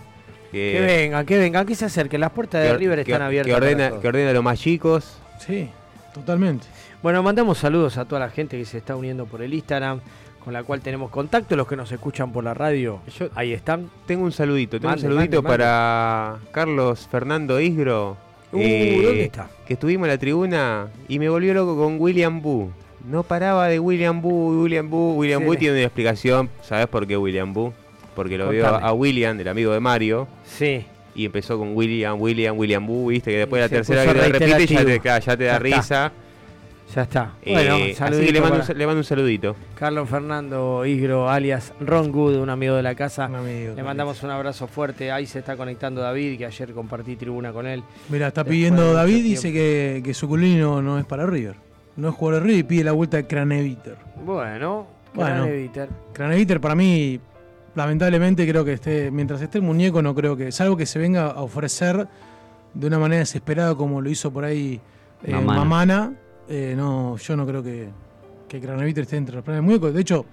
Que, 0.52 0.72
que, 0.72 0.82
vengan, 0.82 1.26
que 1.26 1.38
vengan, 1.38 1.66
que 1.66 1.76
se 1.76 1.86
acerquen. 1.86 2.22
Las 2.22 2.32
puertas 2.32 2.64
de 2.64 2.76
River 2.76 3.00
están 3.00 3.22
abiertas. 3.22 3.52
Que 3.52 3.56
ordena, 3.56 4.00
que 4.00 4.08
ordena 4.08 4.32
a 4.32 4.34
los 4.34 4.44
más 4.44 4.60
chicos. 4.60 5.20
Sí, 5.46 5.70
totalmente. 6.14 6.66
Bueno, 7.04 7.22
mandamos 7.22 7.60
saludos 7.60 7.98
a 7.98 8.06
toda 8.06 8.22
la 8.22 8.30
gente 8.30 8.58
que 8.58 8.66
se 8.66 8.80
está 8.80 8.96
uniendo 8.96 9.28
por 9.28 9.44
el 9.44 9.54
Instagram, 9.54 10.02
con 10.44 10.54
la 10.54 10.64
cual 10.64 10.82
tenemos 10.82 11.12
contacto. 11.12 11.56
Los 11.56 11.68
que 11.68 11.76
nos 11.76 11.92
escuchan 11.92 12.32
por 12.32 12.44
la 12.44 12.54
radio, 12.54 13.00
ahí 13.36 13.54
están. 13.54 13.90
Tengo 14.06 14.24
un 14.24 14.32
saludito, 14.32 14.80
tengo 14.80 14.94
un 14.94 15.00
saludito 15.00 15.44
para 15.44 16.38
Carlos 16.52 17.08
Fernando 17.10 17.60
Isgro. 17.60 18.18
Uh, 18.52 18.58
¿dónde 18.58 19.22
eh, 19.22 19.24
está? 19.24 19.50
Que 19.66 19.74
estuvimos 19.74 20.08
en 20.08 20.14
la 20.14 20.18
tribuna 20.18 20.88
y 21.10 21.20
me 21.20 21.28
volvió 21.28 21.54
loco 21.54 21.76
con 21.76 22.00
William 22.00 22.42
Boo. 22.42 22.72
No 23.06 23.24
paraba 23.24 23.68
de 23.68 23.80
William 23.80 24.22
Boo, 24.22 24.64
William 24.64 24.90
Boo. 24.90 25.16
William 25.16 25.44
Boo 25.44 25.56
tiene 25.56 25.76
una 25.76 25.84
explicación. 25.84 26.50
¿Sabes 26.62 26.88
por 26.88 27.06
qué 27.08 27.18
William 27.18 27.54
Boo? 27.54 27.74
Porque 28.16 28.38
lo 28.38 28.50
vio 28.50 28.68
a 28.68 28.94
William, 28.94 29.40
el 29.40 29.48
amigo 29.48 29.72
de 29.72 29.80
Mario. 29.80 30.28
Sí. 30.46 30.86
Y 31.14 31.26
empezó 31.26 31.58
con 31.58 31.76
William, 31.76 32.20
William, 32.20 32.58
William 32.58 32.86
Boo, 32.86 33.08
viste, 33.08 33.32
que 33.32 33.38
después 33.38 33.62
de 33.62 33.66
la 33.66 33.70
tercera 33.70 34.04
vez 34.04 34.32
repite 34.32 34.68
ya 34.68 34.86
te, 34.86 35.26
ya 35.26 35.38
te 35.38 35.44
da 35.44 35.60
risa. 35.60 36.12
Ya 36.96 37.02
está. 37.02 37.34
Eh, 37.42 37.54
bueno, 37.54 37.76
así 37.76 38.26
que 38.26 38.32
le 38.32 38.42
mando, 38.42 38.56
un, 38.58 38.78
le 38.78 38.86
mando, 38.86 39.00
un, 39.00 39.04
saludito. 39.04 39.56
Carlos 39.76 40.10
Fernando 40.10 40.86
Igro, 40.86 41.30
alias 41.30 41.74
Ron 41.82 42.12
Good, 42.12 42.38
un 42.38 42.50
amigo 42.50 42.76
de 42.76 42.84
la 42.84 42.96
casa. 42.96 43.28
le 43.28 43.84
mandamos 43.84 44.24
un 44.24 44.30
abrazo 44.30 44.68
fuerte. 44.68 45.12
Ahí 45.12 45.26
se 45.26 45.40
está 45.40 45.58
conectando 45.58 46.02
David, 46.02 46.38
que 46.38 46.46
ayer 46.46 46.74
compartí 46.74 47.16
tribuna 47.18 47.52
con 47.52 47.68
él. 47.68 47.84
Mira, 48.10 48.28
está 48.28 48.44
pidiendo 48.44 48.94
David, 48.94 49.24
dice 49.24 49.52
que, 49.52 50.02
que 50.04 50.14
su 50.14 50.28
no, 50.38 50.82
no 50.82 50.98
es 50.98 51.06
para 51.06 51.26
River. 51.26 51.56
No 51.98 52.10
es 52.10 52.16
jugador 52.16 52.42
de 52.42 52.48
River 52.48 52.60
y 52.60 52.64
pide 52.64 52.84
la 52.86 52.92
vuelta 52.94 53.18
de 53.18 53.28
Craneviter. 53.28 53.98
Bueno, 54.24 54.88
Craneviter. 55.14 55.90
Bueno, 55.90 56.14
Craneviter 56.14 56.62
para 56.62 56.76
mí, 56.76 57.20
lamentablemente 57.76 58.48
creo 58.48 58.64
que 58.64 58.74
esté, 58.74 59.12
mientras 59.12 59.42
esté 59.42 59.58
el 59.58 59.64
muñeco, 59.64 60.02
no 60.02 60.16
creo 60.16 60.38
que, 60.38 60.52
salvo 60.52 60.78
que 60.78 60.86
se 60.86 61.00
venga 61.00 61.26
a 61.26 61.42
ofrecer 61.42 62.08
de 62.74 62.88
una 62.88 63.00
manera 63.00 63.20
desesperada 63.20 63.76
como 63.76 64.00
lo 64.00 64.10
hizo 64.10 64.32
por 64.32 64.46
ahí 64.46 64.80
eh, 65.24 65.34
Mamana 65.34 66.14
eh, 66.50 66.74
no, 66.76 67.18
yo 67.18 67.36
no 67.36 67.46
creo 67.46 67.62
que, 67.64 67.90
que 68.48 68.60
Craneviter 68.60 69.04
esté 69.04 69.18
entre 69.18 69.36
los 69.36 69.44
planes 69.44 69.64
muñecos. 69.64 69.94
De 69.94 70.02
hecho, 70.02 70.26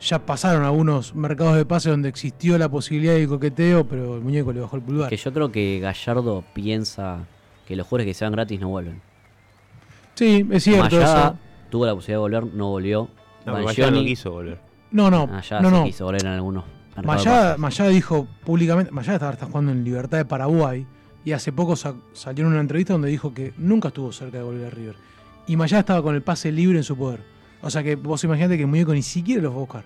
ya 0.00 0.18
pasaron 0.18 0.64
algunos 0.64 1.14
mercados 1.14 1.56
de 1.56 1.64
pase 1.64 1.90
donde 1.90 2.08
existió 2.08 2.58
la 2.58 2.68
posibilidad 2.68 3.14
de 3.14 3.26
coqueteo, 3.26 3.86
pero 3.86 4.16
el 4.16 4.20
muñeco 4.20 4.52
le 4.52 4.60
bajó 4.60 4.76
el 4.76 4.82
pulgar. 4.82 5.10
Que 5.10 5.16
yo 5.16 5.32
creo 5.32 5.50
que 5.50 5.80
Gallardo 5.80 6.44
piensa 6.52 7.26
que 7.66 7.76
los 7.76 7.86
jugadores 7.86 8.06
que 8.06 8.14
sean 8.14 8.32
gratis 8.32 8.60
no 8.60 8.68
vuelven. 8.68 9.00
Sí, 10.14 10.46
es 10.50 10.64
cierto 10.64 11.00
eso. 11.00 11.36
Tuvo 11.70 11.86
la 11.86 11.94
posibilidad 11.94 12.16
de 12.16 12.20
volver, 12.20 12.54
no 12.54 12.70
volvió. 12.70 13.08
No, 13.44 13.52
Mayada 13.52 13.90
no 13.90 14.02
quiso 14.02 14.30
volver. 14.30 14.58
No, 14.90 15.10
no. 15.10 15.26
Mayada 15.26 15.62
no, 15.62 15.70
no. 15.70 15.78
no. 15.80 15.84
quiso 15.84 16.04
volver 16.04 16.22
en 16.22 16.28
algunos. 16.28 16.64
Mayada, 17.04 17.88
dijo 17.88 18.26
públicamente, 18.44 18.90
Mayada 18.90 19.30
está 19.30 19.46
jugando 19.46 19.70
en 19.70 19.84
Libertad 19.84 20.18
de 20.18 20.24
Paraguay 20.24 20.86
y 21.24 21.32
hace 21.32 21.52
poco 21.52 21.76
salió 21.76 22.44
en 22.44 22.52
una 22.52 22.60
entrevista 22.60 22.94
donde 22.94 23.08
dijo 23.08 23.32
que 23.32 23.52
nunca 23.58 23.88
estuvo 23.88 24.10
cerca 24.12 24.38
de 24.38 24.44
volver 24.44 24.66
a 24.66 24.70
River 24.70 24.96
y 25.48 25.56
Mayada 25.56 25.80
estaba 25.80 26.02
con 26.02 26.14
el 26.14 26.22
pase 26.22 26.52
libre 26.52 26.78
en 26.78 26.84
su 26.84 26.96
poder. 26.96 27.20
O 27.62 27.70
sea 27.70 27.82
que 27.82 27.96
vos 27.96 28.22
imaginate 28.22 28.56
que 28.56 28.62
el 28.62 28.68
muñeco 28.68 28.92
ni 28.92 29.02
siquiera 29.02 29.42
lo 29.42 29.50
fue 29.50 29.56
a 29.56 29.60
buscar. 29.60 29.84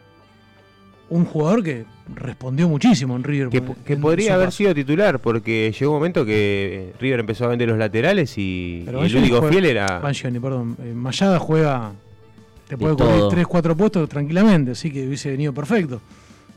Un 1.09 1.25
jugador 1.25 1.63
que 1.63 1.85
respondió 2.15 2.69
muchísimo 2.69 3.17
en 3.17 3.25
River. 3.25 3.49
Que, 3.85 3.97
podría 3.97 4.35
haber 4.35 4.51
sido 4.51 4.75
titular, 4.75 5.19
porque 5.19 5.75
llegó 5.79 5.93
un 5.93 5.99
momento 5.99 6.25
que 6.25 6.93
River 6.99 7.21
empezó 7.21 7.45
a 7.45 7.49
vender 7.49 7.69
los 7.69 7.79
laterales 7.79 8.37
y, 8.39 8.85
el 8.87 9.17
único 9.17 9.43
fiel 9.43 9.67
era. 9.67 10.01
Perdón. 10.01 10.77
Eh, 10.83 10.93
Mayada 10.95 11.39
juega. 11.39 11.93
Te 12.67 12.79
puede 12.79 12.97
cubrir 12.97 13.25
3, 13.29 13.47
4 13.47 13.77
puestos 13.77 14.09
tranquilamente, 14.09 14.71
así 14.71 14.91
que 14.91 15.07
hubiese 15.07 15.31
venido 15.31 15.53
perfecto. 15.53 16.01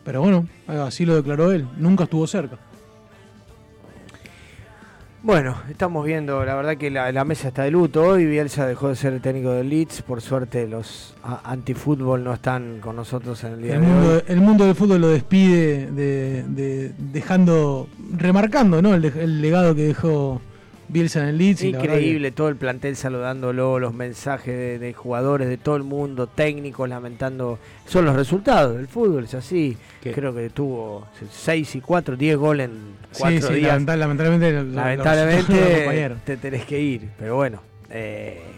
Pero 0.06 0.22
bueno, 0.22 0.48
así 0.68 1.06
lo 1.06 1.16
declaró 1.16 1.52
él. 1.52 1.68
Nunca 1.78 2.06
estuvo 2.06 2.26
cerca. 2.26 2.58
Bueno, 5.26 5.56
estamos 5.72 6.06
viendo, 6.06 6.46
la 6.46 6.54
verdad 6.54 6.78
que 6.78 6.92
la, 6.92 7.26
mesa 7.26 7.48
está 7.48 7.64
de 7.64 7.72
luto. 7.72 8.04
Hoy 8.04 8.28
Bielsa 8.28 8.68
dejó 8.68 8.90
de 8.90 8.96
ser 8.96 9.12
el 9.12 9.22
técnico 9.22 9.54
del 9.54 9.68
Leeds. 9.68 10.04
Por 10.04 10.22
suerte 10.22 10.68
los 10.68 11.16
antifútbol 11.44 12.24
no 12.24 12.32
están 12.32 12.80
con 12.80 12.96
nosotros 12.96 13.44
en 13.44 13.54
el 13.54 13.62
día 13.64 13.74
el 13.74 13.82
de 13.82 13.88
mundo, 13.88 14.14
hoy. 14.14 14.22
El 14.28 14.42
mundo 14.42 14.66
del 14.68 14.76
fútbol 14.76 15.02
lo 15.02 15.08
despide 15.08 15.90
de, 15.90 16.94
dejando, 17.12 17.88
remarcando 18.16 18.84
¿no? 18.84 18.94
el 18.94 19.42
legado 19.42 19.74
que 19.74 19.88
dejó 19.88 20.42
Bielsa 20.88 21.22
en 21.22 21.30
el 21.30 21.38
Leeds. 21.38 21.64
Increíble, 21.64 22.32
todo 22.32 22.50
el 22.50 22.56
plantel 22.56 22.96
saludándolo, 22.96 23.80
los 23.80 23.94
mensajes 23.94 24.80
de, 24.80 24.94
jugadores 24.94 25.48
de 25.50 25.58
todo 25.58 25.76
el 25.76 25.84
mundo, 25.84 26.28
técnicos 26.28 26.88
lamentando. 26.88 27.60
Son 27.86 28.06
los 28.06 28.16
resultados 28.16 28.76
del 28.76 28.88
fútbol, 28.88 29.26
es 29.26 29.34
así. 29.34 29.78
Creo 30.02 30.34
que 30.34 30.50
tuvo 30.50 31.08
6 31.32 31.76
y 31.76 31.82
4, 31.82 32.16
10 32.16 32.38
goles 32.38 32.70
en 32.70 32.96
4 33.18 33.50
días. 33.50 33.84
lamentablemente, 33.84 34.64
lamentablemente 34.64 36.16
te 36.24 36.38
tenés 36.38 36.66
que 36.66 36.80
ir, 36.80 37.10
pero 37.18 37.36
bueno. 37.36 37.62
Eh, 37.90 38.55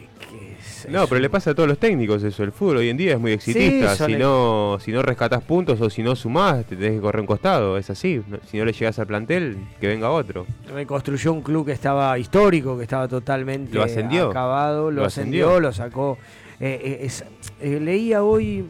no, 0.90 1.08
pero 1.08 1.20
le 1.22 1.30
pasa 1.30 1.52
a 1.52 1.56
todos 1.56 1.68
los 1.68 1.78
técnicos 1.78 2.24
eso. 2.24 2.44
El 2.44 2.52
fútbol 2.52 2.78
hoy 2.78 2.90
en 2.90 2.98
día 2.98 3.14
es 3.14 3.20
muy 3.20 3.32
exitista. 3.32 3.96
si, 3.96 4.16
no, 4.16 4.78
si 4.80 4.92
no 4.92 5.02
rescatas 5.02 5.44
puntos 5.44 5.80
o 5.82 5.90
si 5.90 6.04
no 6.04 6.16
sumás, 6.16 6.66
te 6.66 6.76
tenés 6.76 6.94
que 6.94 7.02
correr 7.02 7.22
un 7.22 7.28
costado. 7.28 7.78
Es 7.78 7.90
así. 7.90 8.22
Si 8.50 8.58
no 8.58 8.66
le 8.66 8.74
llegas 8.74 9.00
al 9.00 9.08
plantel, 9.08 9.58
que 9.80 9.88
venga 9.88 10.10
otro. 10.10 10.46
Reconstruyó 10.74 11.34
un 11.34 11.42
club 11.42 11.66
que 11.66 11.72
estaba 11.72 12.18
histórico, 12.20 12.78
que 12.78 12.84
estaba 12.84 13.08
totalmente 13.08 13.74
¿Lo 13.74 13.84
ascendió? 13.84 14.30
acabado. 14.30 14.92
Lo, 14.92 15.06
ascendió, 15.06 15.60
lo 15.60 15.72
sacó. 15.74 16.18
Eh, 16.60 17.08
eh, 17.08 17.26
eh, 17.62 17.80
leía 17.80 18.24
hoy 18.24 18.66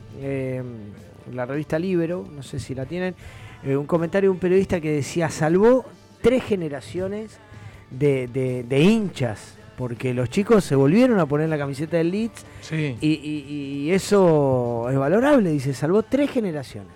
la 1.34 1.45
revista 1.45 1.78
Libero, 1.80 2.28
no 2.34 2.43
sé 2.43 2.60
si 2.60 2.76
la 2.76 2.86
tienen, 2.86 3.16
un 3.66 3.86
comentario 3.86 4.30
de 4.30 4.34
un 4.34 4.39
periodista 4.39 4.80
que 4.80 4.91
decía: 4.91 5.30
salvó 5.30 5.86
tres 6.22 6.43
generaciones 6.43 7.39
de 7.89 8.80
hinchas 8.80 9.57
porque 9.78 10.12
los 10.14 10.30
chicos 10.30 10.64
se 10.64 10.76
volvieron 10.76 11.20
a 11.20 11.28
poner 11.28 11.48
la 11.48 11.58
camiseta 11.58 11.98
del 11.98 12.10
Leeds 12.10 12.46
y, 13.00 13.90
eso 13.92 14.90
es 14.90 14.98
valorable, 14.98 15.52
dice, 15.52 15.74
salvó 15.74 16.02
tres 16.02 16.32
generaciones. 16.32 16.92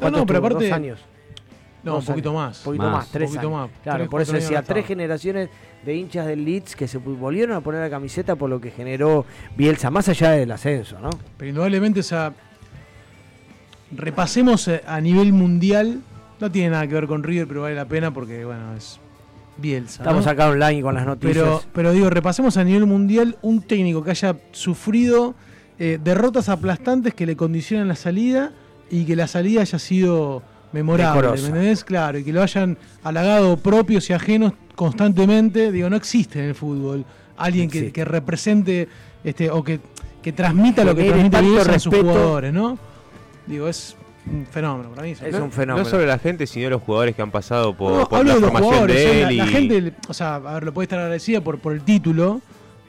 No, 0.00 0.10
no, 0.10 0.26
pero 0.26 0.38
aparte... 0.38 0.64
Dos 0.64 0.72
años. 0.72 0.98
No, 1.84 1.98
un 1.98 2.04
poquito 2.04 2.32
más. 2.32 2.58
Un 2.60 2.64
poquito 2.64 2.90
más, 2.90 3.08
tres 3.10 3.36
años. 3.36 3.70
Claro, 3.82 4.08
por 4.08 4.22
eso 4.22 4.32
decía, 4.32 4.62
tres 4.62 4.86
generaciones 4.86 5.50
de 5.84 5.94
hinchas 5.94 6.26
del 6.26 6.44
Leeds 6.44 6.74
que 6.74 6.88
se 6.88 6.96
volvieron 6.98 7.54
a 7.54 7.60
poner 7.60 7.82
la 7.82 7.90
camiseta 7.90 8.34
por 8.34 8.48
lo 8.48 8.60
que 8.60 8.70
generó 8.70 9.26
Bielsa, 9.54 9.90
más 9.90 10.08
allá 10.08 10.30
del 10.30 10.50
ascenso, 10.52 10.98
¿no? 11.00 11.10
Pero 11.36 11.50
indudablemente, 11.50 12.00
o 12.00 12.04
sea, 12.04 12.32
repasemos 13.94 14.68
eh, 14.68 14.82
a 14.86 15.00
nivel 15.02 15.34
mundial, 15.34 16.00
no 16.40 16.50
tiene 16.50 16.70
nada 16.70 16.86
que 16.86 16.94
ver 16.94 17.06
con 17.06 17.22
River, 17.22 17.46
pero 17.46 17.62
vale 17.62 17.74
la 17.74 17.84
pena 17.84 18.10
porque, 18.12 18.44
bueno, 18.44 18.74
es 18.74 19.01
Bielsa. 19.62 20.02
Estamos 20.02 20.26
acá 20.26 20.48
online 20.48 20.82
con 20.82 20.94
las 20.94 21.06
noticias. 21.06 21.36
Pero, 21.36 21.62
pero 21.72 21.92
digo, 21.92 22.10
repasemos 22.10 22.58
a 22.58 22.64
nivel 22.64 22.84
mundial 22.84 23.36
un 23.40 23.62
técnico 23.62 24.04
que 24.04 24.10
haya 24.10 24.36
sufrido 24.50 25.34
eh, 25.78 25.98
derrotas 26.02 26.48
aplastantes 26.48 27.14
que 27.14 27.24
le 27.24 27.36
condicionan 27.36 27.88
la 27.88 27.96
salida 27.96 28.52
y 28.90 29.04
que 29.04 29.16
la 29.16 29.26
salida 29.26 29.62
haya 29.62 29.78
sido 29.78 30.42
memorable. 30.72 31.30
¿Me 31.30 31.46
entendés? 31.46 31.84
Claro, 31.84 32.18
y 32.18 32.24
que 32.24 32.32
lo 32.32 32.42
hayan 32.42 32.76
halagado 33.02 33.56
propios 33.56 34.10
y 34.10 34.12
ajenos 34.12 34.52
constantemente. 34.74 35.72
Digo, 35.72 35.88
no 35.88 35.96
existe 35.96 36.40
en 36.40 36.44
el 36.50 36.54
fútbol 36.54 37.04
alguien 37.36 37.70
que, 37.70 38.04
represente 38.04 38.88
este, 39.24 39.50
o 39.50 39.64
que, 39.64 39.80
que 40.22 40.32
transmita 40.32 40.84
lo 40.84 40.94
que 40.94 41.04
transmite 41.04 41.40
Bielsa 41.40 41.74
a 41.74 41.78
sus 41.78 41.94
jugadores, 41.94 42.52
¿no? 42.52 42.78
Digo, 43.46 43.68
es 43.68 43.96
un 44.26 44.46
fenómeno 44.46 44.90
para 44.90 45.02
mí. 45.02 45.10
Es 45.10 45.34
un 45.34 45.50
fenómeno. 45.50 45.84
No 45.84 45.90
solo 45.90 46.06
la 46.06 46.18
gente, 46.18 46.46
sino 46.46 46.70
los 46.70 46.82
jugadores 46.82 47.14
que 47.14 47.22
han 47.22 47.30
pasado 47.30 47.76
por, 47.76 47.98
la 48.24 48.36
formación 48.36 48.86
de 48.86 49.22
él. 49.22 49.36
La, 49.36 49.46
gente, 49.46 49.92
o 50.08 50.14
sea, 50.14 50.36
a 50.36 50.54
ver, 50.54 50.64
lo 50.64 50.74
puede 50.74 50.84
estar 50.84 50.98
agradecida 50.98 51.40
por, 51.40 51.58
por 51.58 51.72
el 51.72 51.82
título, 51.82 52.40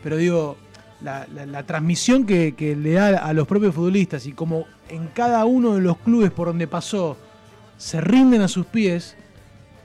pero 0.03 0.17
digo, 0.17 0.57
la, 1.03 1.63
transmisión 1.63 2.25
que, 2.25 2.77
le 2.79 2.93
da 2.93 3.17
a 3.17 3.33
los 3.33 3.47
propios 3.47 3.75
futbolistas 3.75 4.25
y 4.25 4.33
como 4.33 4.65
en 4.89 5.07
cada 5.07 5.45
uno 5.45 5.75
de 5.75 5.81
los 5.81 5.97
clubes 5.97 6.31
por 6.31 6.47
donde 6.47 6.67
pasó 6.67 7.17
se 7.77 7.99
rinden 7.99 8.41
a 8.41 8.47
sus 8.47 8.65
pies, 8.65 9.15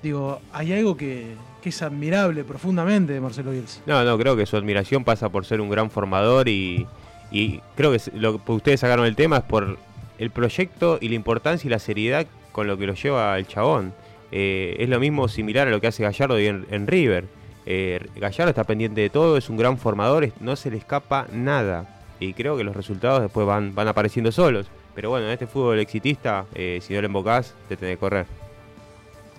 digo, 0.03 0.41
hay 0.53 0.73
algo 0.73 0.97
que, 0.97 1.35
es 1.65 1.83
admirable 1.83 2.45
profundamente 2.45 3.13
de 3.13 3.21
Marcelo 3.21 3.51
Bielsa. 3.51 3.83
No, 3.85 4.03
no, 4.03 4.17
creo 4.17 4.35
que 4.35 4.47
su 4.47 4.57
admiración 4.57 5.05
pasa 5.05 5.29
por 5.29 5.45
ser 5.45 5.61
un 5.61 5.69
gran 5.69 5.91
formador 5.91 6.49
y, 6.49 6.87
y 7.31 7.61
creo 7.77 7.93
que 7.93 8.01
lo 8.15 8.43
que 8.43 8.53
ustedes 8.53 8.81
sacaron 8.81 9.05
el 9.05 9.15
tema 9.15 9.37
es 9.37 9.43
por 9.43 9.77
el 10.19 10.31
proyecto 10.31 10.99
y 11.01 11.09
la 11.09 11.15
importancia 11.15 11.69
y 11.69 11.71
la 11.71 11.79
seriedad 11.79 12.27
con 12.53 12.67
lo 12.67 12.77
que 12.77 12.87
lo 12.87 12.95
lleva 12.95 13.39
el 13.39 13.47
chabón. 13.47 13.95
Eh, 14.31 14.77
es 14.79 14.89
lo 14.89 15.01
mismo 15.01 15.29
similar 15.29 15.69
a 15.69 15.71
lo 15.71 15.81
que 15.81 15.87
hace 15.87 16.03
Gallardo 16.03 16.39
en, 16.39 16.87
River. 16.87 17.27
Eh, 17.67 18.05
Gallardo 18.17 18.51
está 18.51 18.65
pendiente 18.65 19.01
de 19.01 19.11
todo, 19.11 19.37
es 19.37 19.49
un 19.49 19.57
gran 19.57 19.79
formador, 19.79 20.31
no 20.41 20.57
se 20.57 20.71
le 20.71 20.77
escapa 20.77 21.27
nada. 21.33 22.01
Y 22.21 22.35
creo 22.35 22.57
que 22.57 22.65
los 22.65 22.75
resultados 22.75 23.23
después 23.23 23.47
van, 23.47 23.75
van 23.75 23.89
apareciendo 23.89 24.33
solos. 24.33 24.67
Pero 24.95 25.11
bueno, 25.11 25.27
en 25.27 25.33
este 25.33 25.47
fútbol 25.47 25.79
exitista, 25.79 26.47
eh, 26.55 26.81
si 26.83 26.93
no 26.93 27.01
le 27.01 27.07
embocás, 27.07 27.55
te 27.69 27.77
tenés 27.77 27.95
que 27.95 28.01
correr. 28.01 28.27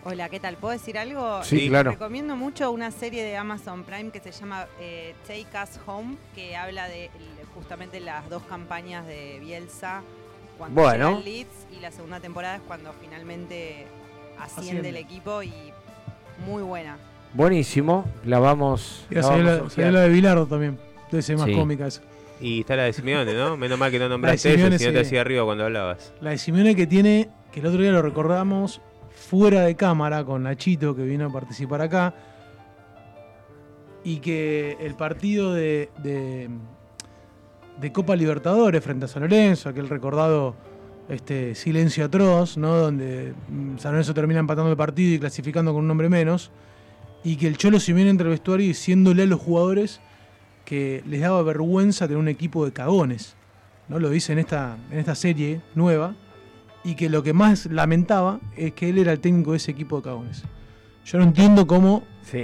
Hola, 0.06 0.30
¿qué 0.30 0.40
tal? 0.40 0.56
¿Puedo 0.56 0.72
decir 0.72 0.98
algo? 0.98 1.44
Sí, 1.44 1.68
claro. 1.68 1.92
Recomiendo 1.92 2.38
mucho 2.38 2.72
una 2.72 2.90
serie 2.90 3.22
de 3.22 3.36
Amazon 3.36 3.84
Prime 3.84 4.12
que 4.12 4.22
se 4.22 4.32
llama 4.32 4.66
Take 5.28 5.48
Us 5.62 5.78
Home, 5.86 6.16
que 6.34 6.56
habla 6.56 6.88
de 6.88 7.10
justamente 7.54 8.00
las 8.00 8.30
dos 8.30 8.44
campañas 8.44 9.06
de 9.06 9.40
Bielsa 9.42 10.02
cuando 10.60 10.82
bueno. 10.82 11.10
llega 11.18 11.22
Leeds 11.22 11.68
y 11.76 11.80
la 11.80 11.92
segunda 11.92 12.20
temporada 12.20 12.58
es 12.58 12.62
cuando 12.68 12.94
finalmente 13.02 13.88
asciende, 14.38 14.90
el 14.90 14.98
equipo 14.98 15.42
y 15.42 15.54
muy 16.46 16.62
buena. 16.62 16.98
Buenísimo, 17.34 18.06
la 18.26 18.40
vamos. 18.40 19.06
Y 19.10 19.16
la, 19.16 19.92
la 19.92 20.02
de 20.02 20.10
Bilardo 20.10 20.46
también, 20.46 20.78
debe 21.10 21.22
ser 21.24 21.38
más 21.38 21.50
cómica 21.50 21.88
esa. 21.88 22.02
Y 22.42 22.62
está 22.62 22.76
la 22.76 22.84
de 22.84 22.94
Simeone, 22.94 23.34
¿no? 23.34 23.58
Menos 23.58 23.80
mal 23.80 23.90
que 23.90 24.00
no 24.00 24.10
nombraste 24.10 24.54
eso, 24.54 24.78
si 24.78 24.86
no 24.86 24.94
te 24.94 25.00
hacía 25.00 25.22
arriba 25.22 25.44
cuando 25.46 25.66
hablabas. 25.66 26.14
La 26.22 26.32
de 26.32 26.38
Simeone 26.38 26.76
que 26.76 26.88
tiene, 26.88 27.30
que 27.52 27.62
el 27.62 27.66
otro 27.66 27.82
día 27.82 27.92
lo 27.92 28.02
recordamos, 28.02 28.82
fuera 29.12 29.62
de 29.62 29.76
cámara 29.76 30.24
con 30.24 30.44
Nachito 30.44 30.96
que 30.96 31.04
vino 31.04 31.26
a 31.26 31.32
participar 31.32 31.82
acá. 31.82 32.14
Y 34.04 34.20
que 34.20 34.78
el 34.80 34.96
partido 34.96 35.54
de 35.54 35.90
de 36.02 36.50
Copa 37.94 38.16
Libertadores 38.16 38.84
frente 38.84 39.06
a 39.06 39.08
San 39.08 39.24
Lorenzo, 39.24 39.70
aquel 39.70 39.90
recordado 39.90 40.56
este, 41.08 41.56
silencio 41.56 42.06
atroz, 42.06 42.58
¿no? 42.58 42.76
donde 42.76 43.34
mm, 43.50 43.78
San 43.78 43.92
Lorenzo 43.94 44.14
termina 44.14 44.40
empatando 44.40 44.70
el 44.70 44.78
partido 44.78 45.16
y 45.16 45.20
clasificando 45.20 45.74
con 45.74 45.82
un 45.82 45.88
nombre 45.88 46.10
menos, 46.10 46.52
y 47.24 47.36
que 47.36 47.48
el 47.48 47.58
Cholo 47.58 47.80
Simeone 47.80 48.12
entra 48.12 48.26
al 48.26 48.32
vestuario 48.32 48.68
diciéndole 48.68 49.24
a 49.24 49.26
los 49.26 49.40
jugadores 49.40 50.00
que 50.66 51.04
les 51.08 51.22
daba 51.22 51.42
vergüenza 51.42 52.08
tener 52.08 52.20
un 52.20 52.28
equipo 52.28 52.64
de 52.64 52.72
cagones. 52.72 53.36
¿no? 53.88 54.00
Lo 54.00 54.10
dice 54.12 54.34
en 54.34 54.40
esta, 54.40 54.78
en 54.92 55.00
esta 55.00 55.16
serie 55.16 55.62
nueva. 55.76 56.16
Y 56.82 56.96
que 56.96 57.10
lo 57.10 57.24
que 57.24 57.34
más 57.34 57.66
lamentaba 57.66 58.40
es 58.56 58.74
que 58.74 58.90
él 58.90 59.00
era 59.00 59.12
el 59.12 59.20
técnico 59.20 59.52
de 59.52 59.58
ese 59.58 59.72
equipo 59.72 59.98
de 59.98 60.04
cagones. 60.04 60.44
Yo 61.06 61.18
no 61.18 61.26
entiendo 61.26 61.68
cómo. 61.68 62.04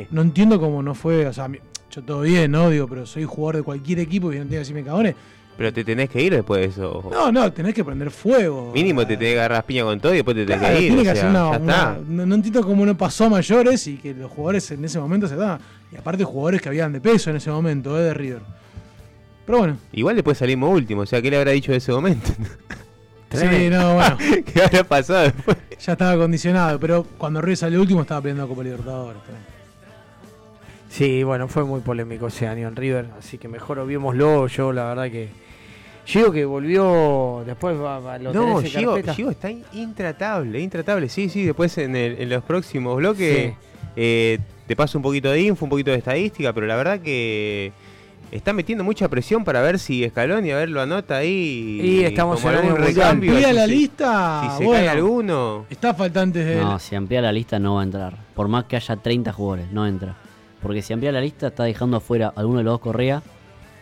No 0.10 0.24
entiendo 0.24 0.60
cómo 0.60 0.82
no 0.82 0.96
fue. 0.96 1.26
O 1.28 1.32
sea, 1.32 1.48
yo 1.96 2.04
todo 2.04 2.22
bien, 2.22 2.52
¿no? 2.52 2.70
Digo, 2.70 2.88
pero 2.88 3.06
soy 3.06 3.24
jugador 3.24 3.58
de 3.58 3.64
cualquier 3.64 4.00
equipo 4.00 4.32
y 4.32 4.36
no 4.36 4.41
tengo 4.41 4.52
que 4.52 4.60
decirme 4.60 4.84
cagones. 4.84 5.16
Pero 5.58 5.72
te 5.72 5.86
tenés 5.86 6.10
que 6.10 6.22
ir 6.22 6.34
después 6.34 6.60
de 6.60 6.68
eso. 6.68 7.10
No, 7.10 7.32
no, 7.32 7.52
tenés 7.54 7.74
que 7.74 7.86
prender 7.86 8.12
fuego. 8.12 8.74
Mínimo 8.74 9.08
te 9.08 9.16
tenés 9.16 9.36
que 9.36 9.39
agarrar 9.39 9.66
piña 9.66 9.86
con 9.86 9.98
todo 10.02 10.12
y 10.12 10.18
después 10.18 10.36
te 10.36 10.46
tenés 10.46 10.70
que 10.70 10.82
ir. 10.82 10.93
Tiene 10.93 11.14
que 11.14 11.24
no, 11.24 11.58
no, 12.06 12.36
entiendo 12.36 12.62
cómo 12.62 12.86
no 12.86 12.98
pasó 12.98 13.26
a 13.26 13.30
mayores 13.30 13.88
y 13.88 13.96
que 13.96 14.14
los 14.14 14.30
jugadores 14.30 14.70
en 14.72 14.84
ese 14.84 15.00
momento 15.00 15.28
se 15.30 15.38
dan. 15.38 15.60
Y 15.93 15.96
aparte 15.96 16.26
jugadores 16.26 16.62
que 16.62 16.68
habían 16.68 16.91
de 16.91 17.00
peso 17.00 17.30
en 17.30 17.38
ese 17.38 17.50
momento, 17.50 17.98
¿eh? 17.98 18.04
de 18.04 18.14
River. 18.14 18.41
Pero 19.46 19.60
bueno. 19.60 19.78
Igual 19.93 20.16
después 20.16 20.38
salimos 20.38 20.70
último, 20.74 21.02
o 21.02 21.06
sea, 21.06 21.22
¿qué 21.22 21.30
le 21.30 21.38
habrá 21.38 21.52
dicho 21.52 21.72
de 21.72 21.78
ese 21.78 21.93
momento? 21.93 22.28
sí, 23.32 23.70
no, 23.70 23.93
bueno. 23.93 24.18
¿Qué 24.54 24.62
habrá 24.62 24.84
pasado 24.84 25.24
después? 25.24 25.56
Ya 25.80 25.93
estaba 25.93 26.18
condicionado, 26.18 26.78
pero 26.80 27.06
cuando 27.18 27.39
River 27.39 27.58
salió 27.58 27.80
último 27.80 28.02
estaba 28.02 28.20
peleando 28.22 28.50
Copa 28.50 28.64
Libertadores. 28.64 29.22
Sí, 30.96 31.24
bueno, 31.24 31.50
fue 31.50 31.66
muy 31.66 31.82
polémico 31.82 32.28
ese 32.28 32.48
año 32.48 32.70
en 32.70 32.76
River, 32.78 33.08
así 33.20 33.38
que 33.38 33.50
mejor 33.50 33.80
obviémoslo. 33.80 34.48
Yo, 34.48 34.72
la 34.72 34.86
verdad 34.86 35.12
que 35.12 35.28
Gio 36.06 36.32
que 36.32 36.46
volvió 36.46 37.43
después 37.46 37.76
a, 37.78 38.18
lo 38.18 38.32
No, 38.32 38.62
Gio, 38.62 38.96
Gio, 39.14 39.30
está 39.30 39.52
intratable, 39.74 40.58
intratable. 40.62 41.10
Sí, 41.10 41.28
sí, 41.28 41.43
después 41.43 41.78
en, 41.80 41.98
en 41.98 42.30
los 42.30 42.46
próximos 42.46 42.96
bloques 42.96 43.56
eh, 43.98 44.39
te 44.68 44.76
paso 44.78 44.98
un 44.98 45.02
poquito 45.02 45.30
de 45.32 45.41
info, 45.41 45.66
un 45.66 45.70
poquito 45.70 45.91
de 45.91 45.98
estadística, 45.98 46.54
pero 46.54 46.66
la 46.66 46.78
verdad 46.78 47.02
que 47.02 47.74
está 48.32 48.54
metiendo 48.54 48.86
mucha 48.86 49.10
presión 49.10 49.43
para 49.43 49.62
ver 49.62 49.80
si 49.80 50.08
Scaloni 50.08 50.52
a 50.52 50.56
ver 50.56 50.70
lo 50.70 50.80
anota 50.80 51.18
ahí 51.18 51.82
y 51.84 52.04
estamos 52.06 52.41
en 52.46 52.56
algún 52.56 52.78
recambio. 52.78 53.32
Si 53.34 53.43
amplía 53.43 53.52
la 53.52 53.68
lista, 53.68 54.56
si 54.58 54.64
se 54.64 54.72
cae 54.72 54.88
alguno. 54.88 55.66
Está 55.70 55.93
faltante 55.93 56.39
de 56.41 56.56
No, 56.56 56.80
si 56.80 56.96
amplía 56.96 57.20
la 57.20 57.34
lista 57.34 57.60
no 57.60 57.76
va 57.76 57.82
a 57.82 57.84
entrar. 57.84 58.18
Por 58.34 58.48
más 58.48 58.64
que 58.64 58.78
haya 58.78 58.96
30 58.96 59.34
jugadores, 59.34 59.70
no 59.74 59.86
entra. 59.86 60.16
Porque 60.66 60.82
si 60.82 60.93
amplía 60.93 61.11
la 61.11 61.22
lista 61.22 61.47
está 61.47 61.63
dejando 61.66 61.97
afuera 61.97 62.34
a 62.36 62.39
alguno 62.39 62.57
de 62.57 62.63
los 62.63 62.74
dos 62.74 62.82
Correa 62.82 63.22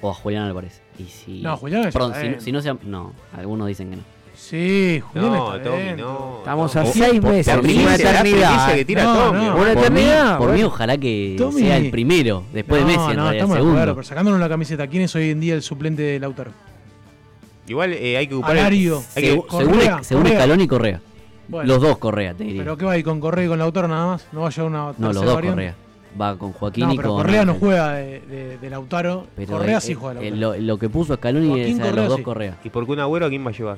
o 0.01 0.09
a 0.09 0.13
Julián 0.13 0.43
Álvarez. 0.43 0.81
Y 0.99 1.05
si, 1.05 1.41
no, 1.41 1.55
Julián 1.55 1.89
perdón, 1.93 2.13
si, 2.39 2.51
no 2.51 2.61
se, 2.61 2.73
no, 2.83 3.13
algunos 3.33 3.69
dicen 3.69 3.89
que 3.89 3.95
no. 3.95 4.01
Sí, 4.35 5.01
Julián 5.13 5.31
no, 5.31 5.61
Tommy, 5.61 5.93
no. 5.97 6.39
Estamos 6.39 6.75
a 6.75 6.85
seis 6.85 7.21
meses, 7.21 7.55
una 7.55 7.95
eternidad. 7.95 8.73
Que 8.73 8.83
tira 8.83 9.03
Tommy. 9.05 9.47
una 9.47 9.71
eternidad. 9.71 10.37
Por 10.37 10.51
mí, 10.51 10.61
ojalá 10.61 10.97
que 10.97 11.37
sea 11.57 11.77
el 11.77 11.89
primero, 11.89 12.43
después 12.51 12.81
de 12.81 12.85
Messi, 12.85 13.11
en 13.11 13.15
no, 13.15 13.23
realidad, 13.23 13.33
estamos 13.33 13.55
segundo. 13.55 13.79
pero 13.79 14.03
sacándonos 14.03 14.41
la 14.41 14.49
camiseta, 14.49 14.85
¿quién 14.87 15.03
es 15.03 15.15
hoy 15.15 15.29
en 15.29 15.39
día 15.39 15.53
el 15.55 15.61
suplente 15.61 16.01
de 16.01 16.19
Lautaro? 16.19 16.51
Igual 17.65 17.93
eh, 17.93 18.17
hay 18.17 18.27
que 18.27 18.33
ocupar 18.33 18.57
Alario. 18.57 19.01
El, 19.15 19.23
hay 19.23 19.29
que, 19.29 19.47
Correa, 19.47 20.03
según, 20.03 20.27
Escalón 20.27 20.59
y 20.59 20.67
Correa. 20.67 20.99
Los 21.47 21.81
dos 21.81 21.97
Correa, 21.97 22.33
te 22.33 22.43
diría. 22.43 22.61
¿Pero 22.61 22.75
qué 22.75 22.83
va 22.83 22.91
ahí 22.91 23.03
con 23.03 23.21
Correa 23.21 23.45
y 23.45 23.47
con 23.47 23.57
Lautaro 23.57 23.87
nada 23.87 24.05
más? 24.05 24.27
¿No 24.33 24.41
va 24.41 24.47
a 24.47 24.51
llevar 24.51 24.69
una 24.69 24.93
No, 24.97 25.13
los 25.13 25.23
dos 25.23 25.39
Correa 25.39 25.75
va 26.19 26.37
con 26.37 26.53
Joaquín 26.53 26.87
no, 26.87 26.93
y 26.93 26.97
pero 26.97 27.15
Correa 27.15 27.45
no 27.45 27.55
juega 27.55 27.93
de, 27.93 28.57
de, 28.59 28.69
Lautaro. 28.69 29.27
Correa 29.47 29.79
sí 29.79 29.93
juega 29.93 30.19
de 30.19 30.31
Lautaro. 30.31 30.61
Lo, 30.61 30.77
que 30.77 30.89
puso 30.89 31.15
Scaloni 31.15 31.59
es 31.61 31.79
a 31.79 31.91
los 31.91 32.09
dos 32.09 32.21
Correa. 32.21 32.57
¿Y 32.63 32.69
por 32.69 32.85
qué 32.85 32.91
un 32.91 32.99
Agüero 32.99 33.25
a 33.25 33.29
quién 33.29 33.45
va 33.45 33.49
a 33.49 33.53
llevar? 33.53 33.77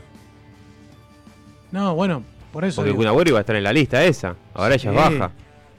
No, 1.72 1.96
bueno, 1.96 2.24
por 2.52 2.66
eso. 2.66 2.82
Porque 2.82 2.98
un 2.98 3.08
Agüero 3.08 3.30
iba 3.30 3.40
a 3.40 3.42
estar 3.42 3.56
en 3.56 3.64
la 3.64 3.74
lista 3.74 4.04
esa. 4.04 4.36
Ahora 4.54 4.76
ella 4.76 4.90
es 4.90 4.96
baja. 4.96 5.32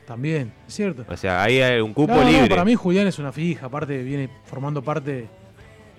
También, 0.06 0.52
es 0.68 0.74
cierto. 0.74 1.04
O 1.08 1.16
sea, 1.16 1.42
ahí 1.42 1.60
hay 1.60 1.80
un 1.80 1.92
cupo 1.92 2.14
libre. 2.22 2.42
No, 2.42 2.48
para 2.48 2.64
mí 2.64 2.74
Julián 2.76 3.08
es 3.08 3.18
una 3.18 3.32
fija, 3.32 3.66
aparte 3.66 4.02
viene 4.04 4.28
formando 4.44 4.80
parte 4.80 5.26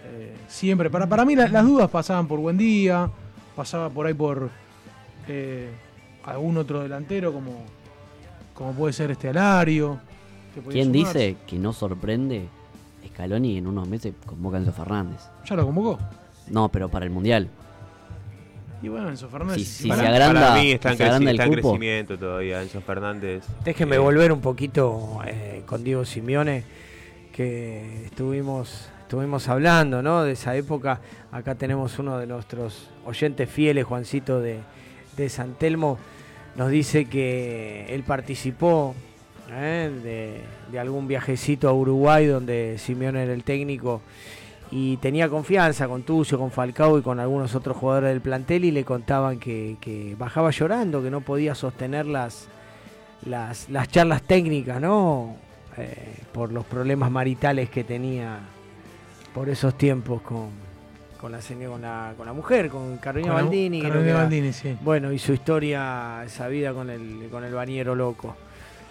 eh, 0.05 0.33
siempre. 0.47 0.89
Para, 0.89 1.07
para 1.07 1.25
mí 1.25 1.35
las 1.35 1.63
dudas 1.65 1.89
pasaban 1.89 2.25
por 2.27 2.39
Buen 2.39 2.57
Día, 2.57 3.09
pasaba 3.55 3.89
por 3.89 4.07
ahí 4.07 4.13
por 4.13 4.49
eh, 5.27 5.69
algún 6.23 6.57
otro 6.57 6.81
delantero 6.81 7.33
como, 7.33 7.65
como 8.53 8.73
puede 8.73 8.93
ser 8.93 9.11
este 9.11 9.29
Alario. 9.29 9.99
¿Quién 10.69 10.91
dice 10.91 11.37
que 11.45 11.57
no 11.57 11.73
sorprende 11.73 12.47
Scaloni 13.07 13.57
en 13.57 13.67
unos 13.67 13.87
meses 13.87 14.13
convoca 14.25 14.57
a 14.57 14.59
Enzo 14.59 14.73
Fernández? 14.73 15.21
¿Ya 15.45 15.55
lo 15.55 15.65
convocó? 15.65 15.99
No, 16.49 16.69
pero 16.69 16.89
para 16.89 17.05
el 17.05 17.11
Mundial. 17.11 17.49
Y 18.81 18.89
bueno, 18.89 19.09
Enzo 19.09 19.27
Fernández. 19.27 19.67
Si, 19.67 19.87
para, 19.87 20.01
se 20.03 20.07
agranda, 20.07 20.55
mí 20.55 20.71
está, 20.71 20.91
en, 20.91 21.51
crecimiento 21.51 22.17
todavía 22.17 22.61
Enzo 22.61 22.81
Fernández. 22.81 23.43
Déjenme 23.63 23.95
eh, 23.95 23.99
volver 23.99 24.31
un 24.31 24.41
poquito 24.41 25.19
eh, 25.25 25.63
con 25.65 25.83
Diego 25.83 26.05
Simeone, 26.05 26.63
que 27.33 28.05
estuvimos, 28.05 28.87
estuvimos 29.01 29.47
hablando 29.49 30.03
¿no? 30.03 30.23
de 30.23 30.33
esa 30.33 30.55
época. 30.55 31.01
Acá 31.31 31.55
tenemos 31.55 31.97
uno 31.97 32.19
de 32.19 32.27
nuestros 32.27 32.89
oyentes 33.05 33.49
fieles, 33.49 33.83
Juancito 33.85 34.39
de, 34.39 34.59
de 35.15 35.29
San 35.29 35.55
Telmo. 35.55 35.97
Nos 36.55 36.69
dice 36.69 37.05
que 37.05 37.87
él 37.89 38.03
participó 38.03 38.95
¿eh? 39.51 40.43
de, 40.71 40.79
algún 40.79 41.07
viajecito 41.07 41.69
a 41.69 41.73
Uruguay 41.73 42.25
donde 42.25 42.77
Simeone 42.77 43.23
era 43.23 43.33
el 43.33 43.43
técnico 43.43 44.01
y 44.69 44.97
tenía 44.97 45.29
confianza 45.29 45.87
con 45.87 46.03
Tucio, 46.03 46.37
con 46.37 46.51
Falcao 46.51 46.99
y 46.99 47.01
con 47.01 47.19
algunos 47.19 47.55
otros 47.55 47.77
jugadores 47.77 48.09
del 48.09 48.21
plantel 48.21 48.65
y 48.65 48.71
le 48.71 48.83
contaban 48.83 49.39
que, 49.39 50.15
bajaba 50.17 50.51
llorando, 50.51 51.01
que 51.01 51.09
no 51.09 51.21
podía 51.21 51.55
sostener 51.55 52.05
las, 52.05 52.47
las, 53.25 53.67
charlas 53.89 54.21
técnicas, 54.23 54.81
¿no? 54.81 55.37
Eh, 55.77 56.17
por 56.33 56.51
los 56.51 56.65
problemas 56.65 57.11
maritales 57.11 57.69
que 57.69 57.83
tenía 57.83 58.39
por 59.33 59.47
esos 59.47 59.77
tiempos 59.77 60.21
con, 60.23 60.49
con 61.21 61.31
la, 61.31 61.39
con 61.39 61.81
la, 61.81 62.13
con 62.17 62.25
la 62.25 62.33
mujer, 62.33 62.69
con 62.69 62.97
Carolina 62.97 63.33
Baldini. 63.33 63.81
Bueno, 64.81 65.11
y 65.13 65.19
su 65.19 65.33
historia, 65.33 66.23
esa 66.25 66.47
vida 66.47 66.73
con 66.73 66.89
el, 66.89 67.29
con 67.31 67.43
el 67.43 67.53
bañero 67.53 67.95
loco. 67.95 68.35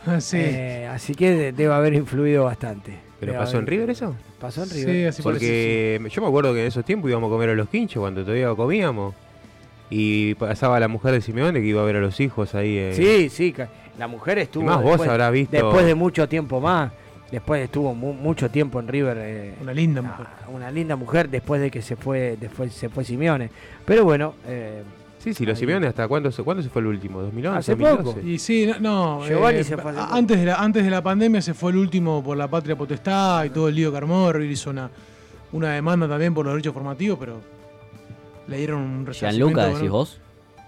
Sí. 0.20 0.38
Eh, 0.38 0.86
así 0.86 1.14
que 1.14 1.52
debe 1.52 1.72
haber 1.72 1.94
influido 1.94 2.44
bastante. 2.44 2.96
¿Pero 3.20 3.34
pasó 3.34 3.58
en 3.58 3.66
River 3.66 3.90
eso? 3.90 4.14
Pasó 4.40 4.62
en 4.62 4.70
River. 4.70 4.94
Sí, 4.94 5.04
así 5.04 5.22
Porque 5.22 6.00
yo 6.10 6.22
me 6.22 6.28
acuerdo 6.28 6.52
que 6.52 6.60
en 6.60 6.66
esos 6.66 6.84
tiempos 6.84 7.10
íbamos 7.10 7.28
a 7.28 7.30
comer 7.32 7.50
a 7.50 7.54
los 7.54 7.68
quinchos 7.68 8.00
cuando 8.00 8.22
todavía 8.22 8.54
comíamos. 8.54 9.14
Y 9.88 10.34
pasaba 10.34 10.80
la 10.80 10.88
mujer 10.88 11.12
de 11.12 11.20
Simeone 11.20 11.60
que 11.60 11.66
iba 11.66 11.80
a 11.80 11.84
ver 11.84 11.96
a 11.96 12.00
los 12.00 12.18
hijos 12.20 12.54
ahí. 12.54 12.76
Eh. 12.76 12.92
Sí, 12.94 13.28
sí, 13.30 13.54
la 13.98 14.08
mujer 14.08 14.38
estuvo. 14.38 14.64
más 14.64 14.78
después, 14.78 14.98
vos 14.98 15.08
habrás 15.08 15.32
visto. 15.32 15.56
Después 15.56 15.86
de 15.86 15.94
mucho 15.94 16.28
tiempo 16.28 16.60
más. 16.60 16.92
Después 17.30 17.64
estuvo 17.64 17.94
mucho 17.94 18.50
tiempo 18.50 18.78
en 18.80 18.88
River. 18.88 19.18
Eh, 19.20 19.54
una 19.60 19.72
linda 19.72 20.02
mujer. 20.02 20.26
Una 20.48 20.70
linda 20.70 20.96
mujer 20.96 21.28
después 21.28 21.60
de 21.60 21.70
que 21.70 21.82
se 21.82 21.96
fue, 21.96 22.36
después 22.38 22.72
se 22.72 22.88
fue 22.88 23.04
Simeone. 23.04 23.50
Pero 23.84 24.04
bueno, 24.04 24.34
eh, 24.46 24.82
Sí, 25.26 25.34
sí, 25.34 25.44
los 25.44 25.58
Simeone 25.58 25.88
hasta 25.88 26.06
cuándo 26.06 26.30
se, 26.30 26.44
¿cuándo 26.44 26.62
se 26.62 26.68
fue 26.68 26.82
el 26.82 26.86
último? 26.86 27.20
¿2011? 27.20 27.56
Hace 27.56 27.76
poco. 27.76 28.16
Y 28.24 28.38
sí, 28.38 28.70
no, 28.78 29.26
Giovanni 29.26 29.58
eh, 29.58 29.64
se 29.64 29.76
fue 29.76 29.92
antes, 29.98 30.38
de 30.38 30.46
la, 30.46 30.54
antes 30.54 30.84
de 30.84 30.90
la 30.90 31.02
pandemia 31.02 31.42
se 31.42 31.52
fue 31.52 31.72
el 31.72 31.78
último 31.78 32.22
por 32.22 32.36
la 32.36 32.46
patria 32.46 32.76
potestad 32.76 33.42
y 33.42 33.50
todo 33.50 33.66
el 33.66 33.74
lío 33.74 33.90
que 33.90 33.96
armó. 33.96 34.30
hizo 34.38 34.70
una, 34.70 34.88
una 35.50 35.72
demanda 35.72 36.06
también 36.06 36.32
por 36.32 36.44
los 36.44 36.54
derechos 36.54 36.72
formativos, 36.72 37.18
pero 37.18 37.40
le 38.46 38.56
dieron 38.56 38.82
un. 38.82 39.12
¿Gianluca 39.12 39.66
decís 39.66 39.90
vos? 39.90 40.20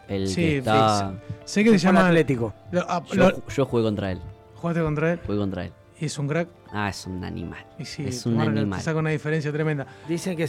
El 0.09 0.26
sí, 0.26 0.34
que 0.34 0.59
está... 0.59 1.12
sé 1.44 1.62
que 1.62 1.70
se, 1.70 1.78
llama 1.78 2.09
Atlético. 2.09 2.52
Ah, 2.88 3.00
yo, 3.12 3.30
yo 3.54 3.64
jugué 3.64 3.84
contra 3.84 4.11
él. 4.11 4.18
¿Jugaste 4.56 4.82
contra 4.82 5.12
él? 5.12 5.20
Jugué 5.24 5.38
contra 5.38 5.64
él. 5.66 5.72
¿Y 6.01 6.05
es 6.05 6.18
un 6.18 6.28
crack? 6.28 6.49
Ah, 6.72 6.88
es 6.88 7.07
un 7.07 7.24
animal. 7.24 7.64
sí, 7.82 8.05
es 8.07 8.24
un 8.24 8.40
animal. 8.40 8.80
saca 8.80 8.99
una 9.01 9.11
diferencia 9.11 9.53
tremenda. 9.53 9.86
Dicen 10.09 10.36
que 10.36 10.44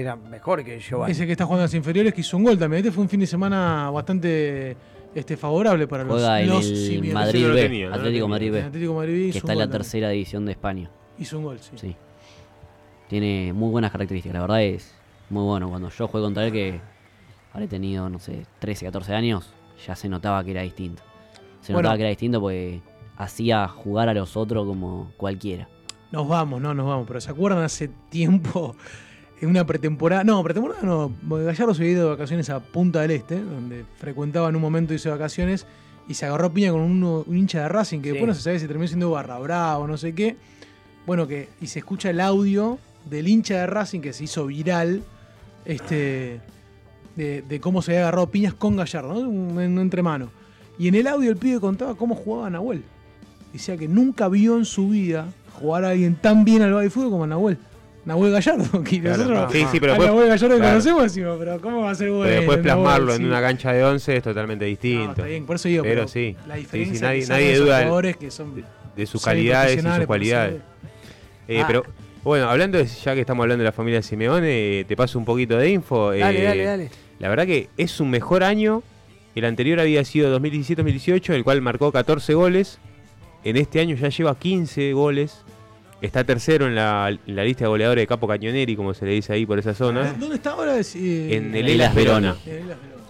era 0.00 0.16
mejor 0.16 0.64
que 0.64 0.80
Giovanni. 0.80 1.12
Dice 1.12 1.26
que 1.26 1.32
está 1.32 1.44
jugando 1.44 1.62
a 1.62 1.66
las 1.66 1.74
inferiores, 1.74 2.14
que 2.14 2.22
hizo 2.22 2.36
un 2.36 2.44
gol 2.44 2.58
también. 2.58 2.78
Este 2.78 2.92
fue 2.92 3.02
un 3.02 3.08
fin 3.08 3.20
de 3.20 3.26
semana 3.26 3.90
bastante 3.90 4.76
este, 5.14 5.36
favorable 5.36 5.86
para 5.86 6.04
los, 6.04 6.14
Juega 6.14 6.40
en 6.40 6.48
los 6.48 6.66
el 6.66 7.12
Madrid 7.12 7.46
B, 7.46 7.88
Atlético 7.92 8.28
Madrid 8.28 8.52
B. 8.52 8.62
Atlético 8.62 8.94
Madrid 8.94 9.32
que 9.32 9.38
está 9.38 9.52
en 9.52 9.58
la 9.58 9.68
tercera 9.68 10.08
división 10.10 10.46
de 10.46 10.52
España. 10.52 10.90
Hizo 11.18 11.38
un 11.38 11.44
gol, 11.44 11.58
sí. 11.60 11.72
Sí. 11.76 11.96
Tiene 13.08 13.52
muy 13.52 13.70
buenas 13.70 13.90
características. 13.90 14.34
La 14.34 14.40
verdad 14.40 14.62
es 14.62 14.94
muy 15.28 15.42
bueno. 15.42 15.68
Cuando 15.68 15.90
yo 15.90 16.08
jugué 16.08 16.22
contra 16.22 16.46
él, 16.46 16.52
que 16.52 16.80
habré 17.52 17.66
tenido, 17.66 18.08
no 18.08 18.18
sé, 18.18 18.46
13, 18.60 18.86
14 18.86 19.14
años, 19.14 19.50
ya 19.86 19.96
se 19.96 20.08
notaba 20.08 20.42
que 20.44 20.52
era 20.52 20.62
distinto. 20.62 21.02
Se 21.60 21.72
notaba 21.72 21.96
que 21.96 22.02
era 22.02 22.10
distinto 22.10 22.40
porque 22.40 22.80
hacía 23.18 23.66
jugar 23.68 24.08
a 24.08 24.14
los 24.14 24.36
otros 24.36 24.64
como 24.66 25.12
cualquiera. 25.16 25.68
Nos 26.12 26.26
vamos, 26.26 26.62
no, 26.62 26.72
nos 26.72 26.86
vamos, 26.86 27.06
pero 27.06 27.20
¿se 27.20 27.30
acuerdan 27.30 27.62
hace 27.62 27.90
tiempo 28.08 28.76
en 29.42 29.50
una 29.50 29.66
pretemporada? 29.66 30.24
No, 30.24 30.42
pretemporada 30.42 30.82
no, 30.82 31.12
Gallardo 31.28 31.74
se 31.74 31.82
había 31.82 31.92
ido 31.92 32.04
de 32.04 32.10
vacaciones 32.10 32.48
a 32.48 32.60
Punta 32.60 33.02
del 33.02 33.10
Este, 33.10 33.40
donde 33.42 33.84
frecuentaba 33.98 34.48
en 34.48 34.56
un 34.56 34.62
momento 34.62 34.94
hizo 34.94 35.10
vacaciones 35.10 35.66
y 36.08 36.14
se 36.14 36.24
agarró 36.24 36.50
piña 36.52 36.70
con 36.70 36.80
un, 36.80 37.24
hincha 37.36 37.62
de 37.62 37.68
Racing 37.68 38.00
que 38.00 38.10
después 38.10 38.28
no 38.28 38.34
se 38.34 38.40
sabe 38.40 38.58
si 38.58 38.66
terminó 38.66 38.86
siendo 38.86 39.10
barra 39.10 39.38
bravo, 39.38 39.86
no 39.86 39.98
sé 39.98 40.14
qué. 40.14 40.36
Bueno, 41.04 41.26
que 41.26 41.48
y 41.60 41.66
se 41.66 41.80
escucha 41.80 42.10
el 42.10 42.20
audio 42.20 42.78
del 43.04 43.28
hincha 43.28 43.56
de 43.56 43.66
Racing 43.66 44.00
que 44.00 44.12
se 44.12 44.24
hizo 44.24 44.46
viral 44.46 45.02
este 45.64 46.40
de, 47.16 47.60
cómo 47.60 47.82
se 47.82 47.90
había 47.90 48.02
agarrado 48.02 48.30
piñas 48.30 48.54
con 48.54 48.76
Gallardo, 48.76 49.12
¿no? 49.12 49.28
Un, 49.28 49.78
entremano. 49.80 50.30
Y 50.78 50.86
en 50.86 50.94
el 50.94 51.08
audio 51.08 51.30
el 51.30 51.36
pibe 51.36 51.58
contaba 51.58 51.96
cómo 51.96 52.14
jugaba 52.14 52.48
Nahuel 52.48 52.84
decía 53.52 53.76
que 53.76 53.88
nunca 53.88 54.28
vio 54.28 54.56
en 54.56 54.64
su 54.64 54.88
vida 54.88 55.28
jugar 55.60 55.84
a 55.84 55.90
alguien 55.90 56.14
tan 56.14 56.44
bien 56.44 56.62
al 56.62 56.72
baile 56.72 56.90
fútbol 56.90 57.10
como 57.10 57.24
a 57.24 57.26
Nahuel. 57.26 57.58
Nahuel 58.04 58.32
Gallardo. 58.32 58.64
nosotros 58.72 59.52
sí, 59.52 59.64
sí, 59.70 59.80
pero 59.80 59.94
a 59.94 59.98
Nahuel 59.98 60.28
Gallardo 60.28 60.56
claro. 60.56 60.70
conocemos, 60.70 61.02
decimos, 61.02 61.36
pero 61.38 61.60
¿cómo 61.60 61.82
va 61.82 61.90
a 61.90 61.94
ser 61.94 62.10
bueno? 62.10 62.24
Pero 62.24 62.36
después 62.36 62.58
plasmarlo 62.58 63.14
en 63.14 63.24
una 63.26 63.40
cancha 63.40 63.72
de 63.72 63.84
11 63.84 64.16
es 64.16 64.22
totalmente 64.22 64.64
distinto. 64.64 65.10
está 65.10 65.24
bien, 65.24 65.44
por 65.44 65.56
eso 65.56 65.68
digo, 65.68 65.82
pero, 65.82 66.08
sí, 66.08 66.34
la 66.46 66.54
diferencia 66.56 66.96
sí, 66.96 67.02
nadie, 67.02 67.26
nadie 67.26 67.56
duda 67.58 68.12
que 68.14 68.30
son, 68.30 68.64
de, 68.96 69.06
sus 69.06 69.22
calidades 69.22 69.84
y 69.84 69.86
sus 69.86 70.06
cualidades. 70.06 70.60
Eh, 71.48 71.60
ah. 71.60 71.64
Pero 71.66 71.84
bueno, 72.24 72.48
hablando 72.48 72.78
de, 72.78 72.86
ya 72.86 73.14
que 73.14 73.20
estamos 73.20 73.42
hablando 73.42 73.62
de 73.62 73.68
la 73.68 73.72
familia 73.72 74.02
Simeone, 74.02 74.84
te 74.86 74.96
paso 74.96 75.18
un 75.18 75.24
poquito 75.24 75.56
de 75.56 75.70
info. 75.70 76.10
Dale, 76.10 76.42
dale, 76.42 76.64
dale. 76.64 76.90
La 77.18 77.28
verdad 77.28 77.46
que 77.46 77.68
es 77.76 78.00
un 78.00 78.10
mejor 78.10 78.42
año. 78.42 78.82
El 79.34 79.44
anterior 79.44 79.78
había 79.78 80.04
sido 80.04 80.36
2017-2018, 80.40 81.34
el 81.34 81.44
cual 81.44 81.62
marcó 81.62 81.92
14 81.92 82.34
goles. 82.34 82.78
En 83.44 83.56
este 83.56 83.80
año 83.80 83.96
ya 83.96 84.08
lleva 84.08 84.38
15 84.38 84.92
goles. 84.92 85.42
Está 86.00 86.22
tercero 86.24 86.66
en 86.66 86.74
la, 86.74 87.10
lista 87.26 87.64
de 87.64 87.68
goleadores 87.68 88.02
de 88.02 88.06
Capo 88.06 88.28
Cañoneri, 88.28 88.76
como 88.76 88.94
se 88.94 89.04
le 89.04 89.12
dice 89.12 89.32
ahí 89.32 89.46
por 89.46 89.58
esa 89.58 89.74
zona. 89.74 90.12
¿Dónde 90.12 90.36
está 90.36 90.50
ahora? 90.52 90.76
en 90.76 91.54
el 91.54 91.68
Elas 91.68 91.94
Verona. 91.94 92.36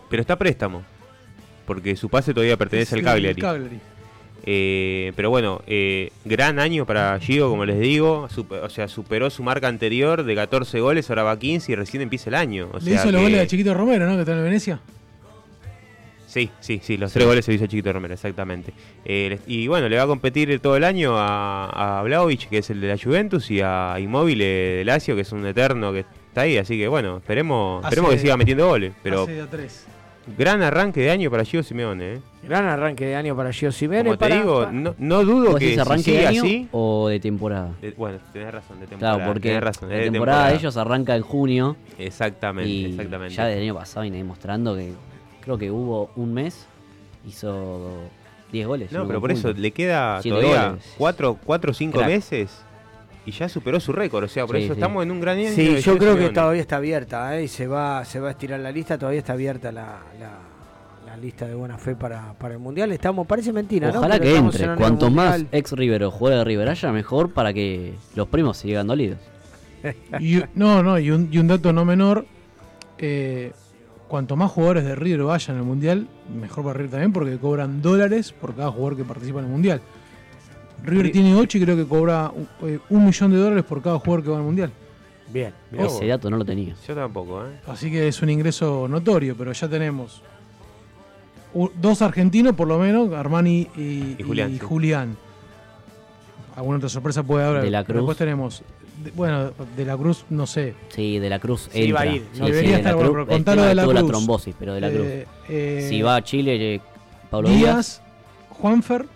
Pero 0.09 0.21
está 0.21 0.37
préstamo. 0.37 0.83
Porque 1.67 1.97
su 1.97 2.09
pase 2.09 2.33
todavía 2.33 2.57
pertenece 2.57 2.95
al 2.95 3.03
Cagliari. 3.03 3.43
Eh, 4.51 5.13
pero 5.17 5.29
bueno, 5.29 5.61
eh, 5.67 6.11
gran 6.25 6.59
año 6.59 6.87
para 6.87 7.19
Gio, 7.21 7.51
como 7.51 7.67
les 7.67 7.79
digo. 7.79 8.29
o 8.63 8.69
sea, 8.71 8.89
superó 8.89 9.29
su 9.29 9.43
marca 9.43 9.69
anterior 9.69 10.25
de 10.25 10.35
14 10.35 10.81
goles, 10.81 11.11
ahora 11.11 11.25
va 11.25 11.39
15 11.39 11.73
y 11.73 11.75
recién 11.75 12.03
empieza 12.03 12.31
el 12.31 12.37
año. 12.37 12.71
Le 12.83 12.95
hizo 12.95 13.13
los 13.13 13.21
goles 13.21 13.43
a 13.43 13.47
Chiquito 13.47 13.75
Romero, 13.75 14.07
¿no? 14.07 14.15
Que 14.15 14.21
está 14.21 14.33
en 14.33 14.45
Venecia. 14.45 14.81
Sí, 16.39 16.51
sí, 16.61 16.81
sí, 16.83 16.97
los 16.97 17.13
tres 17.13 17.27
goles 17.27 17.45
se 17.45 17.53
hizo 17.53 17.67
Chiquito 17.67 17.93
Romero, 17.93 18.15
exactamente. 18.15 18.73
Eh, 19.05 19.41
y 19.49 19.67
bueno, 19.67 19.89
le 19.89 19.97
va 19.97 20.05
a 20.05 20.07
competir 20.07 20.61
todo 20.61 20.77
el 20.77 20.85
año 20.85 21.15
a, 21.17 22.01
a 22.01 22.05
que 22.49 22.59
es 22.59 22.71
el 22.71 22.81
de 22.81 22.87
la 22.87 22.97
Juventus, 22.97 23.51
y 23.51 23.61
a 23.61 23.97
Immobile 23.99 24.45
de 24.45 24.85
Lazio, 24.85 25.17
que 25.17 25.23
es 25.23 25.33
un 25.33 25.45
eterno 25.45 25.93
que 25.93 26.01
está 26.01 26.43
ahí. 26.43 26.59
Así 26.59 26.79
que 26.79 26.87
bueno, 26.87 27.17
esperemos, 27.17 27.83
esperemos 27.83 28.13
que 28.13 28.19
siga 28.19 28.37
metiendo 28.37 28.69
goles. 28.69 28.93
Pero 29.03 29.27
gran 30.37 30.63
arranque 30.63 31.01
de 31.01 31.11
año 31.11 31.31
para 31.31 31.45
Gio 31.45 31.63
Simeone. 31.63 32.15
¿eh? 32.15 32.21
Gran 32.43 32.67
arranque 32.67 33.07
de 33.07 33.17
año 33.17 33.35
para 33.35 33.53
Gio 33.53 33.73
Simeone. 33.73 34.05
Como 34.05 34.19
te 34.19 34.35
digo, 34.35 34.69
no, 34.71 35.25
dudo 35.25 35.57
que 35.57 35.75
si 35.75 35.81
arranque 35.81 36.13
de 36.13 36.27
año 36.27 36.43
así, 36.43 36.69
o 36.73 37.09
de 37.09 37.21
temporada. 37.21 37.73
bueno, 37.97 38.19
tenés 38.33 38.53
razón, 38.53 38.81
de 38.81 38.87
temporada. 38.87 39.17
Claro, 39.17 39.33
porque 39.33 39.61
razón, 39.61 39.89
la 39.91 39.99
temporada, 40.01 40.49
de 40.49 40.55
ellos 40.55 40.77
arranca 40.77 41.17
en 41.17 41.23
junio. 41.23 41.77
Exactamente, 41.99 42.71
y 42.71 42.85
exactamente. 42.87 43.35
Ya 43.35 43.47
del 43.47 43.63
año 43.63 43.75
pasado 43.75 44.03
viene 44.03 44.19
demostrando 44.19 44.77
que 44.77 44.93
creo 45.49 45.59
que 45.59 45.71
hubo 45.71 46.11
un 46.17 46.35
mes, 46.35 46.67
hizo 47.27 47.91
10 48.53 48.67
goles. 48.67 48.93
No, 48.93 49.07
pero 49.07 49.19
por 49.19 49.33
eso 49.33 49.53
le 49.53 49.71
queda 49.71 50.21
todavía 50.21 50.77
4 50.99 51.39
o 51.47 51.73
5 51.73 52.05
meses 52.05 52.51
y 53.25 53.31
ya 53.31 53.49
superó 53.49 53.81
su 53.81 53.93
récord. 53.93 54.25
O 54.25 54.29
sea, 54.29 54.47
por 54.47 54.57
eso 54.57 54.75
estamos 54.75 55.03
en 55.03 55.11
un 55.11 55.21
gran 55.23 55.39
año. 55.39 55.49
Sí, 55.49 55.81
yo 55.81 55.97
creo 55.97 56.19
que 56.19 56.29
todavía 56.29 56.61
está 56.61 56.77
abierta 56.77 57.39
¿eh? 57.39 57.45
y 57.45 57.49
se 57.49 57.67
va, 57.67 58.05
se 58.05 58.21
va 58.21 58.29
a 58.29 58.31
estirar 58.33 58.61
la 58.61 58.71
lista. 58.71 58.99
Todavía 58.99 59.21
está 59.21 59.33
abierta 59.33 59.73
la, 59.73 60.01
la, 60.21 61.17
lista 61.17 61.47
de 61.47 61.55
buena 61.55 61.79
fe 61.79 61.97
para, 61.97 62.35
para, 62.35 62.55
el 62.55 62.61
mundial. 62.61 62.93
Estamos, 62.93 63.27
parece 63.27 63.53
mentira, 63.53 63.91
Ojalá 63.91 64.21
que 64.21 64.37
entre. 64.37 64.77
Cuanto 64.77 65.11
más 65.11 65.43
ex 65.51 65.73
River 65.73 66.05
o 66.05 66.11
juega 66.11 66.39
de 66.39 66.45
River 66.45 66.69
haya, 66.69 66.93
mejor 66.93 67.33
para 67.33 67.53
que 67.55 67.95
los 68.15 68.29
primos 68.29 68.59
sigan 68.59 68.87
dolidos. 68.87 69.19
y, 70.21 70.43
no, 70.55 70.83
no, 70.83 70.99
y 70.99 71.11
un, 71.11 71.29
y 71.33 71.39
un 71.39 71.49
dato 71.49 71.73
no 71.73 71.85
menor. 71.85 72.27
Eh, 72.99 73.53
cuanto 74.09 74.37
más 74.37 74.51
jugadores 74.51 74.85
de 74.85 74.95
River 74.95 75.23
vayan 75.23 75.59
al 75.59 75.65
mundial, 75.65 76.09
mejor 76.35 76.65
para 76.65 76.75
River 76.75 76.91
también, 76.91 77.13
porque 77.13 77.39
cobran 77.39 77.81
dólares 77.83 78.33
por 78.33 78.55
cada 78.55 78.71
jugador 78.71 78.97
que 78.97 79.05
participa 79.05 79.39
en 79.41 79.47
el 79.47 79.51
mundial. 79.51 79.81
River 80.83 81.11
tiene 81.13 81.35
8 81.35 81.59
y 81.59 81.61
creo 81.61 81.77
que 81.77 81.87
cobra 81.87 82.33
eh, 82.63 82.79
un 82.89 83.05
millón 83.05 83.31
de 83.33 83.37
dólares 83.39 83.65
por 83.65 83.83
cada 83.83 83.99
jugador 83.99 84.25
que 84.25 84.31
va 84.31 84.37
al 84.39 84.43
mundial. 84.43 84.73
Bien. 85.33 85.53
Ese 85.73 86.07
dato 86.07 86.31
no 86.31 86.37
lo 86.37 86.45
tenía. 86.45 86.75
Yo 86.87 86.95
tampoco, 86.95 87.45
¿eh? 87.45 87.61
Así 87.67 87.91
que 87.91 88.09
es 88.09 88.23
un 88.23 88.31
ingreso 88.31 88.89
notorio, 88.89 89.37
pero 89.37 89.53
ya 89.53 89.69
tenemos 89.69 90.23
dos 91.75 92.03
argentinos, 92.03 92.55
por 92.55 92.69
lo 92.69 92.79
menos, 92.79 93.13
Armani 93.13 93.69
y, 93.77 94.17
Julián. 94.61 95.17
Alguna 96.57 96.79
otra 96.79 96.89
sorpresa 96.89 97.23
puede 97.23 97.45
haber. 97.45 97.63
De 97.63 97.71
la 97.71 97.85
Cruz. 97.85 97.99
Después 97.99 98.19
tenemos. 98.19 98.63
Bueno, 99.15 99.53
de 99.77 99.85
la 99.85 99.97
Cruz, 99.97 100.25
no 100.31 100.47
sé. 100.47 100.75
Sí, 100.89 101.19
de 101.19 101.29
la 101.29 101.39
Cruz. 101.39 101.69
Sí, 101.73 101.93
va 101.93 102.01
a 102.01 102.07
ir. 102.07 102.27
debería 102.33 102.79
estar, 102.79 102.97
contalo 102.97 103.63
de 103.63 103.75
la 103.75 103.83
Cruz. 103.83 103.95
la 103.95 104.07
trombosis, 104.07 104.55
pero 104.59 104.75
de 104.75 104.81
la 104.81 104.91
Cruz. 104.91 105.07
Eh, 105.49 105.87
si 105.89 106.03
va 106.03 106.17
a 106.17 106.23
Chile, 106.23 106.75
eh, 106.75 106.81
Pablo 107.31 107.49
Díaz. 107.49 107.61
Díaz 107.61 108.03
Juanfer 108.51 109.07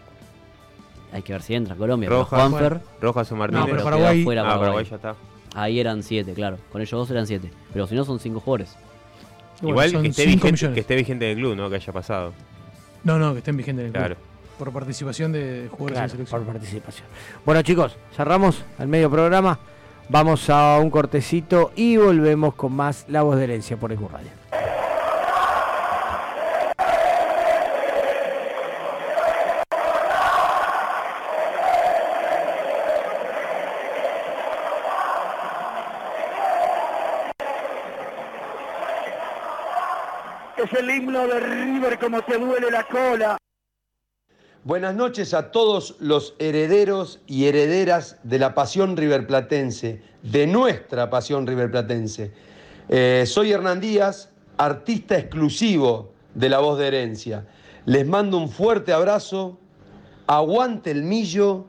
hay 1.13 1.23
que 1.23 1.33
ver 1.33 1.43
si 1.43 1.55
entra 1.55 1.77
Colombia. 1.77 2.09
Rojas, 2.09 2.41
Juanfer. 2.41 2.81
Rojas 3.01 3.31
o 3.31 3.37
Martínez. 3.37 3.67
No, 3.67 3.71
pero 3.71 3.85
Paraguay. 3.85 4.25
Fuera, 4.25 4.43
ah, 4.43 4.59
Paraguay. 4.59 4.87
ya 4.89 4.97
está. 4.97 5.15
Ahí 5.55 5.79
eran 5.79 6.03
siete, 6.03 6.33
claro. 6.33 6.59
Con 6.71 6.81
ellos 6.81 6.91
dos 6.93 7.11
eran 7.11 7.27
siete. 7.27 7.51
Pero 7.73 7.87
si 7.87 7.95
no, 7.95 8.05
son 8.05 8.19
cinco 8.19 8.41
jugadores. 8.41 8.75
Igual 9.61 9.93
que 10.01 10.09
esté, 10.09 10.27
vigente, 10.27 10.73
que 10.73 10.81
esté 10.81 10.97
vigente 10.97 11.31
en 11.31 11.37
el 11.37 11.45
club, 11.45 11.55
¿no? 11.55 11.69
Que 11.69 11.77
haya 11.77 11.93
pasado. 11.93 12.33
No, 13.05 13.19
no, 13.19 13.33
que 13.33 13.39
estén 13.39 13.57
vigentes 13.57 13.83
en 13.83 13.87
el 13.89 13.93
club. 13.93 14.01
Claro. 14.01 14.17
Por 14.59 14.73
participación 14.73 15.33
de 15.33 15.69
jugadores 15.71 16.03
de 16.03 16.09
selección. 16.09 16.45
Por 16.45 16.53
participación. 16.53 17.07
Bueno, 17.45 17.63
chicos, 17.63 17.97
cerramos 18.17 18.63
el 18.79 18.89
medio 18.89 19.11
programa. 19.11 19.59
Vamos 20.09 20.51
a 20.51 20.79
un 20.79 20.91
cortecito 20.91 21.73
y 21.75 21.97
volvemos 21.97 22.55
con 22.55 22.73
más 22.73 23.05
La 23.09 23.23
Voz 23.23 23.37
de 23.39 23.45
Herencia 23.45 23.77
por 23.77 23.93
el 23.93 23.99
Radio. 23.99 24.43
es 40.65 40.73
el 40.75 40.91
himno 40.91 41.27
de 41.27 41.41
River 41.41 41.99
como 41.99 42.23
te 42.23 42.39
duele 42.39 42.71
la 42.71 42.85
cola. 42.85 43.37
Buenas 44.65 44.95
noches 44.95 45.35
a 45.35 45.51
todos 45.51 45.97
los 45.99 46.37
herederos 46.39 47.19
y 47.27 47.47
herederas 47.47 48.19
de 48.23 48.39
la 48.39 48.55
pasión 48.55 48.97
riverplatense, 48.97 50.03
de 50.23 50.47
nuestra 50.47 51.11
pasión 51.11 51.49
riverplatense. 51.49 52.31
Eh, 52.89 53.25
soy 53.27 53.51
Hernán 53.51 53.81
Díaz, 53.81 54.31
artista 54.59 55.19
exclusivo 55.19 56.13
de 56.37 56.49
La 56.49 56.61
Voz 56.61 56.79
de 56.79 56.87
Herencia. 56.87 57.45
Les 57.87 58.07
mando 58.07 58.39
un 58.39 58.49
fuerte 58.49 58.93
abrazo, 58.93 59.59
aguante 60.29 60.93
el 60.93 61.03
millo 61.03 61.65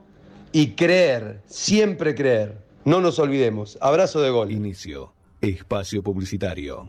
y 0.52 0.76
creer, 0.76 1.40
siempre 1.46 2.14
creer. 2.14 2.58
No 2.84 3.00
nos 3.00 3.18
olvidemos. 3.18 3.76
Abrazo 3.80 4.22
de 4.22 4.30
gol. 4.30 4.52
Inicio. 4.52 5.12
Espacio 5.40 6.00
Publicitario 6.00 6.88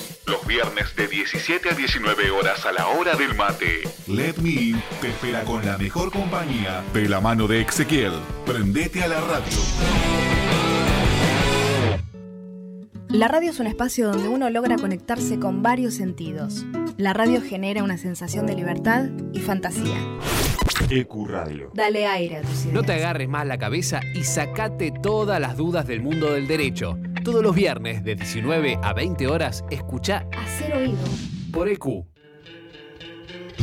Los 0.31 0.47
viernes 0.47 0.95
de 0.95 1.09
17 1.09 1.71
a 1.71 1.73
19 1.73 2.31
horas 2.31 2.65
a 2.65 2.71
la 2.71 2.87
hora 2.87 3.15
del 3.15 3.35
mate. 3.35 3.81
Let 4.07 4.35
Me 4.41 4.51
In 4.51 4.81
te 5.01 5.09
espera 5.09 5.43
con 5.43 5.65
la 5.65 5.77
mejor 5.77 6.09
compañía 6.09 6.85
de 6.93 7.09
la 7.09 7.19
mano 7.19 7.47
de 7.47 7.59
Ezequiel. 7.59 8.13
Prendete 8.45 9.03
a 9.03 9.09
la 9.09 9.19
radio. 9.19 9.57
La 13.09 13.27
radio 13.27 13.49
es 13.49 13.59
un 13.59 13.67
espacio 13.67 14.09
donde 14.09 14.29
uno 14.29 14.49
logra 14.49 14.77
conectarse 14.77 15.37
con 15.37 15.61
varios 15.61 15.95
sentidos. 15.95 16.65
La 16.95 17.11
radio 17.11 17.41
genera 17.41 17.83
una 17.83 17.97
sensación 17.97 18.47
de 18.47 18.55
libertad 18.55 19.09
y 19.33 19.39
fantasía. 19.39 19.97
EQ 20.89 21.27
Radio. 21.27 21.71
Dale 21.73 22.07
aire 22.07 22.37
a 22.37 22.41
tu 22.41 22.47
ideas. 22.47 22.65
No 22.67 22.83
te 22.83 22.93
agarres 22.93 23.27
más 23.27 23.45
la 23.45 23.57
cabeza 23.57 23.99
y 24.13 24.23
sacate 24.23 24.91
todas 24.91 25.41
las 25.41 25.57
dudas 25.57 25.85
del 25.87 26.01
mundo 26.01 26.31
del 26.31 26.47
derecho. 26.47 26.97
Todos 27.23 27.43
los 27.43 27.53
viernes 27.53 28.03
de 28.03 28.15
19 28.15 28.79
a 28.81 28.93
20 28.93 29.27
horas, 29.27 29.63
escucha 29.69 30.25
Hacer 30.35 30.73
Oído 30.75 30.97
por 31.53 31.69
EQ. 31.69 32.05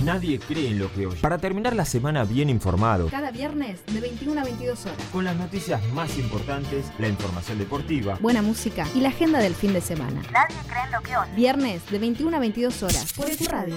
Nadie 0.04 0.38
cree 0.38 0.68
en 0.68 0.78
lo 0.78 0.92
que 0.92 1.06
oye. 1.06 1.20
Para 1.20 1.38
terminar 1.38 1.74
la 1.74 1.84
semana 1.84 2.22
bien 2.24 2.50
informado. 2.50 3.08
Cada 3.08 3.32
viernes 3.32 3.84
de 3.86 4.00
21 4.00 4.40
a 4.40 4.44
22 4.44 4.86
horas. 4.86 4.98
Con 5.12 5.24
las 5.24 5.36
noticias 5.36 5.82
más 5.92 6.16
importantes, 6.18 6.86
la 6.98 7.08
información 7.08 7.58
deportiva. 7.58 8.16
Buena 8.20 8.42
música 8.42 8.86
y 8.94 9.00
la 9.00 9.08
agenda 9.08 9.40
del 9.40 9.54
fin 9.54 9.72
de 9.72 9.80
semana. 9.80 10.22
Nadie 10.32 10.56
cree 10.68 10.84
en 10.84 10.92
lo 10.92 11.00
que 11.00 11.16
oye. 11.16 11.32
Viernes 11.34 11.90
de 11.90 11.98
21 11.98 12.36
a 12.36 12.40
22 12.40 12.82
horas 12.84 13.12
por 13.12 13.28
EQ 13.28 13.48
Radio. 13.50 13.76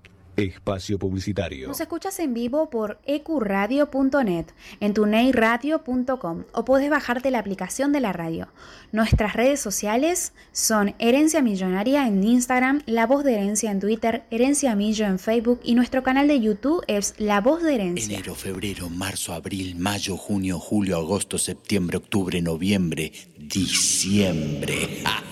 Espacio 0.43 0.99
publicitario. 0.99 1.67
Nos 1.67 1.81
escuchas 1.81 2.19
en 2.19 2.33
vivo 2.33 2.69
por 2.69 2.99
ecuradio.net, 3.05 4.45
en 4.79 4.93
tuneiradio.com 4.93 6.43
o 6.51 6.65
puedes 6.65 6.89
bajarte 6.89 7.31
la 7.31 7.39
aplicación 7.39 7.91
de 7.91 7.99
la 7.99 8.13
radio. 8.13 8.47
Nuestras 8.91 9.33
redes 9.33 9.59
sociales 9.59 10.33
son 10.51 10.95
Herencia 10.99 11.41
Millonaria 11.41 12.07
en 12.07 12.23
Instagram, 12.23 12.81
La 12.85 13.07
Voz 13.07 13.23
de 13.23 13.33
Herencia 13.33 13.71
en 13.71 13.79
Twitter, 13.79 14.23
Herencia 14.31 14.75
Millo 14.75 15.05
en 15.05 15.19
Facebook 15.19 15.59
y 15.63 15.75
nuestro 15.75 16.03
canal 16.03 16.27
de 16.27 16.39
YouTube 16.39 16.83
es 16.87 17.15
La 17.17 17.41
Voz 17.41 17.63
de 17.63 17.75
Herencia. 17.75 18.15
Enero, 18.17 18.35
febrero, 18.35 18.89
marzo, 18.89 19.33
abril, 19.33 19.75
mayo, 19.75 20.17
junio, 20.17 20.59
julio, 20.59 20.97
agosto, 20.97 21.37
septiembre, 21.37 21.97
octubre, 21.97 22.41
noviembre, 22.41 23.11
diciembre. 23.37 25.03
Hoy 25.05 25.30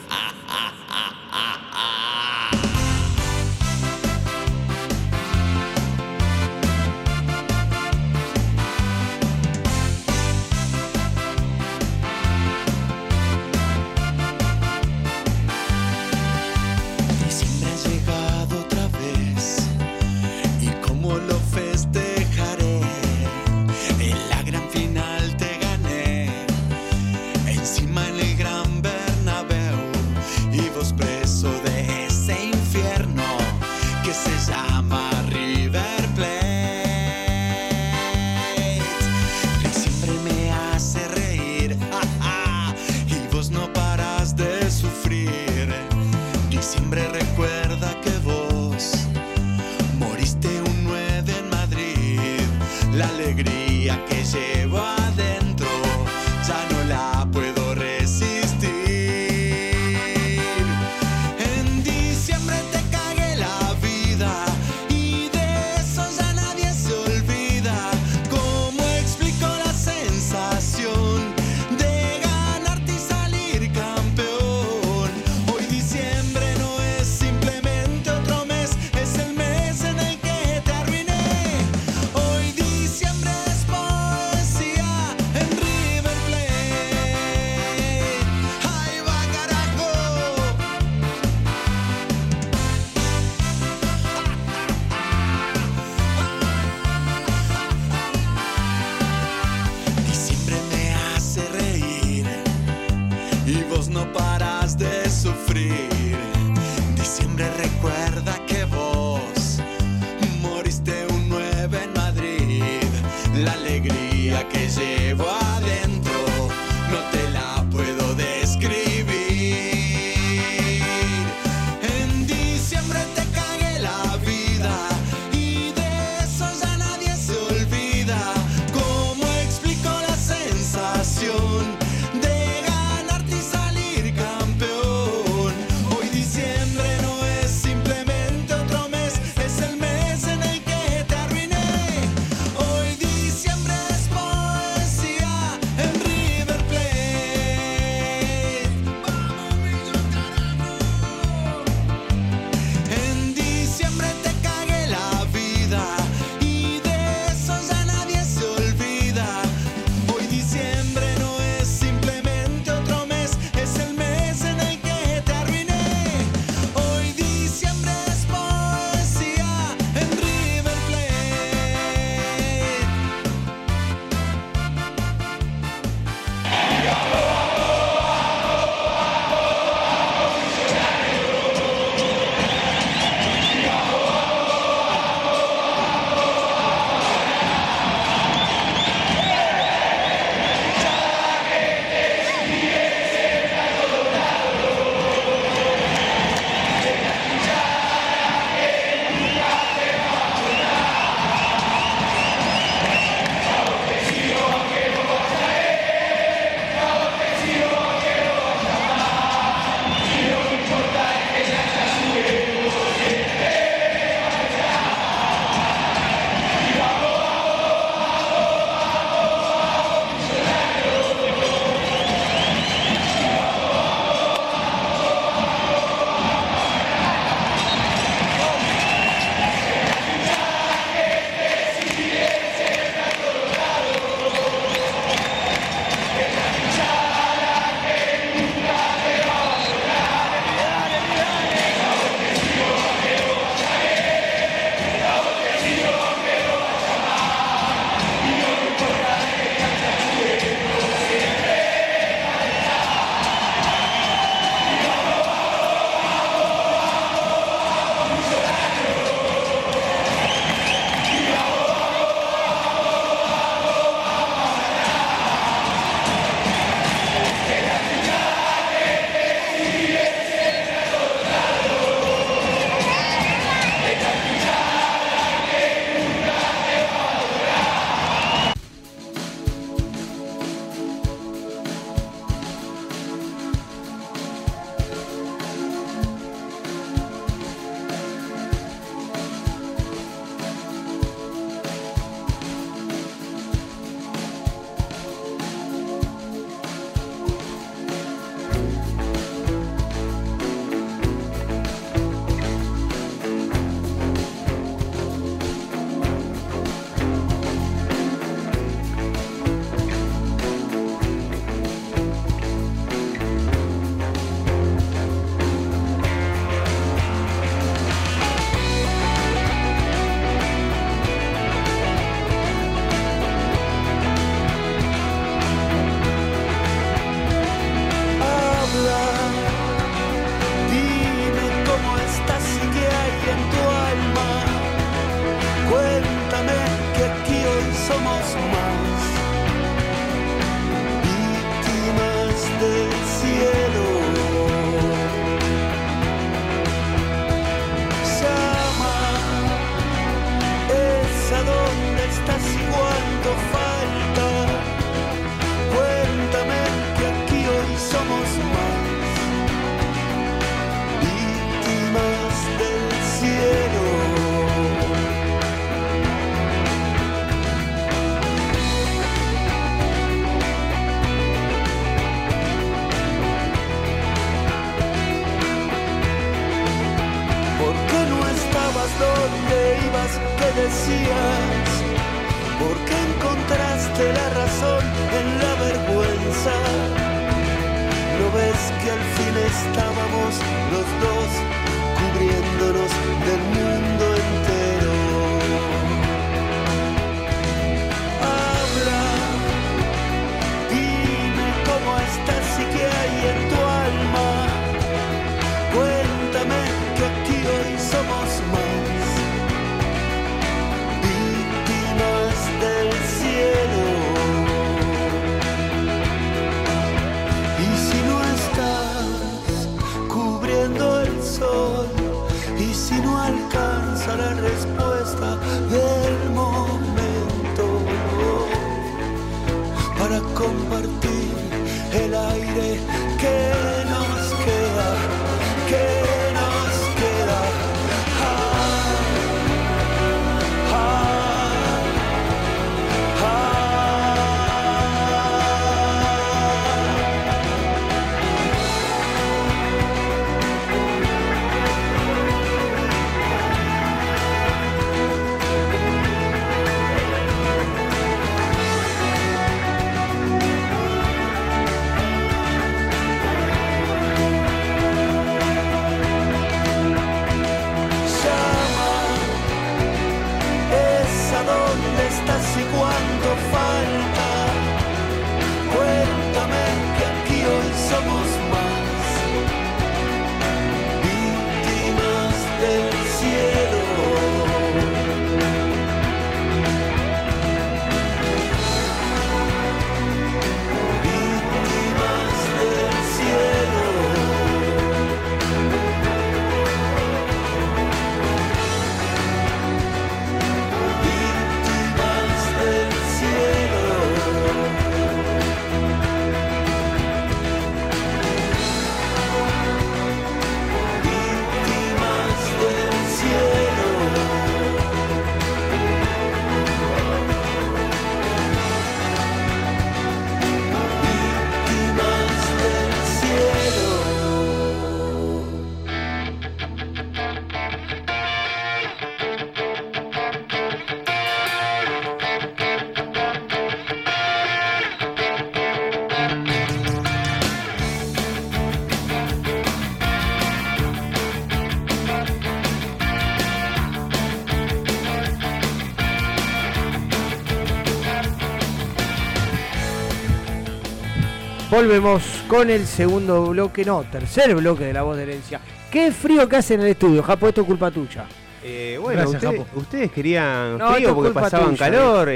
Volvemos 551.84 552.22
con 552.50 552.70
el 552.70 552.86
segundo 552.86 553.46
bloque, 553.52 553.86
no, 553.86 554.04
tercer 554.04 554.54
bloque 554.54 554.84
de 554.84 554.92
la 554.92 555.04
voz 555.04 555.16
de 555.16 555.24
herencia. 555.24 555.62
Qué 555.90 556.12
frío 556.12 556.50
que 556.50 556.58
hace 556.58 556.74
en 556.74 556.82
el 556.82 556.88
estudio, 556.88 557.24
Japo, 557.24 557.48
esto 557.48 557.62
es 557.62 557.68
culpa 557.68 557.90
tuya. 557.90 558.26
Eh, 558.62 558.98
bueno, 559.02 559.32
Gracias, 559.32 559.54
ustedes, 559.74 560.12
querían 560.12 560.78
No, 560.78 560.94
frío 560.94 561.16
porque 561.16 561.32
pasaban 561.32 561.70
tuya, 561.70 561.78
calor. 561.90 562.28
eh. 562.32 562.34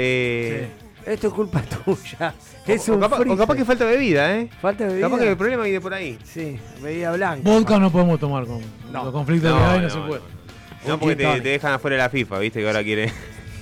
eh, 0.64 0.68
Esto 1.12 1.26
es 1.26 1.34
culpa 1.34 1.60
tuya. 1.84 2.32
Es 2.66 2.88
o, 2.88 2.94
un 2.94 3.00
capaz, 3.00 3.20
o 3.20 3.36
capaz 3.36 3.54
que 3.54 3.66
falta 3.66 3.84
bebida, 3.84 4.34
¿eh? 4.34 4.48
Falta 4.62 4.86
bebida. 4.86 5.08
Capaz 5.10 5.18
que 5.22 5.28
el 5.28 5.36
problema 5.36 5.64
viene 5.64 5.80
por 5.82 5.92
ahí. 5.92 6.18
Sí, 6.24 6.58
bebida 6.80 7.12
blanca. 7.12 7.42
Vodka 7.44 7.78
no 7.78 7.92
podemos 7.92 8.18
tomar 8.18 8.46
con 8.46 8.62
los 8.90 9.12
conflictos 9.12 9.50
No, 9.50 9.58
que 9.58 9.62
hay, 9.62 9.76
no, 9.76 9.82
no, 9.82 9.90
se 9.90 10.00
puede. 10.00 10.22
No, 10.88 10.98
porque 10.98 11.16
te, 11.16 11.40
te 11.42 11.48
dejan 11.50 11.74
afuera 11.74 11.96
de 11.96 12.02
la 12.02 12.08
FIFA, 12.08 12.38
¿viste? 12.38 12.60
Que 12.60 12.66
ahora 12.66 12.82
quiere. 12.82 13.12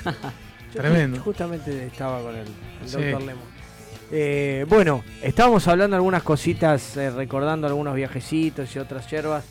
Tremendo. 0.72 1.20
Justamente 1.22 1.86
estaba 1.88 2.22
con 2.22 2.36
el, 2.36 2.46
el 2.46 2.88
Sí. 2.88 3.02
doctor 3.02 3.22
Lemo. 3.22 3.51
Eh, 4.14 4.66
bueno, 4.68 5.02
estábamos 5.22 5.66
hablando 5.68 5.96
algunas 5.96 6.22
cositas, 6.22 6.98
eh, 6.98 7.10
recordando 7.10 7.66
algunos 7.66 7.94
viajecitos 7.94 8.76
y 8.76 8.78
otras 8.78 9.10
hierbas 9.10 9.42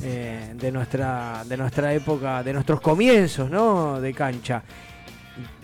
eh, 0.00 0.54
de 0.54 0.70
nuestra 0.70 1.42
de 1.44 1.56
nuestra 1.56 1.92
época, 1.92 2.44
de 2.44 2.52
nuestros 2.52 2.80
comienzos, 2.80 3.50
¿no? 3.50 4.00
De 4.00 4.14
cancha. 4.14 4.62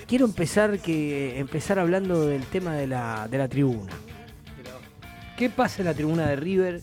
Quiero 0.09 0.25
empezar 0.25 0.81
que 0.81 1.39
empezar 1.39 1.79
hablando 1.79 2.27
del 2.27 2.43
tema 2.47 2.75
de 2.75 2.89
la, 2.89 3.29
de 3.31 3.39
la 3.39 3.47
tribuna. 3.47 3.93
¿Qué 5.37 5.49
pasa 5.49 5.83
en 5.83 5.87
la 5.87 5.95
tribuna 5.95 6.27
de 6.27 6.35
River? 6.35 6.81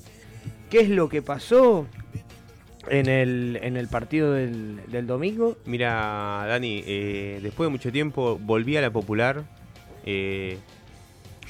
¿Qué 0.69 0.80
es 0.80 0.90
lo 0.90 1.10
que 1.10 1.22
pasó 1.22 1.88
en 2.88 3.10
el, 3.10 3.60
en 3.61 3.76
el 3.76 3.90
partido 3.90 4.31
del, 4.31 4.80
del 4.88 5.06
domingo? 5.06 5.57
Mira, 5.65 6.45
Dani, 6.48 6.81
después 7.41 7.68
de 7.68 7.72
mucho 7.72 7.91
tiempo 7.91 8.40
volví 8.41 8.77
a 8.77 8.81
la 8.81 8.91
popular. 8.91 9.44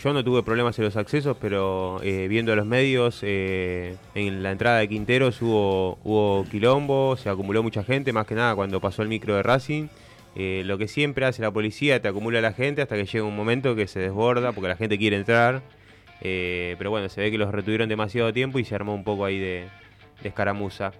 Yo 0.03 0.13
no 0.13 0.23
tuve 0.23 0.43
problemas 0.43 0.77
en 0.79 0.85
los 0.85 0.95
accesos, 0.95 1.35
pero 1.39 1.99
eh, 2.03 2.27
viendo 2.29 2.55
los 2.55 2.65
medios, 2.65 3.19
eh, 3.21 3.97
en 4.15 4.43
la 4.43 4.51
entrada 4.51 4.79
de 4.79 4.87
Quinteros 4.87 5.41
hubo, 5.41 5.99
hubo 6.03 6.45
quilombo, 6.49 7.17
se 7.17 7.29
acumuló 7.29 7.63
mucha 7.63 7.83
gente, 7.83 8.13
más 8.13 8.25
que 8.25 8.35
nada 8.35 8.55
cuando 8.55 8.79
pasó 8.79 9.01
el 9.01 9.09
micro 9.09 9.35
de 9.35 9.43
Racing. 9.43 9.87
Eh, 10.35 10.61
lo 10.65 10.77
que 10.77 10.87
siempre 10.87 11.25
hace 11.25 11.41
la 11.41 11.51
policía, 11.51 12.01
te 12.01 12.07
acumula 12.07 12.39
la 12.39 12.53
gente 12.53 12.81
hasta 12.81 12.95
que 12.95 13.05
llega 13.05 13.25
un 13.25 13.35
momento 13.35 13.75
que 13.75 13.87
se 13.87 13.99
desborda 13.99 14.51
porque 14.53 14.69
la 14.69 14.77
gente 14.77 14.97
quiere 14.97 15.17
entrar. 15.17 15.61
Eh, 16.21 16.75
pero 16.77 16.89
bueno, 16.91 17.09
se 17.09 17.21
ve 17.21 17.31
que 17.31 17.37
los 17.37 17.51
retuvieron 17.51 17.89
demasiado 17.89 18.31
tiempo 18.31 18.59
y 18.59 18.65
se 18.65 18.75
armó 18.75 18.93
un 18.93 19.03
poco 19.03 19.25
ahí 19.25 19.39
de, 19.39 19.65
de 20.21 20.29
escaramuza. 20.29 20.91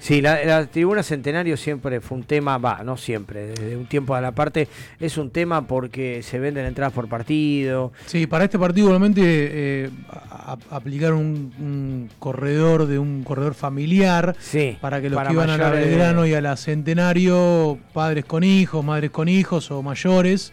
Sí, 0.00 0.20
la, 0.22 0.44
la 0.44 0.66
tribuna 0.66 1.02
centenario 1.02 1.56
siempre 1.56 2.00
fue 2.00 2.18
un 2.18 2.22
tema, 2.24 2.56
va, 2.56 2.82
no 2.84 2.96
siempre, 2.96 3.48
desde 3.48 3.76
un 3.76 3.86
tiempo 3.86 4.14
a 4.14 4.20
la 4.20 4.30
parte, 4.32 4.68
es 5.00 5.18
un 5.18 5.30
tema 5.30 5.66
porque 5.66 6.22
se 6.22 6.38
venden 6.38 6.66
entradas 6.66 6.92
por 6.92 7.08
partido. 7.08 7.92
Sí, 8.06 8.26
para 8.28 8.44
este 8.44 8.58
partido 8.60 8.86
igualmente 8.86 9.20
eh, 9.24 9.90
a- 10.08 10.56
aplicar 10.70 11.14
un, 11.14 11.52
un 11.58 12.08
corredor 12.20 12.86
de 12.86 12.98
un 12.98 13.24
corredor 13.24 13.54
familiar 13.54 14.36
para 14.80 15.00
que 15.00 15.10
los 15.10 15.16
para 15.16 15.30
que 15.30 15.34
iban 15.34 15.50
a 15.50 15.56
la 15.56 15.70
Belgrano 15.70 16.26
y 16.26 16.34
a 16.34 16.40
la 16.40 16.56
Centenario, 16.56 17.78
padres 17.92 18.24
con 18.24 18.44
hijos, 18.44 18.84
madres 18.84 19.10
con 19.10 19.28
hijos 19.28 19.70
o 19.72 19.82
mayores, 19.82 20.52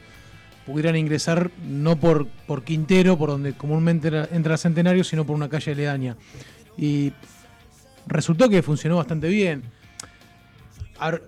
pudieran 0.66 0.96
ingresar 0.96 1.52
no 1.68 1.96
por, 1.98 2.28
por 2.48 2.64
Quintero, 2.64 3.16
por 3.18 3.30
donde 3.30 3.54
comúnmente 3.54 4.08
era- 4.08 4.28
entra 4.32 4.58
Centenario, 4.58 5.04
sino 5.04 5.24
por 5.26 5.36
una 5.36 5.50
calle 5.50 5.72
aledaña. 5.74 6.16
Y 6.78 7.14
resultó 8.08 8.50
que 8.50 8.62
funcionó 8.62 8.98
bastante 8.98 9.28
bien. 9.28 9.64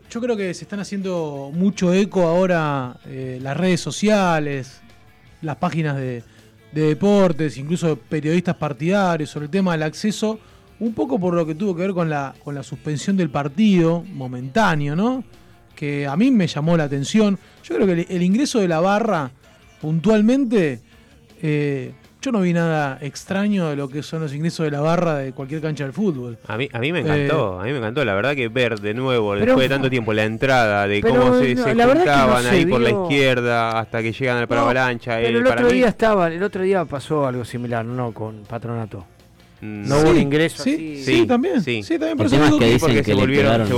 Yo 0.09 0.21
creo 0.21 0.37
que 0.37 0.53
se 0.53 0.63
están 0.63 0.79
haciendo 0.79 1.51
mucho 1.53 1.93
eco 1.93 2.23
ahora 2.27 2.99
eh, 3.05 3.39
las 3.41 3.57
redes 3.57 3.81
sociales, 3.81 4.79
las 5.41 5.57
páginas 5.57 5.97
de, 5.97 6.23
de 6.71 6.81
deportes, 6.81 7.57
incluso 7.57 7.97
periodistas 7.97 8.55
partidarios 8.55 9.29
sobre 9.29 9.45
el 9.45 9.51
tema 9.51 9.73
del 9.73 9.83
acceso, 9.83 10.39
un 10.79 10.93
poco 10.93 11.19
por 11.19 11.33
lo 11.33 11.45
que 11.45 11.55
tuvo 11.55 11.75
que 11.75 11.81
ver 11.81 11.93
con 11.93 12.09
la, 12.09 12.33
con 12.43 12.55
la 12.55 12.63
suspensión 12.63 13.17
del 13.17 13.29
partido, 13.29 14.03
momentáneo, 14.03 14.95
¿no? 14.95 15.23
que 15.77 16.07
a 16.07 16.17
mí 16.17 16.31
me 16.31 16.47
llamó 16.47 16.75
la 16.75 16.85
atención. 16.85 17.39
Yo 17.63 17.75
creo 17.75 17.87
que 17.87 18.07
el, 18.09 18.21
ingreso 18.21 18.59
de 18.59 18.67
la 18.67 18.81
barra 18.81 19.31
puntualmente, 19.79 20.81
eh, 21.41 21.93
yo 22.27 22.33
no 22.33 22.41
vi 22.41 22.51
nada 22.51 22.97
extraño 22.99 23.69
de 23.69 23.77
lo 23.77 23.87
que 23.87 24.03
son 24.03 24.21
los 24.21 24.33
ingresos 24.33 24.65
de 24.65 24.71
la 24.71 24.81
barra 24.81 25.15
de 25.15 25.31
cualquier 25.31 25.61
cancha 25.61 25.85
del 25.85 25.93
fútbol. 25.93 26.37
A 26.45 26.57
mí, 26.57 26.67
a 26.73 26.79
mí 26.79 26.91
me 26.91 26.99
encantó, 26.99 27.57
a 27.57 27.63
mí 27.63 27.71
me 27.71 27.77
encantó. 27.77 28.03
La 28.03 28.15
verdad 28.15 28.35
que 28.35 28.49
ver 28.49 28.81
de 28.81 28.93
nuevo, 28.93 29.33
después 29.33 29.59
de 29.59 29.69
tanto 29.69 29.89
tiempo, 29.89 30.11
la 30.11 30.25
entrada, 30.25 30.85
de 30.87 31.01
cómo 31.01 31.39
se, 31.39 31.55
se 31.55 31.73
juntaban 31.73 32.45
ahí 32.47 32.65
por 32.65 32.81
la 32.81 32.89
izquierda 32.89 33.79
hasta 33.79 34.01
que 34.01 34.11
llegan 34.11 34.39
al 34.39 34.49
no, 34.49 34.57
avalancha. 34.57 35.15
Pero 35.21 35.39
el 35.39 35.47
otro 35.47 35.69
día 35.69 35.87
estaba, 35.87 36.27
el 36.27 36.43
otro 36.43 36.63
día 36.63 36.83
pasó 36.83 37.25
algo 37.25 37.45
similar, 37.45 37.85
¿no? 37.85 38.11
Con 38.11 38.43
Patronato. 38.43 39.05
Mm. 39.61 39.87
No 39.87 39.99
hubo 40.01 40.09
un 40.09 40.17
ingreso 40.17 40.63
sí, 40.63 41.01
Sí, 41.01 41.25
también. 41.25 41.63
Sí, 41.63 41.81
también. 41.97 42.29
Tema 42.29 42.49
es 42.49 42.55
que 42.55 42.65
dicen 42.65 43.03
que, 43.05 43.15
le 43.15 43.25
pegaron. 43.25 43.69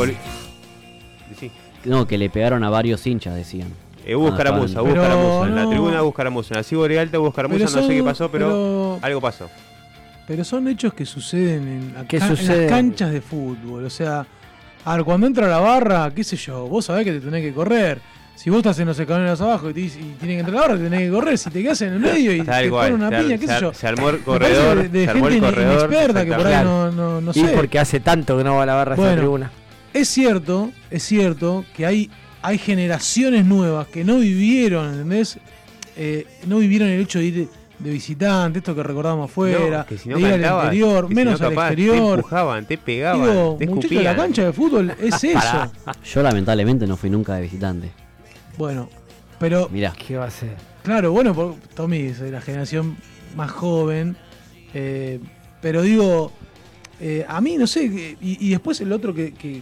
No, 1.86 2.08
que 2.08 2.18
le 2.18 2.32
pegaron 2.32 2.64
a 2.64 2.72
varios 2.72 3.06
hinchas, 3.06 3.36
decían. 3.36 3.72
Eh, 4.06 4.16
hubo 4.16 4.30
escaramuza, 4.30 4.82
hubo 4.82 4.90
escaramuza. 4.90 5.48
En 5.48 5.56
la 5.56 5.70
tribuna 5.70 6.02
hubo 6.02 6.10
escaramuza. 6.10 6.54
En 6.54 6.58
la 6.58 6.64
Cibo 6.64 6.84
Alta 6.86 7.20
hubo 7.20 7.28
escaramuza, 7.30 7.66
no 7.66 7.88
sé 7.88 7.96
qué 7.96 8.04
pasó, 8.04 8.32
pero, 8.32 9.00
algo 9.02 9.22
pasó. 9.22 9.50
Pero 10.28 10.44
son 10.44 10.68
hechos 10.68 10.94
que 10.94 11.06
suceden 11.06 11.68
en, 11.68 11.94
las 11.94 12.70
canchas 12.70 13.12
de 13.12 13.22
fútbol. 13.22 13.86
O 13.86 13.90
sea, 13.90 14.26
a 14.86 14.96
ver, 14.96 15.04
cuando 15.04 15.28
entra 15.28 15.48
la 15.48 15.60
barra, 15.60 16.12
qué 16.14 16.24
sé 16.24 16.38
yo, 16.38 16.68
vos 16.68 16.86
sabés 16.86 17.04
que 17.04 17.14
te 17.14 17.20
tenés 17.20 17.44
que 17.44 17.54
correr. 17.54 18.00
Si 18.36 18.50
vos 18.50 18.60
estás 18.60 18.80
en 18.80 18.88
los 18.88 18.98
escalones 18.98 19.42
abajo 19.42 19.70
y, 19.70 19.74
te, 19.74 19.82
y 19.82 19.90
tienen 19.90 20.20
que 20.20 20.40
entrar 20.40 20.54
la 20.54 20.62
barra, 20.62 20.78
te 20.78 20.84
tenés 20.84 21.00
que 21.02 21.10
correr. 21.10 21.38
Si 21.38 21.50
te 21.50 21.62
quedas 21.62 21.82
en 21.82 21.94
el 21.94 22.00
medio 22.00 22.34
y 22.34 22.42
te 22.42 22.70
ponen 22.70 22.94
una 22.94 23.10
piña, 23.10 23.38
qué 23.38 23.48
sé 23.48 23.60
yo. 23.60 23.74
Se 23.74 23.88
armó 23.88 24.10
el 24.12 24.22
corredor. 24.22 24.90
De, 24.90 25.04
se 25.04 25.10
armó 25.10 25.28
el 25.28 25.40
corredor. 25.40 25.90
Inexperta 25.90 26.26
que 26.26 26.34
por 26.34 26.48
ahí 26.48 26.64
no, 26.64 26.92
no, 26.92 27.22
no 27.22 27.34
sé. 27.34 27.40
Y 27.42 27.44
porque 27.48 27.80
hace 27.80 28.00
tanto 28.00 28.38
que 28.38 28.44
no 28.44 28.56
va 28.56 28.64
a 28.64 28.66
la 28.66 28.76
barra 28.76 28.96
esa 28.96 29.16
tribuna. 29.16 29.52
Es 29.94 30.08
cierto, 30.08 30.72
es 30.92 31.04
cierto 31.04 31.66
que 31.76 31.86
hay 31.86 32.10
hay 32.42 32.58
generaciones 32.58 33.46
nuevas 33.46 33.88
que 33.88 34.04
no 34.04 34.20
vivieron, 34.20 34.94
¿entendés? 34.94 35.40
Eh, 35.98 36.26
no 36.48 36.60
vivieron 36.60 36.88
el 36.90 37.02
hecho 37.02 37.20
de 37.20 37.26
ir 37.26 37.50
de 37.80 37.92
visitante, 37.92 38.60
esto 38.60 38.76
que 38.76 38.84
recordábamos 38.84 39.30
afuera, 39.30 39.86
de 39.90 39.96
ir 39.96 40.46
al 40.46 40.54
interior, 40.54 41.14
menos 41.14 41.42
al 41.42 41.54
exterior. 41.54 41.98
Te 41.98 42.16
empujaban, 42.16 42.66
te 42.66 42.78
pegaban, 42.78 43.58
te 43.58 43.68
muchachos, 43.68 44.04
la 44.04 44.16
cancha 44.16 44.44
de 44.44 44.54
fútbol 44.54 44.94
es 45.00 45.24
eso. 45.24 45.72
Yo 46.04 46.22
lamentablemente 46.22 46.86
no 46.86 46.98
fui 46.98 47.10
nunca 47.10 47.36
de 47.36 47.44
visitante. 47.44 47.92
Bueno, 48.58 48.90
pero... 49.40 49.70
Mirá. 49.70 49.94
¿Qué 49.94 50.18
va 50.18 50.26
a 50.26 50.32
ser? 50.32 50.56
Claro, 50.84 51.12
bueno, 51.12 51.58
Tommy 51.74 52.00
es 52.00 52.20
de 52.20 52.32
la 52.32 52.42
generación 52.42 52.98
más 53.36 53.52
joven, 53.52 54.18
eh, 54.74 55.20
pero 55.62 55.82
digo, 55.82 56.32
eh, 57.00 57.26
a 57.28 57.40
mí 57.40 57.58
no 57.58 57.68
sé, 57.68 58.18
y, 58.20 58.50
después 58.50 58.82
el 58.82 58.92
otro 58.92 59.14
que 59.14 59.62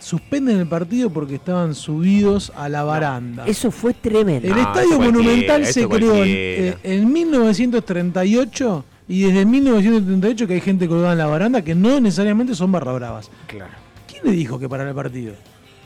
suspenden 0.00 0.58
el 0.58 0.66
partido 0.66 1.10
porque 1.10 1.36
estaban 1.36 1.74
subidos 1.74 2.52
a 2.56 2.68
la 2.68 2.82
baranda. 2.82 3.46
eso 3.46 3.70
fue 3.70 3.94
tremendo. 3.94 4.48
El 4.48 4.58
Estadio 4.58 4.98
Monumental 4.98 5.66
se 5.66 5.86
creó 5.86 6.24
en, 6.24 7.12
1938 7.12 8.84
y 9.08 9.22
desde 9.22 9.44
1938 9.44 10.46
que 10.46 10.54
hay 10.54 10.60
gente 10.60 10.88
colgada 10.88 11.12
en 11.12 11.18
la 11.18 11.26
baranda 11.26 11.62
que 11.62 11.74
no 11.74 12.00
necesariamente 12.00 12.54
son 12.54 12.72
barra 12.72 12.92
bravas. 12.92 13.30
Claro. 13.46 13.72
¿Quién 14.08 14.22
le 14.24 14.32
dijo 14.32 14.58
que 14.58 14.68
para 14.68 14.88
el 14.88 14.94
partido? 14.94 15.34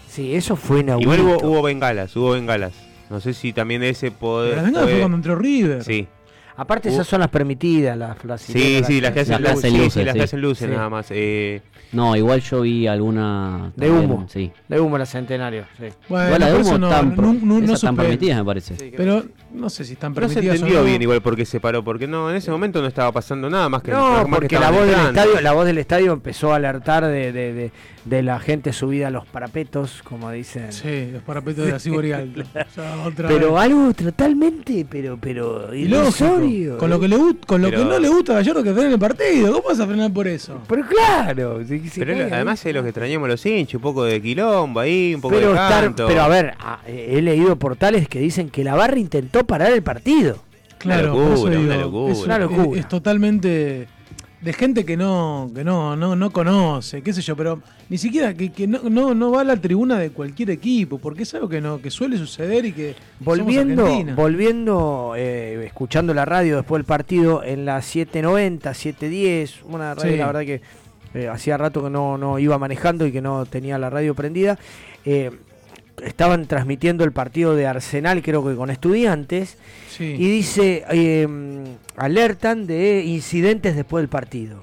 Sí, 0.09 0.35
eso 0.35 0.57
fue 0.57 0.81
inaudito. 0.81 1.13
Igual 1.15 1.41
hubo, 1.43 1.63
bengalas, 1.63 2.15
hubo 2.17 2.31
bengalas. 2.31 2.73
No 3.11 3.21
sé 3.21 3.35
si 3.35 3.53
también 3.53 3.83
ese 3.83 4.11
poder. 4.11 4.57
La 4.57 4.63
bengala 4.63 4.87
fue 4.87 4.99
cuando 5.01 5.17
entró 5.17 5.37
River. 5.37 5.85
Sí. 5.85 6.07
Aparte, 6.57 6.89
esas 6.89 7.07
son 7.07 7.21
las 7.21 7.31
permitidas, 7.31 7.97
las, 7.97 8.41
Sí, 8.41 8.83
sí, 8.85 9.01
las 9.01 9.13
que 9.13 9.21
hacen 9.21 9.43
luces, 9.43 10.05
las 10.05 10.15
que 10.15 10.23
hacen 10.23 10.41
luces 10.41 10.71
nada 10.71 10.89
más. 10.89 11.07
Eh, 11.11 11.63
no, 11.93 12.17
igual 12.17 12.41
yo 12.41 12.61
vi 12.63 12.87
alguna. 12.87 13.73
De 13.77 13.91
humo. 13.91 14.27
Sí. 14.29 14.53
De 14.69 14.81
humo 14.81 14.99
la 14.99 15.07
centenario. 15.07 15.65
Sí. 15.79 15.87
Bueno, 16.09 16.27
igual 16.27 16.41
la 16.41 16.47
de 16.47 16.55
humo 16.55 16.79
no, 16.79 16.89
están, 16.89 17.17
no, 17.17 17.33
no, 17.33 17.61
no 17.61 17.75
están 17.75 17.97
permitidas, 17.97 18.39
me 18.39 18.45
parece. 18.45 18.93
pero 18.97 19.25
no 19.53 19.71
sé 19.71 19.85
si 19.85 19.95
están 19.95 20.15
permitidas. 20.15 20.45
No 20.45 20.51
se 20.53 20.57
entendió 20.59 20.85
bien 20.85 21.03
igual 21.03 21.23
por 21.23 21.37
qué 21.37 21.45
se 21.45 21.61
paró, 21.61 21.83
porque 21.83 22.07
no, 22.07 22.31
en 22.31 22.37
ese 22.37 22.51
momento 22.51 22.81
no 22.81 22.89
estaba 22.89 23.11
pasando 23.13 23.51
nada 23.51 23.69
más 23.69 23.83
que. 23.83 23.91
No, 23.93 24.27
porque 24.31 24.59
la 24.59 24.71
voz 24.71 24.87
del 24.87 25.01
estadio, 25.07 25.41
la 25.41 25.53
voz 25.53 25.67
del 25.67 25.79
estadio 25.79 26.13
empezó 26.13 26.53
a 26.53 26.57
alertar 26.57 27.07
de, 27.07 27.33
de, 27.33 27.53
de, 27.53 27.73
de, 28.05 28.23
la 28.23 28.39
gente 28.39 28.73
subida 28.73 29.09
a 29.09 29.11
los 29.11 29.27
parapetos, 29.27 30.03
como 30.03 30.31
dicen. 30.31 30.73
Sí, 30.73 31.11
los 31.13 31.23
parapetos 31.23 31.67
de 31.67 31.73
la 31.73 31.79
Siborial. 31.79 32.47
pero 33.17 33.59
algo 33.59 33.93
totalmente, 33.95 34.87
pero, 34.89 35.19
pero 35.21 35.75
ilusorio. 35.75 36.79
Con 36.79 36.91
lo 36.91 37.01
que 37.01 37.09
le 37.09 37.17
con 37.47 37.63
lo 37.63 37.71
que 37.71 37.85
no 37.85 37.99
le 37.99 38.09
gusta 38.09 38.33
a 38.33 38.37
Gallardo 38.37 38.63
que 38.63 38.73
frene 38.73 38.95
el 38.95 38.99
partido. 38.99 39.53
¿Cómo 39.53 39.69
vas 39.69 39.81
a 39.81 39.87
frenar 39.87 40.13
por 40.13 40.29
eso? 40.29 40.61
Pero 40.69 40.87
claro. 40.87 41.61
pero 41.97 42.35
además 42.35 42.65
es 42.65 42.75
lo 42.75 42.83
que 42.83 42.89
extrañamos 42.91 43.29
los 43.29 43.45
hinchas, 43.45 43.75
un 43.75 43.83
poco 43.83 44.05
de 44.05 44.21
quilombo 44.21 44.81
ahí, 44.81 45.15
un 45.15 45.21
poco 45.21 45.37
de 45.37 45.53
canto. 45.53 46.07
pero 46.07 46.23
a 46.23 46.29
ver, 46.29 46.55
he 46.87 47.21
leído 47.23 47.57
portales 47.57 48.09
que 48.09 48.21
dicen 48.21 48.51
que 48.51 48.65
la 48.65 48.75
barra 48.75 48.99
intentó 48.99 49.45
parar 49.45 49.73
el 49.73 49.83
partido. 49.83 50.39
Claro, 50.79 51.15
una 51.15 51.79
locura, 51.79 52.79
Es, 52.79 52.89
totalmente 52.89 53.89
de 54.45 54.53
gente 54.53 54.85
que 54.85 54.97
no 54.97 55.51
que 55.55 55.65
no, 55.65 55.97
no, 55.97 56.15
no 56.15 56.31
conoce, 56.31 57.01
qué 57.03 57.13
sé 57.15 57.23
yo, 57.23 57.35
pero 57.35 57.63
ni 57.89 57.97
siquiera 57.97 58.35
que, 58.35 58.53
que 58.53 58.67
no, 58.67 58.81
no, 58.91 59.15
no, 59.15 59.31
va 59.31 59.41
a 59.41 59.45
la 59.45 59.57
tribuna 59.57 59.99
de 59.99 60.11
cualquier 60.11 60.51
equipo, 60.51 60.99
porque 60.99 61.23
es 61.23 61.33
algo 61.35 61.49
que 61.49 61.63
no 61.63 61.81
que 61.81 61.91
suele 61.91 62.19
suceder 62.19 62.67
y 62.67 62.73
que 62.73 62.95
volviendo 63.21 63.87
volviendo 64.15 65.15
eh, 65.17 65.65
escuchando 65.65 66.13
la 66.13 66.27
radio 66.27 66.57
después 66.57 66.81
del 66.81 66.87
partido 66.87 67.43
en 67.43 67.65
la 67.65 67.81
790, 67.81 68.75
710, 68.75 69.63
una 69.65 69.95
radio 69.95 70.17
la 70.19 70.27
verdad 70.27 70.43
que 70.43 70.61
eh, 71.15 71.29
hacía 71.29 71.57
rato 71.57 71.83
que 71.83 71.91
no, 71.91 72.19
no 72.19 72.39
iba 72.39 72.59
manejando 72.59 73.07
y 73.07 73.13
que 73.13 73.23
no 73.23 73.47
tenía 73.47 73.79
la 73.79 73.89
radio 73.89 74.15
prendida. 74.15 74.59
Eh, 75.05 75.31
estaban 76.03 76.47
transmitiendo 76.47 77.05
el 77.05 77.13
partido 77.13 77.55
de 77.55 77.67
Arsenal, 77.67 78.23
creo 78.23 78.45
que 78.45 78.55
con 78.55 78.71
estudiantes, 78.71 79.57
y 79.99 80.29
dice, 80.29 80.85
em, 80.89 81.65
alertan 81.97 82.67
de 82.67 83.05
incidentes 83.05 83.77
después 83.77 84.03
del 84.03 84.09
partido. 84.09 84.61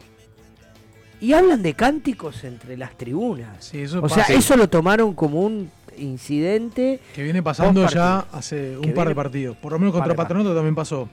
Y 1.20 1.34
hablan 1.34 1.62
de 1.62 1.76
cánticos 1.76 2.44
entre 2.44 2.78
las 2.78 2.98
tribunas. 2.98 3.72
o 4.02 4.10
sea, 4.10 4.24
eso 4.26 4.58
lo 4.58 4.70
tomaron 4.70 5.14
como 5.14 5.42
un 5.42 5.70
incidente. 5.98 7.00
Que 7.14 7.24
viene 7.24 7.44
pasando 7.44 7.88
ya 7.88 8.26
hace 8.32 8.78
un 8.78 8.94
par 8.94 9.08
de 9.08 9.16
partidos. 9.16 9.56
Por 9.58 9.74
lo 9.74 9.80
menos 9.80 9.94
contra 9.94 10.16
Patronato 10.16 10.54
también 10.56 10.76
pasó. 10.76 11.10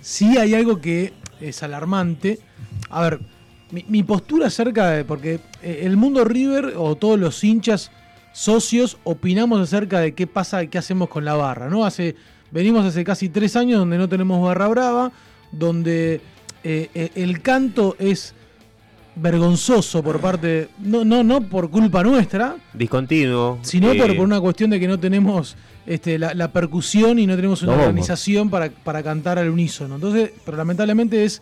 Sí 0.00 0.36
hay 0.36 0.54
algo 0.54 0.78
que 0.78 1.14
es 1.40 1.62
alarmante. 1.62 2.38
A 2.90 3.00
ver, 3.02 3.20
mi, 3.70 3.84
mi 3.88 4.02
postura 4.02 4.48
acerca 4.48 4.90
de. 4.90 5.04
Porque 5.04 5.40
eh, 5.62 5.80
el 5.84 5.96
mundo 5.96 6.24
River 6.24 6.74
o 6.76 6.94
todos 6.96 7.18
los 7.18 7.42
hinchas 7.42 7.90
socios 8.34 8.98
opinamos 9.04 9.60
acerca 9.60 10.00
de 10.00 10.12
qué 10.12 10.26
pasa, 10.26 10.66
qué 10.66 10.76
hacemos 10.76 11.08
con 11.08 11.24
la 11.24 11.34
barra, 11.34 11.70
¿no? 11.70 11.86
Hace, 11.86 12.16
venimos 12.50 12.84
hace 12.84 13.04
casi 13.04 13.28
tres 13.28 13.54
años 13.56 13.78
donde 13.78 13.96
no 13.96 14.08
tenemos 14.08 14.44
barra 14.44 14.66
brava, 14.66 15.12
donde 15.52 16.20
eh, 16.64 16.90
eh, 16.94 17.10
el 17.14 17.40
canto 17.40 17.94
es 17.98 18.34
vergonzoso 19.14 20.02
por 20.02 20.20
parte, 20.20 20.68
no, 20.80 21.04
no, 21.04 21.22
no 21.22 21.42
por 21.42 21.70
culpa 21.70 22.02
nuestra. 22.02 22.56
Discontinuo. 22.72 23.60
Sino 23.62 23.94
por, 23.94 24.10
eh, 24.10 24.18
una 24.18 24.40
cuestión 24.40 24.70
de 24.70 24.80
que 24.80 24.88
no 24.88 24.98
tenemos 24.98 25.56
este, 25.86 26.18
la, 26.18 26.50
percusión 26.50 27.20
y 27.20 27.28
no 27.28 27.36
tenemos 27.36 27.62
una 27.62 27.74
organización 27.74 28.50
para, 28.50 28.68
para, 28.68 29.04
cantar 29.04 29.38
al 29.38 29.48
unísono. 29.48 29.94
Entonces, 29.94 30.32
pero 30.44 30.56
lamentablemente 30.56 31.24
es 31.24 31.40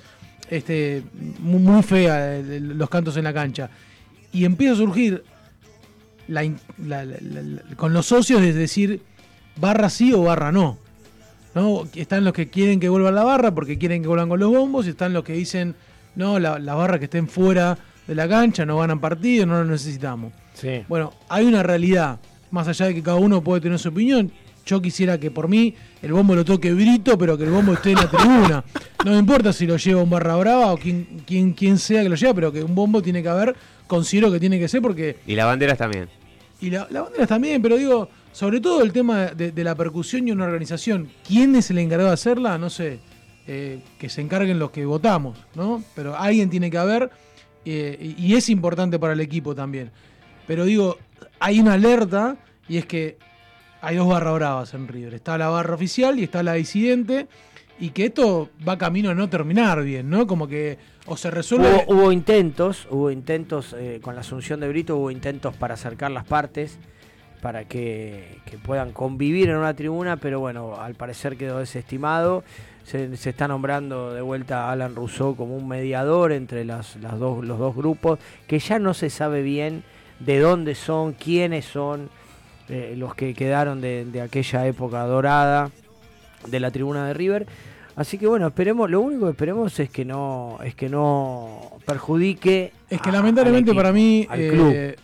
este, 0.51 1.03
muy 1.41 1.83
fea 1.83 2.43
los 2.43 2.91
cantos 2.91 3.17
en 3.17 3.25
la 3.25 3.33
cancha. 3.33 3.71
Y 4.31 4.45
empieza 4.45 4.75
a 4.75 4.77
surgir 4.77 5.25
con 7.77 7.93
los 7.93 8.07
socios 8.07 8.43
es 8.43 8.55
decir 8.55 9.03
barra 9.57 9.91
sí 9.91 10.13
o 10.13 10.23
barra 10.23 10.53
no. 10.53 10.79
¿no? 11.55 11.85
Están 11.95 12.25
los 12.25 12.33
que 12.33 12.49
quieren 12.49 12.81
que 12.81 12.89
vuelva 12.89 13.11
la 13.11 13.25
barra 13.25 13.55
porque 13.55 13.79
quieren 13.79 14.03
que 14.03 14.09
vuelvan 14.09 14.29
con 14.29 14.41
los 14.41 14.51
bombos 14.51 14.87
y 14.87 14.91
están 14.91 15.13
los 15.13 15.25
que 15.25 15.35
dicen 15.35 15.75
no, 16.15 16.39
la, 16.39 16.59
barra 16.75 16.99
que 16.99 17.07
estén 17.07 17.29
fuera 17.29 17.77
de 18.07 18.15
la 18.15 18.29
cancha, 18.29 18.67
no 18.67 18.79
ganan 18.79 19.01
partido, 19.01 19.47
no 19.47 19.63
lo 19.63 19.65
necesitamos. 19.65 20.33
Bueno, 20.89 21.13
hay 21.29 21.47
una 21.47 21.63
realidad, 21.63 22.19
más 22.51 22.69
allá 22.69 22.87
de 22.87 22.95
que 22.95 23.03
cada 23.03 23.17
uno 23.17 23.43
puede 23.43 23.61
tener 23.61 23.79
su 23.79 23.89
opinión. 23.89 24.31
Yo 24.65 24.81
quisiera 24.81 25.19
que 25.19 25.31
por 25.31 25.49
mí 25.49 25.75
el 26.03 26.13
bombo 26.13 26.37
lo 26.37 26.45
toque 26.45 26.73
Brito, 26.73 27.19
pero 27.19 27.37
que 27.37 27.45
el 27.45 27.51
bombo 27.51 27.73
esté 27.73 27.91
en 27.91 27.97
la 27.97 28.09
tribuna. 28.09 28.65
No 29.05 29.11
me 29.11 29.19
importa 29.19 29.53
si 29.53 29.67
lo 29.67 29.77
lleva 29.79 30.01
un 30.01 30.11
barra 30.11 30.37
brava 30.37 30.73
o 30.73 30.77
quien, 30.79 31.25
quien, 31.27 31.55
quien 31.55 31.77
sea 31.77 32.05
que 32.05 32.09
lo 32.09 32.15
lleva, 32.15 32.35
pero 32.35 32.53
que 32.53 32.63
un 32.63 32.73
bombo 32.73 33.03
tiene 33.03 33.21
que 33.21 33.29
haber, 33.29 33.57
considero 33.93 34.33
que 34.33 34.41
tiene 34.41 34.59
que 34.59 34.69
ser 34.69 34.81
porque... 34.81 35.19
Y 35.27 35.35
las 35.35 35.45
banderas 35.45 35.77
también. 35.77 36.09
Y 36.63 36.71
la, 36.71 36.87
la 36.89 37.03
bandera 37.03 37.27
también, 37.27 37.61
pero 37.61 37.77
digo, 37.77 38.09
sobre 38.33 38.59
todo 38.59 38.83
el 38.83 38.91
tema 38.91 39.27
de, 39.27 39.53
la 39.63 39.75
percusión 39.75 40.27
y 40.27 40.31
una 40.31 40.47
organización. 40.47 41.11
¿Quién 41.29 41.55
es 41.57 41.71
el 41.71 41.77
encargado 41.77 42.09
de 42.09 42.15
hacerla? 42.15 42.57
No 42.57 42.71
sé. 42.71 43.01
Eh, 43.47 43.81
que 43.99 44.09
se 44.09 44.23
encarguen 44.23 44.59
los 44.59 44.71
que 44.71 44.87
votamos, 44.87 45.37
¿no? 45.55 45.85
Pero 45.95 46.17
alguien 46.17 46.49
tiene 46.49 46.71
que 46.71 46.79
haber 46.79 47.11
eh, 47.67 48.15
y 48.17 48.35
es 48.35 48.49
importante 48.49 48.99
para 48.99 49.13
el 49.13 49.21
equipo 49.21 49.55
también. 49.55 49.91
Pero 50.47 50.65
digo, 50.65 50.97
hay 51.39 51.61
una 51.61 51.75
alerta 51.75 52.39
y 52.69 52.79
es 52.79 52.87
que 52.87 53.19
hay 53.83 53.97
dos 53.97 54.09
barras 54.09 54.33
bravas 54.33 54.73
en 54.73 54.89
River. 54.89 55.13
Está 55.13 55.37
la 55.37 55.49
barra 55.49 55.75
oficial 55.75 56.19
y 56.19 56.23
está 56.23 56.43
la 56.43 56.55
disidente 56.55 57.29
y 57.79 57.91
que 57.91 58.07
esto 58.07 58.49
va 58.67 58.79
camino 58.79 59.11
a 59.11 59.15
no 59.15 59.29
terminar 59.29 59.83
bien, 59.83 60.09
¿no? 60.09 60.27
Como 60.27 60.49
que 60.49 60.79
o 61.07 61.17
se 61.17 61.31
resuelve... 61.31 61.85
Hubo, 61.89 62.13
intentos, 62.13 62.87
hubo 62.91 63.11
intentos 63.11 63.75
eh, 63.79 64.01
con 64.03 64.15
la 64.15 64.21
asunción 64.21 64.61
de 64.61 64.69
Brito, 64.69 64.97
hubo 64.97 65.11
intentos 65.11 65.55
para 65.57 65.75
acercar 65.75 66.11
las 66.11 66.25
partes. 66.25 66.79
para 67.41 67.65
que, 67.65 68.39
puedan 68.65 68.93
convivir 68.93 69.49
en 69.49 69.57
una 69.57 69.75
tribuna, 69.75 70.17
pero 70.17 70.39
bueno, 70.39 70.81
al 70.81 70.95
parecer 70.95 71.37
quedó 71.37 71.59
desestimado. 71.59 72.45
Se, 72.85 73.13
está 73.13 73.49
nombrando 73.49 74.15
de 74.15 74.23
vuelta 74.23 74.67
a 74.67 74.73
Alan 74.73 74.95
Rousseau 74.95 75.35
como 75.35 75.57
un 75.57 75.67
mediador 75.67 76.31
entre 76.31 76.65
las, 76.65 76.97
dos, 77.19 77.45
los 77.45 77.59
dos 77.59 77.75
grupos, 77.75 78.21
que 78.47 78.61
ya 78.61 78.79
no 78.79 78.95
se 78.95 79.11
sabe 79.11 79.43
bien 79.43 79.83
de 80.21 80.39
dónde 80.39 80.77
son, 80.77 81.15
quiénes 81.15 81.65
son 81.65 82.11
eh, 82.69 82.95
los 82.97 83.17
que 83.17 83.35
quedaron 83.35 83.81
de, 83.81 84.05
de 84.05 84.21
aquella 84.21 84.67
época 84.67 85.05
dorada 85.05 85.71
de 86.47 86.61
la 86.61 86.71
tribuna 86.71 87.09
de 87.09 87.15
River. 87.15 87.47
Así 87.95 88.17
que 88.19 88.27
bueno, 88.27 88.47
esperemos, 88.47 88.91
lo 88.91 89.01
único 89.01 89.27
que 89.27 89.33
esperemos 89.33 89.79
es 89.79 89.91
que 89.91 90.05
no, 90.05 90.59
es 90.65 90.75
que 90.75 90.89
no 90.89 91.79
perjudique. 91.85 92.73
Es 92.89 93.01
que 93.01 93.13
lamentablemente 93.13 93.75
para 93.75 93.93
mí, 93.93 94.27
eh, 94.33 94.97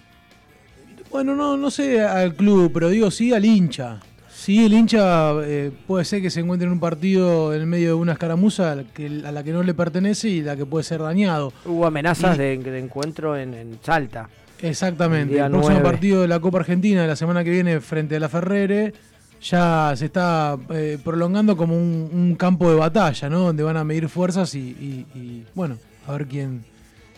bueno, 1.10 1.34
no, 1.34 1.56
no 1.56 1.70
sé 1.70 2.00
al 2.00 2.34
club, 2.34 2.70
pero 2.72 2.88
digo 2.88 3.10
sí 3.10 3.32
al 3.32 3.44
hincha. 3.44 4.00
Sí, 4.30 4.64
el 4.64 4.72
hincha 4.72 5.32
eh, 5.42 5.70
puede 5.86 6.04
ser 6.04 6.22
que 6.22 6.30
se 6.30 6.40
encuentre 6.40 6.66
en 6.66 6.72
un 6.72 6.80
partido 6.80 7.52
en 7.52 7.68
medio 7.68 7.88
de 7.88 7.94
una 7.94 8.12
escaramuza 8.12 8.72
a 8.72 8.76
la 8.76 8.84
que, 8.84 9.52
no 9.52 9.62
le 9.62 9.74
pertenece 9.74 10.28
y 10.28 10.42
la 10.42 10.56
que 10.56 10.64
puede 10.64 10.84
ser 10.84 11.02
dañado. 11.02 11.52
Hubo 11.66 11.84
amenazas 11.84 12.38
de, 12.38 12.54
encuentro 12.78 13.36
en, 13.36 13.78
Salta. 13.82 14.30
Exactamente. 14.62 15.38
El, 15.38 15.50
próximo 15.50 15.82
partido 15.82 16.22
de 16.22 16.28
la 16.28 16.40
Copa 16.40 16.60
Argentina 16.60 17.02
de 17.02 17.08
la 17.08 17.16
semana 17.16 17.44
que 17.44 17.50
viene 17.50 17.80
frente 17.80 18.16
a 18.16 18.20
la 18.20 18.28
Ferrere 18.28 18.94
ya 19.40 19.92
se 19.96 20.06
está 20.06 20.58
eh, 20.70 20.98
prolongando 21.02 21.56
como 21.56 21.76
un, 21.76 22.36
campo 22.38 22.70
de 22.70 22.76
batalla, 22.76 23.28
¿no? 23.28 23.40
Donde 23.40 23.62
van 23.62 23.76
a 23.76 23.84
medir 23.84 24.08
fuerzas 24.08 24.54
y, 24.54 25.44
bueno, 25.54 25.76
a 26.06 26.12
ver 26.12 26.26
quién, 26.26 26.64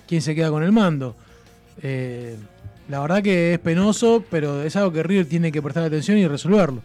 quién 0.06 0.22
se 0.22 0.34
queda 0.34 0.50
con 0.50 0.62
el 0.62 0.72
mando. 0.72 1.16
Eh, 1.82 2.36
la 2.88 3.00
verdad 3.00 3.22
que 3.22 3.54
es 3.54 3.58
penoso, 3.58 4.24
pero 4.30 4.62
es 4.62 4.76
algo 4.76 4.92
que 4.92 5.02
River 5.02 5.26
tiene 5.26 5.52
que 5.52 5.62
prestar 5.62 5.84
atención 5.84 6.18
y 6.18 6.26
resolverlo. 6.26 6.82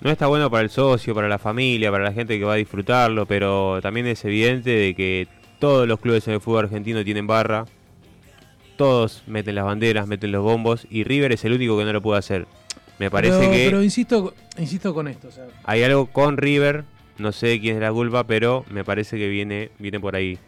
No 0.00 0.10
está 0.10 0.26
bueno 0.26 0.50
para 0.50 0.62
el 0.62 0.70
socio, 0.70 1.14
para 1.14 1.28
la 1.28 1.38
familia, 1.38 1.90
para 1.90 2.04
la 2.04 2.12
gente 2.12 2.38
que 2.38 2.44
va 2.44 2.54
a 2.54 2.56
disfrutarlo, 2.56 3.26
pero 3.26 3.80
también 3.80 4.06
es 4.06 4.24
evidente 4.24 4.70
de 4.70 4.94
que 4.94 5.28
todos 5.58 5.88
los 5.88 5.98
clubes 5.98 6.28
en 6.28 6.34
el 6.34 6.40
fútbol 6.40 6.66
argentino 6.66 7.02
tienen 7.04 7.26
barra, 7.26 7.64
todos 8.76 9.22
meten 9.26 9.54
las 9.54 9.64
banderas, 9.64 10.06
meten 10.06 10.32
los 10.32 10.42
bombos 10.42 10.86
y 10.90 11.04
River 11.04 11.32
es 11.32 11.44
el 11.44 11.54
único 11.54 11.78
que 11.78 11.84
no 11.84 11.92
lo 11.92 12.02
puede 12.02 12.18
hacer. 12.18 12.46
Me 12.98 13.10
parece 13.10 13.50
que. 13.50 13.64
Pero 13.66 13.82
insisto, 13.82 14.34
insisto 14.58 14.94
con 14.94 15.08
esto. 15.08 15.28
Hay 15.64 15.82
algo 15.82 16.06
con 16.06 16.36
River, 16.36 16.84
no 17.18 17.32
sé 17.32 17.60
quién 17.60 17.76
es 17.76 17.82
la 17.82 17.92
culpa, 17.92 18.24
pero 18.24 18.64
me 18.70 18.84
parece 18.84 19.18
que 19.18 19.28
viene, 19.28 19.70
viene 19.78 20.00
por 20.00 20.16
ahí. 20.16 20.38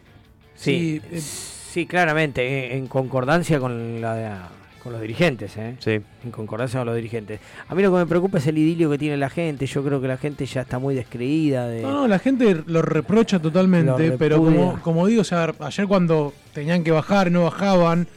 Sí, 0.55 1.01
sí, 1.15 1.81
eh, 1.81 1.87
claramente, 1.87 2.75
en, 2.75 2.87
concordancia 2.87 3.59
con 3.59 4.01
la 4.01 4.49
con 4.81 4.93
los 4.93 5.01
dirigentes, 5.01 5.57
¿eh? 5.57 5.75
Sí. 5.79 5.99
En 6.23 6.31
concordancia 6.31 6.79
con 6.79 6.87
los 6.87 6.95
dirigentes. 6.95 7.41
A 7.67 7.75
mí 7.75 7.83
lo 7.83 7.91
que 7.91 7.97
me 7.97 8.05
preocupa 8.05 8.37
es 8.37 8.47
el 8.47 8.57
idilio 8.57 8.89
que 8.89 8.97
tiene 8.97 9.17
la 9.17 9.29
gente. 9.29 9.65
Yo 9.65 9.83
creo 9.83 9.99
que 9.99 10.07
la 10.07 10.17
gente 10.17 10.45
ya 10.45 10.61
está 10.61 10.79
muy 10.79 10.95
descreída. 10.95 11.67
De... 11.67 11.81
No, 11.81 12.07
la 12.07 12.19
gente 12.19 12.63
lo 12.65 12.81
reprocha 12.81 13.39
totalmente, 13.39 14.13
pero 14.13 14.37
como, 14.37 14.81
como 14.81 15.05
digo, 15.07 15.21
o 15.21 15.25
sea, 15.25 15.53
ayer 15.59 15.87
cuando 15.87 16.33
tenían 16.53 16.85
que 16.85 16.91
bajar, 16.91 17.31
no 17.31 17.43
bajaban, 17.43 18.07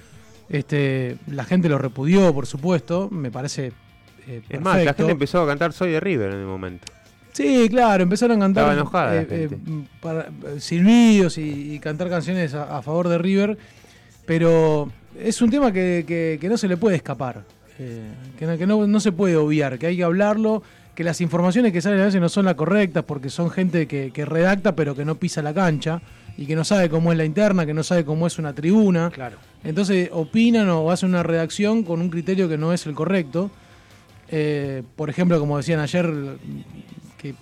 este, 0.49 1.17
la 1.27 1.45
gente 1.45 1.69
lo 1.69 1.79
repudió, 1.79 2.33
por 2.33 2.47
supuesto. 2.47 3.09
Me 3.11 3.33
parece 3.33 3.73
eh, 4.31 4.43
es 4.49 4.61
más, 4.61 4.85
la 4.85 4.95
gente 4.95 5.13
empezó 5.13 5.43
a 5.43 5.47
cantar 5.47 5.73
Soy 5.73 5.91
de 5.91 6.01
River 6.01 6.31
en 6.31 6.39
el 6.39 6.47
momento. 6.47 6.87
Sí, 7.33 7.69
claro, 7.69 8.03
empezaron 8.03 8.37
a 8.39 8.41
cantar. 8.41 8.63
Estaba 8.63 8.81
enojada. 8.81 9.17
Eh, 9.23 9.49
eh, 9.51 10.61
silbidos 10.61 11.39
y, 11.39 11.79
cantar 11.81 12.09
canciones 12.09 12.55
a, 12.55 12.81
favor 12.83 13.09
de 13.09 13.19
River. 13.19 13.59
Pero 14.27 14.91
es 15.19 15.41
un 15.43 15.51
tema 15.51 15.73
que, 15.73 16.39
no 16.49 16.57
se 16.57 16.69
le 16.69 16.77
puede 16.77 16.97
escapar. 16.97 17.43
que, 18.39 18.67
no, 18.67 19.01
se 19.01 19.13
puede 19.13 19.37
obviar, 19.37 19.79
que 19.79 19.87
hay 19.87 19.97
que 19.97 20.05
hablarlo. 20.05 20.63
Que 20.95 21.05
las 21.05 21.21
informaciones 21.21 21.73
que 21.73 21.81
salen 21.81 22.01
a 22.01 22.05
veces 22.05 22.21
no 22.21 22.29
son 22.29 22.45
las 22.45 22.55
correctas 22.55 23.05
porque 23.05 23.31
son 23.31 23.49
gente 23.51 23.87
que, 23.87 24.11
que 24.13 24.27
redacta 24.27 24.75
pero 24.75 24.95
que 24.95 25.05
no 25.05 25.15
pisa 25.15 25.41
la 25.41 25.55
cancha 25.55 26.03
y 26.37 26.47
que 26.47 26.57
no 26.57 26.65
sabe 26.65 26.91
cómo 26.91 27.13
es 27.13 27.17
la 27.17 27.25
interna, 27.25 27.65
que 27.65 27.73
no 27.73 27.83
sabe 27.83 28.05
cómo 28.05 28.27
es 28.27 28.39
una 28.39 28.53
tribuna. 28.53 29.11
Claro. 29.11 29.39
Entonces 29.65 30.11
opinan 30.13 30.69
o 30.69 30.91
hacen 30.91 31.11
una 31.11 31.23
redacción 31.23 31.85
con 31.85 32.01
un 32.01 32.11
criterio 32.11 32.49
que 32.49 32.59
no 32.59 32.73
es 32.73 32.87
el 32.87 32.95
correcto. 32.95 33.51
Eh, 34.31 34.83
por 34.97 35.11
ejemplo, 35.11 35.39
como 35.41 35.57
decían 35.57 35.81
ayer, 35.81 36.09
que 37.19 37.35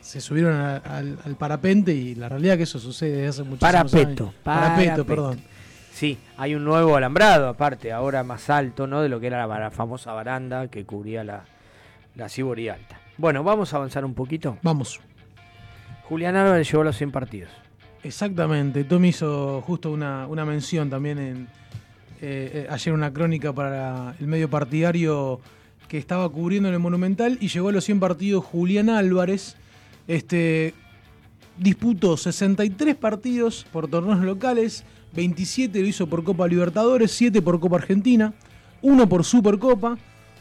se 0.00 0.20
subieron 0.20 0.56
al, 0.56 1.36
parapente 1.38 1.92
y 1.92 2.14
la 2.14 2.28
realidad 2.28 2.56
que 2.56 2.62
eso 2.62 2.78
sucede 2.78 3.12
desde 3.16 3.28
hace 3.28 3.42
muchos 3.42 3.60
Parapeto, 3.60 4.32
Parapeto, 4.42 5.04
perdón. 5.04 5.40
Sí, 5.92 6.16
hay 6.36 6.54
un 6.54 6.64
nuevo 6.64 6.96
alambrado 6.96 7.48
aparte, 7.48 7.92
ahora 7.92 8.22
más 8.22 8.48
alto, 8.50 8.86
¿no? 8.86 9.02
De 9.02 9.08
lo 9.08 9.20
que 9.20 9.26
era 9.26 9.46
la, 9.46 9.70
famosa 9.70 10.12
baranda 10.12 10.68
que 10.68 10.86
cubría 10.86 11.24
la, 11.24 11.44
la 12.14 12.28
Cibori 12.28 12.68
Alta. 12.68 13.00
Bueno, 13.18 13.42
vamos 13.42 13.74
a 13.74 13.76
avanzar 13.78 14.04
un 14.04 14.14
poquito. 14.14 14.56
Vamos. 14.62 15.00
Julián 16.04 16.36
Álvarez 16.36 16.70
llevó 16.70 16.84
los 16.84 16.96
100 16.96 17.10
partidos. 17.10 17.50
Exactamente, 18.02 18.84
Tommy 18.84 19.08
hizo 19.08 19.60
justo 19.60 19.90
una, 19.90 20.26
mención 20.46 20.88
también 20.88 21.18
en 21.18 21.48
eh, 22.20 22.64
eh, 22.64 22.66
ayer 22.70 22.94
una 22.94 23.12
crónica 23.12 23.52
para 23.52 24.14
el 24.18 24.26
medio 24.26 24.48
partidario 24.48 25.40
que 25.88 25.98
estaba 25.98 26.28
cubriendo 26.28 26.68
en 26.68 26.74
el 26.74 26.80
Monumental 26.80 27.38
y 27.40 27.48
llegó 27.48 27.70
a 27.70 27.72
los 27.72 27.84
100 27.84 28.00
partidos 28.00 28.44
Julián 28.44 28.90
Álvarez. 28.90 29.56
Este, 30.06 30.74
disputó 31.58 32.16
63 32.16 32.94
partidos 32.94 33.66
por 33.72 33.88
torneos 33.88 34.20
locales, 34.20 34.84
27 35.14 35.80
lo 35.80 35.86
hizo 35.86 36.06
por 36.06 36.24
Copa 36.24 36.46
Libertadores, 36.46 37.10
7 37.12 37.42
por 37.42 37.58
Copa 37.60 37.76
Argentina, 37.76 38.34
1 38.82 39.08
por 39.08 39.24
Supercopa, 39.24 39.98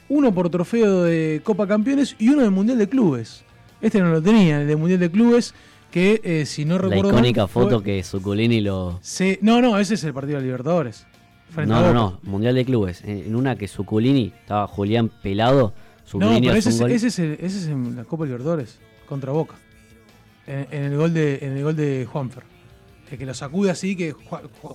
1 0.10 0.34
por 0.34 0.49
Trofeo 0.49 1.03
de 1.03 1.41
Copa 1.44 1.68
Campeones 1.68 2.15
y 2.19 2.30
uno 2.30 2.41
del 2.41 2.52
Mundial 2.52 2.78
de 2.78 2.88
Clubes. 2.88 3.44
Este 3.82 3.99
no 3.99 4.10
lo 4.10 4.22
tenía, 4.22 4.61
el 4.61 4.68
de 4.68 4.76
Mundial 4.76 4.99
de 4.99 5.11
Clubes, 5.11 5.53
que 5.91 6.22
eh, 6.24 6.45
si 6.45 6.65
no 6.65 6.78
recuerdo. 6.78 7.11
La 7.11 7.18
icónica 7.18 7.48
foto 7.48 7.82
que 7.82 8.03
Suculini 8.03 8.61
lo. 8.61 8.99
Sí, 9.02 9.38
no, 9.41 9.61
no, 9.61 9.78
ese 9.80 9.95
es 9.95 10.03
el 10.03 10.14
partido 10.14 10.38
de 10.38 10.45
Libertadores. 10.45 11.06
No, 11.56 11.82
no, 11.82 11.94
no, 11.94 12.19
Mundial 12.24 12.56
de 12.56 12.65
Clubes. 12.65 13.03
En 13.03 13.36
una 13.36 13.56
que 13.56 13.68
Suculini 13.68 14.34
estaba 14.40 14.68
Julián 14.68 15.10
pelado. 15.22 15.74
no, 16.14 16.40
pero 16.40 16.53
ese, 16.53 16.69
es, 16.69 16.82
ese, 16.82 17.07
es 17.07 17.19
ese 17.19 17.45
es 17.45 17.68
en 17.68 17.95
la 17.95 18.03
Copa 18.03 18.26
Libertadores, 18.26 18.80
contra 19.07 19.32
Boca. 19.32 19.56
En, 20.45 20.84
el 20.84 20.98
gol 20.98 21.14
de, 21.14 21.40
en 21.41 21.57
el 21.57 21.64
gol 21.64 21.76
de 21.76 22.07
Juanfer. 22.10 22.44
El 23.11 23.18
que 23.18 23.26
lo 23.26 23.34
sacude 23.34 23.72
así, 23.72 23.95
que 23.95 24.14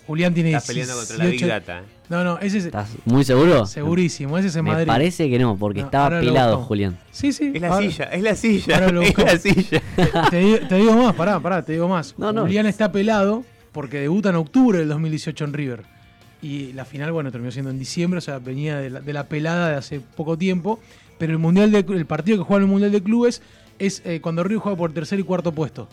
Julián 0.06 0.32
tiene. 0.32 0.50
Estás 0.50 0.66
peleando 0.66 0.96
contra 0.96 1.18
la 1.18 1.24
Big 1.26 1.46
Data. 1.46 1.80
¿eh? 1.80 1.84
No, 2.08 2.24
no, 2.24 2.38
ese 2.38 2.58
es. 2.58 2.64
¿Estás 2.66 2.90
muy 3.04 3.24
seguro? 3.24 3.66
Segurísimo, 3.66 4.38
ese 4.38 4.48
es 4.48 4.56
en 4.56 4.64
Me 4.64 4.86
parece 4.86 5.28
que 5.28 5.38
no, 5.38 5.56
porque 5.56 5.80
estaba 5.80 6.20
pelado 6.20 6.58
Julián. 6.62 6.98
Sí, 7.10 7.32
sí. 7.32 7.52
Es 7.54 7.60
la 7.60 7.78
silla, 7.78 8.04
es 8.04 8.22
la 8.22 8.34
silla. 8.34 8.86
Es 9.02 9.18
la 9.18 9.38
silla. 9.38 9.82
te, 10.30 10.76
digo, 10.76 10.94
más, 10.94 11.14
pará, 11.14 11.38
pará, 11.40 11.62
te 11.62 11.72
digo 11.72 11.88
más. 11.88 12.14
Julián 12.14 12.66
está 12.66 12.90
pelado 12.90 13.44
porque 13.72 14.00
debuta 14.00 14.30
en 14.30 14.36
octubre 14.36 14.78
del 14.78 14.88
2018 14.88 15.44
en 15.44 15.52
River 15.52 16.01
y 16.42 16.72
la 16.72 16.84
final, 16.84 17.12
bueno, 17.12 17.30
terminó 17.30 17.52
siendo 17.52 17.70
en 17.70 17.78
diciembre, 17.78 18.18
o 18.18 18.20
sea, 18.20 18.40
venía 18.40 18.78
de 18.78 19.12
la, 19.12 19.28
pelada 19.28 19.70
de 19.70 19.76
hace 19.76 20.00
poco 20.00 20.36
tiempo, 20.36 20.80
pero 21.18 21.32
el 21.32 21.38
mundial 21.38 21.70
de, 21.70 21.78
el 21.78 22.04
partido 22.04 22.38
que 22.38 22.44
juega 22.44 22.58
en 22.58 22.64
el 22.64 22.70
Mundial 22.70 22.90
de 22.90 23.00
Clubes 23.00 23.42
es 23.78 24.02
eh, 24.04 24.20
cuando 24.20 24.42
Río 24.42 24.58
juega 24.58 24.76
por 24.76 24.92
tercer 24.92 25.20
y 25.20 25.22
cuarto 25.22 25.52
puesto, 25.52 25.88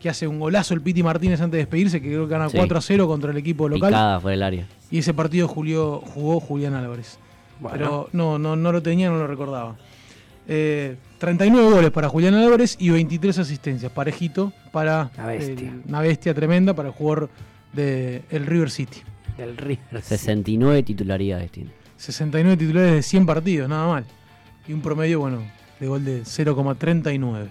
que 0.00 0.08
hace 0.08 0.26
un 0.26 0.40
golazo 0.40 0.72
el 0.72 0.80
Piti 0.80 1.02
Martínez 1.02 1.42
antes 1.42 1.52
de 1.52 1.58
despedirse, 1.58 2.00
que 2.00 2.08
creo 2.08 2.26
que 2.26 2.32
gana 2.32 2.48
4 2.50 2.78
a 2.78 2.80
0 2.80 3.06
contra 3.06 3.30
el 3.30 3.36
equipo 3.36 3.68
local. 3.68 3.90
Picada 3.90 4.32
el 4.32 4.42
área. 4.42 4.66
Y 4.90 4.98
ese 4.98 5.12
partido 5.12 5.46
Julio, 5.46 6.00
jugó 6.00 6.40
Julián 6.40 6.74
Álvarez. 6.74 7.18
Pero 7.70 8.08
no, 8.12 8.38
no, 8.38 8.56
no 8.56 8.72
lo 8.72 8.82
tenía, 8.82 9.10
no 9.10 9.18
lo 9.18 9.26
recordaba. 9.26 9.76
39 10.46 11.68
eh, 11.68 11.70
goles 11.70 11.90
para 11.90 12.08
Julián 12.08 12.34
Álvarez 12.34 12.76
y 12.80 12.88
23 12.88 13.38
asistencias, 13.38 13.92
parejito 13.92 14.52
para 14.72 15.10
una 15.86 16.00
bestia 16.00 16.34
tremenda 16.34 16.74
para 16.74 16.88
el 16.88 16.94
jugador 16.94 17.28
del 17.72 18.22
el 18.30 18.46
River 18.46 18.70
City. 18.70 19.02
El 19.42 19.56
River. 19.56 20.02
69 20.02 20.82
titularidades 20.82 21.50
tiene. 21.50 21.70
69 21.96 22.56
titulares 22.56 22.92
de 22.92 23.02
100 23.02 23.26
partidos, 23.26 23.68
nada 23.68 23.86
mal. 23.86 24.04
Y 24.66 24.72
un 24.72 24.82
promedio, 24.82 25.20
bueno, 25.20 25.42
de 25.78 25.86
gol 25.86 26.04
de 26.04 26.22
0,39. 26.22 27.48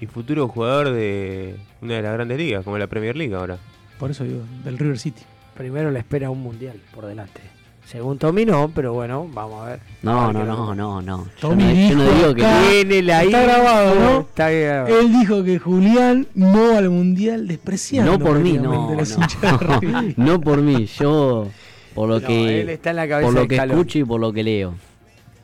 Y 0.00 0.06
futuro 0.06 0.48
jugador 0.48 0.90
de 0.92 1.56
una 1.80 1.94
de 1.94 2.02
las 2.02 2.12
grandes 2.12 2.38
ligas, 2.38 2.64
como 2.64 2.78
la 2.78 2.86
Premier 2.86 3.16
League 3.16 3.34
ahora. 3.34 3.58
Por 3.98 4.10
eso 4.10 4.24
digo, 4.24 4.42
del 4.64 4.78
River 4.78 4.98
City. 4.98 5.22
Primero 5.56 5.90
le 5.90 5.98
espera 5.98 6.30
un 6.30 6.42
mundial 6.42 6.80
por 6.94 7.06
delante. 7.06 7.42
Según 7.90 8.18
Tommy 8.18 8.44
no, 8.44 8.70
pero 8.72 8.92
bueno, 8.92 9.28
vamos 9.32 9.62
a 9.62 9.70
ver. 9.70 9.80
No, 10.02 10.32
no, 10.32 10.44
no, 10.44 10.76
no, 10.76 11.02
no. 11.02 11.26
Tommy 11.40 11.88
yo 11.88 11.96
no, 11.96 12.04
digo 12.12 12.34
que 12.36 12.44
tiene 12.84 13.02
la 13.02 13.24
Está 13.24 13.42
grabado, 13.42 13.94
¿no? 13.96 14.20
Está 14.20 14.48
grabado. 14.48 15.00
Él 15.00 15.12
dijo 15.12 15.42
que 15.42 15.58
Julián 15.58 16.28
no 16.36 16.78
al 16.78 16.88
mundial 16.88 17.48
despreciando. 17.48 18.12
No 18.12 18.24
por 18.24 18.38
mí, 18.38 18.52
no. 18.52 18.94
No, 18.94 18.96
no, 20.16 20.40
por 20.40 20.62
mí, 20.62 20.86
yo 20.86 21.48
por 21.92 22.08
lo 22.08 22.20
que 22.20 22.60
él 22.60 22.68
está 22.68 22.90
en 22.90 22.96
la 22.96 23.08
cabeza 23.08 23.26
por 23.26 23.42
lo 23.42 23.48
que 23.48 23.56
escucho 23.56 23.98
y 23.98 24.04
por 24.04 24.20
lo 24.20 24.32
que 24.32 24.44
leo. 24.44 24.74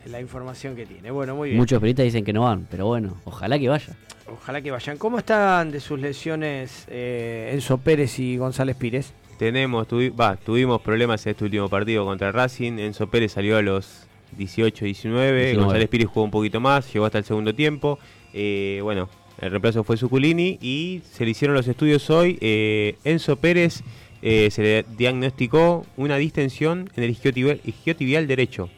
La 0.05 0.21
información 0.21 0.77
que 0.77 0.87
tiene. 0.87 1.11
Bueno, 1.11 1.35
muy 1.35 1.49
bien. 1.49 1.59
Muchos 1.59 1.81
periodistas 1.81 2.05
dicen 2.05 2.25
que 2.25 2.33
no 2.33 2.43
van, 2.43 2.69
pero 2.71 2.87
bueno, 2.87 3.17
ojalá 3.25 3.59
que 3.59 3.69
vaya. 3.69 3.97
Ojalá 4.33 4.63
que 4.63 4.71
vayan. 4.71 4.99
¿Cómo 4.99 5.19
están 5.19 5.73
de 5.73 5.81
sus 5.81 5.99
lesiones 5.99 6.85
eh, 6.87 7.51
Enzo 7.55 7.79
Pérez 7.79 8.21
y 8.21 8.37
González 8.37 8.77
Pires? 8.77 9.13
Tenemos, 9.39 9.87
tuvimos 9.89 10.81
problemas 10.81 11.27
en 11.27 11.33
este 11.33 11.45
último 11.45 11.69
partido 11.69 12.05
contra 12.05 12.33
Racing. 12.33 12.79
Enzo 12.79 13.09
Pérez 13.09 13.33
salió 13.33 13.59
a 13.59 13.63
los 13.63 14.07
18-19. 14.39 15.57
González 15.57 15.89
Pires 15.89 16.09
jugó 16.09 16.25
un 16.25 16.31
poquito 16.31 16.61
más, 16.61 16.93
llegó 16.93 17.05
hasta 17.05 17.19
el 17.19 17.25
segundo 17.25 17.55
tiempo. 17.55 17.99
Eh, 18.33 18.81
bueno, 18.83 19.09
el 19.41 19.51
reemplazo 19.51 19.85
fue 19.85 19.97
Suculini 19.97 20.59
y 20.61 21.03
se 21.11 21.25
le 21.25 21.33
hicieron 21.33 21.55
los 21.55 21.69
estudios 21.69 22.09
hoy. 22.09 22.39
Eh, 22.41 22.97
Enzo 23.05 23.37
Pérez 23.37 23.83
eh, 24.23 24.51
se 24.51 24.63
le 24.63 24.85
diagnosticó 24.97 25.85
una 25.97 26.17
distensión 26.17 26.91
en 26.97 27.05
el 27.05 27.11
isquiotibial, 27.11 28.27
derecho, 28.27 28.71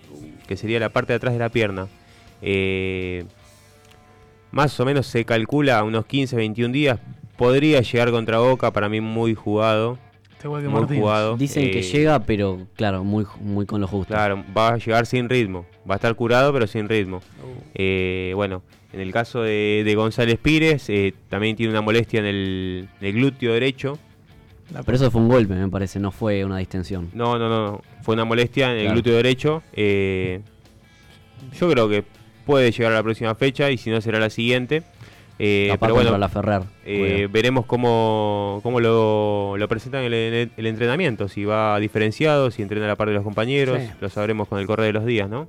que 0.49 0.57
sería 0.57 0.81
la 0.81 0.89
parte 0.89 1.13
de 1.13 1.19
atrás 1.19 1.35
de 1.35 1.39
la 1.39 1.51
pierna. 1.51 1.89
más 4.51 4.81
o 4.81 4.85
menos 4.85 5.07
se 5.07 5.25
calcula 5.25 5.85
unos 5.85 6.05
15-21 6.07 6.73
días. 6.73 7.01
Podría 7.37 7.81
llegar 7.81 8.11
contra 8.11 8.41
Boca, 8.41 8.73
para 8.73 8.89
mí 8.89 9.01
muy 9.01 9.37
jugado. 9.37 9.99
Muy 10.45 10.99
jugado. 10.99 11.37
Dicen 11.37 11.71
que 11.71 11.83
llega, 11.83 12.21
pero 12.21 12.67
claro, 12.77 13.05
muy, 13.05 13.27
muy 13.41 13.67
con 13.67 13.81
lo 13.81 13.87
justo. 13.87 14.15
Claro, 14.15 14.45
va 14.57 14.75
a 14.75 14.77
llegar 14.79 15.07
sin 15.07 15.29
ritmo. 15.29 15.67
Va 15.89 15.95
a 15.95 15.97
estar 15.97 16.15
curado, 16.15 16.53
pero 16.53 16.67
sin 16.67 16.89
ritmo. 16.89 17.21
Uh. 17.43 18.35
bueno, 18.35 18.63
en 18.93 19.01
el 19.01 19.13
caso 19.13 19.43
de, 19.43 19.93
González 19.97 20.39
Pires, 20.39 20.89
eh, 20.89 21.15
también 21.29 21.57
tiene 21.57 21.73
una 21.73 21.83
molestia 21.83 22.21
en 22.21 22.27
el, 22.27 22.89
glúteo 23.01 23.53
derecho. 23.53 23.99
Pero 24.85 24.97
eso 24.97 25.11
fue 25.11 25.21
un 25.23 25.29
golpe, 25.29 25.55
me 25.55 25.69
parece, 25.69 25.99
no 25.99 26.11
fue 26.11 26.45
una 26.45 26.59
distensión. 26.59 27.11
No, 27.15 27.39
no, 27.39 27.49
no, 27.49 27.83
fue 28.03 28.15
una 28.15 28.25
molestia 28.25 28.73
en 28.73 28.87
el 28.87 28.93
glúteo 28.93 29.17
derecho. 29.17 29.63
Eh, 29.73 30.41
yo 31.59 31.71
creo 31.71 31.89
que 31.89 32.05
puede 32.45 32.71
llegar 32.71 32.93
a 32.93 32.97
la 32.97 33.03
próxima 33.03 33.35
fecha 33.35 33.71
y 33.71 33.79
si 33.79 33.91
no 33.91 34.01
será 34.01 34.19
la 34.21 34.31
siguiente. 34.31 34.83
Eh, 35.39 35.77
pero 35.79 35.95
bueno, 35.95 36.19
la 36.19 36.29
Ferrer, 36.29 36.63
eh, 36.85 37.29
veremos 37.31 37.65
cómo, 37.67 38.61
cómo 38.63 38.81
lo, 38.81 39.57
presentan 39.69 40.03
en 40.05 40.13
el, 40.13 40.67
entrenamiento, 40.67 41.29
si 41.29 41.45
va 41.45 41.79
diferenciado, 41.79 42.51
si 42.51 42.63
entrena 42.63 42.87
a 42.87 42.89
la 42.89 42.97
par 42.97 43.09
de 43.09 43.15
los 43.15 43.23
compañeros, 43.23 43.81
lo 44.01 44.09
sabremos 44.09 44.49
con 44.49 44.59
el 44.59 44.67
correr 44.67 44.87
de 44.87 44.93
los 44.93 45.07
días, 45.07 45.29
¿no? 45.29 45.47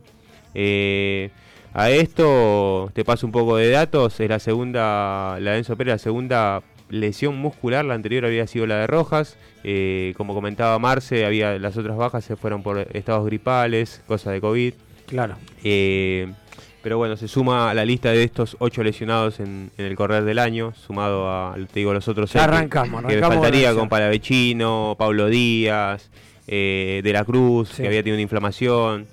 Eh, 0.53 1.29
a 1.73 1.91
esto 1.91 2.89
te 2.93 3.05
paso 3.05 3.25
un 3.25 3.31
poco 3.31 3.57
de 3.57 3.69
datos. 3.69 4.19
Es 4.19 4.29
la 4.29 4.39
segunda, 4.39 5.37
la 5.39 5.57
Enzo 5.57 5.75
Pérez, 5.75 5.93
la 5.93 5.97
segunda 5.99 6.61
lesión 6.89 7.37
muscular. 7.37 7.85
La 7.85 7.93
anterior 7.93 8.25
había 8.25 8.47
sido 8.47 8.65
la 8.65 8.77
de 8.79 8.87
Rojas. 8.87 9.37
Eh, 9.63 10.13
como 10.17 10.33
comentaba 10.33 10.79
Marce, 10.79 11.25
había 11.25 11.59
las 11.59 11.77
otras 11.77 11.97
bajas 11.97 12.23
se 12.23 12.35
fueron 12.35 12.63
por 12.63 12.87
estados 12.93 13.25
gripales, 13.25 14.01
cosas 14.07 14.33
de 14.33 14.41
COVID. 14.41 14.73
Claro. 15.05 15.35
Eh, 15.63 16.31
pero 16.81 16.97
bueno, 16.97 17.17
se 17.17 17.27
suma 17.27 17.69
a 17.69 17.73
la 17.73 17.83
lista 17.83 18.11
de 18.11 18.23
estos 18.23 18.55
ocho 18.59 18.83
lesionados 18.83 19.39
en, 19.39 19.71
el 19.77 19.95
correr 19.95 20.23
del 20.23 20.39
año, 20.39 20.73
sumado 20.75 21.29
a, 21.29 21.55
te 21.55 21.79
digo, 21.79 21.93
los 21.93 22.07
otros 22.07 22.31
seis. 22.31 22.43
Arrancamos, 22.43 23.03
que, 23.05 23.19
faltaría 23.19 23.73
con 23.73 23.89
Palavecino, 23.89 24.95
Pablo 24.97 25.27
Díaz, 25.27 26.09
eh, 26.47 27.01
De 27.03 27.13
la 27.13 27.25
Cruz, 27.25 27.71
que 27.71 27.87
había 27.87 28.01
tenido 28.01 28.15
una 28.15 28.21
inflamación. 28.21 29.07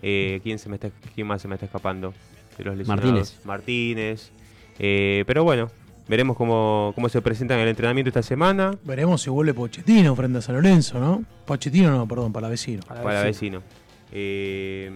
Eh, 0.00 0.40
¿quién, 0.44 0.58
se 0.58 0.68
me 0.68 0.76
está, 0.76 0.90
¿Quién 1.14 1.26
más 1.26 1.42
se 1.42 1.48
me 1.48 1.54
está 1.54 1.66
escapando? 1.66 2.14
De 2.56 2.64
los 2.64 2.86
Martínez. 2.86 3.40
Martínez. 3.44 4.30
Eh, 4.78 5.24
pero 5.26 5.44
bueno, 5.44 5.70
veremos 6.08 6.36
cómo, 6.36 6.92
cómo 6.94 7.08
se 7.08 7.20
presenta 7.20 7.54
en 7.54 7.60
el 7.60 7.68
entrenamiento 7.68 8.08
esta 8.08 8.22
semana. 8.22 8.76
Veremos 8.84 9.22
si 9.22 9.30
vuelve 9.30 9.54
Pochettino 9.54 10.14
frente 10.14 10.38
a 10.38 10.40
San 10.40 10.56
Lorenzo, 10.56 10.98
¿no? 10.98 11.24
Pochettino 11.44 11.90
no, 11.90 12.06
perdón, 12.06 12.32
para 12.32 12.48
vecino. 12.48 12.82
Para, 12.82 13.22
vecino. 13.22 13.62
Eh, 14.12 14.90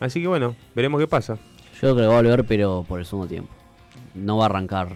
así 0.00 0.20
que 0.20 0.28
bueno, 0.28 0.54
veremos 0.74 1.00
qué 1.00 1.06
pasa. 1.06 1.38
Yo 1.74 1.80
creo 1.80 1.96
que 1.96 2.06
va 2.06 2.18
a 2.18 2.22
volver, 2.22 2.44
pero 2.44 2.84
por 2.88 2.98
el 2.98 3.06
segundo 3.06 3.28
tiempo. 3.28 3.50
No 4.14 4.38
va 4.38 4.44
a 4.44 4.46
arrancar 4.46 4.88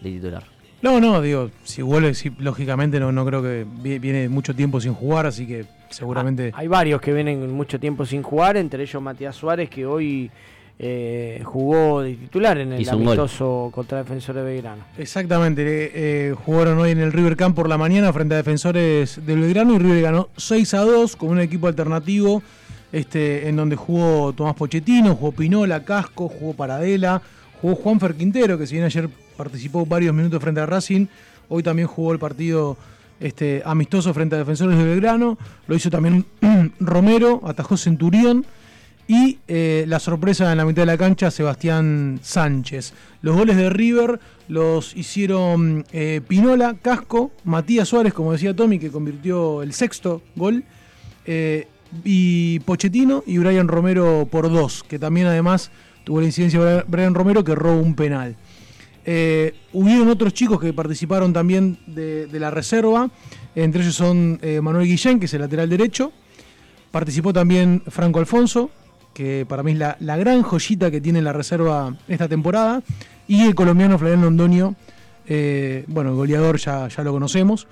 de 0.00 0.10
titular. 0.10 0.44
No, 0.80 1.00
no, 1.00 1.20
digo, 1.20 1.50
si 1.64 1.82
vuelve, 1.82 2.14
sí, 2.14 2.30
lógicamente 2.38 3.00
no, 3.00 3.10
no 3.10 3.26
creo 3.26 3.42
que 3.42 3.66
viene 3.82 4.28
mucho 4.28 4.54
tiempo 4.54 4.80
sin 4.80 4.94
jugar, 4.94 5.26
así 5.26 5.46
que 5.46 5.64
seguramente. 5.90 6.52
hay 6.54 6.68
varios 6.68 7.00
que 7.00 7.12
vienen 7.12 7.50
mucho 7.50 7.80
tiempo 7.80 8.06
sin 8.06 8.22
jugar, 8.22 8.56
entre 8.56 8.84
ellos 8.84 9.02
Matías 9.02 9.34
Suárez, 9.34 9.68
que 9.68 9.84
hoy 9.84 10.30
eh, 10.78 11.42
jugó 11.44 12.02
de 12.02 12.14
titular 12.14 12.58
en 12.58 12.74
el 12.74 12.88
amistoso 12.88 13.70
contra 13.74 13.98
Defensores 13.98 14.44
de 14.44 14.48
Belgrano. 14.48 14.84
Exactamente, 14.96 15.62
eh, 15.62 15.90
eh, 15.94 16.34
jugaron 16.44 16.78
hoy 16.78 16.92
en 16.92 17.00
el 17.00 17.12
River 17.12 17.36
Camp 17.36 17.56
por 17.56 17.68
la 17.68 17.76
mañana 17.76 18.12
frente 18.12 18.34
a 18.34 18.36
Defensores 18.36 19.26
del 19.26 19.40
Belgrano 19.40 19.74
y 19.74 19.78
River 19.78 20.02
ganó 20.02 20.28
6 20.36 20.74
a 20.74 20.82
2 20.82 21.16
con 21.16 21.30
un 21.30 21.40
equipo 21.40 21.66
alternativo. 21.66 22.42
Este, 22.90 23.48
en 23.48 23.56
donde 23.56 23.76
jugó 23.76 24.32
Tomás 24.32 24.54
Pochettino, 24.54 25.14
jugó 25.14 25.32
Pinola, 25.32 25.84
Casco, 25.84 26.28
jugó 26.28 26.54
Paradela, 26.54 27.20
jugó 27.60 27.74
Juan 27.74 28.00
Ferquintero, 28.00 28.56
que 28.56 28.66
si 28.66 28.74
bien 28.74 28.86
ayer 28.86 29.08
participó 29.36 29.84
varios 29.84 30.14
minutos 30.14 30.40
frente 30.40 30.60
a 30.60 30.66
Racing, 30.66 31.06
hoy 31.48 31.62
también 31.62 31.86
jugó 31.86 32.12
el 32.12 32.18
partido 32.18 32.76
este, 33.20 33.62
amistoso 33.64 34.14
frente 34.14 34.36
a 34.36 34.38
Defensores 34.38 34.78
de 34.78 34.84
Belgrano, 34.84 35.38
lo 35.66 35.74
hizo 35.74 35.90
también 35.90 36.24
Romero, 36.80 37.42
atajó 37.44 37.76
Centurión 37.76 38.46
y 39.08 39.38
eh, 39.48 39.84
la 39.88 39.98
sorpresa 39.98 40.52
en 40.52 40.58
la 40.58 40.66
mitad 40.66 40.82
de 40.82 40.86
la 40.86 40.98
cancha, 40.98 41.30
Sebastián 41.30 42.20
Sánchez. 42.22 42.92
Los 43.22 43.36
goles 43.36 43.56
de 43.56 43.70
River 43.70 44.20
los 44.48 44.94
hicieron 44.94 45.86
eh, 45.92 46.20
Pinola, 46.28 46.76
Casco, 46.80 47.32
Matías 47.44 47.88
Suárez, 47.88 48.12
como 48.12 48.32
decía 48.32 48.54
Tommy, 48.54 48.78
que 48.78 48.90
convirtió 48.90 49.62
el 49.62 49.72
sexto 49.72 50.22
gol, 50.36 50.62
eh, 51.24 51.66
y 52.04 52.60
Pochettino 52.60 53.22
y 53.26 53.38
Brian 53.38 53.68
Romero 53.68 54.28
por 54.30 54.50
dos, 54.50 54.84
que 54.84 54.98
también 54.98 55.26
además 55.26 55.70
tuvo 56.04 56.20
la 56.20 56.26
incidencia 56.26 56.62
de 56.62 56.84
Brian 56.86 57.14
Romero 57.14 57.44
que 57.44 57.54
robó 57.54 57.80
un 57.80 57.94
penal. 57.94 58.36
Eh, 59.04 59.54
hubieron 59.72 60.08
otros 60.08 60.34
chicos 60.34 60.60
que 60.60 60.72
participaron 60.72 61.32
también 61.32 61.78
de, 61.86 62.28
la 62.32 62.50
reserva, 62.50 63.10
entre 63.54 63.82
ellos 63.82 63.94
son 63.94 64.38
eh, 64.42 64.60
Manuel 64.60 64.86
Guillén, 64.86 65.18
que 65.18 65.26
es 65.26 65.34
el 65.34 65.40
lateral 65.40 65.68
derecho, 65.68 66.12
participó 66.90 67.32
también 67.32 67.82
Franco 67.88 68.18
Alfonso, 68.18 68.70
que 69.14 69.46
para 69.48 69.62
mí 69.62 69.72
es 69.72 69.78
la, 69.78 70.16
gran 70.16 70.42
joyita 70.42 70.90
que 70.90 71.00
tiene 71.00 71.22
la 71.22 71.32
reserva 71.32 71.96
esta 72.06 72.28
temporada, 72.28 72.82
y 73.26 73.44
el 73.46 73.54
colombiano 73.54 73.98
Flaviano 73.98 74.26
Andonio, 74.26 74.74
eh, 75.26 75.84
bueno, 75.88 76.10
el 76.10 76.16
goleador 76.16 76.58
ya, 76.58 76.88
ya 76.88 77.02
lo 77.02 77.12
conocemos, 77.12 77.66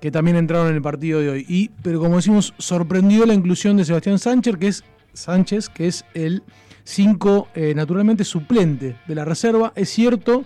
que 0.00 0.10
también 0.10 0.36
entraron 0.36 0.68
en 0.68 0.74
el 0.74 0.82
partido 0.82 1.20
de 1.20 1.30
hoy. 1.30 1.46
Y, 1.48 1.70
pero 1.82 2.00
como 2.00 2.16
decimos, 2.16 2.54
sorprendió 2.58 3.26
la 3.26 3.34
inclusión 3.34 3.76
de 3.76 3.84
Sebastián 3.84 4.18
Sánchez, 4.18 4.56
que 4.56 4.68
es, 4.68 4.84
Sánchez, 5.12 5.68
que 5.68 5.86
es 5.86 6.04
el 6.14 6.42
5 6.84 7.48
naturalmente 7.74 8.24
suplente 8.24 8.96
de 9.06 9.14
la 9.14 9.24
reserva. 9.24 9.72
Es 9.74 9.88
cierto 9.88 10.44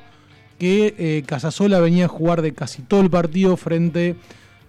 que 0.60 0.94
eh, 0.98 1.22
Casasola 1.26 1.80
venía 1.80 2.04
a 2.04 2.08
jugar 2.08 2.42
de 2.42 2.52
casi 2.52 2.82
todo 2.82 3.00
el 3.00 3.10
partido 3.10 3.56
frente 3.56 4.16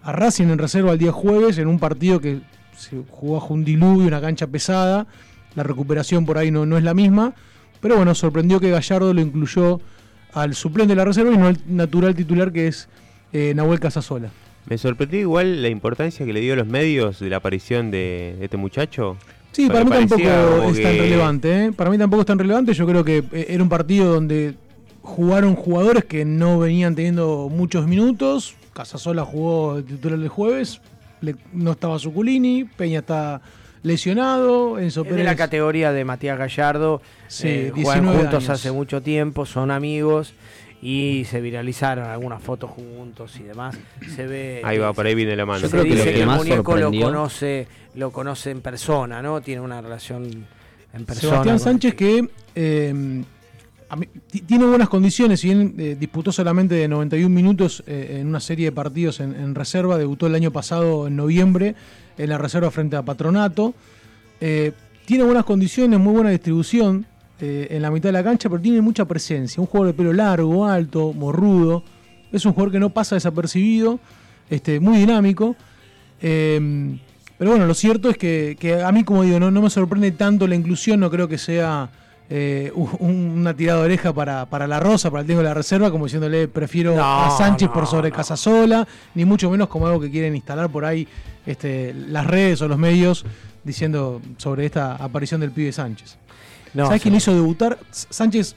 a 0.02 0.14
Racing 0.14 0.48
en 0.48 0.58
reserva 0.58 0.94
el 0.94 1.00
día 1.00 1.12
jueves, 1.12 1.58
en 1.58 1.68
un 1.68 1.80
partido 1.80 2.20
que 2.20 2.42
se 2.78 3.04
jugó 3.10 3.36
bajo 3.36 3.54
un 3.54 3.66
diluvio, 3.66 4.08
una 4.08 4.22
cancha 4.22 4.48
pesada. 4.48 5.06
La 5.54 5.64
recuperación 5.64 6.26
por 6.26 6.38
ahí 6.38 6.50
no, 6.50 6.66
no 6.66 6.78
es 6.78 6.84
la 6.84 6.94
misma. 6.94 7.36
Pero 7.82 7.98
bueno, 7.98 8.16
sorprendió 8.16 8.60
que 8.60 8.72
Gallardo 8.72 9.14
lo 9.14 9.20
incluyó 9.20 9.82
al 10.34 10.56
suplente 10.56 10.92
de 10.92 10.96
la 10.96 11.06
reserva 11.06 11.34
y 11.34 11.38
no 11.38 11.48
al 11.48 11.60
natural 11.68 12.16
titular 12.16 12.54
que 12.54 12.68
es 12.68 12.88
eh, 13.34 13.54
Nahuel 13.54 13.82
Casasola. 13.82 14.30
Me 14.66 14.78
sorprendió 14.78 15.20
igual 15.20 15.62
la 15.62 15.70
importancia 15.70 16.26
que 16.26 16.34
le 16.34 16.40
dio 16.40 16.54
a 16.54 16.56
los 16.56 16.68
medios 16.68 17.20
de 17.20 17.30
la 17.30 17.38
aparición 17.38 17.92
de 17.92 18.38
este 18.42 18.58
muchacho. 18.58 19.18
Sí, 19.52 19.68
para, 19.68 19.84
mí 19.84 19.92
tampoco 19.92 20.22
es 20.22 20.82
tan 20.82 20.98
relevante. 20.98 21.66
¿eh? 21.66 21.72
Para 21.74 21.90
mí 21.90 21.98
tampoco 21.98 22.22
es 22.22 22.28
tan 22.28 22.40
relevante. 22.40 22.74
Yo 22.74 22.86
creo 22.88 23.04
que 23.04 23.24
era 23.32 23.62
un 23.62 23.70
partido 23.70 24.14
donde 24.14 24.56
jugaron 25.02 25.56
jugadores 25.56 26.06
que 26.06 26.26
no 26.26 26.60
venían 26.60 26.96
teniendo 26.96 27.50
muchos 27.52 27.88
minutos. 27.88 28.56
Casasola 28.74 29.26
jugó 29.26 29.78
el 29.78 29.86
titular 29.86 30.20
el 30.20 30.30
jueves, 30.30 30.80
no 31.52 31.72
estaba 31.72 32.00
Zuculini, 32.00 32.64
Peña 32.64 33.00
está 33.00 33.42
lesionado, 33.84 34.80
Enzo 34.80 35.04
Pérez. 35.04 35.18
de 35.18 35.24
la 35.26 35.36
categoría 35.36 35.92
de 35.92 36.06
Matías 36.06 36.38
Gallardo, 36.38 37.02
sí, 37.28 37.48
eh, 37.48 37.74
juegan 37.76 38.08
juntos 38.16 38.48
hace 38.50 38.72
mucho 38.72 39.02
tiempo, 39.02 39.46
son 39.46 39.72
amigos 39.72 40.34
y 40.82 41.26
se 41.26 41.42
viralizaron 41.42 42.06
algunas 42.06 42.42
fotos 42.42 42.72
juntos 42.72 43.40
y 43.40 43.44
demás. 43.44 43.78
Se 44.16 44.26
ve. 44.26 44.62
Ahí 44.64 44.78
va, 44.78 44.94
por 44.94 45.06
ahí 45.06 45.16
viene 45.16 45.36
la 45.36 45.46
mano. 45.46 45.62
Yo 45.62 45.70
creo 45.70 45.84
que, 45.84 45.96
que, 45.96 46.22
el 46.22 46.28
muñeco 46.28 46.76
lo 46.76 46.92
conoce, 46.92 47.68
lo 47.96 48.12
conoce 48.12 48.52
en 48.52 48.62
persona, 48.62 49.22
¿no? 49.22 49.42
Tiene 49.42 49.62
una 49.62 49.82
relación 49.82 50.46
en 50.94 51.06
persona. 51.06 51.34
Sebastián 51.34 51.60
Sánchez 51.60 51.96
que 51.96 52.30
eh, 52.56 53.24
tiene 54.48 54.66
buenas 54.66 54.90
condiciones, 54.90 55.42
si 55.42 55.48
bien 55.48 55.76
eh, 55.78 55.98
disputó 56.00 56.32
solamente 56.32 56.76
de 56.76 56.88
91 56.88 57.30
minutos 57.30 57.84
eh, 57.88 58.20
en 58.22 58.28
una 58.28 58.40
serie 58.40 58.66
de 58.66 58.72
partidos 58.72 59.20
en, 59.20 59.54
reserva, 59.54 59.98
debutó 59.98 60.28
el 60.28 60.36
año 60.36 60.52
pasado 60.52 61.08
en 61.08 61.16
noviembre 61.16 61.76
en 62.18 62.30
la 62.30 62.38
reserva 62.38 62.72
frente 62.72 62.96
a 62.96 63.04
Patronato. 63.04 63.74
Eh, 64.40 64.72
tiene 65.06 65.24
buenas 65.24 65.44
condiciones, 65.44 66.00
muy 66.00 66.14
buena 66.14 66.30
distribución 66.30 67.06
en 67.42 67.82
la 67.82 67.92
mitad 67.92 68.10
de 68.10 68.14
la 68.14 68.24
cancha, 68.24 68.50
pero 68.50 68.62
tiene 68.62 68.82
mucha 68.82 69.06
presencia. 69.06 69.60
Un 69.62 69.68
jugador 69.68 69.88
de 69.88 69.94
pelo 69.94 70.14
largo, 70.14 70.66
alto, 70.66 71.14
morrudo. 71.14 71.84
Es 72.32 72.46
un 72.46 72.54
jugador 72.54 72.72
que 72.72 72.80
no 72.80 72.90
pasa 72.92 73.16
desapercibido, 73.16 74.00
este, 74.50 74.80
muy 74.80 74.98
dinámico. 74.98 75.56
pero 76.20 77.52
bueno, 77.52 77.66
lo 77.66 77.74
cierto 77.74 78.10
es 78.10 78.18
que, 78.18 78.82
a 78.86 78.92
mí, 78.92 79.04
como 79.04 79.24
digo, 79.24 79.40
no, 79.40 79.52
no 79.52 79.62
me 79.62 79.70
sorprende 79.70 80.12
tanto 80.12 80.48
la 80.48 80.56
inclusión, 80.56 81.00
no 81.00 81.10
creo 81.10 81.28
que 81.28 81.38
sea 81.38 81.90
eh, 82.34 82.72
una 83.00 83.54
tirada 83.54 83.80
de 83.80 83.86
oreja 83.88 84.14
para, 84.14 84.46
para 84.46 84.66
la 84.66 84.80
Rosa, 84.80 85.12
para 85.12 85.20
el 85.20 85.28
técnico 85.28 85.44
de 85.44 85.50
la 85.50 85.54
reserva, 85.54 85.92
como 85.92 86.06
diciéndole 86.06 86.48
prefiero 86.48 86.96
a 86.98 87.30
Sánchez 87.38 87.68
por 87.68 87.86
sobre 87.86 88.10
Casasola, 88.10 88.88
ni 89.16 89.26
mucho 89.26 89.52
menos 89.52 89.68
como 89.68 89.86
algo 89.86 90.00
que 90.00 90.10
quieren 90.10 90.34
instalar 90.34 90.70
por 90.70 90.86
ahí 90.86 91.06
este, 91.46 91.94
las 91.94 92.26
redes 92.26 92.62
o 92.62 92.70
los 92.70 92.78
medios 92.78 93.26
diciendo 93.66 94.22
sobre 94.38 94.66
esta 94.66 94.96
aparición 94.96 95.42
del 95.42 95.52
pibe 95.52 95.74
Sánchez. 95.74 96.18
¿Sabes 96.76 97.02
quién 97.02 97.16
hizo 97.16 97.34
debutar? 97.34 97.78
Sánchez 97.92 98.56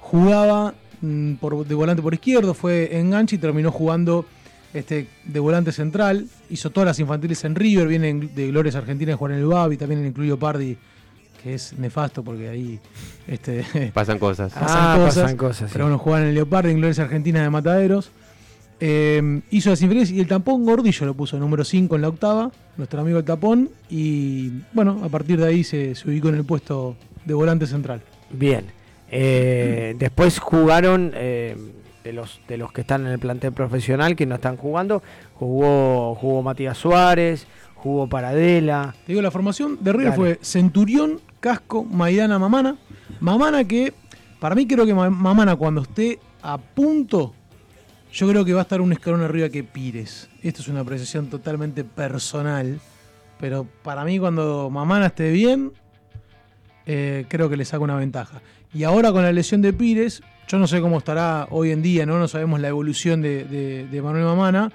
jugaba 0.00 0.74
mm, 1.00 1.34
por, 1.34 1.66
de 1.66 1.74
volante 1.74 2.02
por 2.02 2.14
izquierdo, 2.14 2.54
fue 2.54 2.98
enganche 2.98 3.36
y 3.36 3.38
terminó 3.38 3.70
jugando 3.70 4.26
este, 4.74 5.08
de 5.24 5.40
volante 5.40 5.72
central. 5.72 6.26
Hizo 6.50 6.70
todas 6.70 6.86
las 6.86 6.98
infantiles 6.98 7.44
en 7.44 7.54
River, 7.54 7.88
viene 7.88 8.14
de 8.14 8.48
Glorias 8.48 8.74
Argentinas, 8.74 9.16
jugar 9.16 9.32
en 9.32 9.38
el 9.38 9.46
Babi, 9.46 9.76
también 9.76 10.04
incluyó 10.06 10.38
Pardi 10.38 10.76
que 11.42 11.54
es 11.54 11.76
nefasto 11.76 12.22
porque 12.22 12.48
ahí 12.48 12.78
este, 13.26 13.64
pasan 13.94 14.18
cosas. 14.18 14.52
pasan, 14.54 14.78
ah, 14.78 14.96
cosas 14.96 15.34
pasan 15.34 15.68
Pero 15.72 15.84
bueno, 15.86 15.98
juegan 15.98 16.22
en 16.22 16.28
el 16.28 16.34
Leopardo, 16.36 16.68
en 16.68 16.76
Glorias 16.76 16.98
Argentina 16.98 17.42
de 17.42 17.50
Mataderos. 17.50 18.10
Eh, 18.84 19.42
hizo 19.50 19.70
las 19.70 19.80
inferiores 19.80 20.10
y 20.10 20.18
el 20.18 20.26
tapón 20.26 20.64
Gordillo 20.64 21.06
lo 21.06 21.14
puso 21.14 21.38
número 21.38 21.62
5 21.62 21.94
en 21.94 22.02
la 22.02 22.08
octava, 22.08 22.50
nuestro 22.76 23.00
amigo 23.00 23.18
el 23.18 23.24
tapón. 23.24 23.70
Y 23.90 24.50
bueno, 24.72 25.00
a 25.04 25.08
partir 25.08 25.38
de 25.40 25.46
ahí 25.46 25.64
se, 25.64 25.94
ubicó 26.04 26.28
en 26.28 26.36
el 26.36 26.44
puesto 26.44 26.96
de 27.24 27.34
volante 27.34 27.66
central. 27.66 28.02
Bien. 28.30 28.66
Eh, 29.10 29.94
después 29.98 30.38
jugaron 30.38 31.12
eh, 31.14 31.56
de 32.02 32.12
los 32.12 32.40
de 32.48 32.56
los 32.56 32.72
que 32.72 32.80
están 32.80 33.06
en 33.06 33.12
el 33.12 33.18
plantel 33.18 33.52
profesional 33.52 34.16
que 34.16 34.26
no 34.26 34.36
están 34.36 34.56
jugando. 34.56 35.02
Jugó, 35.34 36.14
jugó 36.14 36.42
Matías 36.42 36.78
Suárez, 36.78 37.46
jugó 37.82 38.08
Paradela. 38.08 38.94
digo, 39.06 39.20
la 39.22 39.30
formación 39.30 39.78
de 39.80 39.92
River 39.92 40.12
fue 40.14 40.38
Centurión, 40.40 41.20
Casco, 41.40 41.84
Maidana, 41.84 42.38
Mamana. 42.38 42.76
Mamana 43.20 43.64
que, 43.64 43.92
para 44.40 44.54
mí 44.54 44.66
creo 44.66 44.86
que 44.86 44.94
Mamana 44.94 45.56
cuando 45.56 45.82
esté 45.82 46.20
a 46.42 46.58
punto, 46.58 47.34
yo 48.12 48.28
creo 48.28 48.44
que 48.44 48.52
va 48.52 48.60
a 48.60 48.62
estar 48.62 48.80
un 48.80 48.92
escalón 48.92 49.22
arriba 49.22 49.48
que 49.48 49.64
Pires. 49.64 50.28
Esto 50.42 50.62
es 50.62 50.68
una 50.68 50.80
apreciación 50.80 51.28
totalmente 51.28 51.82
personal, 51.82 52.80
pero 53.40 53.66
para 53.82 54.04
mí 54.04 54.18
cuando 54.18 54.70
Mamana 54.70 55.06
esté 55.06 55.30
bien, 55.30 55.72
eh, 56.86 57.24
creo 57.28 57.48
que 57.48 57.56
le 57.56 57.64
saca 57.64 57.82
una 57.82 57.96
ventaja. 57.96 58.42
Y 58.74 58.84
ahora 58.84 59.12
con 59.12 59.22
la 59.22 59.32
lesión 59.32 59.62
de 59.62 59.72
Pires, 59.72 60.22
yo 60.48 60.58
no 60.58 60.66
sé 60.66 60.80
cómo 60.80 60.98
estará 60.98 61.46
hoy 61.50 61.70
en 61.70 61.82
día, 61.82 62.06
no, 62.06 62.18
no 62.18 62.28
sabemos 62.28 62.60
la 62.60 62.68
evolución 62.68 63.22
de, 63.22 63.44
de 63.90 64.02
Manuel 64.02 64.24
Mamana 64.24 64.70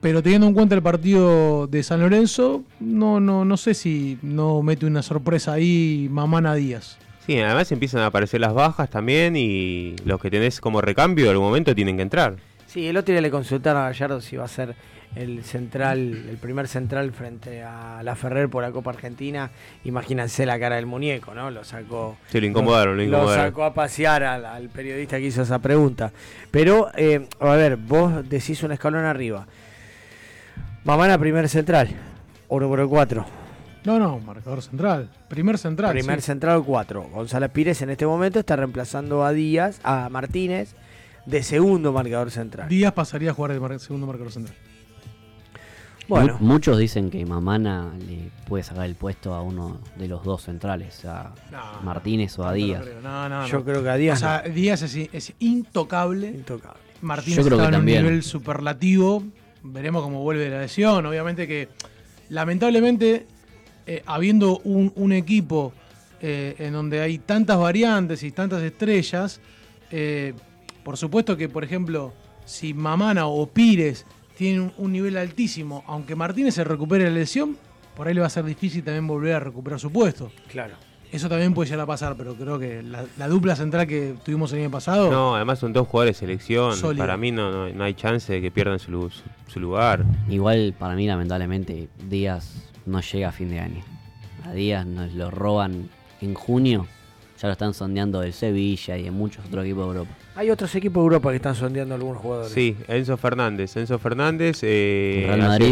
pero 0.00 0.22
teniendo 0.22 0.46
en 0.46 0.54
cuenta 0.54 0.74
el 0.74 0.82
partido 0.82 1.66
de 1.66 1.82
San 1.82 2.00
Lorenzo, 2.00 2.62
no, 2.78 3.18
no, 3.18 3.44
no 3.44 3.56
sé 3.56 3.74
si 3.74 4.18
no 4.22 4.62
mete 4.62 4.86
una 4.86 5.02
sorpresa 5.02 5.54
ahí 5.54 6.08
Mamana 6.10 6.54
Díaz. 6.54 6.98
Sí, 7.26 7.38
además 7.38 7.70
empiezan 7.72 8.02
a 8.02 8.06
aparecer 8.06 8.40
las 8.40 8.54
bajas 8.54 8.88
también 8.88 9.36
y 9.36 9.96
los 10.04 10.20
que 10.20 10.30
tenés 10.30 10.60
como 10.60 10.80
recambio 10.80 11.26
en 11.26 11.32
algún 11.32 11.48
momento 11.48 11.74
tienen 11.74 11.96
que 11.96 12.02
entrar. 12.02 12.36
Sí, 12.66 12.86
el 12.86 12.96
otro 12.96 13.12
día 13.12 13.20
le 13.20 13.30
consultaron 13.30 13.82
a 13.82 13.86
Gallardo 13.86 14.20
si 14.20 14.36
va 14.36 14.44
a 14.44 14.48
ser 14.48 14.76
el 15.16 15.42
central, 15.44 16.26
el 16.28 16.36
primer 16.36 16.68
central 16.68 17.12
frente 17.12 17.62
a 17.62 18.02
la 18.02 18.14
Ferrer 18.14 18.48
por 18.48 18.62
la 18.62 18.70
Copa 18.70 18.90
Argentina. 18.90 19.50
Imagínense 19.84 20.46
la 20.46 20.58
cara 20.58 20.76
del 20.76 20.86
muñeco, 20.86 21.34
¿no? 21.34 21.50
Lo 21.50 21.64
sacó. 21.64 22.16
Sí, 22.28 22.40
lo 22.40 22.46
incomodaron, 22.46 22.96
lo, 22.96 23.02
incomodaron. 23.02 23.46
Sacó 23.46 23.64
a 23.64 23.74
pasear 23.74 24.22
al, 24.22 24.68
periodista 24.68 25.18
que 25.18 25.26
hizo 25.26 25.42
esa 25.42 25.58
pregunta. 25.58 26.12
Pero, 26.50 26.90
eh, 26.96 27.26
a 27.40 27.54
ver, 27.54 27.76
vos 27.76 28.28
decís 28.28 28.62
un 28.62 28.72
escalón 28.72 29.04
arriba. 29.04 29.46
Mamana, 30.84 31.18
primer 31.18 31.48
central. 31.48 31.88
O 32.48 32.60
número 32.60 32.88
4. 32.88 33.24
No, 33.84 33.98
no, 33.98 34.18
marcador 34.20 34.62
central. 34.62 35.10
Primer 35.28 35.58
central. 35.58 35.92
Primer 35.92 36.22
central 36.22 36.62
4. 36.64 37.02
González 37.10 37.50
Pires 37.50 37.80
en 37.82 37.90
este 37.90 38.06
momento 38.06 38.38
está 38.38 38.56
reemplazando 38.56 39.24
a 39.24 39.32
Díaz, 39.32 39.80
a 39.82 40.08
Martínez, 40.08 40.74
de 41.26 41.42
segundo 41.42 41.92
marcador 41.92 42.30
central. 42.30 42.68
Díaz 42.68 42.92
pasaría 42.92 43.30
a 43.30 43.34
jugar 43.34 43.58
de 43.58 43.78
segundo 43.78 44.06
marcador 44.06 44.32
central. 44.32 44.56
Bueno. 46.08 46.38
muchos 46.40 46.78
dicen 46.78 47.10
que 47.10 47.24
Mamana 47.26 47.92
le 48.06 48.30
puede 48.46 48.64
sacar 48.64 48.86
el 48.86 48.94
puesto 48.94 49.34
a 49.34 49.42
uno 49.42 49.78
de 49.96 50.08
los 50.08 50.24
dos 50.24 50.42
centrales, 50.42 51.04
a 51.04 51.34
Martínez 51.82 52.38
o 52.38 52.46
a 52.46 52.52
Díaz. 52.54 52.84
No, 53.02 53.28
no, 53.28 53.46
Yo 53.46 53.62
creo 53.64 53.82
que 53.82 53.90
a 53.90 53.96
Díaz. 53.96 54.18
O 54.18 54.20
sea, 54.20 54.42
Díaz 54.42 54.82
es, 54.82 55.34
intocable. 55.38 56.28
Intocable. 56.28 56.80
Martínez 57.02 57.46
está 57.46 57.68
en 57.68 57.74
un 57.74 57.84
nivel 57.84 58.22
superlativo 58.22 59.22
veremos 59.62 60.02
cómo 60.02 60.22
vuelve 60.22 60.48
la 60.48 60.60
lesión. 60.60 61.04
Obviamente 61.06 61.46
que, 61.46 61.68
lamentablemente, 62.30 63.26
eh, 63.86 64.02
habiendo 64.06 64.58
un, 64.58 65.12
equipo 65.12 65.72
eh, 66.20 66.54
en 66.58 66.72
donde 66.72 67.00
hay 67.00 67.18
tantas 67.18 67.58
variantes 67.58 68.22
y 68.22 68.32
tantas 68.32 68.62
estrellas, 68.62 69.40
eh, 69.90 70.34
por 70.84 70.96
supuesto 70.96 71.36
que, 71.36 71.48
por 71.48 71.64
ejemplo, 71.64 72.12
si 72.44 72.74
Mamana 72.74 73.26
o 73.26 73.46
Pires 73.46 74.06
tienen 74.38 74.72
un, 74.78 74.92
nivel 74.92 75.16
altísimo, 75.16 75.82
aunque 75.88 76.14
Martínez 76.14 76.54
se 76.54 76.62
recupere 76.62 77.02
la 77.04 77.10
lesión, 77.10 77.56
por 77.96 78.06
ahí 78.06 78.14
le 78.14 78.20
va 78.20 78.28
a 78.28 78.30
ser 78.30 78.44
difícil 78.44 78.84
también 78.84 79.04
volver 79.04 79.34
a 79.34 79.40
recuperar 79.40 79.80
su 79.80 79.90
puesto. 79.90 80.30
Claro. 80.48 80.76
Eso 81.10 81.28
también 81.28 81.52
puede 81.54 81.68
llegar 81.68 81.82
a 81.82 81.86
pasar, 81.86 82.14
pero 82.16 82.36
creo 82.36 82.56
que 82.56 82.80
la, 82.82 83.28
dupla 83.28 83.56
central 83.56 83.88
que 83.88 84.14
tuvimos 84.24 84.52
el 84.52 84.60
año 84.60 84.70
pasado. 84.70 85.10
No, 85.10 85.34
además 85.34 85.58
son 85.58 85.72
dos 85.72 85.88
jugadores 85.88 86.16
de 86.16 86.20
selección. 86.20 86.72
Para 86.96 87.16
mí 87.16 87.32
no, 87.32 87.68
no, 87.68 87.84
hay 87.84 87.94
chance 87.94 88.32
de 88.32 88.40
que 88.40 88.52
pierdan 88.52 88.78
su, 88.78 89.10
su, 89.48 89.58
lugar. 89.58 90.04
Igual, 90.28 90.72
para 90.78 90.94
mí, 90.94 91.06
lamentablemente, 91.08 91.88
Díaz 92.08 92.70
no 92.86 93.00
llega 93.00 93.30
a 93.30 93.32
fin 93.32 93.50
de 93.50 93.58
año. 93.58 93.82
A 94.44 94.52
Díaz 94.52 94.86
nos 94.86 95.12
lo 95.14 95.32
roban 95.32 95.88
en 96.20 96.34
junio 96.34 96.86
ya 97.40 97.46
lo 97.46 97.52
están 97.52 97.72
sondeando 97.72 98.20
del 98.20 98.32
Sevilla 98.32 98.96
y 98.98 99.06
en 99.06 99.14
muchos 99.14 99.44
otros 99.46 99.64
equipos 99.64 99.84
de 99.84 99.98
Europa. 100.00 100.16
Hay 100.38 100.50
otros 100.50 100.72
equipos 100.76 101.02
de 101.02 101.04
Europa 101.06 101.30
que 101.30 101.36
están 101.36 101.56
sondeando 101.56 101.96
algunos 101.96 102.22
jugadores. 102.22 102.52
Sí, 102.52 102.76
Enzo 102.86 103.16
Fernández. 103.16 103.76
Enzo 103.76 103.98
Fernández, 103.98 104.60
eh, 104.62 105.28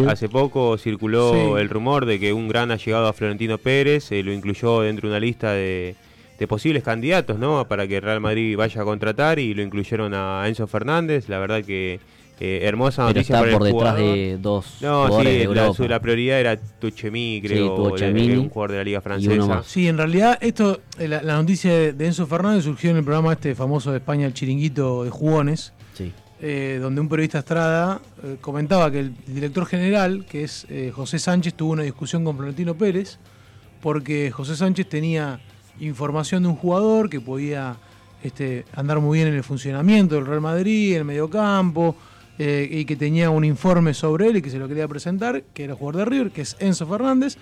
hace, 0.09 0.29
poco 0.29 0.77
circuló 0.77 1.57
el 1.57 1.69
rumor 1.69 2.05
de 2.05 2.19
que 2.19 2.33
un 2.33 2.49
gran 2.49 2.73
ha 2.73 2.77
llegado 2.77 3.07
a 3.07 3.13
Florentino 3.13 3.59
Pérez, 3.59 4.11
eh, 4.11 4.25
lo 4.25 4.33
incluyó 4.33 4.81
dentro 4.81 5.09
de 5.09 5.13
una 5.13 5.21
lista 5.21 5.53
de, 5.53 5.95
de 6.37 6.49
posibles 6.49 6.83
candidatos, 6.83 7.39
¿no? 7.39 7.69
Para 7.69 7.87
que 7.87 8.01
Real 8.01 8.21
Madrid 8.21 8.57
vaya 8.57 8.83
a 8.83 8.85
contratar 8.85 9.39
y 9.39 9.55
lo 9.55 9.63
incluyeron 9.63 10.13
a 10.15 10.43
Enzo 10.49 10.67
Fernández. 10.67 11.29
La 11.29 11.39
verdad 11.39 11.63
que 11.63 12.01
eh, 12.39 12.61
hermosa 12.65 13.05
noticia 13.05 13.41
está 13.41 13.51
por 13.51 13.65
detrás 13.65 13.97
de 13.97 14.37
dos 14.39 14.77
no, 14.83 15.23
sí, 15.23 15.89
la, 15.89 16.01
prioridad 16.01 16.39
era 16.39 16.57
Tuchemi, 16.57 17.41
creo, 17.43 17.97
sí, 17.97 18.05
un 18.33 18.51
jugador 18.51 18.73
de 18.73 18.77
la 18.77 18.85
liga 18.85 19.01
francesa. 19.01 19.63
Sí, 19.65 19.89
en 19.89 19.97
realidad 19.97 20.37
esto, 20.43 20.81
eh, 20.99 21.09
la, 21.09 21.23
noticia 21.23 21.93
de 21.93 22.07
Enzo 22.07 22.27
Fernández 22.27 22.65
surgió 22.65 22.91
en 22.91 22.99
el 22.99 23.05
programa 23.05 23.33
este 23.33 23.55
famoso 23.55 23.91
de 23.91 23.99
España, 23.99 24.27
el 24.27 24.35
chiringuito 24.35 25.05
de 25.05 25.11
jugones, 25.11 25.73
eh, 26.43 26.79
donde 26.83 27.01
un 27.01 27.09
periodista 27.09 27.39
Estrada 27.39 28.03
comentaba 28.43 28.91
que 28.91 29.01
el 29.01 29.15
director 29.27 29.65
general, 29.65 30.27
que 30.29 30.45
es 30.45 30.67
José 30.93 31.19
Sánchez, 31.19 31.55
tuvo 31.55 31.73
una 31.73 31.85
discusión 31.85 32.23
con 32.23 32.37
Florentino 32.37 32.75
Pérez, 32.77 33.19
porque 33.81 34.31
José 34.31 34.57
Sánchez 34.57 34.87
tenía 34.91 35.41
información 35.81 36.43
de 36.43 36.51
un 36.51 36.57
jugador 36.57 37.09
que 37.09 37.21
podía 37.21 37.77
este, 38.23 38.65
andar 38.75 39.01
muy 39.01 39.19
bien 39.19 39.29
en 39.29 39.35
el 39.35 39.45
funcionamiento 39.45 40.17
del 40.17 40.27
Real 40.27 40.41
Madrid, 40.41 40.93
en 40.93 40.99
el 40.99 41.05
mediocampo, 41.05 41.97
eh, 42.39 42.69
y 42.71 42.85
que 42.85 42.97
tenía 42.97 43.31
un 43.31 43.47
informe 43.47 43.95
sobre 43.95 44.29
él 44.29 44.37
y 44.37 44.43
que 44.43 44.51
se 44.51 44.59
lo 44.59 44.69
quería 44.69 44.87
presentar, 44.87 45.43
que 45.55 45.65
era 45.65 45.75
jugador 45.75 46.05
de 46.05 46.05
River, 46.05 46.31
que 46.33 46.43
es 46.43 46.57
Enzo 46.61 46.87
Fernández, 46.87 47.39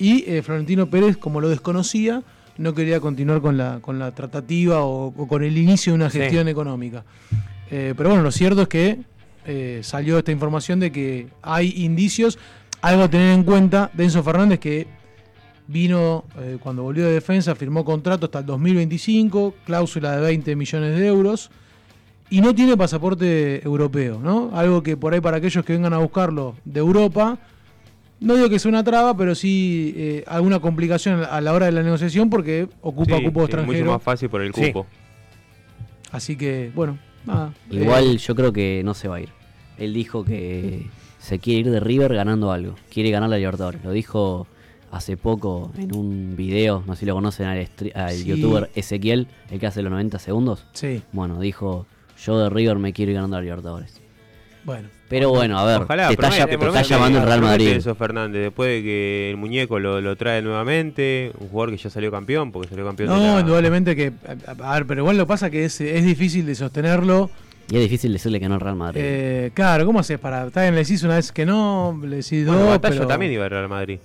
y 0.00 0.28
eh, 0.28 0.42
Florentino 0.42 0.90
Pérez, 0.90 1.16
como 1.16 1.40
lo 1.40 1.48
desconocía, 1.48 2.24
no 2.58 2.74
quería 2.74 2.98
continuar 2.98 3.40
con 3.40 3.56
la, 3.56 3.78
con 3.80 4.00
la 4.00 4.12
tratativa 4.12 4.82
o, 4.82 5.12
con 5.28 5.44
el 5.44 5.56
inicio 5.56 5.92
de 5.92 5.96
una 5.96 6.10
gestión 6.10 6.48
económica. 6.48 7.04
Eh, 7.70 7.94
pero 7.96 8.08
bueno, 8.08 8.24
lo 8.24 8.32
cierto 8.32 8.62
es 8.62 8.68
que 8.68 8.98
salió 9.82 10.18
esta 10.18 10.30
información 10.30 10.78
de 10.78 10.92
que 10.92 11.28
hay 11.40 11.72
indicios, 11.76 12.38
algo 12.80 13.04
a 13.04 13.08
tener 13.08 13.32
en 13.34 13.44
cuenta 13.44 13.90
de 13.92 14.04
Enzo 14.04 14.22
Fernández 14.22 14.60
que 14.60 14.86
vino 15.66 16.24
cuando 16.60 16.82
volvió 16.82 17.06
de 17.06 17.12
defensa, 17.12 17.54
firmó 17.54 17.84
contrato 17.84 18.26
hasta 18.26 18.40
el 18.40 18.46
2025, 18.46 19.54
cláusula 19.64 20.16
de 20.16 20.22
20 20.22 20.54
millones 20.56 20.98
de 20.98 21.06
euros 21.06 21.50
y 22.32 22.40
no 22.40 22.54
tiene 22.54 22.78
pasaporte 22.78 23.62
europeo, 23.62 24.18
¿no? 24.18 24.52
Algo 24.54 24.82
que 24.82 24.96
por 24.96 25.12
ahí 25.12 25.20
para 25.20 25.36
aquellos 25.36 25.62
que 25.66 25.74
vengan 25.74 25.92
a 25.92 25.98
buscarlo 25.98 26.56
de 26.64 26.80
Europa, 26.80 27.36
no 28.20 28.36
digo 28.36 28.48
que 28.48 28.58
sea 28.58 28.70
una 28.70 28.82
traba, 28.82 29.14
pero 29.14 29.34
sí 29.34 29.92
eh, 29.94 30.24
alguna 30.26 30.58
complicación 30.58 31.26
a 31.30 31.42
la 31.42 31.52
hora 31.52 31.66
de 31.66 31.72
la 31.72 31.82
negociación 31.82 32.30
porque 32.30 32.68
ocupa 32.80 33.20
cupo 33.22 33.40
sí, 33.40 33.44
extranjero. 33.44 33.72
Es 33.76 33.80
mucho 33.82 33.92
más 33.92 34.02
fácil 34.02 34.30
por 34.30 34.40
el 34.40 34.50
cupo. 34.50 34.86
Así 36.10 36.36
que, 36.36 36.72
bueno, 36.74 36.98
nada. 37.26 37.52
Igual 37.70 38.16
yo 38.16 38.34
creo 38.34 38.50
que 38.50 38.80
no 38.82 38.94
se 38.94 39.08
va 39.08 39.16
a 39.16 39.20
ir. 39.20 39.28
Él 39.76 39.92
dijo 39.92 40.24
que 40.24 40.86
se 41.18 41.38
quiere 41.38 41.60
ir 41.60 41.70
de 41.70 41.80
River 41.80 42.14
ganando 42.14 42.50
algo. 42.50 42.76
Quiere 42.90 43.10
ganar 43.10 43.28
la 43.28 43.36
Libertadores. 43.36 43.84
Lo 43.84 43.90
dijo 43.90 44.46
hace 44.90 45.18
poco 45.18 45.70
en 45.76 45.94
un 45.94 46.34
video, 46.34 46.82
no 46.86 46.94
sé 46.94 47.00
si 47.00 47.06
lo 47.06 47.14
conocen 47.14 47.46
al, 47.46 47.68
al 47.94 48.24
youtuber 48.24 48.70
Ezequiel, 48.74 49.26
el 49.50 49.60
que 49.60 49.66
hace 49.66 49.82
los 49.82 49.90
90 49.90 50.18
segundos. 50.18 50.64
Sí. 50.72 51.02
Bueno, 51.12 51.38
dijo 51.38 51.86
yo 52.24 52.38
de 52.38 52.50
River 52.50 52.78
me 52.78 52.92
quiero 52.92 53.10
ir 53.10 53.16
ganando 53.16 53.36
a 53.36 53.40
Libertadores. 53.40 54.00
Bueno. 54.64 54.88
Pero 55.08 55.30
bueno, 55.30 55.58
a 55.58 55.64
ver, 55.66 55.82
Ojalá, 55.82 56.06
te 56.06 56.14
está, 56.14 56.28
promete, 56.28 56.50
te 56.52 56.58
promete, 56.58 56.80
está 56.82 56.94
llamando 56.94 57.18
el 57.18 57.24
Real 57.26 57.40
Madrid. 57.42 57.68
Eso 57.68 57.94
Fernández, 57.96 58.42
después 58.42 58.68
de 58.70 58.82
que 58.82 59.30
el 59.30 59.36
muñeco 59.36 59.78
lo, 59.78 60.00
lo 60.00 60.16
trae 60.16 60.40
nuevamente, 60.40 61.32
un 61.38 61.48
jugador 61.48 61.70
que 61.72 61.76
ya 61.78 61.90
salió 61.90 62.10
campeón, 62.10 62.52
porque 62.52 62.68
salió 62.68 62.86
campeón 62.86 63.10
de 63.10 63.16
No, 63.16 63.34
la- 63.34 63.40
indudablemente 63.40 63.94
que. 63.96 64.12
A, 64.46 64.70
a 64.70 64.74
ver, 64.74 64.86
pero 64.86 65.00
igual 65.02 65.18
lo 65.18 65.26
pasa 65.26 65.50
que 65.50 65.64
es, 65.64 65.80
es 65.80 66.04
difícil 66.04 66.46
de 66.46 66.54
sostenerlo. 66.54 67.28
Y 67.70 67.76
es 67.76 67.82
difícil 67.82 68.12
decirle 68.12 68.38
que 68.40 68.48
no 68.48 68.54
al 68.54 68.60
Real 68.60 68.76
Madrid. 68.76 69.00
Eh, 69.04 69.50
claro, 69.52 69.84
¿cómo 69.84 69.98
haces 70.00 70.18
para.? 70.18 70.46
Está 70.46 70.62
bien, 70.62 70.74
le 70.74 70.80
decís 70.82 71.02
una 71.02 71.16
vez 71.16 71.32
que 71.32 71.44
no, 71.44 72.00
le 72.04 72.16
decís 72.16 72.46
Bueno, 72.46 72.60
dos. 72.62 72.70
Batalla 72.70 72.94
pero... 72.96 73.06
también 73.08 73.32
iba 73.32 73.44
a 73.44 73.48
Real 73.48 73.68
Madrid. 73.68 73.98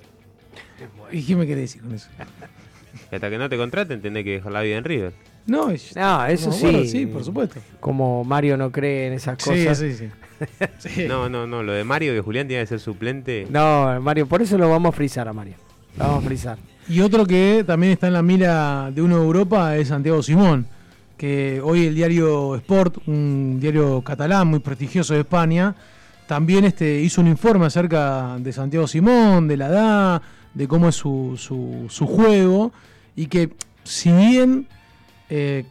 ¿Y 1.12 1.24
qué 1.24 1.36
me 1.36 1.46
querés 1.48 1.62
decir 1.74 1.82
con 1.84 1.94
eso? 1.94 2.10
Hasta 3.12 3.30
que 3.30 3.38
no 3.38 3.48
te 3.48 3.58
contraten, 3.58 4.02
tenés 4.02 4.24
que 4.26 4.32
dejar 4.32 4.52
la 4.52 4.62
vida 4.62 4.78
en 4.78 4.84
River. 4.84 5.14
No, 5.48 5.70
es- 5.70 5.96
No, 5.96 6.26
eso 6.26 6.46
como, 6.50 6.58
sí. 6.58 6.62
bueno, 6.66 6.80
sí, 6.86 7.06
por 7.06 7.24
supuesto. 7.24 7.60
Como 7.80 8.24
Mario 8.24 8.58
no 8.58 8.72
cree 8.72 9.08
en 9.08 9.14
esas 9.14 9.38
Sí, 9.42 9.50
cosas. 9.50 9.78
sí, 9.80 9.94
sí. 9.94 10.06
Sí. 10.78 11.06
No, 11.08 11.30
no, 11.30 11.48
no. 11.48 11.64
Lo 11.64 11.72
de 11.74 11.84
Mario, 11.84 12.14
que 12.14 12.22
Julián 12.22 12.48
tiene 12.48 12.64
que 12.64 12.68
ser 12.68 12.80
suplente. 12.80 13.48
No, 13.50 14.00
Mario, 14.02 14.28
por 14.28 14.42
eso 14.42 14.58
lo 14.58 14.70
vamos 14.70 14.90
a 14.94 14.96
frizar 14.96 15.28
a 15.28 15.34
Mario. 15.34 15.56
Lo 15.98 16.06
vamos 16.06 16.24
a 16.24 16.28
frizar. 16.28 16.58
Y 16.90 17.00
otro 17.02 17.26
que 17.26 17.64
también 17.66 17.94
está 17.94 18.08
en 18.08 18.14
la 18.14 18.22
mira 18.22 18.92
de 18.92 19.02
uno 19.02 19.18
de 19.18 19.24
Europa 19.26 19.76
es 19.78 19.88
Santiago 19.88 20.22
Simón, 20.22 20.68
que 21.18 21.60
hoy 21.64 21.88
el 21.88 21.96
diario 21.96 22.56
Sport, 22.56 23.00
un 23.08 23.58
diario 23.60 24.02
catalán 24.04 24.48
muy 24.48 24.60
prestigioso 24.60 25.14
de 25.16 25.22
España, 25.22 25.76
también 26.28 26.66
este, 26.66 27.02
hizo 27.02 27.20
un 27.22 27.28
informe 27.28 27.66
acerca 27.66 28.38
de 28.40 28.54
Santiago 28.54 28.86
Simón, 28.88 29.48
de 29.48 29.58
la 29.58 29.68
edad, 29.68 30.22
de 30.54 30.68
cómo 30.68 30.88
es 30.90 30.96
su, 30.96 31.34
su, 31.38 31.88
su 31.90 32.06
juego, 32.06 32.72
y 33.16 33.26
que 33.28 33.50
si 33.84 34.12
bien 34.12 34.68
eh, 35.30 35.66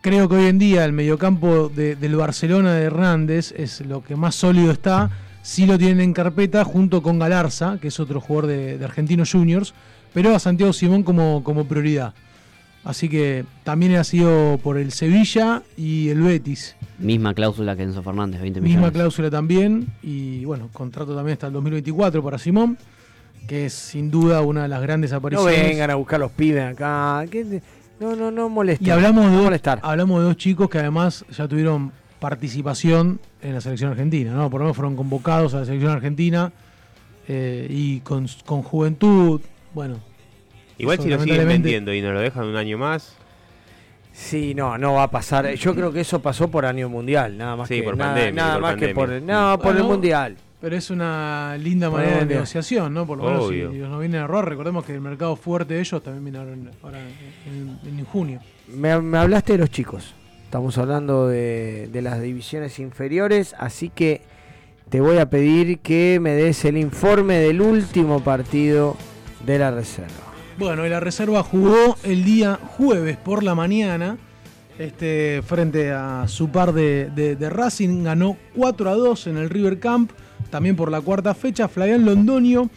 creo 0.00 0.28
que 0.28 0.36
hoy 0.36 0.46
en 0.46 0.58
día 0.58 0.84
el 0.84 0.92
mediocampo 0.92 1.68
de- 1.68 1.96
del 1.96 2.16
Barcelona 2.16 2.74
de 2.74 2.84
Hernández 2.84 3.52
es 3.56 3.80
lo 3.82 4.02
que 4.02 4.16
más 4.16 4.34
sólido 4.34 4.70
está, 4.72 5.10
sí 5.42 5.66
lo 5.66 5.78
tienen 5.78 6.00
en 6.00 6.12
carpeta 6.12 6.64
junto 6.64 7.02
con 7.02 7.18
Galarza, 7.18 7.78
que 7.80 7.88
es 7.88 8.00
otro 8.00 8.20
jugador 8.20 8.48
de, 8.48 8.78
de 8.78 8.84
Argentinos 8.84 9.30
Juniors, 9.32 9.74
pero 10.14 10.34
a 10.34 10.38
Santiago 10.38 10.72
Simón 10.72 11.02
como, 11.02 11.42
como 11.44 11.64
prioridad. 11.66 12.14
Así 12.84 13.08
que 13.08 13.44
también 13.62 13.94
ha 13.94 14.02
sido 14.02 14.58
por 14.60 14.76
el 14.76 14.90
Sevilla 14.90 15.62
y 15.76 16.08
el 16.08 16.20
Betis. 16.20 16.74
Misma 16.98 17.32
cláusula 17.32 17.76
que 17.76 17.84
Enzo 17.84 18.02
Fernández, 18.02 18.40
20 18.40 18.60
millones. 18.60 18.76
Misma 18.76 18.92
cláusula 18.92 19.30
también. 19.30 19.86
Y 20.02 20.44
bueno, 20.44 20.68
contrato 20.72 21.14
también 21.14 21.34
hasta 21.34 21.46
el 21.46 21.52
2024 21.52 22.22
para 22.24 22.38
Simón, 22.38 22.76
que 23.46 23.66
es 23.66 23.72
sin 23.72 24.10
duda 24.10 24.40
una 24.42 24.62
de 24.62 24.68
las 24.68 24.82
grandes 24.82 25.12
No 25.12 25.18
apariciones. 25.18 25.62
vengan 25.62 25.90
a 25.92 25.94
buscar 25.94 26.18
los 26.18 26.32
pibes 26.32 26.72
acá. 26.72 27.24
¿Qué 27.30 27.44
te- 27.44 27.62
No, 28.02 28.16
no, 28.16 28.32
no 28.32 28.48
molesten. 28.48 28.88
Y 28.88 28.90
hablamos 28.90 29.26
de, 29.26 29.36
no 29.36 29.42
molestar. 29.44 29.78
hablamos 29.80 30.20
de 30.20 30.26
dos 30.26 30.36
chicos 30.36 30.68
que 30.68 30.78
además 30.78 31.24
ya 31.30 31.46
tuvieron 31.46 31.92
participación 32.18 33.20
en 33.40 33.54
la 33.54 33.60
selección 33.60 33.92
argentina, 33.92 34.32
¿no? 34.32 34.50
Por 34.50 34.60
lo 34.60 34.64
menos 34.64 34.76
fueron 34.76 34.96
convocados 34.96 35.54
a 35.54 35.60
la 35.60 35.64
selección 35.64 35.92
argentina 35.92 36.52
eh, 37.28 37.68
y 37.70 38.00
con, 38.00 38.26
con 38.44 38.62
juventud, 38.62 39.40
bueno. 39.72 40.00
Igual 40.78 40.98
si 40.98 41.08
lo 41.10 41.22
siguen 41.22 41.46
vendiendo 41.46 41.94
y 41.94 42.02
nos 42.02 42.12
lo 42.12 42.20
dejan 42.20 42.44
un 42.44 42.56
año 42.56 42.76
más. 42.76 43.16
Sí, 44.12 44.52
no, 44.54 44.76
no 44.78 44.94
va 44.94 45.04
a 45.04 45.10
pasar. 45.10 45.54
Yo 45.54 45.72
creo 45.74 45.92
que 45.92 46.00
eso 46.00 46.20
pasó 46.20 46.48
por 46.48 46.66
año 46.66 46.88
mundial, 46.88 47.38
nada 47.38 47.54
más 47.54 47.68
Sí, 47.68 47.76
que 47.76 47.82
por 47.84 47.96
nada, 47.96 48.14
pandemia, 48.14 48.42
nada 48.42 48.54
por 48.54 48.62
más 48.62 48.76
que 48.76 48.88
por 48.88 49.22
no, 49.22 49.58
por 49.60 49.76
el 49.76 49.84
mundial. 49.84 50.36
Pero 50.62 50.76
es 50.76 50.90
una 50.90 51.58
linda 51.58 51.90
manera 51.90 52.20
el 52.20 52.28
de 52.28 52.34
negociación, 52.36 52.94
¿no? 52.94 53.04
Por 53.04 53.18
lo 53.18 53.24
menos 53.24 53.42
si 53.48 53.54
Obvio. 53.56 53.70
Dios 53.70 53.90
no 53.90 53.98
viene 53.98 54.16
a 54.18 54.22
error, 54.22 54.48
recordemos 54.48 54.84
que 54.86 54.94
el 54.94 55.00
mercado 55.02 55.36
fuerte 55.36 55.74
de 55.74 55.80
ellos 55.80 56.02
también 56.02 56.24
viene 56.24 56.38
ahora 56.38 56.52
en, 56.52 56.70
ahora 56.82 56.98
en- 57.46 57.98
en 57.98 58.04
junio. 58.06 58.40
Me, 58.68 58.98
me 59.02 59.18
hablaste 59.18 59.52
de 59.52 59.58
los 59.58 59.70
chicos. 59.70 60.14
Estamos 60.44 60.78
hablando 60.78 61.26
de, 61.28 61.88
de 61.92 62.00
las 62.02 62.22
divisiones 62.22 62.78
inferiores, 62.78 63.54
así 63.58 63.90
que 63.90 64.22
te 64.88 65.00
voy 65.00 65.18
a 65.18 65.28
pedir 65.28 65.80
que 65.80 66.18
me 66.20 66.30
des 66.30 66.64
el 66.64 66.76
informe 66.76 67.38
del 67.38 67.60
último 67.60 68.22
partido 68.22 68.96
de 69.44 69.58
la 69.58 69.70
reserva. 69.72 70.12
Bueno, 70.58 70.86
y 70.86 70.90
la 70.90 71.00
reserva 71.00 71.42
jugó 71.42 71.96
el 72.04 72.24
día 72.24 72.58
jueves 72.76 73.16
por 73.16 73.42
la 73.42 73.54
mañana 73.56 74.16
este, 74.78 75.42
frente 75.44 75.90
a 75.90 76.28
su 76.28 76.50
par 76.50 76.72
de, 76.72 77.10
de- 77.14 77.34
de 77.36 77.50
Racing. 77.50 78.04
Ganó 78.04 78.36
4 78.54 78.90
a 78.90 78.94
2 78.94 79.26
en 79.28 79.38
el 79.38 79.50
River 79.50 79.80
Camp, 79.80 80.12
también 80.50 80.76
por 80.76 80.90
la 80.90 81.00
cuarta 81.00 81.34
fecha. 81.34 81.68
Flavián 81.68 82.04
Londonio 82.04 82.70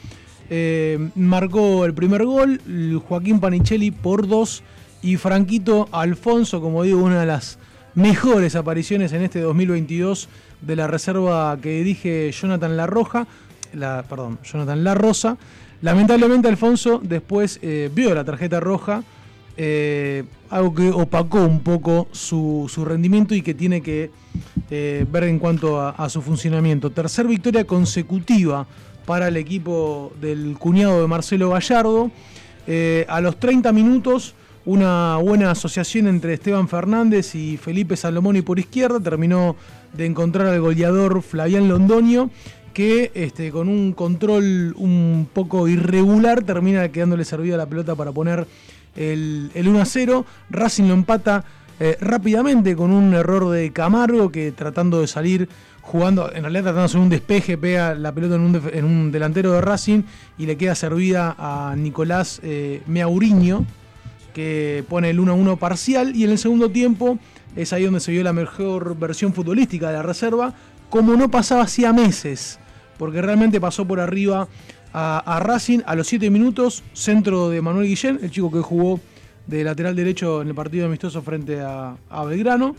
eh, 0.49 1.09
marcó 1.15 1.85
el 1.85 1.93
primer 1.93 2.25
gol, 2.25 2.61
Joaquín 3.07 3.39
Panichelli 3.39 3.91
por 3.91 4.27
2 4.27 4.63
y 5.01 5.17
Franquito 5.17 5.87
Alfonso, 5.91 6.61
como 6.61 6.83
digo, 6.83 7.03
una 7.03 7.19
de 7.19 7.25
las 7.25 7.57
mejores 7.95 8.55
apariciones 8.55 9.13
en 9.13 9.23
este 9.23 9.39
2022 9.39 10.29
de 10.61 10.75
la 10.75 10.87
reserva 10.87 11.57
que 11.61 11.77
dirige 11.77 12.31
Jonathan 12.31 12.77
La 12.77 12.87
Roja, 12.87 13.27
la, 13.73 14.03
perdón, 14.07 14.39
Jonathan 14.43 14.83
La 14.83 14.93
Rosa. 14.93 15.37
Lamentablemente 15.81 16.47
Alfonso 16.47 16.99
después 17.03 17.59
eh, 17.61 17.89
vio 17.93 18.13
la 18.15 18.23
tarjeta 18.23 18.59
roja, 18.59 19.03
eh, 19.57 20.23
algo 20.49 20.73
que 20.73 20.90
opacó 20.90 21.44
un 21.44 21.61
poco 21.61 22.07
su, 22.11 22.69
su 22.69 22.86
rendimiento 22.86 23.34
y 23.36 23.41
que 23.41 23.53
tiene 23.53 23.82
que 23.82 24.11
eh, 24.69 25.06
ver 25.11 25.26
en 25.26 25.40
cuanto 25.40 25.80
a, 25.82 26.10
su 26.10 26.22
funcionamiento. 26.22 26.90
Tercer 26.90 27.27
victoria 27.27 27.65
consecutiva 27.65 28.68
para 29.06 29.27
el 29.27 29.38
equipo 29.38 30.11
del 30.19 30.57
cuñado 30.57 31.02
de 31.02 31.07
Marcelo 31.07 31.49
Gallardo. 31.49 32.11
Eh, 32.68 33.06
a 33.07 33.22
los 33.22 33.40
30 33.40 33.72
minutos, 33.72 34.34
una 34.65 35.18
buena 35.18 35.52
asociación 35.52 36.07
entre 36.07 36.34
Esteban 36.34 36.68
Fernández 36.68 37.36
y 37.36 37.57
Felipe 37.57 37.95
Salomón 37.95 38.36
y 38.36 38.41
por 38.41 38.57
izquierda 38.60 38.99
terminó 38.99 39.56
de 39.94 40.06
encontrar 40.06 40.48
al 40.48 40.60
goleador 40.60 41.22
Flavián 41.22 41.69
Londonio 41.69 42.30
que 42.73 43.11
este, 43.14 43.52
con 43.52 43.69
un 43.69 43.94
control 43.94 44.73
un 44.77 45.30
poco 45.32 45.69
irregular 45.69 46.44
termina 46.44 46.90
quedándole 46.90 47.23
servida 47.23 47.56
la 47.56 47.68
pelota 47.68 47.95
para 47.95 48.11
poner 48.11 48.48
el, 48.95 49.51
el 49.53 49.67
1 49.67 49.81
a 49.81 49.85
0. 49.85 50.26
Racing 50.49 50.85
lo 50.85 50.93
empata 50.93 51.43
eh, 51.80 51.97
rápidamente 51.99 52.76
con 52.76 52.91
un 52.91 53.13
error 53.13 53.49
de 53.49 53.72
Camargo 53.73 54.31
que 54.31 54.53
tratando 54.53 55.01
de 55.01 55.07
salir 55.07 55.49
jugando, 55.81 56.31
en 56.34 56.41
realidad 56.43 56.63
tratando 56.63 56.81
de 56.81 56.85
hacer 56.85 57.01
un 57.01 57.09
despeje, 57.09 57.57
pega 57.57 57.93
la 57.95 58.13
pelota 58.13 58.35
en 58.35 58.41
un, 58.41 58.61
en 58.72 58.85
un 58.85 59.11
delantero 59.11 59.51
de 59.51 59.61
Racing 59.61 60.03
y 60.38 60.45
le 60.45 60.57
queda 60.57 60.73
servida 60.73 61.35
a 61.38 61.76
Nicolás 61.76 62.39
eh, 62.43 62.81
Meauriño 62.88 63.65
que 64.34 64.84
pone 64.89 65.09
el 65.09 65.19
1 65.19 65.31
a 65.31 65.35
1 65.35 65.57
parcial 65.57 66.15
y 66.15 66.23
en 66.23 66.31
el 66.31 66.38
segundo 66.38 66.69
tiempo 66.69 67.19
es 67.55 67.72
ahí 67.73 67.84
donde 67.84 67.99
se 67.99 68.11
vio 68.11 68.23
la 68.23 68.34
mejor 68.34 68.97
versión 68.97 69.34
futbolística 69.34 69.88
de 69.88 69.93
la 69.93 70.03
reserva, 70.03 70.53
como 70.89 71.15
no 71.15 71.30
pasaba 71.30 71.63
hacía 71.63 71.93
meses, 71.93 72.59
porque 72.97 73.22
realmente 73.22 73.61
pasó 73.61 73.85
por 73.85 73.99
arriba 73.99 74.47
a, 74.97 75.39
Racing 75.41 75.80
a 75.85 75.93
los 75.95 76.07
7 76.07 76.30
minutos, 76.30 76.81
centro 76.93 77.49
de 77.49 77.61
Manuel 77.61 77.88
Guillén, 77.88 78.19
el 78.22 78.31
chico 78.31 78.49
que 78.49 78.61
jugó 78.61 79.01
de 79.45 79.63
lateral 79.63 79.93
derecho 79.93 80.41
en 80.41 80.47
el 80.47 80.55
partido 80.55 80.85
amistoso 80.85 81.22
frente 81.22 81.59
a, 81.59 81.97
Belgrano. 82.26 82.76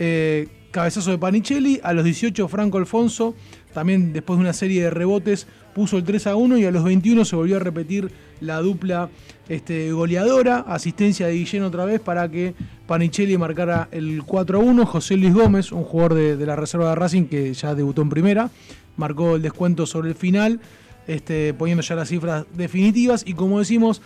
Eh, 0.00 0.48
cabezazo 0.72 1.12
de 1.12 1.18
Panichelli, 1.18 1.80
a 1.84 1.92
los 1.92 2.04
18 2.04 2.48
Franco 2.48 2.78
Alfonso, 2.78 3.36
también 3.72 4.12
después 4.12 4.36
de 4.36 4.42
una 4.42 4.52
serie 4.52 4.82
de 4.82 4.90
rebotes 4.90 5.46
puso 5.72 5.96
el 5.96 6.02
3 6.02 6.26
a 6.26 6.36
1 6.36 6.58
y 6.58 6.64
a 6.64 6.72
los 6.72 6.82
21 6.82 7.24
se 7.24 7.36
volvió 7.36 7.56
a 7.56 7.60
repetir 7.60 8.10
la 8.40 8.58
dupla 8.58 9.08
este, 9.48 9.92
goleadora, 9.92 10.64
asistencia 10.66 11.28
de 11.28 11.34
Guillén 11.34 11.62
otra 11.62 11.84
vez 11.84 12.00
para 12.00 12.28
que 12.28 12.54
Panichelli 12.88 13.38
marcara 13.38 13.88
el 13.92 14.24
4 14.24 14.58
a 14.58 14.60
1, 14.60 14.86
José 14.86 15.16
Luis 15.16 15.32
Gómez, 15.32 15.70
un 15.70 15.84
jugador 15.84 16.14
de 16.14 16.46
la 16.46 16.56
reserva 16.56 16.88
de 16.88 16.94
Racing 16.96 17.26
que 17.26 17.54
ya 17.54 17.76
debutó 17.76 18.02
en 18.02 18.10
primera, 18.10 18.50
marcó 18.96 19.36
el 19.36 19.42
descuento 19.42 19.86
sobre 19.86 20.08
el 20.08 20.16
final, 20.16 20.60
este, 21.06 21.54
poniendo 21.54 21.82
ya 21.82 21.94
las 21.94 22.08
cifras 22.08 22.46
definitivas 22.54 23.24
y 23.26 23.34
como 23.34 23.58
decimos, 23.58 24.02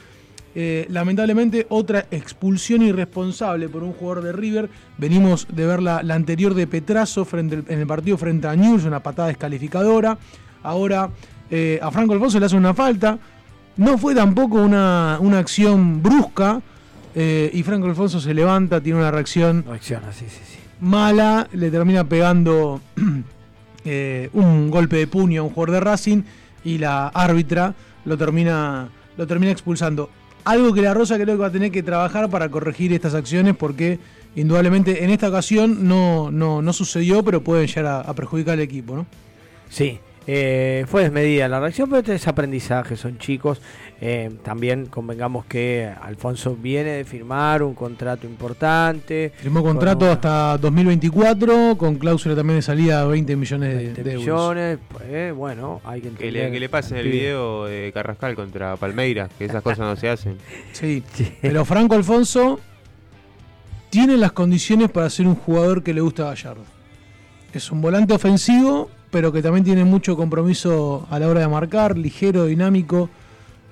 eh, 0.55 0.87
lamentablemente, 0.89 1.67
otra 1.69 2.07
expulsión 2.11 2.83
irresponsable 2.83 3.69
por 3.69 3.83
un 3.85 3.93
jugador 3.93 4.25
de 4.25 4.33
River. 4.33 4.69
Venimos 4.97 5.47
de 5.53 5.67
ver 5.67 5.81
la, 5.83 6.03
la 6.03 6.15
anterior 6.15 6.55
de 6.55 6.67
Petrazo 6.67 7.25
frente, 7.25 7.63
en 7.73 7.81
el 7.81 7.87
partido 7.87 8.17
frente 8.17 8.49
a 8.49 8.57
News, 8.57 8.85
una 8.85 9.01
patada 9.01 9.29
descalificadora. 9.29 10.19
Ahora 10.63 11.11
eh, 11.51 11.79
a 11.81 11.91
Franco 11.91 12.15
Alfonso 12.15 12.41
le 12.41 12.47
hace 12.47 12.57
una 12.57 12.75
falta. 12.75 13.19
No 13.77 13.99
fue 13.99 14.15
tampoco 14.15 14.57
una, 14.61 15.19
una 15.21 15.39
acción 15.39 16.03
brusca. 16.03 16.61
eh, 17.15 17.51
y 17.53 17.63
Franco 17.63 17.87
Alfonso 17.87 18.19
se 18.19 18.35
levanta, 18.35 18.81
tiene 18.81 18.99
una 18.99 19.11
reacción 19.13 19.65
Reacciona, 19.67 20.13
sí, 20.13 20.25
sí, 20.29 20.41
sí. 20.45 20.59
mala, 20.81 21.47
le 21.53 21.71
termina 21.71 22.03
pegando 22.05 22.81
un 24.33 24.71
golpe 24.71 24.97
de 24.97 25.07
puño 25.07 25.43
a 25.43 25.45
un 25.45 25.51
jugador 25.51 25.71
de 25.75 25.81
Racing 25.81 26.23
y 26.69 26.79
la 26.79 27.09
árbitra 27.09 27.75
lo 28.05 28.19
termina, 28.19 28.89
lo 29.17 29.27
termina 29.27 29.53
expulsando. 29.53 30.11
Algo 30.45 30.73
que 30.73 30.83
la 30.83 30.95
Rosa 30.95 31.17
creo 31.17 31.37
que 31.37 31.43
va 31.43 31.47
a 31.47 31.53
tener 31.53 31.71
que 31.71 31.83
trabajar 31.83 32.29
para 32.29 32.49
corregir 32.51 32.93
estas 32.93 33.15
acciones 33.15 33.57
porque 33.57 33.99
indudablemente 34.37 35.05
en 35.05 35.11
esta 35.11 35.29
ocasión 35.29 35.89
no, 35.89 36.31
no, 36.31 36.63
no 36.63 36.73
sucedió, 36.73 37.23
pero 37.23 37.43
pueden 37.43 37.67
llegar 37.67 38.05
a, 38.07 38.15
perjudicar 38.15 38.55
al 38.55 38.61
equipo, 38.61 38.97
¿no? 38.97 39.07
Sí. 39.71 39.99
Eh, 40.31 40.85
fue 40.89 41.05
desmedida 41.05 41.49
la 41.49 41.59
reacción, 41.59 41.89
pero 41.89 42.01
este 42.01 42.15
es 42.15 42.29
aprendizaje, 42.29 42.97
son 42.97 43.17
chicos. 43.17 43.63
Eh, 44.01 44.31
también 44.45 44.87
convengamos 44.87 45.45
que 45.47 45.93
Alfonso 46.01 46.55
viene 46.55 46.91
de 46.91 47.05
firmar 47.05 47.65
un 47.65 47.75
contrato 47.75 48.27
importante. 48.27 49.33
Firmó 49.37 49.63
contrato 49.63 50.09
hasta 50.11 50.57
2024 50.59 51.77
con 51.77 51.97
cláusula 51.97 52.37
también 52.37 52.59
de 52.59 52.63
salida 52.63 53.03
de 53.03 53.09
20 53.09 53.37
millones 53.37 53.97
de, 53.97 54.17
millones, 54.17 54.79
pues, 54.89 55.35
bueno, 55.35 55.81
hay 55.85 56.01
que 56.01 56.09
entender. 56.09 56.53
Que 56.53 56.61
le, 56.61 56.69
pasen 56.69 56.99
el 56.99 57.09
video 57.09 57.65
de 57.65 57.91
Carrascal 57.93 58.37
contra 58.37 58.77
Palmeiras, 58.77 59.31
que 59.37 59.47
esas 59.47 59.63
cosas 59.63 59.81
no 59.81 59.97
se 59.97 60.09
hacen. 60.09 60.39
Sí, 60.73 61.03
pero 61.43 61.65
Franco 61.65 61.97
Alfonso 61.97 62.61
tiene 63.91 64.17
las 64.17 64.31
condiciones 64.31 64.91
para 64.91 65.11
ser 65.11 65.27
un 65.27 65.35
jugador 65.35 65.83
que 65.83 65.93
le 65.93 66.01
gusta 66.01 66.25
a 66.25 66.35
Gallardo. 66.35 66.63
Es 67.53 67.73
un 67.73 67.81
volante 67.81 68.15
ofensivo 68.15 68.91
pero 69.11 69.33
que 69.33 69.43
también 69.43 69.65
tiene 69.65 69.85
mucho 69.85 70.17
compromiso 70.17 71.07
a 71.11 71.19
la 71.19 71.29
hora 71.29 71.41
de 71.41 71.49
marcar, 71.49 71.97
ligero, 71.97 72.47
dinámico. 72.47 73.09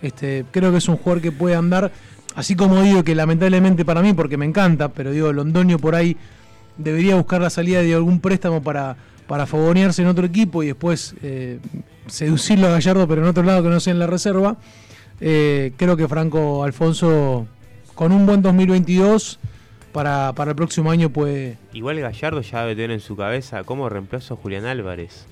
Este, 0.02 0.44
creo 0.50 0.70
que 0.70 0.78
es 0.78 0.88
un 0.88 0.96
jugador 0.96 1.22
que 1.22 1.32
puede 1.32 1.54
andar, 1.54 1.90
así 2.34 2.54
como 2.54 2.82
digo 2.82 3.02
que 3.02 3.14
lamentablemente 3.14 3.84
para 3.84 4.02
mí, 4.02 4.12
porque 4.12 4.36
me 4.36 4.44
encanta, 4.44 4.88
pero 4.88 5.10
digo, 5.10 5.32
Londoño 5.32 5.78
por 5.78 5.94
ahí 5.94 6.16
debería 6.76 7.16
buscar 7.16 7.40
la 7.40 7.50
salida 7.50 7.82
de 7.82 7.94
algún 7.94 8.20
préstamo 8.20 8.62
para, 8.62 8.96
para 9.26 9.46
favonearse 9.46 10.02
en 10.02 10.08
otro 10.08 10.26
equipo 10.26 10.62
y 10.62 10.66
después 10.66 11.14
eh, 11.22 11.58
seducirlo 12.06 12.68
a 12.68 12.70
Gallardo, 12.70 13.08
pero 13.08 13.22
en 13.22 13.28
otro 13.28 13.42
lado 13.42 13.62
que 13.62 13.68
no 13.68 13.80
sea 13.80 13.92
en 13.92 13.98
la 13.98 14.06
reserva. 14.06 14.56
Eh, 15.20 15.72
creo 15.76 15.96
que 15.96 16.06
Franco 16.08 16.62
Alfonso, 16.62 17.46
con 17.94 18.12
un 18.12 18.26
buen 18.26 18.42
2022, 18.42 19.38
para, 19.92 20.34
para 20.34 20.50
el 20.50 20.56
próximo 20.56 20.90
año 20.90 21.08
puede... 21.08 21.56
Igual 21.72 21.98
Gallardo 22.00 22.42
ya 22.42 22.60
debe 22.60 22.74
tener 22.74 22.90
en 22.90 23.00
su 23.00 23.16
cabeza 23.16 23.64
cómo 23.64 23.88
reemplazo 23.88 24.34
a 24.34 24.36
Julián 24.36 24.66
Álvarez. 24.66 25.26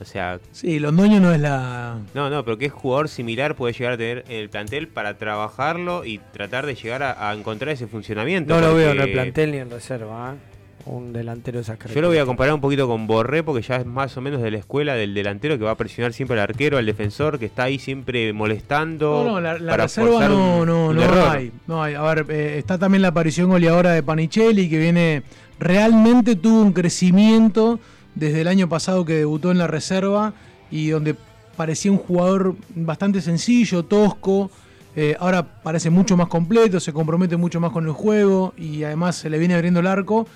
O 0.00 0.04
sea... 0.04 0.40
Sí, 0.52 0.78
Londoño 0.78 1.20
no 1.20 1.32
es 1.32 1.40
la... 1.40 1.98
No, 2.14 2.30
no, 2.30 2.44
pero 2.44 2.58
qué 2.58 2.68
jugador 2.68 3.08
similar 3.08 3.54
puede 3.54 3.72
llegar 3.72 3.92
a 3.92 3.96
tener 3.96 4.24
en 4.28 4.36
el 4.36 4.50
plantel 4.50 4.88
para 4.88 5.16
trabajarlo 5.18 6.04
y 6.04 6.18
tratar 6.32 6.66
de 6.66 6.74
llegar 6.74 7.02
a, 7.02 7.32
encontrar 7.32 7.70
ese 7.70 7.86
funcionamiento. 7.86 8.54
No 8.54 8.60
lo 8.60 8.74
veo 8.74 8.92
en 8.92 9.00
el 9.00 9.12
plantel 9.12 9.52
ni 9.52 9.58
en 9.58 9.70
reserva. 9.70 10.34
¿eh? 10.34 10.54
un 10.86 11.12
delantero 11.12 11.58
de 11.58 11.62
esas 11.62 11.78
Yo 11.92 12.00
lo 12.00 12.08
voy 12.08 12.18
a 12.18 12.26
comparar 12.26 12.54
un 12.54 12.60
poquito 12.60 12.86
con 12.86 13.06
Borré 13.06 13.42
porque 13.42 13.62
ya 13.62 13.76
es 13.76 13.86
más 13.86 14.16
o 14.16 14.20
menos 14.20 14.42
de 14.42 14.50
la 14.50 14.58
escuela 14.58 14.94
del 14.94 15.14
delantero 15.14 15.58
que 15.58 15.64
va 15.64 15.72
a 15.72 15.76
presionar 15.76 16.12
siempre 16.12 16.36
al 16.36 16.42
arquero, 16.42 16.76
al 16.76 16.86
defensor, 16.86 17.38
que 17.38 17.46
está 17.46 17.64
ahí 17.64 17.78
siempre 17.78 18.32
molestando. 18.32 19.24
No, 19.24 19.40
no, 19.40 19.40
la, 19.40 19.76
reserva 19.76 20.28
no, 20.28 20.66
no, 20.66 20.92
no, 20.92 21.30
hay, 21.30 21.52
no 21.66 21.82
hay. 21.82 21.94
A 21.94 22.02
ver, 22.02 22.26
eh, 22.28 22.58
está 22.58 22.78
también 22.78 23.02
la 23.02 23.08
aparición 23.08 23.48
goleadora 23.48 23.92
de 23.92 24.02
Panicelli 24.02 24.68
que 24.68 24.78
viene, 24.78 25.22
realmente 25.58 26.36
tuvo 26.36 26.60
un 26.60 26.72
crecimiento 26.72 27.80
desde 28.14 28.40
el 28.40 28.48
año 28.48 28.68
pasado 28.68 29.04
que 29.04 29.14
debutó 29.14 29.50
en 29.50 29.58
la 29.58 29.66
reserva 29.66 30.34
y 30.70 30.88
donde 30.88 31.16
parecía 31.56 31.92
un 31.92 31.98
jugador 31.98 32.56
bastante 32.74 33.20
sencillo, 33.20 33.84
tosco. 33.84 34.50
Eh, 34.96 35.16
ahora 35.18 35.60
parece 35.62 35.90
mucho 35.90 36.16
más 36.16 36.28
completo, 36.28 36.78
se 36.78 36.92
compromete 36.92 37.36
mucho 37.36 37.60
más 37.60 37.72
con 37.72 37.84
el 37.86 37.92
juego 37.92 38.54
y 38.56 38.84
además 38.84 39.16
se 39.16 39.28
le 39.28 39.38
viene 39.38 39.54
abriendo 39.54 39.80
el 39.80 39.88
arco 39.88 40.26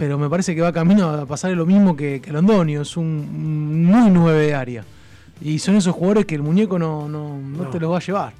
pero 0.00 0.16
me 0.16 0.30
parece 0.30 0.54
que 0.54 0.62
va 0.62 0.72
camino 0.72 1.10
a 1.10 1.26
pasar 1.26 1.50
lo 1.50 1.66
mismo 1.66 1.94
que, 1.94 2.22
que 2.22 2.32
Londonio, 2.32 2.80
es 2.80 2.96
un 2.96 3.84
muy 3.84 4.10
nueve 4.10 4.46
de 4.46 4.54
área. 4.54 4.82
Y 5.42 5.58
son 5.58 5.76
esos 5.76 5.94
jugadores 5.94 6.24
que 6.24 6.34
el 6.34 6.42
muñeco 6.42 6.78
no, 6.78 7.06
no, 7.06 7.36
no, 7.36 7.68
te 7.68 7.78
los 7.78 7.92
va 7.92 7.98
a 7.98 8.00
llevar. 8.00 8.32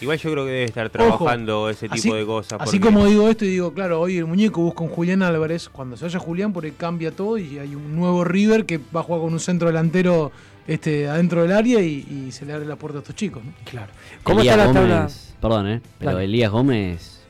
Igual 0.00 0.18
yo 0.18 0.32
creo 0.32 0.44
que 0.44 0.50
debe 0.50 0.64
estar 0.64 0.90
trabajando 0.90 1.70
ese 1.70 1.88
tipo 1.88 2.14
de 2.14 2.26
cosas. 2.26 2.60
Así 2.60 2.80
como 2.80 3.06
digo 3.06 3.28
esto 3.28 3.44
y 3.44 3.48
digo, 3.48 3.72
claro, 3.72 4.00
hoy 4.00 4.18
el 4.18 4.26
muñeco 4.26 4.60
busca 4.60 4.82
un 4.82 4.90
Julián 4.90 5.22
Álvarez, 5.22 5.68
cuando 5.68 5.96
se 5.96 6.04
vaya 6.04 6.18
Julián 6.18 6.52
porque 6.52 6.72
cambia 6.72 7.12
todo 7.12 7.38
y 7.38 7.58
hay 7.58 7.74
un 7.74 7.94
nuevo 7.94 8.24
River 8.24 8.66
que 8.66 8.78
va 8.78 9.00
a 9.00 9.02
jugar 9.02 9.22
con 9.22 9.32
un 9.32 9.40
centro 9.40 9.68
delantero 9.68 10.32
este, 10.66 11.08
adentro 11.08 11.42
del 11.42 11.52
área 11.52 11.80
y, 11.80 12.30
se 12.32 12.44
le 12.44 12.52
abre 12.52 12.66
la 12.66 12.76
puerta 12.76 12.98
a 12.98 13.00
estos 13.02 13.14
chicos. 13.14 13.44
¿no? 13.44 13.52
Claro. 13.64 13.92
¿Cómo 14.22 14.40
está 14.40 14.56
la 14.56 14.72
tabla? 14.72 15.08
Perdón, 15.40 15.68
¿eh? 15.68 15.80
pero 15.98 16.18
Elías 16.18 16.50
Gómez 16.50 17.20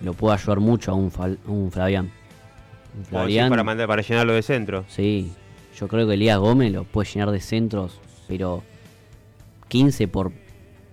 lo 0.00 0.12
puede 0.12 0.34
ayudar 0.34 0.60
mucho 0.60 0.92
a 0.92 0.94
un, 0.94 1.10
a 1.16 1.50
un 1.50 1.70
Fabián 1.70 2.10
para, 3.10 3.64
mandar, 3.64 3.86
para 3.88 4.02
llenarlo 4.02 4.32
de 4.32 4.42
centro. 4.42 4.84
Sí, 4.88 5.32
yo 5.78 5.88
creo 5.88 6.06
que 6.06 6.14
Elías 6.14 6.38
Gómez 6.38 6.72
lo 6.72 6.84
puede 6.84 7.08
llenar 7.10 7.30
de 7.30 7.40
centros, 7.40 8.00
pero 8.28 8.62
15 9.68 10.08
por 10.08 10.32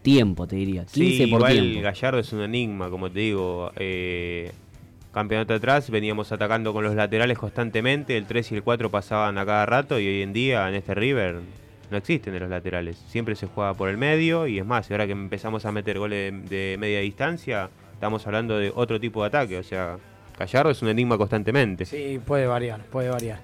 tiempo, 0.01 0.47
te 0.47 0.55
diría. 0.55 0.85
15 0.85 1.25
sí, 1.25 1.27
por 1.27 1.41
igual 1.41 1.81
Gallardo 1.81 2.19
es 2.19 2.33
un 2.33 2.41
enigma, 2.41 2.89
como 2.89 3.11
te 3.11 3.19
digo. 3.19 3.71
Eh, 3.75 4.51
campeonato 5.13 5.53
atrás, 5.53 5.89
veníamos 5.89 6.31
atacando 6.31 6.73
con 6.73 6.83
los 6.83 6.95
laterales 6.95 7.37
constantemente, 7.37 8.17
el 8.17 8.25
3 8.25 8.51
y 8.51 8.55
el 8.55 8.63
4 8.63 8.89
pasaban 8.89 9.37
a 9.37 9.45
cada 9.45 9.65
rato 9.65 9.99
y 9.99 10.07
hoy 10.07 10.21
en 10.21 10.33
día 10.33 10.67
en 10.69 10.75
este 10.75 10.95
River 10.95 11.39
no 11.89 11.97
existen 11.97 12.33
de 12.33 12.39
los 12.39 12.49
laterales. 12.49 12.97
Siempre 13.07 13.35
se 13.35 13.47
juega 13.47 13.73
por 13.73 13.89
el 13.89 13.97
medio 13.97 14.47
y 14.47 14.59
es 14.59 14.65
más, 14.65 14.89
ahora 14.89 15.05
que 15.05 15.11
empezamos 15.11 15.65
a 15.65 15.71
meter 15.71 15.99
goles 15.99 16.49
de 16.49 16.77
media 16.79 17.01
distancia, 17.01 17.69
estamos 17.93 18.25
hablando 18.25 18.57
de 18.57 18.71
otro 18.73 18.99
tipo 18.99 19.21
de 19.21 19.27
ataque, 19.27 19.57
o 19.57 19.63
sea, 19.63 19.97
Gallardo 20.39 20.71
es 20.71 20.81
un 20.81 20.87
enigma 20.87 21.17
constantemente. 21.17 21.85
Sí, 21.85 22.19
puede 22.25 22.47
variar, 22.47 22.81
puede 22.85 23.09
variar. 23.09 23.41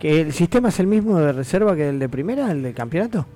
¿Que 0.00 0.22
¿El 0.22 0.32
sistema 0.32 0.70
es 0.70 0.80
el 0.80 0.86
mismo 0.86 1.18
de 1.20 1.32
reserva 1.32 1.76
que 1.76 1.90
el 1.90 1.98
de 1.98 2.08
primera, 2.08 2.50
el 2.50 2.62
de 2.62 2.72
campeonato? 2.72 3.26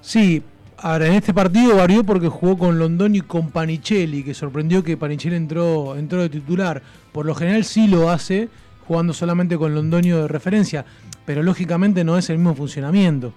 Sí, 0.00 0.42
ahora 0.84 1.06
en 1.06 1.14
este 1.14 1.32
partido 1.32 1.76
varió 1.76 2.04
porque 2.04 2.28
jugó 2.28 2.58
con 2.58 2.78
Londoni 2.78 3.18
y 3.18 3.20
con 3.22 3.48
Panicelli, 3.48 4.22
que 4.22 4.34
sorprendió 4.34 4.84
que 4.84 4.98
Panicelli 4.98 5.34
entró, 5.34 5.96
entró 5.96 6.20
de 6.20 6.28
titular. 6.28 6.82
Por 7.10 7.24
lo 7.24 7.34
general 7.34 7.64
sí 7.64 7.88
lo 7.88 8.10
hace, 8.10 8.50
jugando 8.86 9.14
solamente 9.14 9.56
con 9.56 9.74
Londonio 9.74 10.20
de 10.20 10.28
referencia, 10.28 10.84
pero 11.24 11.42
lógicamente 11.42 12.04
no 12.04 12.18
es 12.18 12.28
el 12.28 12.36
mismo 12.36 12.54
funcionamiento. 12.54 13.32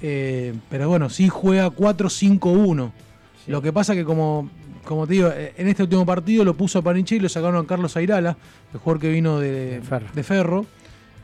Eh, 0.00 0.54
pero 0.70 0.88
bueno, 0.88 1.10
sí 1.10 1.28
juega 1.28 1.68
4-5-1. 1.68 2.92
Lo 3.48 3.60
que 3.60 3.72
pasa 3.72 3.94
que 3.96 4.04
como 4.04 4.48
como 4.84 5.04
te 5.06 5.14
digo, 5.14 5.28
eh, 5.28 5.52
en 5.56 5.66
este 5.66 5.82
último 5.82 6.06
partido 6.06 6.44
lo 6.44 6.54
puso 6.54 6.78
a 6.78 6.82
Paniche 6.82 7.16
y 7.16 7.18
lo 7.18 7.28
sacaron 7.28 7.62
a 7.62 7.66
Carlos 7.66 7.96
Airala, 7.96 8.36
el 8.72 8.78
jugador 8.78 9.00
que 9.00 9.10
vino 9.10 9.40
de, 9.40 9.82
Ferro. 10.22 10.64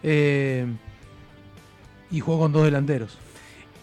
Eh, 0.03 0.67
y 2.11 2.21
jugó 2.21 2.41
con 2.41 2.53
dos 2.53 2.65
delanteros. 2.65 3.24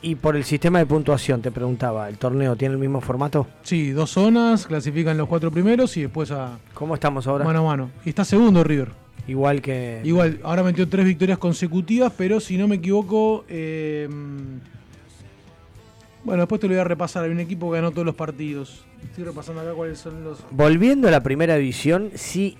Y 0.03 0.15
por 0.15 0.36
el 0.36 0.44
sistema 0.44 0.80
de 0.80 0.88
puntuación, 0.88 1.41
te 1.41 1.52
preguntaba, 1.52 2.10
¿el 2.10 2.18
torneo 2.18 2.56
tiene 2.56 2.73
el 2.73 2.80
mismo 2.80 3.02
formato? 3.02 3.45
Sí, 3.61 3.91
dos 3.91 4.10
zonas, 4.10 4.65
clasifican 4.65 5.15
los 5.15 5.28
cuatro 5.28 5.52
primeros 5.52 5.95
y 5.98 6.02
después 6.02 6.32
a. 6.32 6.57
¿Cómo 6.73 6.95
estamos 6.95 7.28
ahora? 7.28 7.45
Mano 7.45 7.60
a 7.60 7.64
mano. 7.64 7.91
Y 8.03 8.10
está 8.10 8.26
segundo 8.26 8.64
River. 8.64 8.90
Igual 9.28 9.61
que. 9.61 10.02
Igual, 10.03 10.40
ahora 10.44 10.64
metió 10.64 10.90
tres 10.90 11.06
victorias 11.06 11.38
consecutivas, 11.38 12.11
pero 12.18 12.40
si 12.40 12.57
no 12.57 12.68
me 12.68 12.78
equivoco. 12.78 13.45
Eh, 13.48 14.10
bueno, 16.23 16.41
después 16.41 16.60
te 16.60 16.68
lo 16.68 16.73
voy 16.73 16.82
a 16.82 16.84
repasar. 16.84 17.23
Hay 17.26 17.32
un 17.32 17.40
equipo 17.40 17.69
que 17.69 17.78
ganó 17.78 17.91
todos 17.91 18.06
los 18.06 18.15
partidos. 18.15 18.84
Estoy 19.03 19.23
repasando 19.23 19.61
acá 19.61 19.73
cuáles 19.73 19.99
son 19.99 20.23
los. 20.23 20.40
Volviendo 20.49 21.07
a 21.07 21.11
la 21.11 21.22
primera 21.22 21.57
división, 21.57 22.10
si 22.15 22.57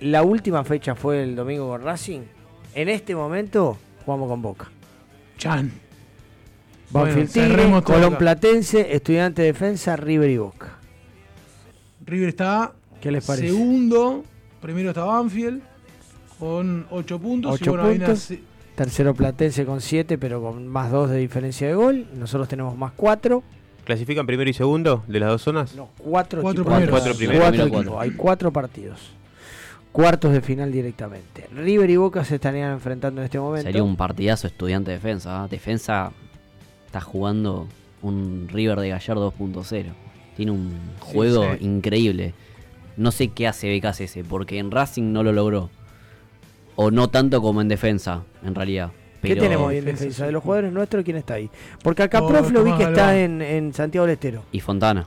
la 0.00 0.22
última 0.22 0.62
fecha 0.62 0.94
fue 0.94 1.24
el 1.24 1.34
domingo 1.34 1.68
con 1.68 1.82
Racing, 1.82 2.20
en 2.76 2.88
este 2.88 3.16
momento 3.16 3.76
jugamos 4.04 4.28
con 4.28 4.40
Boca. 4.40 4.70
Chan. 5.36 5.83
Banfield 6.94 7.82
Colón 7.82 8.16
Platense, 8.16 8.94
Estudiante 8.94 9.42
de 9.42 9.48
Defensa, 9.48 9.96
River 9.96 10.30
y 10.30 10.38
Boca. 10.38 10.78
River 12.06 12.28
está 12.28 12.72
¿Qué 13.00 13.10
les 13.10 13.26
parece? 13.26 13.48
segundo. 13.48 14.24
Primero 14.62 14.90
está 14.90 15.04
Banfield 15.04 15.60
con 16.38 16.86
8 16.90 17.18
puntos. 17.18 17.60
8 17.60 17.76
puntos. 17.76 18.32
Tercero 18.76 19.14
Platense 19.14 19.64
con 19.64 19.80
7, 19.80 20.18
pero 20.18 20.40
con 20.40 20.68
más 20.68 20.90
2 20.90 21.10
de 21.10 21.18
diferencia 21.18 21.66
de 21.66 21.74
gol. 21.74 22.06
Nosotros 22.14 22.48
tenemos 22.48 22.76
más 22.76 22.92
4. 22.94 23.42
¿Clasifican 23.84 24.26
primero 24.26 24.48
y 24.48 24.54
segundo 24.54 25.02
de 25.06 25.20
las 25.20 25.28
dos 25.28 25.42
zonas? 25.42 25.74
No, 25.74 25.90
cuatro, 25.98 26.40
cuatro 26.40 26.64
primeros. 26.64 27.92
Hay 27.98 28.12
cuatro 28.12 28.50
partidos. 28.50 28.98
Cuartos 29.92 30.32
de 30.32 30.40
final 30.40 30.72
directamente. 30.72 31.46
River 31.52 31.90
y 31.90 31.96
Boca 31.96 32.24
se 32.24 32.36
estarían 32.36 32.72
enfrentando 32.72 33.20
en 33.20 33.26
este 33.26 33.38
momento. 33.38 33.66
Sería 33.66 33.82
un 33.82 33.96
partidazo 33.96 34.46
estudiante 34.46 34.90
defensa. 34.90 35.44
¿ah? 35.44 35.48
Defensa 35.48 36.12
está 36.94 37.00
jugando 37.00 37.66
un 38.02 38.46
River 38.48 38.78
de 38.78 38.90
Gallardo 38.90 39.32
2.0. 39.36 39.86
Tiene 40.36 40.52
un 40.52 40.78
juego 41.00 41.44
increíble. 41.58 42.34
No 42.96 43.10
sé 43.10 43.28
qué 43.28 43.48
hace 43.48 43.76
BKCS, 43.76 44.18
porque 44.28 44.58
en 44.58 44.70
Racing 44.70 45.12
no 45.12 45.24
lo 45.24 45.32
logró. 45.32 45.70
O 46.76 46.92
no 46.92 47.08
tanto 47.08 47.42
como 47.42 47.60
en 47.60 47.66
defensa, 47.66 48.22
en 48.44 48.54
realidad. 48.54 48.92
¿Qué 49.22 49.34
tenemos 49.34 49.70
ahí 49.70 49.78
en 49.78 49.86
defensa? 49.86 50.26
De 50.26 50.30
los 50.30 50.44
jugadores 50.44 50.72
nuestros, 50.72 51.02
¿quién 51.02 51.16
está 51.16 51.34
ahí? 51.34 51.50
Porque 51.82 52.04
acá 52.04 52.24
Prof 52.24 52.52
lo 52.52 52.62
vi 52.62 52.72
que 52.74 52.84
está 52.84 53.18
en, 53.18 53.72
Santiago 53.74 54.06
del 54.06 54.14
Estero. 54.14 54.44
Y 54.52 54.60
Fontana. 54.60 55.04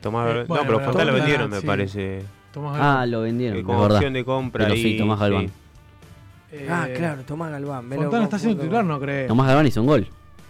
Tomás, 0.00 0.48
no, 0.48 0.60
pero 0.60 0.78
Fontana 0.78 1.06
lo 1.06 1.12
vendieron, 1.14 1.50
me 1.50 1.60
parece. 1.60 2.22
ah, 2.54 3.04
lo 3.08 3.22
vendieron. 3.22 3.64
Con 3.64 3.90
opción 3.90 4.12
de 4.12 4.24
compra. 4.24 4.66
Pero 4.66 4.76
sí, 4.76 4.96
Tomás 4.96 5.18
Galván. 5.18 5.50
ah, 6.68 6.86
claro, 6.94 7.22
Tomás 7.22 7.50
Galván. 7.50 7.88
Fontana 7.88 8.24
está 8.24 8.36
haciendo 8.36 8.62
titular, 8.62 8.84
no 8.84 9.00
creo. 9.00 9.26
Tomás 9.26 9.48
Galván 9.48 9.66
hizo 9.66 9.80
un 9.80 9.88
gol. 9.88 10.08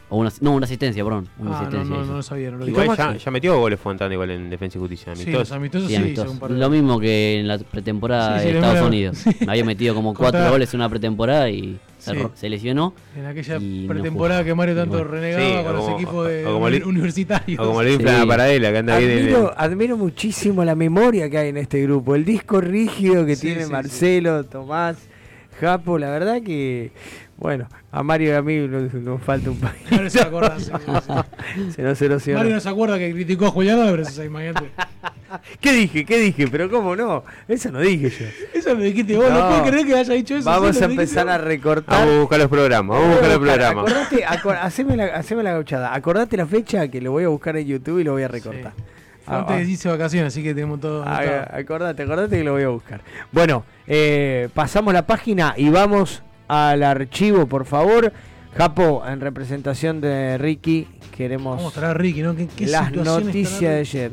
O 0.08 0.18
una, 0.18 0.30
no, 0.40 0.52
una 0.52 0.66
asistencia, 0.66 1.02
perdón. 1.02 1.28
Una 1.36 1.50
ah, 1.50 1.60
asistencia 1.60 1.90
no, 1.90 2.00
no, 2.00 2.06
no, 2.06 2.16
lo 2.16 2.22
sabía. 2.22 2.52
No 2.52 2.58
lo 2.58 2.68
igual 2.68 2.96
ya, 2.96 3.16
ya, 3.16 3.30
metió 3.32 3.58
goles 3.58 3.80
Fontana 3.80 4.14
igual 4.14 4.30
en 4.30 4.48
Defensa 4.48 4.78
y 4.78 4.80
Justicia. 4.80 5.12
Amistoso. 5.12 5.58
Sí, 5.60 5.88
sí, 5.88 5.96
amistoso. 5.96 6.48
Lo 6.48 6.70
mismo 6.70 7.00
que 7.00 7.40
en 7.40 7.48
la 7.48 7.58
pretemporada 7.58 8.40
de 8.40 8.52
Estados 8.52 8.86
Unidos. 8.86 9.24
Había 9.48 9.64
metido 9.64 9.94
como 9.94 10.14
cuatro 10.14 10.48
goles 10.48 10.72
en 10.72 10.80
una 10.80 10.88
pretemporada 10.88 11.50
y 11.50 11.80
se, 11.98 12.48
lesionó. 12.48 12.94
En 13.16 13.26
aquella 13.26 13.58
pretemporada 13.58 14.44
que 14.44 14.54
Mario 14.54 14.76
tanto 14.76 15.02
renegaba 15.02 15.64
con 15.64 15.76
los 15.76 15.88
equipos 15.90 16.28
de 16.28 16.82
universitarios. 16.86 17.58
O 17.58 17.66
como 17.66 17.82
le 17.82 17.94
infla 17.94 18.18
la 18.18 18.26
paradela 18.26 18.70
que 18.70 18.78
anda 18.78 18.96
admiro, 18.96 19.40
bien. 19.40 19.50
Admiro 19.56 19.96
muchísimo 19.96 20.64
la 20.64 20.76
memoria 20.76 21.28
que 21.28 21.38
hay 21.38 21.48
en 21.48 21.56
este 21.56 21.82
grupo. 21.82 22.14
El 22.14 22.24
disco 22.24 22.60
rígido 22.60 23.26
que 23.26 23.34
tiene 23.36 23.66
Marcelo, 23.66 24.44
Tomás, 24.44 24.98
Japo. 25.60 25.98
La 25.98 26.10
verdad 26.10 26.42
que 26.42 26.92
bueno, 27.38 27.68
a 27.92 28.02
Mario 28.02 28.30
y 28.30 28.32
a 28.32 28.42
mí 28.42 28.66
nos, 28.66 29.22
falta 29.22 29.50
un 29.50 29.58
país. 29.58 29.82
Mario 29.90 30.10
se 30.10 30.20
acuerda, 30.22 30.58
sí, 30.58 30.70
se 31.70 31.82
nos 31.82 32.00
erosiona. 32.00 32.38
Mario 32.40 32.54
no 32.54 32.60
se 32.60 32.68
acuerda 32.68 32.98
que 32.98 33.12
criticó 33.12 33.46
a 33.46 33.50
Julián 33.50 33.78
Álvarez, 33.78 34.18
imagínate. 34.24 34.70
¿Qué 35.60 35.72
dije? 35.72 36.04
¿Qué 36.04 36.18
dije? 36.18 36.48
Pero 36.48 36.70
cómo 36.70 36.96
no, 36.96 37.24
eso 37.46 37.70
no 37.70 37.80
dije 37.80 38.08
yo. 38.08 38.26
Eso 38.58 38.74
lo 38.74 38.80
dijiste 38.80 39.16
vos, 39.16 39.28
no, 39.28 39.38
no 39.38 39.48
puedo 39.48 39.64
creer 39.64 39.86
que 39.86 39.94
haya 39.94 40.14
dicho 40.14 40.36
eso. 40.36 40.48
Vamos 40.48 40.80
a 40.80 40.84
empezar 40.86 41.28
a 41.28 41.36
recortar. 41.36 41.98
Vamos 41.98 42.14
a 42.14 42.20
buscar 42.20 42.38
los 42.38 42.48
programas, 42.48 42.96
vamos 42.96 43.10
a 43.10 43.12
buscar 43.12 43.30
los 43.30 43.38
programas. 43.38 43.84
Acordate, 43.84 44.24
haceme, 44.64 44.96
la, 44.96 45.04
haceme 45.06 45.42
la 45.42 45.52
gauchada. 45.52 45.94
Acordate 45.94 46.36
la 46.38 46.46
fecha 46.46 46.88
que 46.88 47.00
lo 47.02 47.12
voy 47.12 47.24
a 47.24 47.28
buscar 47.28 47.56
en 47.56 47.66
YouTube 47.66 47.98
y 47.98 48.04
lo 48.04 48.12
voy 48.12 48.22
a 48.22 48.28
recortar. 48.28 48.72
Antes 49.26 49.84
ah, 49.84 49.88
ah. 49.88 49.92
vacaciones, 49.92 50.32
así 50.32 50.42
que 50.42 50.54
tenemos 50.54 50.80
todo. 50.80 51.02
Ah, 51.04 51.48
acordate, 51.52 52.04
acordate 52.04 52.38
que 52.38 52.44
lo 52.44 52.52
voy 52.52 52.62
a 52.62 52.68
buscar. 52.68 53.00
Bueno, 53.32 53.64
eh, 53.86 54.48
pasamos 54.54 54.94
la 54.94 55.04
página 55.04 55.54
y 55.56 55.68
vamos 55.68 56.22
al 56.48 56.82
archivo, 56.82 57.46
por 57.46 57.64
favor. 57.64 58.12
Japo, 58.56 59.04
en 59.06 59.20
representación 59.20 60.00
de 60.00 60.38
Ricky, 60.38 60.88
queremos. 61.14 61.58
Vamos 61.58 61.76
a 61.76 61.92
Ricky, 61.92 62.22
¿no? 62.22 62.34
¿Qué, 62.34 62.66
las 62.66 62.90
noticias 62.90 63.60
de 63.60 63.80
ayer. 63.80 64.12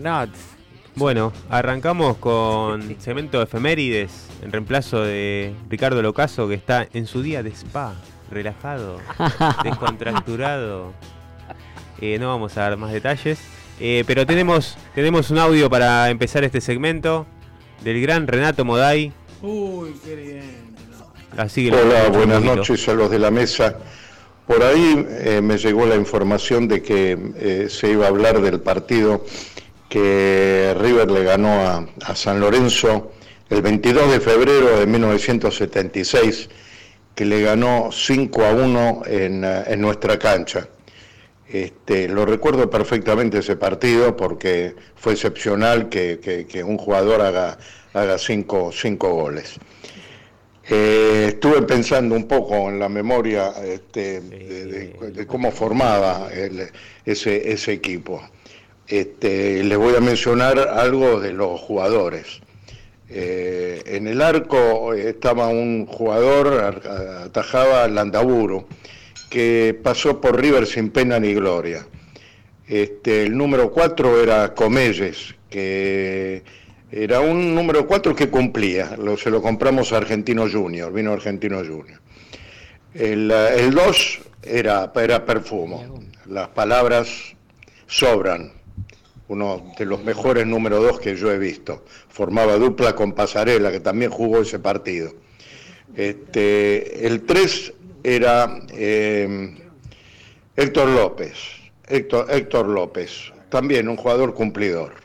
bueno, 0.95 1.31
arrancamos 1.49 2.17
con 2.17 2.81
cemento 2.99 3.41
efemérides 3.41 4.27
en 4.41 4.51
reemplazo 4.51 5.01
de 5.01 5.53
Ricardo 5.69 6.01
Locaso, 6.01 6.47
que 6.49 6.55
está 6.55 6.85
en 6.91 7.07
su 7.07 7.21
día 7.21 7.41
de 7.41 7.51
spa, 7.51 7.95
relajado, 8.29 8.99
descontracturado. 9.63 10.91
Eh, 12.01 12.17
no 12.19 12.27
vamos 12.27 12.57
a 12.57 12.63
dar 12.63 12.75
más 12.75 12.91
detalles, 12.91 13.39
eh, 13.79 14.03
pero 14.05 14.25
tenemos, 14.25 14.77
tenemos 14.93 15.31
un 15.31 15.37
audio 15.37 15.69
para 15.69 16.09
empezar 16.09 16.43
este 16.43 16.59
segmento 16.59 17.25
del 17.81 18.01
gran 18.01 18.27
Renato 18.27 18.65
Moday. 18.65 19.13
Uy, 19.41 19.95
qué 20.03 20.15
bien. 20.15 20.62
Hola, 21.35 22.09
buenas 22.09 22.43
noches 22.43 22.87
a 22.89 22.93
los 22.93 23.09
de 23.09 23.17
la 23.17 23.31
mesa. 23.31 23.75
Por 24.45 24.61
ahí 24.61 25.03
eh, 25.09 25.41
me 25.41 25.57
llegó 25.57 25.87
la 25.87 25.95
información 25.95 26.67
de 26.67 26.83
que 26.83 27.17
eh, 27.37 27.67
se 27.69 27.89
iba 27.89 28.05
a 28.05 28.09
hablar 28.09 28.39
del 28.39 28.59
partido 28.59 29.25
que 29.89 30.75
River 30.79 31.09
le 31.09 31.23
ganó 31.23 31.87
a, 32.05 32.15
San 32.15 32.39
Lorenzo 32.39 33.13
el 33.49 33.63
22 33.63 34.11
de 34.11 34.19
febrero 34.19 34.79
de 34.79 34.85
1976, 34.85 36.49
que 37.15 37.25
le 37.25 37.41
ganó 37.41 37.89
5 37.91 38.45
a 38.45 38.51
1 38.51 39.01
eh, 39.07 39.63
en, 39.67 39.81
nuestra 39.81 40.19
cancha. 40.19 40.67
Este, 41.49 42.07
lo 42.09 42.27
recuerdo 42.27 42.69
perfectamente 42.69 43.39
ese 43.39 43.55
partido 43.55 44.15
porque 44.15 44.75
fue 44.95 45.13
excepcional 45.13 45.89
que, 45.89 46.63
un 46.63 46.77
jugador 46.77 47.21
haga, 47.21 47.57
haga 47.93 48.19
cinco, 48.19 48.71
cinco 48.71 49.09
goles. 49.09 49.59
Eh, 50.69 51.25
estuve 51.27 51.61
pensando 51.63 52.15
un 52.15 52.25
poco 52.25 52.69
en 52.69 52.79
la 52.79 52.87
memoria 52.87 53.51
este, 53.65 54.21
de, 54.21 55.27
cómo 55.27 55.51
formaba 55.51 56.29
ese, 57.05 57.73
equipo. 57.73 58.23
Este, 58.87 59.61
les 59.63 59.77
voy 59.77 59.95
a 59.95 59.99
mencionar 59.99 60.57
algo 60.59 61.19
de 61.19 61.33
los 61.33 61.59
jugadores. 61.59 62.41
Eh, 63.09 63.83
en 63.85 64.07
el 64.07 64.21
arco 64.21 64.93
estaba 64.93 65.49
un 65.49 65.85
jugador, 65.85 66.81
atajaba 67.25 67.87
Landaburo, 67.89 68.65
que 69.29 69.77
pasó 69.83 70.21
por 70.21 70.39
River 70.39 70.65
sin 70.65 70.91
pena 70.91 71.19
ni 71.19 71.33
gloria. 71.33 71.85
Este, 72.67 73.23
el 73.23 73.35
número 73.35 73.71
4 73.71 74.23
era 74.23 74.53
Comelles, 74.53 75.35
que 75.49 76.43
era 76.95 77.21
un 77.21 77.55
número 77.55 77.87
4 77.87 78.15
que 78.15 78.29
cumplía, 78.29 78.95
lo, 78.97 79.17
se 79.17 79.31
lo 79.31 79.41
compramos 79.41 79.91
a 79.91 79.97
Argentino 79.97 80.47
Junior, 80.47 80.93
vino 80.93 81.11
Argentino 81.11 81.57
Junior. 81.57 81.99
El 82.93 83.73
2 83.73 84.19
era, 84.43 84.91
era 84.95 85.25
perfumo, 85.25 86.03
las 86.27 86.49
palabras 86.49 87.35
sobran, 87.87 88.53
uno 89.27 89.73
de 89.75 89.85
los 89.87 90.03
mejores 90.03 90.45
número 90.45 90.83
2 90.83 90.99
que 90.99 91.15
yo 91.15 91.31
he 91.31 91.39
visto. 91.39 91.83
Formaba 92.09 92.57
dupla 92.57 92.93
con 92.93 93.13
Pasarela, 93.13 93.71
que 93.71 93.79
también 93.79 94.11
jugó 94.11 94.41
ese 94.41 94.59
partido. 94.59 95.15
Este, 95.95 97.07
el 97.07 97.23
3 97.23 97.73
era 98.03 98.59
eh, 98.71 99.55
Héctor 100.55 100.89
López, 100.89 101.33
Héctor, 101.87 102.27
Héctor 102.29 102.67
López, 102.67 103.33
también 103.49 103.89
un 103.89 103.97
jugador 103.97 104.35
cumplidor. 104.35 105.02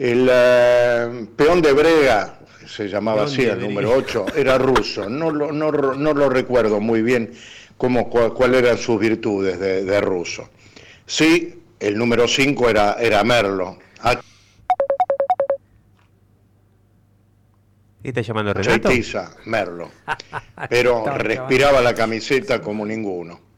El 0.00 0.30
eh, 0.32 1.26
peón 1.36 1.60
de 1.60 1.74
Brega, 1.74 2.38
se 2.66 2.88
llamaba 2.88 3.24
así, 3.24 3.42
el 3.42 3.60
número 3.60 3.92
8, 3.92 4.28
era 4.34 4.56
ruso. 4.56 5.10
No 5.10 5.30
lo, 5.30 5.52
no, 5.52 5.70
lo 5.70 6.30
recuerdo 6.30 6.80
muy 6.80 7.02
bien 7.02 7.34
cómo, 7.76 8.08
cuáles 8.08 8.62
eran 8.62 8.78
sus 8.78 8.98
virtudes 8.98 9.60
de, 9.60 10.00
ruso. 10.00 10.48
Sí, 11.04 11.62
el 11.78 11.98
número 11.98 12.26
5 12.26 12.70
era, 12.70 12.94
era 12.94 13.22
Merlo. 13.24 13.76
¿Está 18.02 18.22
llamando 18.22 18.54
Renato? 18.54 18.88
Merlo. 19.44 19.90
Pero 20.70 21.04
respiraba 21.18 21.82
la 21.82 21.92
camiseta 21.92 22.62
como 22.62 22.86
ninguno. 22.86 23.49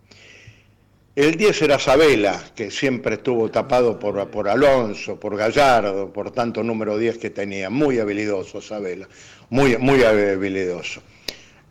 El 1.14 1.36
10 1.36 1.62
era 1.62 1.78
Sabela, 1.78 2.42
que 2.54 2.70
siempre 2.70 3.16
estuvo 3.16 3.50
tapado 3.50 3.98
por, 3.98 4.30
por 4.30 4.48
Alonso, 4.48 5.20
por 5.20 5.36
Gallardo, 5.36 6.10
por 6.10 6.30
tanto 6.30 6.62
número 6.62 6.96
10 6.96 7.18
que 7.18 7.28
tenía. 7.28 7.68
Muy 7.68 7.98
habilidoso 7.98 8.62
Sabela, 8.62 9.06
muy, 9.50 9.76
muy 9.76 10.02
habilidoso. 10.04 11.02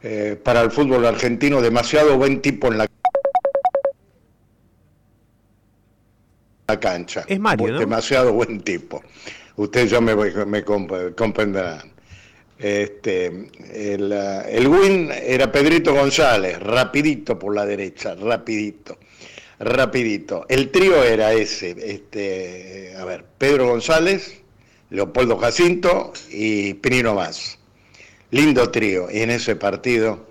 Eh, 0.04 0.40
para 0.42 0.62
el 0.62 0.70
fútbol 0.70 1.08
argentino, 1.08 1.60
demasiado 1.60 2.20
buen 2.20 2.40
tipo 2.40 2.68
en 2.68 2.78
la, 2.78 2.88
cancha. 6.80 7.26
Es 7.28 7.40
Mario, 7.40 7.80
Demasiado 7.80 8.32
buen 8.34 8.62
tipo. 8.62 9.04
Ustedes 9.56 9.90
ya 9.90 10.02
me, 10.02 10.16
me 10.46 10.64
comprenderán. 10.64 11.92
Este, 12.60 13.26
el, 13.74 14.12
el 14.12 14.68
win 14.68 15.10
era 15.12 15.52
Pedrito 15.52 15.96
González, 15.96 16.60
rapidito 16.60 17.40
por 17.40 17.56
la 17.56 17.66
derecha, 17.66 18.14
rapidito 18.14 19.00
rapidito. 19.62 20.46
El 20.50 20.72
trío 20.72 21.04
era 21.04 21.34
ese, 21.34 21.76
este, 21.80 22.96
a 22.98 23.06
ver, 23.06 23.26
Pedro 23.38 23.68
González, 23.68 24.42
Leopoldo 24.90 25.38
Jacinto 25.38 26.14
y 26.30 26.74
Pinino 26.76 27.14
Más. 27.14 27.60
Lindo 28.32 28.70
trío. 28.72 29.08
Y 29.12 29.22
en 29.22 29.32
ese 29.32 29.56
partido, 29.56 30.28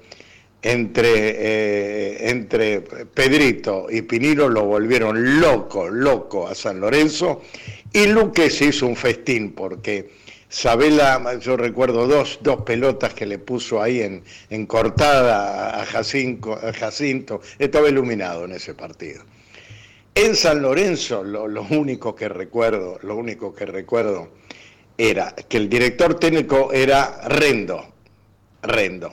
entre, 0.62 1.11
eh, 1.15 2.31
entre 2.31 2.81
Pedrito 2.81 3.86
y 3.90 4.02
Pinino 4.02 4.48
lo 4.48 4.65
volvieron 4.65 5.40
loco, 5.40 5.89
loco 5.89 6.48
a 6.48 6.55
San 6.55 6.81
Lorenzo. 6.81 7.43
Y 7.93 8.07
Luque 8.07 8.51
se 8.51 8.66
hizo 8.66 8.86
un 8.86 8.97
festín 8.97 9.52
porque 9.52 10.11
Sabela, 10.51 11.39
yo 11.39 11.56
recuerdo 11.56 12.09
dos, 12.09 12.40
dos 12.43 12.62
pelotas 12.62 13.14
que 13.14 13.24
le 13.24 13.39
puso 13.39 13.81
ahí 13.81 14.01
en, 14.01 14.24
en 14.51 14.66
cortada 14.66 15.81
a 15.81 15.86
Jacinto, 15.86 16.55
a 16.55 16.72
Jacinto, 16.72 17.40
estaba 17.56 17.89
iluminado 17.89 18.47
en 18.47 18.52
ese 18.52 18.74
partido. 18.74 19.22
En 20.12 20.35
San 20.35 20.60
Lorenzo, 20.60 21.22
lo, 21.22 21.44
único 21.70 22.16
que 22.16 22.28
recuerdo, 22.28 22.98
lo 23.02 23.14
único 23.14 23.55
que 23.55 23.64
recuerdo 23.64 24.32
era 24.98 25.32
que 25.48 25.56
el 25.56 25.68
director 25.68 26.18
técnico 26.18 26.72
era 26.72 27.28
Rendo, 27.28 27.86
Rendo, 28.60 29.12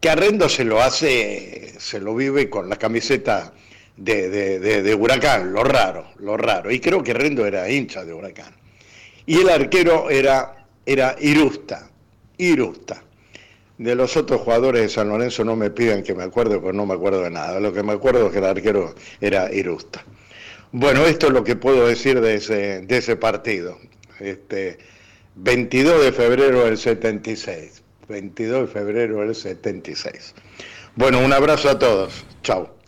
que 0.00 0.10
a 0.10 0.16
Rendo 0.16 0.48
se 0.48 0.64
lo 0.64 0.82
hace, 0.82 1.74
se 1.78 2.00
lo 2.00 2.16
vive 2.16 2.50
con 2.50 2.68
la 2.68 2.74
camiseta 2.74 3.52
de, 3.96 4.28
de, 4.28 4.82
de 4.82 4.94
Huracán, 4.94 5.52
lo 5.52 5.62
raro, 5.62 6.08
lo 6.18 6.36
raro, 6.36 6.72
y 6.72 6.80
creo 6.80 7.00
que 7.00 7.14
Rendo 7.14 7.46
era 7.46 7.70
hincha 7.70 8.04
de 8.04 8.12
Huracán. 8.12 8.57
Y 9.28 9.42
el 9.42 9.50
arquero 9.50 10.08
era, 10.08 10.64
era 10.86 11.14
Irusta, 11.20 11.90
Irusta. 12.38 13.02
De 13.76 13.94
los 13.94 14.16
otros 14.16 14.40
jugadores 14.40 14.80
de 14.80 14.88
San 14.88 15.10
Lorenzo 15.10 15.44
no 15.44 15.54
me 15.54 15.68
piden 15.68 16.02
que 16.02 16.14
me 16.14 16.22
acuerde, 16.22 16.58
porque 16.58 16.74
no 16.74 16.86
me 16.86 16.94
acuerdo 16.94 17.20
de 17.20 17.28
nada. 17.28 17.60
Lo 17.60 17.70
que 17.70 17.82
me 17.82 17.92
acuerdo 17.92 18.28
es 18.28 18.32
que 18.32 18.38
el 18.38 18.46
arquero 18.46 18.94
era 19.20 19.52
Irusta. 19.52 20.02
Bueno, 20.72 21.04
esto 21.04 21.26
es 21.26 21.34
lo 21.34 21.44
que 21.44 21.56
puedo 21.56 21.86
decir 21.86 22.22
de 22.22 22.36
ese, 22.36 22.80
de 22.80 22.96
ese 22.96 23.16
partido. 23.16 23.76
Este, 24.18 24.78
22 25.34 26.04
de 26.04 26.12
febrero 26.12 26.64
del 26.64 26.78
76. 26.78 27.82
22 28.08 28.60
de 28.62 28.66
febrero 28.66 29.20
del 29.20 29.34
76. 29.34 30.34
Bueno, 30.96 31.18
un 31.18 31.34
abrazo 31.34 31.68
a 31.68 31.78
todos. 31.78 32.24
Chao. 32.42 32.78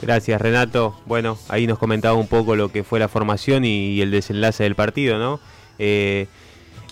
Gracias 0.00 0.40
Renato. 0.40 1.00
Bueno, 1.06 1.36
ahí 1.48 1.66
nos 1.66 1.80
comentaba 1.80 2.14
un 2.14 2.28
poco 2.28 2.54
lo 2.54 2.70
que 2.70 2.84
fue 2.84 3.00
la 3.00 3.08
formación 3.08 3.64
y, 3.64 4.00
el 4.00 4.12
desenlace 4.12 4.62
del 4.62 4.76
partido, 4.76 5.18
¿no? 5.18 5.40
Eh, 5.78 6.26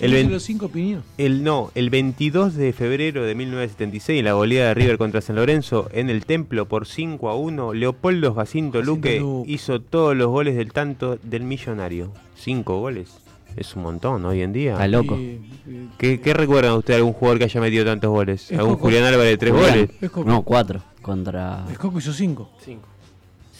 el 0.01 0.31
los 0.31 0.43
cinco 0.43 0.69
El, 1.17 1.45
no, 1.45 1.71
el 1.77 1.89
22 1.89 2.55
de 2.55 2.73
febrero 2.73 3.25
de 3.25 3.37
1976, 3.37 4.25
la 4.25 4.33
goleada 4.33 4.69
de 4.69 4.75
River 4.75 4.99
contra 4.99 5.21
San 5.21 5.37
Lorenzo 5.37 5.89
en 5.93 6.11
el 6.11 6.27
Templo 6.27 6.67
por 6.67 6.87
5 6.87 7.29
a 7.29 7.37
1, 7.37 7.73
Leopoldo 7.75 8.35
Jacinto, 8.35 8.83
Luque, 8.83 9.25
hizo 9.47 9.81
todos 9.81 10.17
los 10.17 10.27
goles 10.29 10.57
del 10.57 10.73
tanto 10.73 11.19
del 11.23 11.45
millonario. 11.45 12.13
Cinco 12.35 12.81
goles. 12.81 13.19
Es 13.55 13.77
un 13.77 13.83
montón 13.83 14.25
hoy 14.25 14.43
en 14.43 14.53
día. 14.53 14.73
Está 14.73 14.89
loco. 14.89 15.17
¿Qué, 15.99 16.21
¿Qué, 16.21 16.35
recuerdan 16.35 16.73
usted 16.73 16.95
algún 16.95 17.13
jugador 17.13 17.39
que 17.39 17.45
haya 17.45 17.61
metido 17.61 17.85
tantos 17.85 18.11
goles? 18.11 18.51
¿Algún 18.51 18.77
Julián 18.77 19.05
Álvarez 19.05 19.31
de 19.31 19.39
tres 19.39 19.53
goles? 19.53 19.91
No, 20.27 20.43
cuatro. 20.43 20.83
Contra. 21.01 21.65
Escoco 21.71 21.99
hizo 21.99 22.13
cinco. 22.13 22.51
Cinco. 22.61 22.89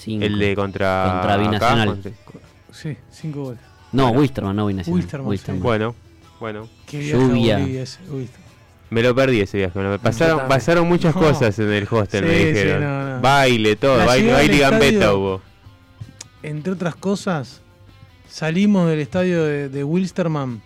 El 0.07 0.39
de 0.39 0.57
contra. 0.57 1.09
Contra 1.13 1.37
Binacional. 1.37 2.03
Sí, 2.73 2.97
cinco 3.11 3.45
goles. 3.45 3.72
No, 3.93 4.11
Wisterman, 4.11 4.57
no 4.57 4.67
Binacional. 4.67 5.27
Wisterman. 5.27 5.63
Bueno, 5.63 5.95
bueno. 6.41 6.69
Qué 6.87 7.09
Lluvia. 7.09 7.59
Me 8.91 9.03
lo 9.03 9.15
perdí 9.15 9.41
ese 9.41 9.57
viaje. 9.57 9.99
pasaron, 10.03 10.49
pasaron 10.49 10.87
muchas 10.87 11.15
cosas 11.15 11.59
en 11.59 11.73
el 11.73 11.89
hostel, 11.91 12.27
me 12.27 12.45
dijeron. 12.45 13.23
Baile, 13.23 13.77
todo. 13.77 14.05
baile, 14.05 14.33
baile 14.33 14.57
y 14.57 14.59
gambeta 14.59 15.15
hubo. 15.15 15.41
Entre 16.43 16.73
otras 16.73 16.97
cosas, 16.97 17.63
salimos 18.29 18.89
del 18.89 19.01
estadio 19.01 19.45
de, 19.45 19.85
Wilsterman. 19.85 20.61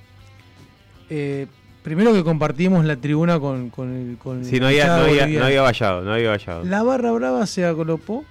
Eh, 1.09 1.47
primero 1.83 2.13
que 2.13 2.25
compartimos 2.25 2.85
la 2.85 2.97
tribuna 2.97 3.39
con, 3.39 3.71
con 3.71 3.93
el. 3.95 4.17
Con 4.19 4.45
sí, 4.45 4.59
no 4.59 4.67
había, 4.67 4.87
no, 4.87 5.05
había, 5.05 5.27
no 5.27 5.45
había 5.45 5.63
vallado, 5.63 6.03
no 6.03 6.13
había 6.13 6.31
vallado. 6.31 6.65
La 6.65 6.83
barra 6.83 7.13
brava 7.13 7.47
se 7.47 7.65
agrupó, 7.65 8.25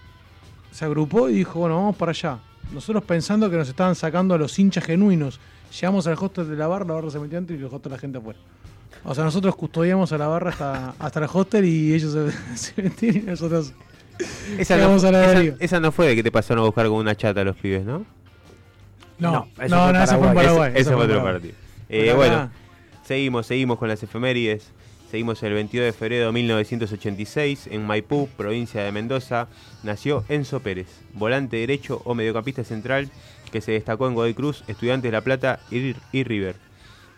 se 0.71 0.83
agrupó 0.83 1.29
y 1.29 1.35
dijo: 1.35 1.59
Bueno, 1.59 1.75
vamos 1.75 1.95
para 1.95 2.09
allá. 2.11 2.39
Nosotros 2.75 3.05
pensando 3.05 3.49
que 3.49 3.55
nos 3.55 3.69
estaban 3.69 3.95
sacando 3.95 4.35
a 4.35 4.37
los 4.37 4.59
hinchas 4.59 4.83
genuinos. 4.83 5.39
Llegamos 5.71 6.05
al 6.07 6.17
hostel 6.19 6.49
de 6.49 6.57
la 6.57 6.67
barra, 6.67 6.85
la 6.85 6.93
barra 6.95 7.09
se 7.09 7.19
metió 7.19 7.37
dentro 7.37 7.55
y 7.55 7.59
el 7.59 7.65
hostel 7.65 7.91
la 7.93 7.97
gente 7.97 8.17
afuera. 8.17 8.37
O 9.05 9.15
sea, 9.15 9.23
nosotros 9.23 9.55
custodiamos 9.55 10.11
a 10.11 10.17
la 10.17 10.27
barra 10.27 10.49
hasta, 10.49 10.93
hasta 10.99 11.19
el 11.21 11.29
hostel 11.31 11.63
y 11.63 11.93
ellos 11.93 12.33
se, 12.55 12.73
metieron 12.81 13.23
y 13.23 13.25
nosotros. 13.27 13.71
Esa 14.57 14.75
no, 14.75 14.93
esa, 14.97 15.41
esa 15.59 15.79
no, 15.79 15.93
fue 15.93 16.07
de 16.07 16.15
que 16.15 16.23
te 16.23 16.31
pasaron 16.33 16.63
a 16.63 16.65
buscar 16.65 16.87
con 16.87 16.97
una 16.97 17.15
chata 17.15 17.41
a 17.41 17.43
los 17.45 17.55
pibes, 17.55 17.85
¿no? 17.85 18.05
No, 19.19 19.47
no, 19.57 19.67
no, 19.69 19.93
no 19.93 20.03
ese 20.03 20.17
fue 20.17 20.27
en 20.27 20.33
Paraguay. 20.33 20.71
Ese, 20.75 20.93
fue 20.93 21.05
otro 21.05 21.23
partido. 21.23 21.53
Eh, 21.87 22.13
bueno, 22.13 22.49
seguimos, 23.03 23.47
seguimos 23.47 23.79
con 23.79 23.87
las 23.87 24.03
efemérides. 24.03 24.69
Seguimos 25.09 25.41
el 25.43 25.53
22 25.53 25.85
de 25.85 25.93
febrero 25.93 26.25
de 26.27 26.31
1986 26.31 27.67
en 27.71 27.85
Maipú, 27.85 28.27
provincia 28.35 28.83
de 28.83 28.91
Mendoza. 28.91 29.47
Nació 29.83 30.25
Enzo 30.29 30.61
Pérez, 30.61 30.87
volante 31.13 31.57
derecho 31.57 32.01
o 32.05 32.15
mediocampista 32.15 32.63
central 32.63 33.09
que 33.51 33.61
se 33.61 33.71
destacó 33.71 34.07
en 34.07 34.15
Godoy 34.15 34.33
Cruz, 34.33 34.63
Estudiantes 34.67 35.09
de 35.09 35.15
La 35.15 35.21
Plata 35.21 35.59
y, 35.69 36.23
River. 36.23 36.55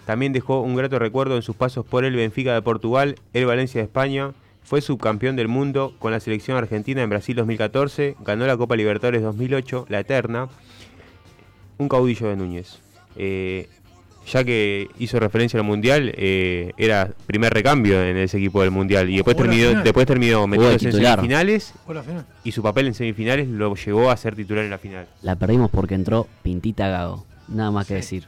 También 0.06 0.34
dejó 0.34 0.62
un 0.62 0.76
grato 0.76 1.00
recuerdo 1.00 1.36
en 1.36 1.42
sus 1.42 1.56
pasos 1.56 1.86
por 1.86 2.04
el 2.06 2.16
Benfica 2.16 2.54
de 2.54 2.62
Portugal, 2.62 3.16
el 3.34 3.46
Valencia 3.46 3.80
de 3.82 3.86
España. 3.86 4.34
Fue 4.64 4.82
subcampeón 4.82 5.38
del 5.38 5.48
mundo 5.48 5.96
con 5.98 6.12
la 6.12 6.20
selección 6.20 6.58
argentina 6.58 7.02
en 7.02 7.10
Brasil 7.10 7.36
2014, 7.38 8.18
ganó 8.20 8.46
la 8.46 8.58
Copa 8.58 8.76
Libertadores 8.76 9.22
2008, 9.22 9.86
la 9.90 10.02
Eterna. 10.02 10.50
Un 11.78 11.88
caudillo 11.88 12.28
de 12.28 12.36
Núñez. 12.36 12.80
Eh, 13.16 13.70
ya 14.32 14.44
que 14.44 14.90
hizo 15.00 15.20
referencia 15.20 15.60
al 15.60 15.66
Mundial, 15.66 16.12
eh, 16.16 16.74
era 16.78 17.12
primer 17.26 17.54
recambio 17.54 18.04
en 18.04 18.18
ese 18.18 18.38
equipo 18.38 18.62
del 18.62 18.72
Mundial. 18.72 19.10
Y 19.10 19.16
después 19.16 19.38
terminó, 19.38 19.82
después 19.82 20.06
terminó 20.06 20.48
metiéndose 20.48 20.90
en 20.90 20.96
semifinales. 20.96 21.74
Y 22.44 22.52
su 22.52 22.62
papel 22.62 22.88
en 22.88 22.94
semifinales 22.94 23.48
lo 23.48 23.74
llevó 23.76 24.12
a 24.12 24.18
ser 24.18 24.36
titular 24.36 24.66
en 24.66 24.72
la 24.72 24.78
final. 24.78 25.08
La 25.22 25.36
perdimos 25.36 25.72
porque 25.72 25.96
entró 25.96 26.28
Pintita 26.44 26.90
Gago. 26.90 27.26
Nada 27.48 27.72
más 27.72 27.88
que 27.88 27.96
decir. 27.96 28.28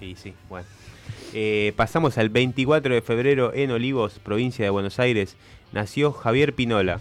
Sí, 0.00 0.14
sí, 0.16 0.32
bueno. 0.48 0.66
Eh, 1.34 1.74
pasamos 1.76 2.16
al 2.16 2.30
24 2.30 2.94
de 2.94 3.02
febrero 3.02 3.52
en 3.54 3.70
Olivos, 3.70 4.18
provincia 4.20 4.64
de 4.64 4.70
Buenos 4.70 4.98
Aires. 4.98 5.36
Nació 5.72 6.12
Javier 6.12 6.54
Pinola, 6.54 7.00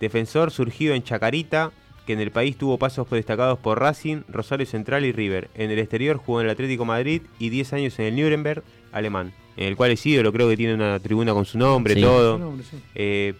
defensor 0.00 0.50
surgido 0.50 0.94
en 0.94 1.02
Chacarita 1.02 1.72
que 2.08 2.14
en 2.14 2.20
el 2.20 2.30
país 2.30 2.56
tuvo 2.56 2.78
pasos 2.78 3.06
destacados 3.10 3.58
por 3.58 3.80
Racing, 3.80 4.22
Rosario 4.28 4.64
Central 4.64 5.04
y 5.04 5.12
River. 5.12 5.50
En 5.54 5.70
el 5.70 5.78
exterior 5.78 6.16
jugó 6.16 6.40
en 6.40 6.46
el 6.46 6.52
Atlético 6.52 6.86
Madrid 6.86 7.20
y 7.38 7.50
10 7.50 7.74
años 7.74 7.98
en 7.98 8.06
el 8.06 8.16
Nuremberg 8.16 8.62
alemán, 8.92 9.34
en 9.58 9.66
el 9.66 9.76
cual 9.76 9.90
lo 9.90 10.32
creo 10.32 10.48
que 10.48 10.56
tiene 10.56 10.72
una 10.72 10.98
tribuna 11.00 11.34
con 11.34 11.44
su 11.44 11.58
nombre, 11.58 11.94
todo. 11.96 12.54
Eh, 12.94 13.34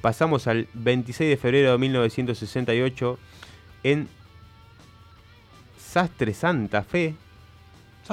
pasamos 0.00 0.46
al 0.46 0.68
26 0.72 1.30
de 1.30 1.36
febrero 1.36 1.72
de 1.72 1.78
1968 1.78 3.18
en 3.82 4.06
Sastre 5.76 6.32
Santa 6.32 6.84
Fe. 6.84 7.16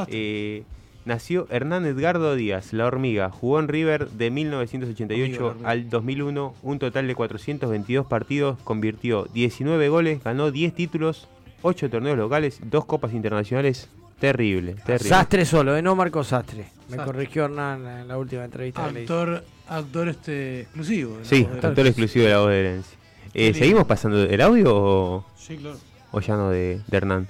Eh, 0.08 0.64
nació 1.10 1.48
Hernán 1.50 1.86
Edgardo 1.86 2.36
Díaz, 2.36 2.72
la 2.72 2.86
hormiga. 2.86 3.32
Jugó 3.32 3.60
en 3.60 3.68
River 3.68 4.10
de 4.12 4.30
1988 4.30 5.58
al 5.66 5.90
2001, 5.90 6.54
un 6.62 6.80
total 6.80 7.08
de 7.08 7.16
422 7.16 8.06
partidos, 8.06 8.58
convirtió 8.64 9.26
19 9.34 9.90
goles, 9.90 10.24
ganó 10.24 10.52
10 10.52 10.74
títulos, 10.74 11.28
8 11.64 11.90
torneos 11.90 12.18
locales, 12.18 12.60
2 12.64 12.86
copas 12.86 13.14
internacionales. 13.14 13.90
Terrible, 14.20 14.76
terrible. 14.86 15.10
Sastre 15.10 15.46
solo, 15.46 15.76
¿eh? 15.76 15.82
no 15.82 15.96
Marco 15.96 16.24
Sastre. 16.24 16.68
Me 16.90 16.98
corrigió 16.98 17.46
Hernán 17.46 17.86
en 17.88 18.08
la 18.08 18.18
última 18.18 18.46
entrevista. 18.46 18.86
Actor, 18.86 19.44
actor 19.68 20.10
este 20.10 20.62
exclusivo. 20.62 21.18
Sí, 21.24 21.48
actor 21.62 21.88
exclusivo 21.88 22.26
de 22.26 22.32
la 22.32 22.40
voz 22.40 22.50
de 22.50 22.60
herencia. 22.60 22.98
Eh, 23.34 23.54
¿Seguimos 23.54 23.86
pasando 23.86 24.24
el 24.24 24.42
audio 24.42 24.76
o, 24.76 25.26
sí, 25.38 25.58
claro. 25.58 25.78
o 26.12 26.20
ya 26.20 26.36
no 26.36 26.50
de 26.50 26.82
Hernán? 26.92 27.28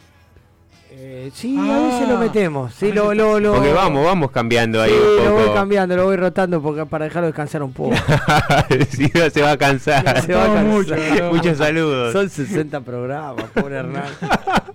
Eh, 1.01 1.31
sí, 1.33 1.55
a 1.57 1.79
veces 1.79 2.09
lo 2.09 2.17
ah. 2.17 2.19
metemos. 2.19 2.73
Sí, 2.73 2.91
lo, 2.91 3.13
lo, 3.13 3.39
lo, 3.39 3.53
porque 3.53 3.71
vamos, 3.71 4.03
vamos 4.03 4.31
cambiando 4.31 4.81
ahí 4.81 4.91
un 4.91 4.99
poco. 4.99 5.23
lo 5.23 5.33
voy 5.33 5.55
cambiando, 5.55 5.95
lo 5.95 6.03
voy 6.03 6.17
rotando 6.17 6.61
porque 6.61 6.85
para 6.85 7.05
dejarlo 7.05 7.27
descansar 7.27 7.63
un 7.63 7.71
poco. 7.71 7.95
sí, 8.89 9.09
no 9.15 9.29
se 9.29 9.41
va 9.41 9.51
a 9.51 9.57
cansar. 9.57 10.21
se 10.21 10.33
va 10.33 10.43
a 10.43 10.47
cansar. 10.47 10.65
Mucho, 10.65 10.95
Muchos 11.31 11.57
saludos. 11.57 12.11
Son 12.11 12.29
60 12.29 12.81
programas, 12.81 13.49
pobre 13.51 13.77
Hernán. 13.77 14.09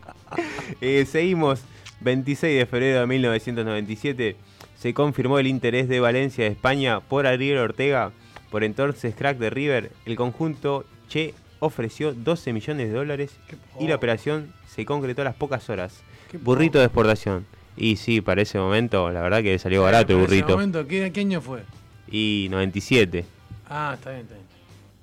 eh, 0.80 1.04
seguimos. 1.10 1.60
26 2.00 2.58
de 2.58 2.66
febrero 2.66 3.00
de 3.00 3.06
1997 3.06 4.36
se 4.78 4.94
confirmó 4.94 5.38
el 5.38 5.46
interés 5.46 5.88
de 5.88 6.00
Valencia 6.00 6.44
de 6.44 6.50
España 6.50 7.00
por 7.00 7.26
Ariel 7.26 7.56
Ortega, 7.58 8.12
por 8.50 8.64
entonces 8.64 9.14
crack 9.14 9.38
de 9.38 9.50
River. 9.50 9.92
El 10.04 10.16
conjunto 10.16 10.84
Che 11.08 11.34
ofreció 11.60 12.12
12 12.12 12.52
millones 12.52 12.88
de 12.88 12.94
dólares 12.94 13.36
y 13.78 13.88
la 13.88 13.94
operación 13.94 14.52
se 14.66 14.84
concretó 14.84 15.22
a 15.22 15.26
las 15.26 15.34
pocas 15.34 15.68
horas 15.70 16.02
burrito 16.42 16.78
de 16.78 16.84
exportación. 16.84 17.46
Y 17.76 17.96
sí, 17.96 18.20
para 18.20 18.42
ese 18.42 18.58
momento, 18.58 19.10
la 19.10 19.20
verdad 19.20 19.42
que 19.42 19.58
salió 19.58 19.82
barato 19.82 20.12
el 20.12 20.20
burrito. 20.20 20.46
Ese 20.46 20.54
momento, 20.54 20.86
¿qué, 20.86 21.12
año 21.16 21.40
fue? 21.40 21.62
Y 22.10 22.48
97. 22.50 23.24
Ah, 23.68 23.92
está 23.94 24.10
bien, 24.10 24.22
está 24.22 24.34
bien. 24.34 24.44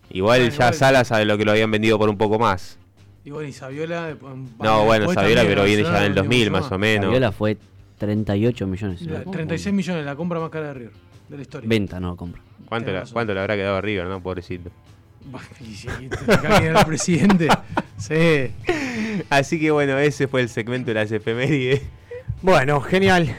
Igual 0.09 0.49
ya 0.51 0.73
Sala 0.73 1.03
sabe 1.03 1.25
lo 1.25 1.37
que 1.37 1.45
lo 1.45 1.51
habían 1.51 1.71
vendido 1.71 1.97
por 1.97 2.09
un 2.09 2.17
poco 2.17 2.37
más. 2.39 2.77
Igual 3.23 3.47
y 3.47 3.53
Saviola. 3.53 4.15
No, 4.59 4.85
bueno, 4.85 5.11
Saviola, 5.13 5.43
pero 5.43 5.63
viene 5.63 5.83
ya 5.83 5.99
en 5.99 6.11
el 6.11 6.15
2000 6.15 6.51
más 6.51 6.71
o 6.71 6.77
menos. 6.77 7.05
Saviola 7.05 7.31
fue 7.31 7.57
38 7.97 8.67
millones. 8.67 9.01
36 9.31 9.73
millones, 9.73 10.05
la 10.05 10.15
compra 10.15 10.39
más 10.39 10.49
cara 10.49 10.67
de 10.67 10.73
River, 10.73 10.93
de 11.29 11.35
la 11.35 11.41
historia. 11.41 11.69
Venta, 11.69 11.99
no 11.99 12.15
compra. 12.15 12.41
¿Cuánto, 12.67 12.91
¿cuánto 13.11 13.33
le 13.33 13.39
habrá 13.39 13.55
quedado 13.55 13.77
a 13.77 13.81
River, 13.81 14.07
no? 14.07 14.21
Pobrecito. 14.23 14.71
el 16.61 16.85
presidente. 16.85 17.47
Sí. 17.97 18.51
Así 19.29 19.59
que 19.59 19.71
bueno, 19.71 19.97
ese 19.97 20.27
fue 20.27 20.41
el 20.41 20.49
segmento 20.49 20.87
de 20.87 20.95
las 20.95 21.11
efemérides. 21.11 21.81
Bueno, 22.41 22.81
genial. 22.81 23.33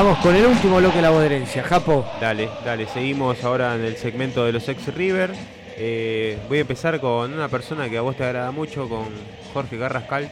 Vamos 0.00 0.18
con 0.18 0.36
el 0.36 0.46
último 0.46 0.76
bloque 0.76 0.98
de 0.98 1.02
la 1.02 1.24
herencia, 1.24 1.64
Japo. 1.64 2.06
Dale, 2.20 2.48
dale, 2.64 2.86
seguimos 2.86 3.42
ahora 3.42 3.74
en 3.74 3.84
el 3.84 3.96
segmento 3.96 4.44
de 4.44 4.52
los 4.52 4.68
ex 4.68 4.94
River. 4.94 5.34
Eh, 5.76 6.38
voy 6.48 6.58
a 6.58 6.60
empezar 6.60 7.00
con 7.00 7.32
una 7.32 7.48
persona 7.48 7.90
que 7.90 7.98
a 7.98 8.02
vos 8.02 8.16
te 8.16 8.22
agrada 8.22 8.52
mucho, 8.52 8.88
con 8.88 9.06
Jorge 9.52 9.76
Garrascal, 9.76 10.30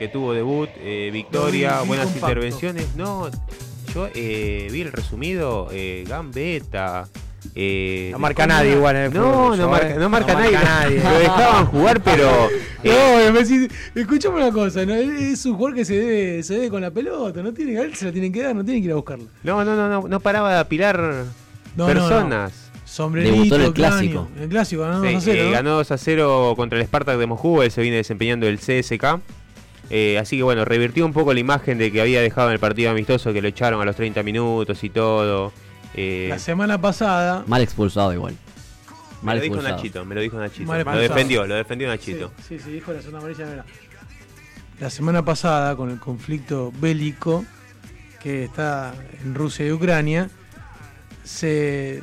que 0.00 0.08
tuvo 0.08 0.32
debut, 0.32 0.68
eh, 0.80 1.10
victoria, 1.12 1.82
buenas 1.82 2.16
intervenciones. 2.16 2.96
No, 2.96 3.30
yo 3.94 4.08
eh, 4.12 4.66
vi 4.72 4.80
el 4.80 4.90
resumido, 4.90 5.68
Gambetta, 6.04 7.06
eh, 7.58 8.10
no 8.12 8.18
marca 8.18 8.46
nadie 8.46 8.72
igual 8.72 8.96
en 8.96 9.02
el 9.04 9.14
No, 9.14 9.56
no, 9.56 9.70
marca, 9.70 9.94
no 9.94 10.10
marca, 10.10 10.34
nadie. 10.34 10.98
Lo 11.02 11.18
dejaban 11.18 11.66
jugar, 11.66 12.02
pero. 12.02 12.50
no, 12.84 13.32
me 13.32 13.42
decís, 13.42 13.70
escuchame 13.94 14.36
una 14.36 14.52
cosa, 14.52 14.84
¿no? 14.84 14.92
es 14.94 15.46
un 15.46 15.54
jugador 15.54 15.74
que 15.74 15.86
se 15.86 15.94
debe, 15.94 16.42
se 16.42 16.54
debe 16.54 16.68
con 16.68 16.82
la 16.82 16.90
pelota, 16.90 17.42
no 17.42 17.54
tiene 17.54 17.80
él 17.80 17.94
se 17.94 18.04
la 18.04 18.12
tienen 18.12 18.30
que 18.30 18.42
dar, 18.42 18.54
no 18.54 18.62
tienen 18.62 18.82
que 18.82 18.88
ir 18.88 18.92
a 18.92 18.96
buscarlo. 18.96 19.24
No, 19.42 19.64
no, 19.64 19.74
no, 19.74 19.88
no, 19.88 20.06
no 20.06 20.20
paraba 20.20 20.52
de 20.52 20.58
apilar 20.58 21.24
personas. 21.74 22.70
Sombrerito, 22.84 23.56
el 23.56 23.72
clásico. 23.72 24.28
El 24.38 24.50
clásico 24.50 24.82
ganó 24.82 25.00
2 25.00 25.14
a 25.14 25.20
0. 25.22 25.42
Eh, 25.42 25.50
ganó 25.50 25.70
2 25.76 25.90
a 25.90 25.98
0 25.98 26.54
contra 26.56 26.78
el 26.78 26.84
Spartak 26.84 27.16
de 27.16 27.26
Moscú, 27.26 27.62
él 27.62 27.70
se 27.70 27.80
viene 27.80 27.96
desempeñando 27.96 28.46
el 28.46 28.58
CSK. 28.58 29.18
Eh, 29.88 30.18
así 30.18 30.36
que 30.36 30.42
bueno, 30.42 30.66
revirtió 30.66 31.06
un 31.06 31.14
poco 31.14 31.32
la 31.32 31.40
imagen 31.40 31.78
de 31.78 31.90
que 31.90 32.02
había 32.02 32.20
dejado 32.20 32.48
en 32.48 32.54
el 32.54 32.58
partido 32.58 32.90
amistoso, 32.90 33.32
que 33.32 33.40
lo 33.40 33.48
echaron 33.48 33.80
a 33.80 33.86
los 33.86 33.96
30 33.96 34.22
minutos 34.22 34.84
y 34.84 34.90
todo. 34.90 35.52
Eh, 35.94 36.26
la 36.28 36.38
semana 36.38 36.80
pasada. 36.80 37.44
Mal 37.46 37.62
expulsado 37.62 38.12
igual. 38.12 38.34
me 39.22 39.34
lo 39.34 39.40
dijo 39.40 39.62
Nachito, 39.62 40.04
me 40.04 40.14
lo 40.14 40.20
dijo 40.20 40.38
Nachito. 40.38 40.72
lo 40.72 40.98
defendió, 40.98 41.46
lo 41.46 41.54
defendió 41.54 41.88
Nachito. 41.88 42.32
Sí, 42.46 42.58
sí, 42.58 42.70
dijo 42.72 42.92
la 42.92 43.02
zona 43.02 43.18
amarilla. 43.18 43.64
La 44.78 44.90
semana 44.90 45.24
pasada, 45.24 45.74
con 45.74 45.90
el 45.90 45.98
conflicto 45.98 46.70
bélico 46.78 47.44
que 48.22 48.44
está 48.44 48.94
en 49.24 49.34
Rusia 49.34 49.66
y 49.66 49.72
Ucrania, 49.72 50.28
se. 51.24 52.02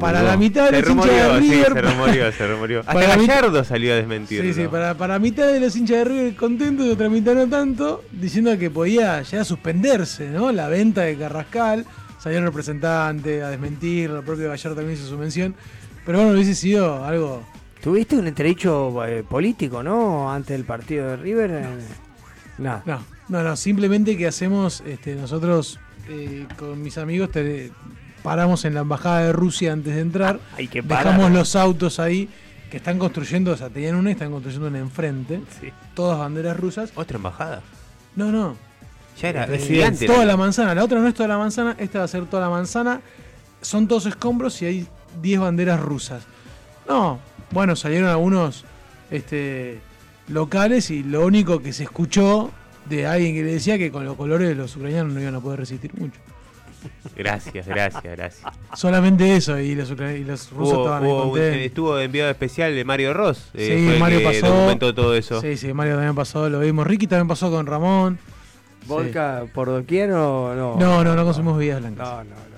Para 0.00 0.22
la 0.22 0.38
mitad 0.38 0.70
de 0.70 0.80
los 0.80 0.90
hinchas 0.90 1.06
de 1.06 1.38
River. 1.38 1.72
se 1.72 1.82
rumoreó, 1.82 2.32
se 2.32 2.46
rumoreó. 2.48 2.80
Hasta 2.86 3.16
Gallardo 3.16 3.62
salió 3.62 3.92
a 3.92 3.96
desmentir. 3.96 4.40
Sí, 4.40 4.54
sí, 4.54 4.68
para, 4.68 4.94
para 4.94 5.18
mitad 5.18 5.46
de 5.52 5.60
los 5.60 5.76
hinchas 5.76 5.98
de 5.98 6.04
River 6.04 6.36
contentos 6.36 6.86
y 6.86 6.90
otra 6.90 7.10
mitad 7.10 7.34
no 7.34 7.46
tanto, 7.46 8.02
diciendo 8.10 8.56
que 8.58 8.70
podía 8.70 9.20
ya 9.20 9.44
suspenderse 9.44 10.30
¿no? 10.30 10.50
la 10.50 10.68
venta 10.68 11.02
de 11.02 11.16
Carrascal 11.16 11.84
salió 12.26 12.40
el 12.40 12.46
representante 12.46 13.40
a 13.44 13.50
desmentir, 13.50 14.10
el 14.10 14.24
propio 14.24 14.48
Gallardo 14.48 14.74
también 14.74 14.98
hizo 14.98 15.08
su 15.08 15.16
mención, 15.16 15.54
pero 16.04 16.18
bueno, 16.18 16.32
hubiese 16.32 16.56
sido 16.56 17.04
algo... 17.04 17.44
¿Tuviste 17.80 18.16
un 18.16 18.26
entredicho 18.26 19.04
eh, 19.04 19.22
político, 19.22 19.80
no? 19.80 20.32
Antes 20.32 20.56
del 20.56 20.64
partido 20.64 21.10
de 21.10 21.16
River. 21.18 21.50
Eh, 21.52 21.64
no. 22.58 22.82
no. 22.84 23.00
no, 23.28 23.42
no, 23.44 23.54
simplemente 23.54 24.16
que 24.16 24.26
hacemos, 24.26 24.82
este, 24.84 25.14
nosotros 25.14 25.78
eh, 26.08 26.48
con 26.58 26.82
mis 26.82 26.98
amigos 26.98 27.30
paramos 28.24 28.64
en 28.64 28.74
la 28.74 28.80
embajada 28.80 29.20
de 29.20 29.32
Rusia 29.32 29.72
antes 29.72 29.94
de 29.94 30.00
entrar, 30.00 30.40
Hay 30.56 30.66
que 30.66 30.82
dejamos 30.82 31.30
los 31.30 31.54
autos 31.54 32.00
ahí 32.00 32.28
que 32.72 32.78
están 32.78 32.98
construyendo, 32.98 33.52
o 33.52 33.56
sea, 33.56 33.70
tenían 33.70 33.94
una 33.94 34.10
y 34.10 34.14
están 34.14 34.32
construyendo 34.32 34.66
una 34.66 34.80
enfrente, 34.80 35.42
todas 35.94 36.18
banderas 36.18 36.56
rusas. 36.56 36.90
¿Otra 36.96 37.18
embajada? 37.18 37.62
No, 38.16 38.32
no, 38.32 38.56
ya 39.20 39.28
era 39.28 39.46
residente. 39.46 40.06
Toda 40.06 40.24
la 40.24 40.36
manzana. 40.36 40.74
La 40.74 40.84
otra 40.84 41.00
no 41.00 41.08
es 41.08 41.14
toda 41.14 41.28
la 41.28 41.38
manzana, 41.38 41.76
esta 41.78 42.00
va 42.00 42.04
a 42.04 42.08
ser 42.08 42.26
toda 42.26 42.42
la 42.42 42.50
manzana. 42.50 43.00
Son 43.60 43.88
todos 43.88 44.06
escombros 44.06 44.60
y 44.62 44.66
hay 44.66 44.88
10 45.22 45.40
banderas 45.40 45.80
rusas. 45.80 46.24
No, 46.88 47.18
bueno, 47.50 47.74
salieron 47.76 48.08
algunos 48.08 48.64
este, 49.10 49.80
locales 50.28 50.90
y 50.90 51.02
lo 51.02 51.24
único 51.24 51.60
que 51.60 51.72
se 51.72 51.84
escuchó 51.84 52.50
de 52.84 53.06
alguien 53.06 53.34
que 53.34 53.42
le 53.42 53.52
decía 53.54 53.78
que 53.78 53.90
con 53.90 54.04
los 54.04 54.16
colores 54.16 54.48
de 54.48 54.54
los 54.54 54.76
ucranianos 54.76 55.12
no 55.12 55.20
iban 55.20 55.34
a 55.34 55.40
poder 55.40 55.60
resistir 55.60 55.92
mucho. 55.98 56.20
Gracias, 57.16 57.66
gracias, 57.66 58.04
gracias. 58.04 58.52
Solamente 58.74 59.34
eso 59.34 59.58
y 59.58 59.74
los, 59.74 59.90
y 59.90 60.24
los 60.24 60.50
rusos 60.50 60.78
estaban 60.78 61.04
ahí 61.04 61.64
Estuvo 61.64 61.98
enviado 61.98 62.30
especial 62.30 62.74
de 62.74 62.84
Mario 62.84 63.12
Ross. 63.14 63.50
Eh, 63.54 63.92
sí, 63.94 64.00
Mario 64.00 64.22
pasó. 64.22 64.76
todo 64.94 65.14
eso. 65.14 65.40
Sí, 65.40 65.56
sí, 65.56 65.72
Mario 65.72 65.94
también 65.94 66.14
pasó, 66.14 66.48
lo 66.48 66.60
vimos. 66.60 66.86
Ricky 66.86 67.06
también 67.06 67.26
pasó 67.26 67.50
con 67.50 67.66
Ramón. 67.66 68.18
¿Volca 68.86 69.44
por 69.52 69.68
doquier 69.68 70.12
o 70.12 70.54
no? 70.54 70.76
No, 70.76 71.04
no, 71.04 71.14
no 71.14 71.24
consumimos 71.24 71.58
bebidas 71.58 71.80
blancas. 71.80 72.08
No, 72.08 72.24
no, 72.24 72.30
no. 72.30 72.56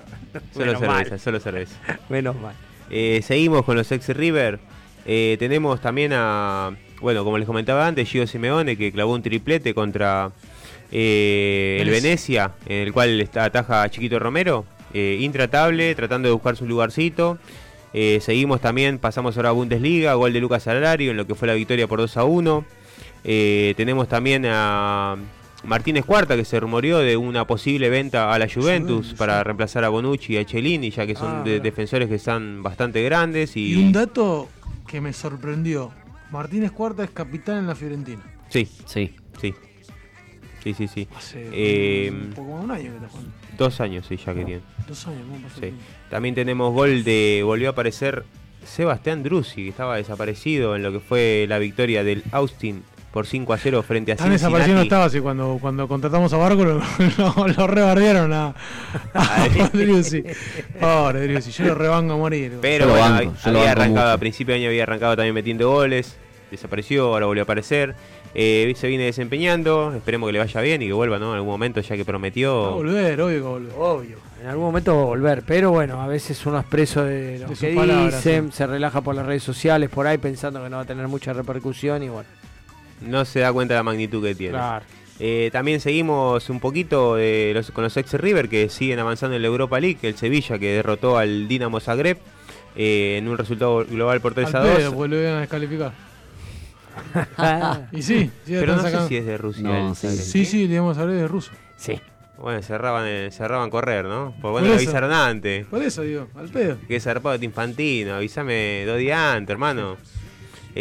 Solo 0.53 0.79
cerveza, 0.79 1.17
solo 1.17 1.39
cerveza. 1.39 1.75
Menos 2.09 2.35
mal. 2.35 2.55
Eh, 2.89 3.21
seguimos 3.23 3.63
con 3.63 3.75
los 3.75 3.91
ex 3.91 4.09
River. 4.09 4.59
Eh, 5.05 5.37
tenemos 5.39 5.81
también 5.81 6.11
a, 6.13 6.71
bueno, 7.01 7.23
como 7.23 7.37
les 7.37 7.47
comentaba 7.47 7.87
antes, 7.87 8.09
Gio 8.09 8.27
Simeone 8.27 8.77
que 8.77 8.91
clavó 8.91 9.13
un 9.13 9.21
triplete 9.21 9.73
contra 9.73 10.31
eh, 10.91 11.79
el 11.81 11.89
Venecia, 11.89 12.51
en 12.65 12.87
el 12.87 12.93
cual 12.93 13.19
está 13.21 13.45
ataja 13.45 13.83
a 13.83 13.89
Chiquito 13.89 14.19
Romero. 14.19 14.65
intratable, 14.93 15.93
tratando 15.95 16.27
de 16.27 16.33
buscar 16.33 16.55
su 16.55 16.65
lugarcito. 16.65 17.37
seguimos 17.93 18.61
también, 18.61 18.99
pasamos 18.99 19.37
ahora 19.37 19.49
a 19.49 19.53
Bundesliga, 19.53 20.13
gol 20.15 20.33
de 20.33 20.41
Lucas 20.41 20.63
Salario 20.63 21.11
en 21.11 21.17
lo 21.17 21.25
que 21.25 21.35
fue 21.35 21.47
la 21.47 21.53
victoria 21.53 21.87
por 21.87 21.99
2 21.99 22.17
a 22.17 22.23
1. 22.23 22.65
tenemos 23.23 24.07
también 24.07 24.45
a 24.47 25.15
Martínez 25.63 26.05
Cuarta, 26.05 26.35
que 26.35 26.45
se 26.45 26.59
rumoreó 26.59 26.99
de 26.99 27.17
una 27.17 27.45
posible 27.45 27.89
venta 27.89 28.33
a 28.33 28.39
la 28.39 28.47
Juventus 28.47 29.13
para 29.17 29.43
reemplazar 29.43 29.83
a 29.83 29.89
Bonucci 29.89 30.33
y 30.33 30.37
a 30.37 30.45
Cellini, 30.45 30.89
ya 30.89 31.05
que 31.05 31.15
son 31.15 31.41
ah, 31.41 31.43
defensores 31.43 32.07
que 32.07 32.15
están 32.15 32.63
bastante 32.63 33.03
grandes. 33.03 33.57
Y... 33.57 33.75
un 33.75 33.91
dato 33.91 34.49
que 34.87 35.01
me 35.01 35.13
sorprendió: 35.13 35.91
Martínez 36.31 36.71
Cuarta 36.71 37.03
es 37.03 37.11
capitán 37.11 37.57
en 37.59 37.67
la 37.67 37.75
Fiorentina. 37.75 38.21
Sí, 38.49 38.67
sí, 38.85 39.13
sí. 39.39 39.53
Sí, 40.63 40.73
sí, 40.73 40.87
sí. 40.87 41.07
Hace 41.15 41.49
eh, 41.53 42.11
un 42.11 42.33
poco 42.33 42.51
más 42.51 42.59
de 42.59 42.65
un 42.65 42.71
año 42.71 42.99
que 42.99 43.05
está 43.05 43.19
Dos 43.57 43.81
años, 43.81 44.05
sí, 44.07 44.17
ya 44.17 44.33
que 44.33 44.45
tiene. 44.45 44.61
Dos 44.87 45.07
años, 45.07 45.21
¿cómo 45.27 45.41
pasó 45.41 45.61
sí. 45.61 45.73
También 46.09 46.35
tenemos 46.35 46.73
gol 46.73 47.03
de. 47.03 47.41
Volvió 47.43 47.69
a 47.69 47.71
aparecer 47.71 48.25
Sebastián 48.65 49.23
Drussi, 49.23 49.63
que 49.63 49.69
estaba 49.69 49.97
desaparecido 49.97 50.75
en 50.75 50.83
lo 50.83 50.91
que 50.91 50.99
fue 50.99 51.45
la 51.47 51.59
victoria 51.59 52.03
del 52.03 52.23
Austin 52.31 52.83
por 53.11 53.25
5 53.25 53.53
a 53.53 53.57
0 53.57 53.83
frente 53.83 54.11
a 54.11 54.15
Tan 54.15 54.29
desaparecido 54.29 54.75
no 54.75 54.83
estaba 54.83 55.05
así 55.05 55.19
cuando, 55.19 55.57
cuando 55.59 55.87
contratamos 55.87 56.31
a 56.33 56.37
Barco 56.37 56.63
lo, 56.63 56.81
lo, 57.57 57.67
rebardearon 57.67 58.31
a, 58.33 58.53
a 59.13 59.47
Driussi. 59.73 60.23
Pobre 60.79 61.21
Driussi, 61.21 61.51
yo 61.51 61.65
lo 61.65 61.75
rebango 61.75 62.13
a 62.13 62.17
morir. 62.17 62.57
Pero 62.61 62.87
bueno, 62.89 63.33
había 63.43 63.71
arrancado, 63.71 64.11
a 64.11 64.17
principio 64.17 64.53
de 64.53 64.61
año 64.61 64.69
había 64.69 64.83
arrancado 64.83 65.15
también 65.15 65.33
metiendo 65.33 65.69
goles, 65.69 66.17
desapareció, 66.51 67.07
ahora 67.07 67.25
volvió 67.25 67.41
a 67.41 67.45
aparecer. 67.45 67.95
Eh, 68.35 68.71
se 68.77 68.87
viene 68.87 69.05
desempeñando, 69.05 69.91
esperemos 69.95 70.27
que 70.27 70.33
le 70.33 70.39
vaya 70.39 70.61
bien 70.61 70.83
y 70.83 70.85
que 70.85 70.93
vuelva 70.93 71.17
¿no? 71.17 71.31
en 71.31 71.37
algún 71.37 71.49
momento 71.49 71.81
ya 71.81 71.95
que 71.95 72.05
prometió. 72.05 72.61
Va 72.61 72.67
a 72.67 72.71
volver, 72.73 73.21
obvio 73.21 73.37
que 73.37 73.41
volver. 73.41 73.73
Obvio. 73.75 74.17
En 74.39 74.47
algún 74.47 74.65
momento 74.65 74.95
va 74.95 75.01
a 75.01 75.05
volver, 75.05 75.43
pero 75.47 75.71
bueno, 75.71 75.99
a 75.99 76.07
veces 76.07 76.45
uno 76.45 76.59
es 76.59 76.65
preso 76.65 77.03
de 77.03 77.39
lo 77.39 77.47
que 77.47 77.71
dicen, 77.71 78.51
se 78.51 78.67
relaja 78.67 79.01
por 79.01 79.15
las 79.15 79.25
redes 79.25 79.41
sociales, 79.41 79.89
por 79.89 80.05
ahí 80.05 80.19
pensando 80.19 80.63
que 80.63 80.69
no 80.69 80.77
va 80.77 80.83
a 80.83 80.85
tener 80.85 81.07
mucha 81.07 81.33
repercusión 81.33 82.03
y 82.03 82.09
bueno 82.09 82.38
no 83.01 83.25
se 83.25 83.39
da 83.39 83.53
cuenta 83.53 83.73
de 83.73 83.79
la 83.79 83.83
magnitud 83.83 84.23
que 84.23 84.35
tiene. 84.35 84.57
Eh, 85.19 85.49
también 85.51 85.81
seguimos 85.81 86.49
un 86.49 86.59
poquito 86.61 87.17
con 87.73 87.83
los 87.83 87.97
ex 87.97 88.13
River 88.13 88.47
que 88.47 88.69
siguen 88.69 88.99
avanzando 88.99 89.35
en 89.35 89.41
la 89.41 89.47
Europa 89.49 89.79
League, 89.79 89.99
el 90.03 90.15
Sevilla 90.15 90.57
que 90.57 90.73
derrotó 90.73 91.17
al 91.17 91.47
Dinamo 91.49 91.79
Zagreb 91.79 92.17
eh, 92.75 93.17
en 93.17 93.27
un 93.27 93.37
resultado 93.37 93.85
global 93.85 94.21
por 94.21 94.33
3 94.33 94.55
a 94.55 94.59
2. 94.59 94.77
Pedo, 94.77 94.93
pues 94.93 95.09
lo 95.09 95.19
iban 95.19 95.33
a 95.33 95.39
descalificar. 95.41 95.91
y 97.91 98.01
sí, 98.01 98.31
pero 98.45 98.75
no 98.75 98.81
sé 98.81 99.07
si 99.07 99.17
es 99.17 99.25
de 99.25 99.37
Rusia. 99.37 99.93
sí, 99.95 100.07
sí, 100.09 100.45
sí, 100.45 100.67
digamos, 100.67 100.97
hablé 100.97 101.15
de 101.15 101.27
ruso. 101.27 101.51
Sí. 101.75 101.99
Bueno, 102.37 102.61
cerraban, 102.61 103.05
eh, 103.05 103.29
cerraban 103.31 103.69
correr, 103.69 104.05
¿no? 104.05 104.33
Por 104.41 104.51
bueno, 104.51 104.71
avisaron 104.73 105.11
antes. 105.11 105.65
Por 105.65 105.83
eso 105.83 106.03
digo, 106.03 106.29
al 106.35 106.47
pedo. 106.47 106.77
Que 106.87 106.99
zarpado 107.01 107.37
de 107.37 107.45
infantino, 107.45 108.15
avísame 108.15 108.85
dos 108.85 108.97
días 108.97 109.19
antes, 109.19 109.51
hermano. 109.51 109.97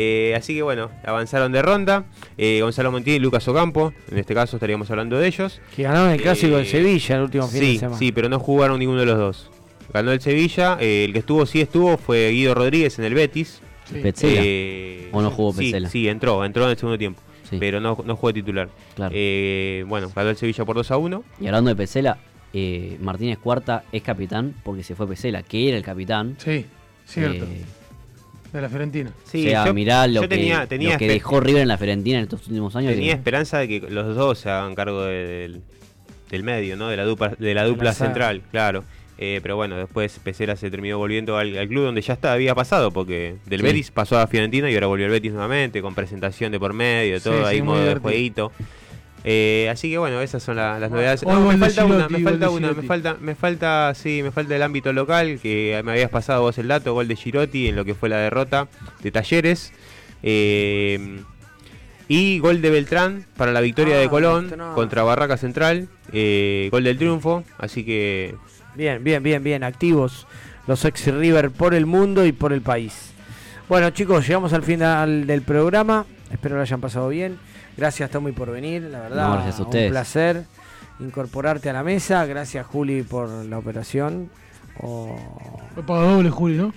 Eh, 0.00 0.32
así 0.36 0.54
que 0.54 0.62
bueno, 0.62 0.92
avanzaron 1.04 1.50
de 1.50 1.60
ronda. 1.60 2.04
Eh, 2.36 2.60
Gonzalo 2.62 2.92
Montini 2.92 3.16
y 3.16 3.18
Lucas 3.18 3.48
Ocampo, 3.48 3.92
en 4.08 4.18
este 4.18 4.32
caso 4.32 4.56
estaríamos 4.56 4.88
hablando 4.92 5.18
de 5.18 5.26
ellos. 5.26 5.60
Que 5.74 5.82
ganaron 5.82 6.10
el 6.10 6.22
clásico 6.22 6.56
de 6.56 6.66
Sevilla 6.66 7.16
el 7.16 7.22
último 7.22 7.48
fin 7.48 7.60
sí, 7.60 7.72
de 7.72 7.78
semana. 7.80 7.98
Sí, 7.98 8.12
pero 8.12 8.28
no 8.28 8.38
jugaron 8.38 8.78
ninguno 8.78 9.00
de 9.00 9.06
los 9.06 9.18
dos. 9.18 9.50
Ganó 9.92 10.12
el 10.12 10.20
Sevilla, 10.20 10.74
el 10.80 11.12
que 11.12 11.18
estuvo, 11.18 11.44
sí 11.46 11.60
estuvo, 11.60 11.96
fue 11.96 12.30
Guido 12.30 12.54
Rodríguez 12.54 12.96
en 13.00 13.06
el 13.06 13.14
Betis. 13.14 13.60
Sí. 14.14 15.08
¿O 15.10 15.20
no 15.20 15.32
jugó 15.32 15.52
Petzela? 15.52 15.88
Sí, 15.88 16.06
entró, 16.06 16.44
entró 16.44 16.64
en 16.64 16.70
el 16.70 16.76
segundo 16.76 16.96
tiempo. 16.96 17.20
Pero 17.58 17.80
no, 17.80 17.98
no 18.04 18.14
jugó 18.14 18.32
titular. 18.32 18.68
Claro. 18.94 19.12
bueno, 19.88 20.12
ganó 20.14 20.30
el 20.30 20.36
Sevilla 20.36 20.64
por 20.64 20.76
2 20.76 20.90
a 20.92 20.96
1. 20.96 21.24
Y 21.40 21.46
hablando 21.46 21.70
de 21.70 21.76
Petzela, 21.76 22.18
Martínez 23.00 23.38
Cuarta 23.38 23.82
es 23.90 24.02
capitán 24.02 24.54
porque 24.62 24.84
se 24.84 24.94
fue 24.94 25.08
Petzela, 25.08 25.42
que 25.42 25.66
era 25.66 25.76
el 25.76 25.82
capitán. 25.82 26.36
Sí, 26.38 26.66
cierto. 27.04 27.46
De 28.52 28.62
la 28.62 28.68
Fiorentina. 28.68 29.12
Sí, 29.24 29.46
o 29.46 29.50
sea, 29.50 29.72
mirá 29.72 30.06
lo, 30.06 30.22
que, 30.22 30.28
tenía, 30.28 30.66
tenía 30.66 30.92
lo 30.92 30.98
que 30.98 31.08
dejó 31.08 31.40
River 31.40 31.62
en 31.62 31.68
la 31.68 31.76
Fiorentina 31.76 32.18
en 32.18 32.24
estos 32.24 32.46
últimos 32.46 32.74
años. 32.76 32.94
Tenía 32.94 33.12
esperanza 33.12 33.58
de 33.58 33.68
que 33.68 33.80
los 33.90 34.16
dos 34.16 34.38
se 34.38 34.50
hagan 34.50 34.74
cargo 34.74 35.02
del, 35.04 35.60
del 36.30 36.42
medio, 36.42 36.76
¿no? 36.76 36.88
De 36.88 36.96
la 36.96 37.04
dupla, 37.04 37.34
de 37.38 37.54
la 37.54 37.64
dupla 37.64 37.92
central, 37.92 38.42
claro. 38.50 38.84
Eh, 39.20 39.40
pero 39.42 39.56
bueno, 39.56 39.76
después 39.76 40.20
Pesera 40.22 40.54
se 40.54 40.70
terminó 40.70 40.96
volviendo 40.96 41.36
al, 41.36 41.52
club 41.68 41.84
donde 41.84 42.02
ya 42.02 42.14
está, 42.14 42.32
había 42.32 42.54
pasado, 42.54 42.92
porque 42.92 43.34
del 43.46 43.62
Betis 43.62 43.90
pasó 43.90 44.16
a 44.16 44.28
Fiorentina 44.28 44.70
y 44.70 44.74
ahora 44.74 44.86
volvió 44.86 45.06
al 45.06 45.10
Betis 45.12 45.32
nuevamente, 45.32 45.82
con 45.82 45.94
presentación 45.94 46.52
de 46.52 46.60
por 46.60 46.72
medio, 46.72 47.20
todo 47.20 47.44
ahí, 47.44 47.60
modo 47.60 47.84
de 47.84 47.96
jueguito. 47.96 48.52
Eh, 49.24 49.68
así 49.70 49.90
que 49.90 49.98
bueno, 49.98 50.20
esas 50.20 50.42
son 50.42 50.56
las 50.56 50.90
novedades. 50.90 51.24
me 51.26 51.58
falta 51.58 51.84
una, 51.84 52.08
me 52.08 52.20
falta 52.20 52.50
una, 52.50 52.72
me 52.72 52.82
falta, 52.82 53.16
me 53.20 53.34
falta, 53.34 53.92
sí, 53.94 54.22
me 54.22 54.30
falta 54.30 54.54
el 54.54 54.62
ámbito 54.62 54.92
local, 54.92 55.40
que 55.42 55.80
me 55.84 55.92
habías 55.92 56.10
pasado 56.10 56.42
vos 56.42 56.56
el 56.58 56.68
dato, 56.68 56.94
gol 56.94 57.08
de 57.08 57.16
Girotti 57.16 57.68
en 57.68 57.76
lo 57.76 57.84
que 57.84 57.94
fue 57.94 58.08
la 58.08 58.18
derrota 58.18 58.68
de 59.02 59.10
Talleres. 59.10 59.72
Eh, 60.22 61.20
y 62.08 62.38
gol 62.38 62.62
de 62.62 62.70
Beltrán 62.70 63.26
para 63.36 63.52
la 63.52 63.60
victoria 63.60 63.98
de 63.98 64.06
ah, 64.06 64.08
Colón 64.08 64.54
contra 64.74 65.02
Barraca 65.02 65.36
Central. 65.36 65.88
Eh, 66.12 66.68
gol 66.72 66.84
del 66.84 66.96
triunfo. 66.96 67.44
Así 67.58 67.84
que. 67.84 68.34
Bien, 68.74 69.04
bien, 69.04 69.22
bien, 69.22 69.44
bien. 69.44 69.62
Activos 69.62 70.26
los 70.66 70.84
ex 70.84 71.06
River 71.06 71.50
por 71.50 71.74
el 71.74 71.84
mundo 71.84 72.24
y 72.24 72.32
por 72.32 72.52
el 72.52 72.62
país. 72.62 73.12
Bueno, 73.68 73.90
chicos, 73.90 74.26
llegamos 74.26 74.54
al 74.54 74.62
final 74.62 75.26
del 75.26 75.42
programa. 75.42 76.06
Espero 76.32 76.56
lo 76.56 76.62
hayan 76.62 76.80
pasado 76.80 77.08
bien. 77.08 77.38
Gracias, 77.78 78.10
Tommy, 78.10 78.32
por 78.32 78.50
venir, 78.50 78.82
la 78.82 79.00
verdad. 79.00 79.32
gracias 79.34 79.60
a 79.60 79.62
ustedes. 79.62 79.86
Un 79.86 79.92
placer 79.92 80.44
incorporarte 80.98 81.70
a 81.70 81.72
la 81.72 81.84
mesa. 81.84 82.26
Gracias, 82.26 82.66
Juli, 82.66 83.02
por 83.02 83.28
la 83.28 83.56
operación. 83.56 84.30
Oh. 84.82 85.16
Paga 85.86 86.02
doble, 86.02 86.30
Juli, 86.30 86.56
¿no? 86.56 86.74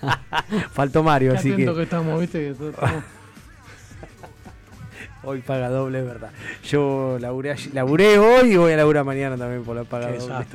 Faltó 0.72 1.02
Mario, 1.02 1.34
así 1.34 1.50
que. 1.56 1.66
que 1.66 1.82
estamos, 1.82 2.20
¿viste? 2.20 2.54
Hoy 5.24 5.40
paga 5.40 5.68
doble, 5.68 6.00
es 6.00 6.04
verdad. 6.04 6.30
Yo 6.64 7.16
laburé, 7.20 7.54
laburé 7.72 8.18
hoy 8.18 8.54
y 8.54 8.56
voy 8.56 8.72
a 8.72 8.76
laburar 8.76 9.04
mañana 9.04 9.36
también 9.36 9.62
por 9.62 9.76
la 9.76 9.84
paga 9.84 10.10
doble. 10.10 10.46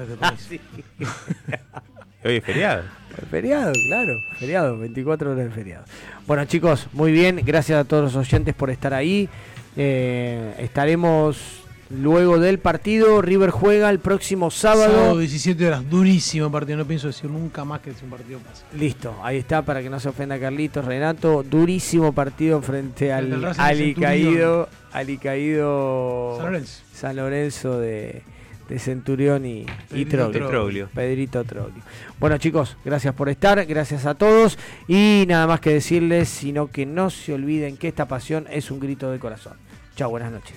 hoy 2.23 2.37
es 2.37 2.43
feriado. 2.43 2.83
Feriado, 3.31 3.73
claro, 3.87 4.13
feriado, 4.37 4.77
24 4.77 5.31
horas 5.31 5.45
de 5.45 5.51
feriado. 5.51 5.85
Bueno 6.27 6.45
chicos, 6.45 6.87
muy 6.93 7.11
bien, 7.11 7.41
gracias 7.43 7.79
a 7.79 7.83
todos 7.83 8.03
los 8.03 8.15
oyentes 8.15 8.53
por 8.53 8.69
estar 8.69 8.93
ahí. 8.93 9.27
Eh, 9.75 10.55
estaremos 10.59 11.63
luego 11.89 12.39
del 12.39 12.59
partido, 12.59 13.21
River 13.21 13.49
juega 13.49 13.89
el 13.89 13.99
próximo 13.99 14.51
sábado. 14.51 14.93
Sábado 14.93 15.17
17 15.17 15.67
horas, 15.67 15.89
durísimo 15.89 16.51
partido, 16.51 16.77
no 16.77 16.85
pienso 16.85 17.07
decir 17.07 17.29
nunca 17.29 17.65
más 17.65 17.81
que 17.81 17.91
es 17.91 18.01
un 18.03 18.09
partido 18.09 18.39
pase. 18.39 18.63
Listo, 18.77 19.15
ahí 19.23 19.37
está 19.37 19.63
para 19.63 19.81
que 19.81 19.89
no 19.89 19.99
se 19.99 20.09
ofenda 20.09 20.39
Carlitos, 20.39 20.85
Renato, 20.85 21.43
durísimo 21.43 22.13
partido 22.13 22.61
frente 22.61 23.11
al 23.11 23.53
alicaído, 23.57 24.69
alicaído 24.91 26.35
San 26.37 26.45
Lorenzo, 26.45 26.83
San 26.93 27.15
Lorenzo 27.15 27.79
de 27.79 28.21
de 28.67 28.79
Centurión 28.79 29.45
y, 29.45 29.65
Troglio. 30.05 30.89
Pedrito 30.93 31.43
Troglio. 31.43 31.83
Bueno 32.19 32.37
chicos, 32.37 32.77
gracias 32.83 33.13
por 33.13 33.29
estar, 33.29 33.65
gracias 33.65 34.05
a 34.05 34.15
todos 34.15 34.57
y 34.87 35.25
nada 35.27 35.47
más 35.47 35.59
que 35.59 35.71
decirles, 35.71 36.29
sino 36.29 36.67
que 36.67 36.85
no 36.85 37.09
se 37.09 37.33
olviden 37.33 37.77
que 37.77 37.87
esta 37.87 38.07
pasión 38.07 38.45
es 38.51 38.71
un 38.71 38.79
grito 38.79 39.11
de 39.11 39.19
corazón. 39.19 39.53
Chao, 39.95 40.09
buenas 40.09 40.31
noches. 40.31 40.55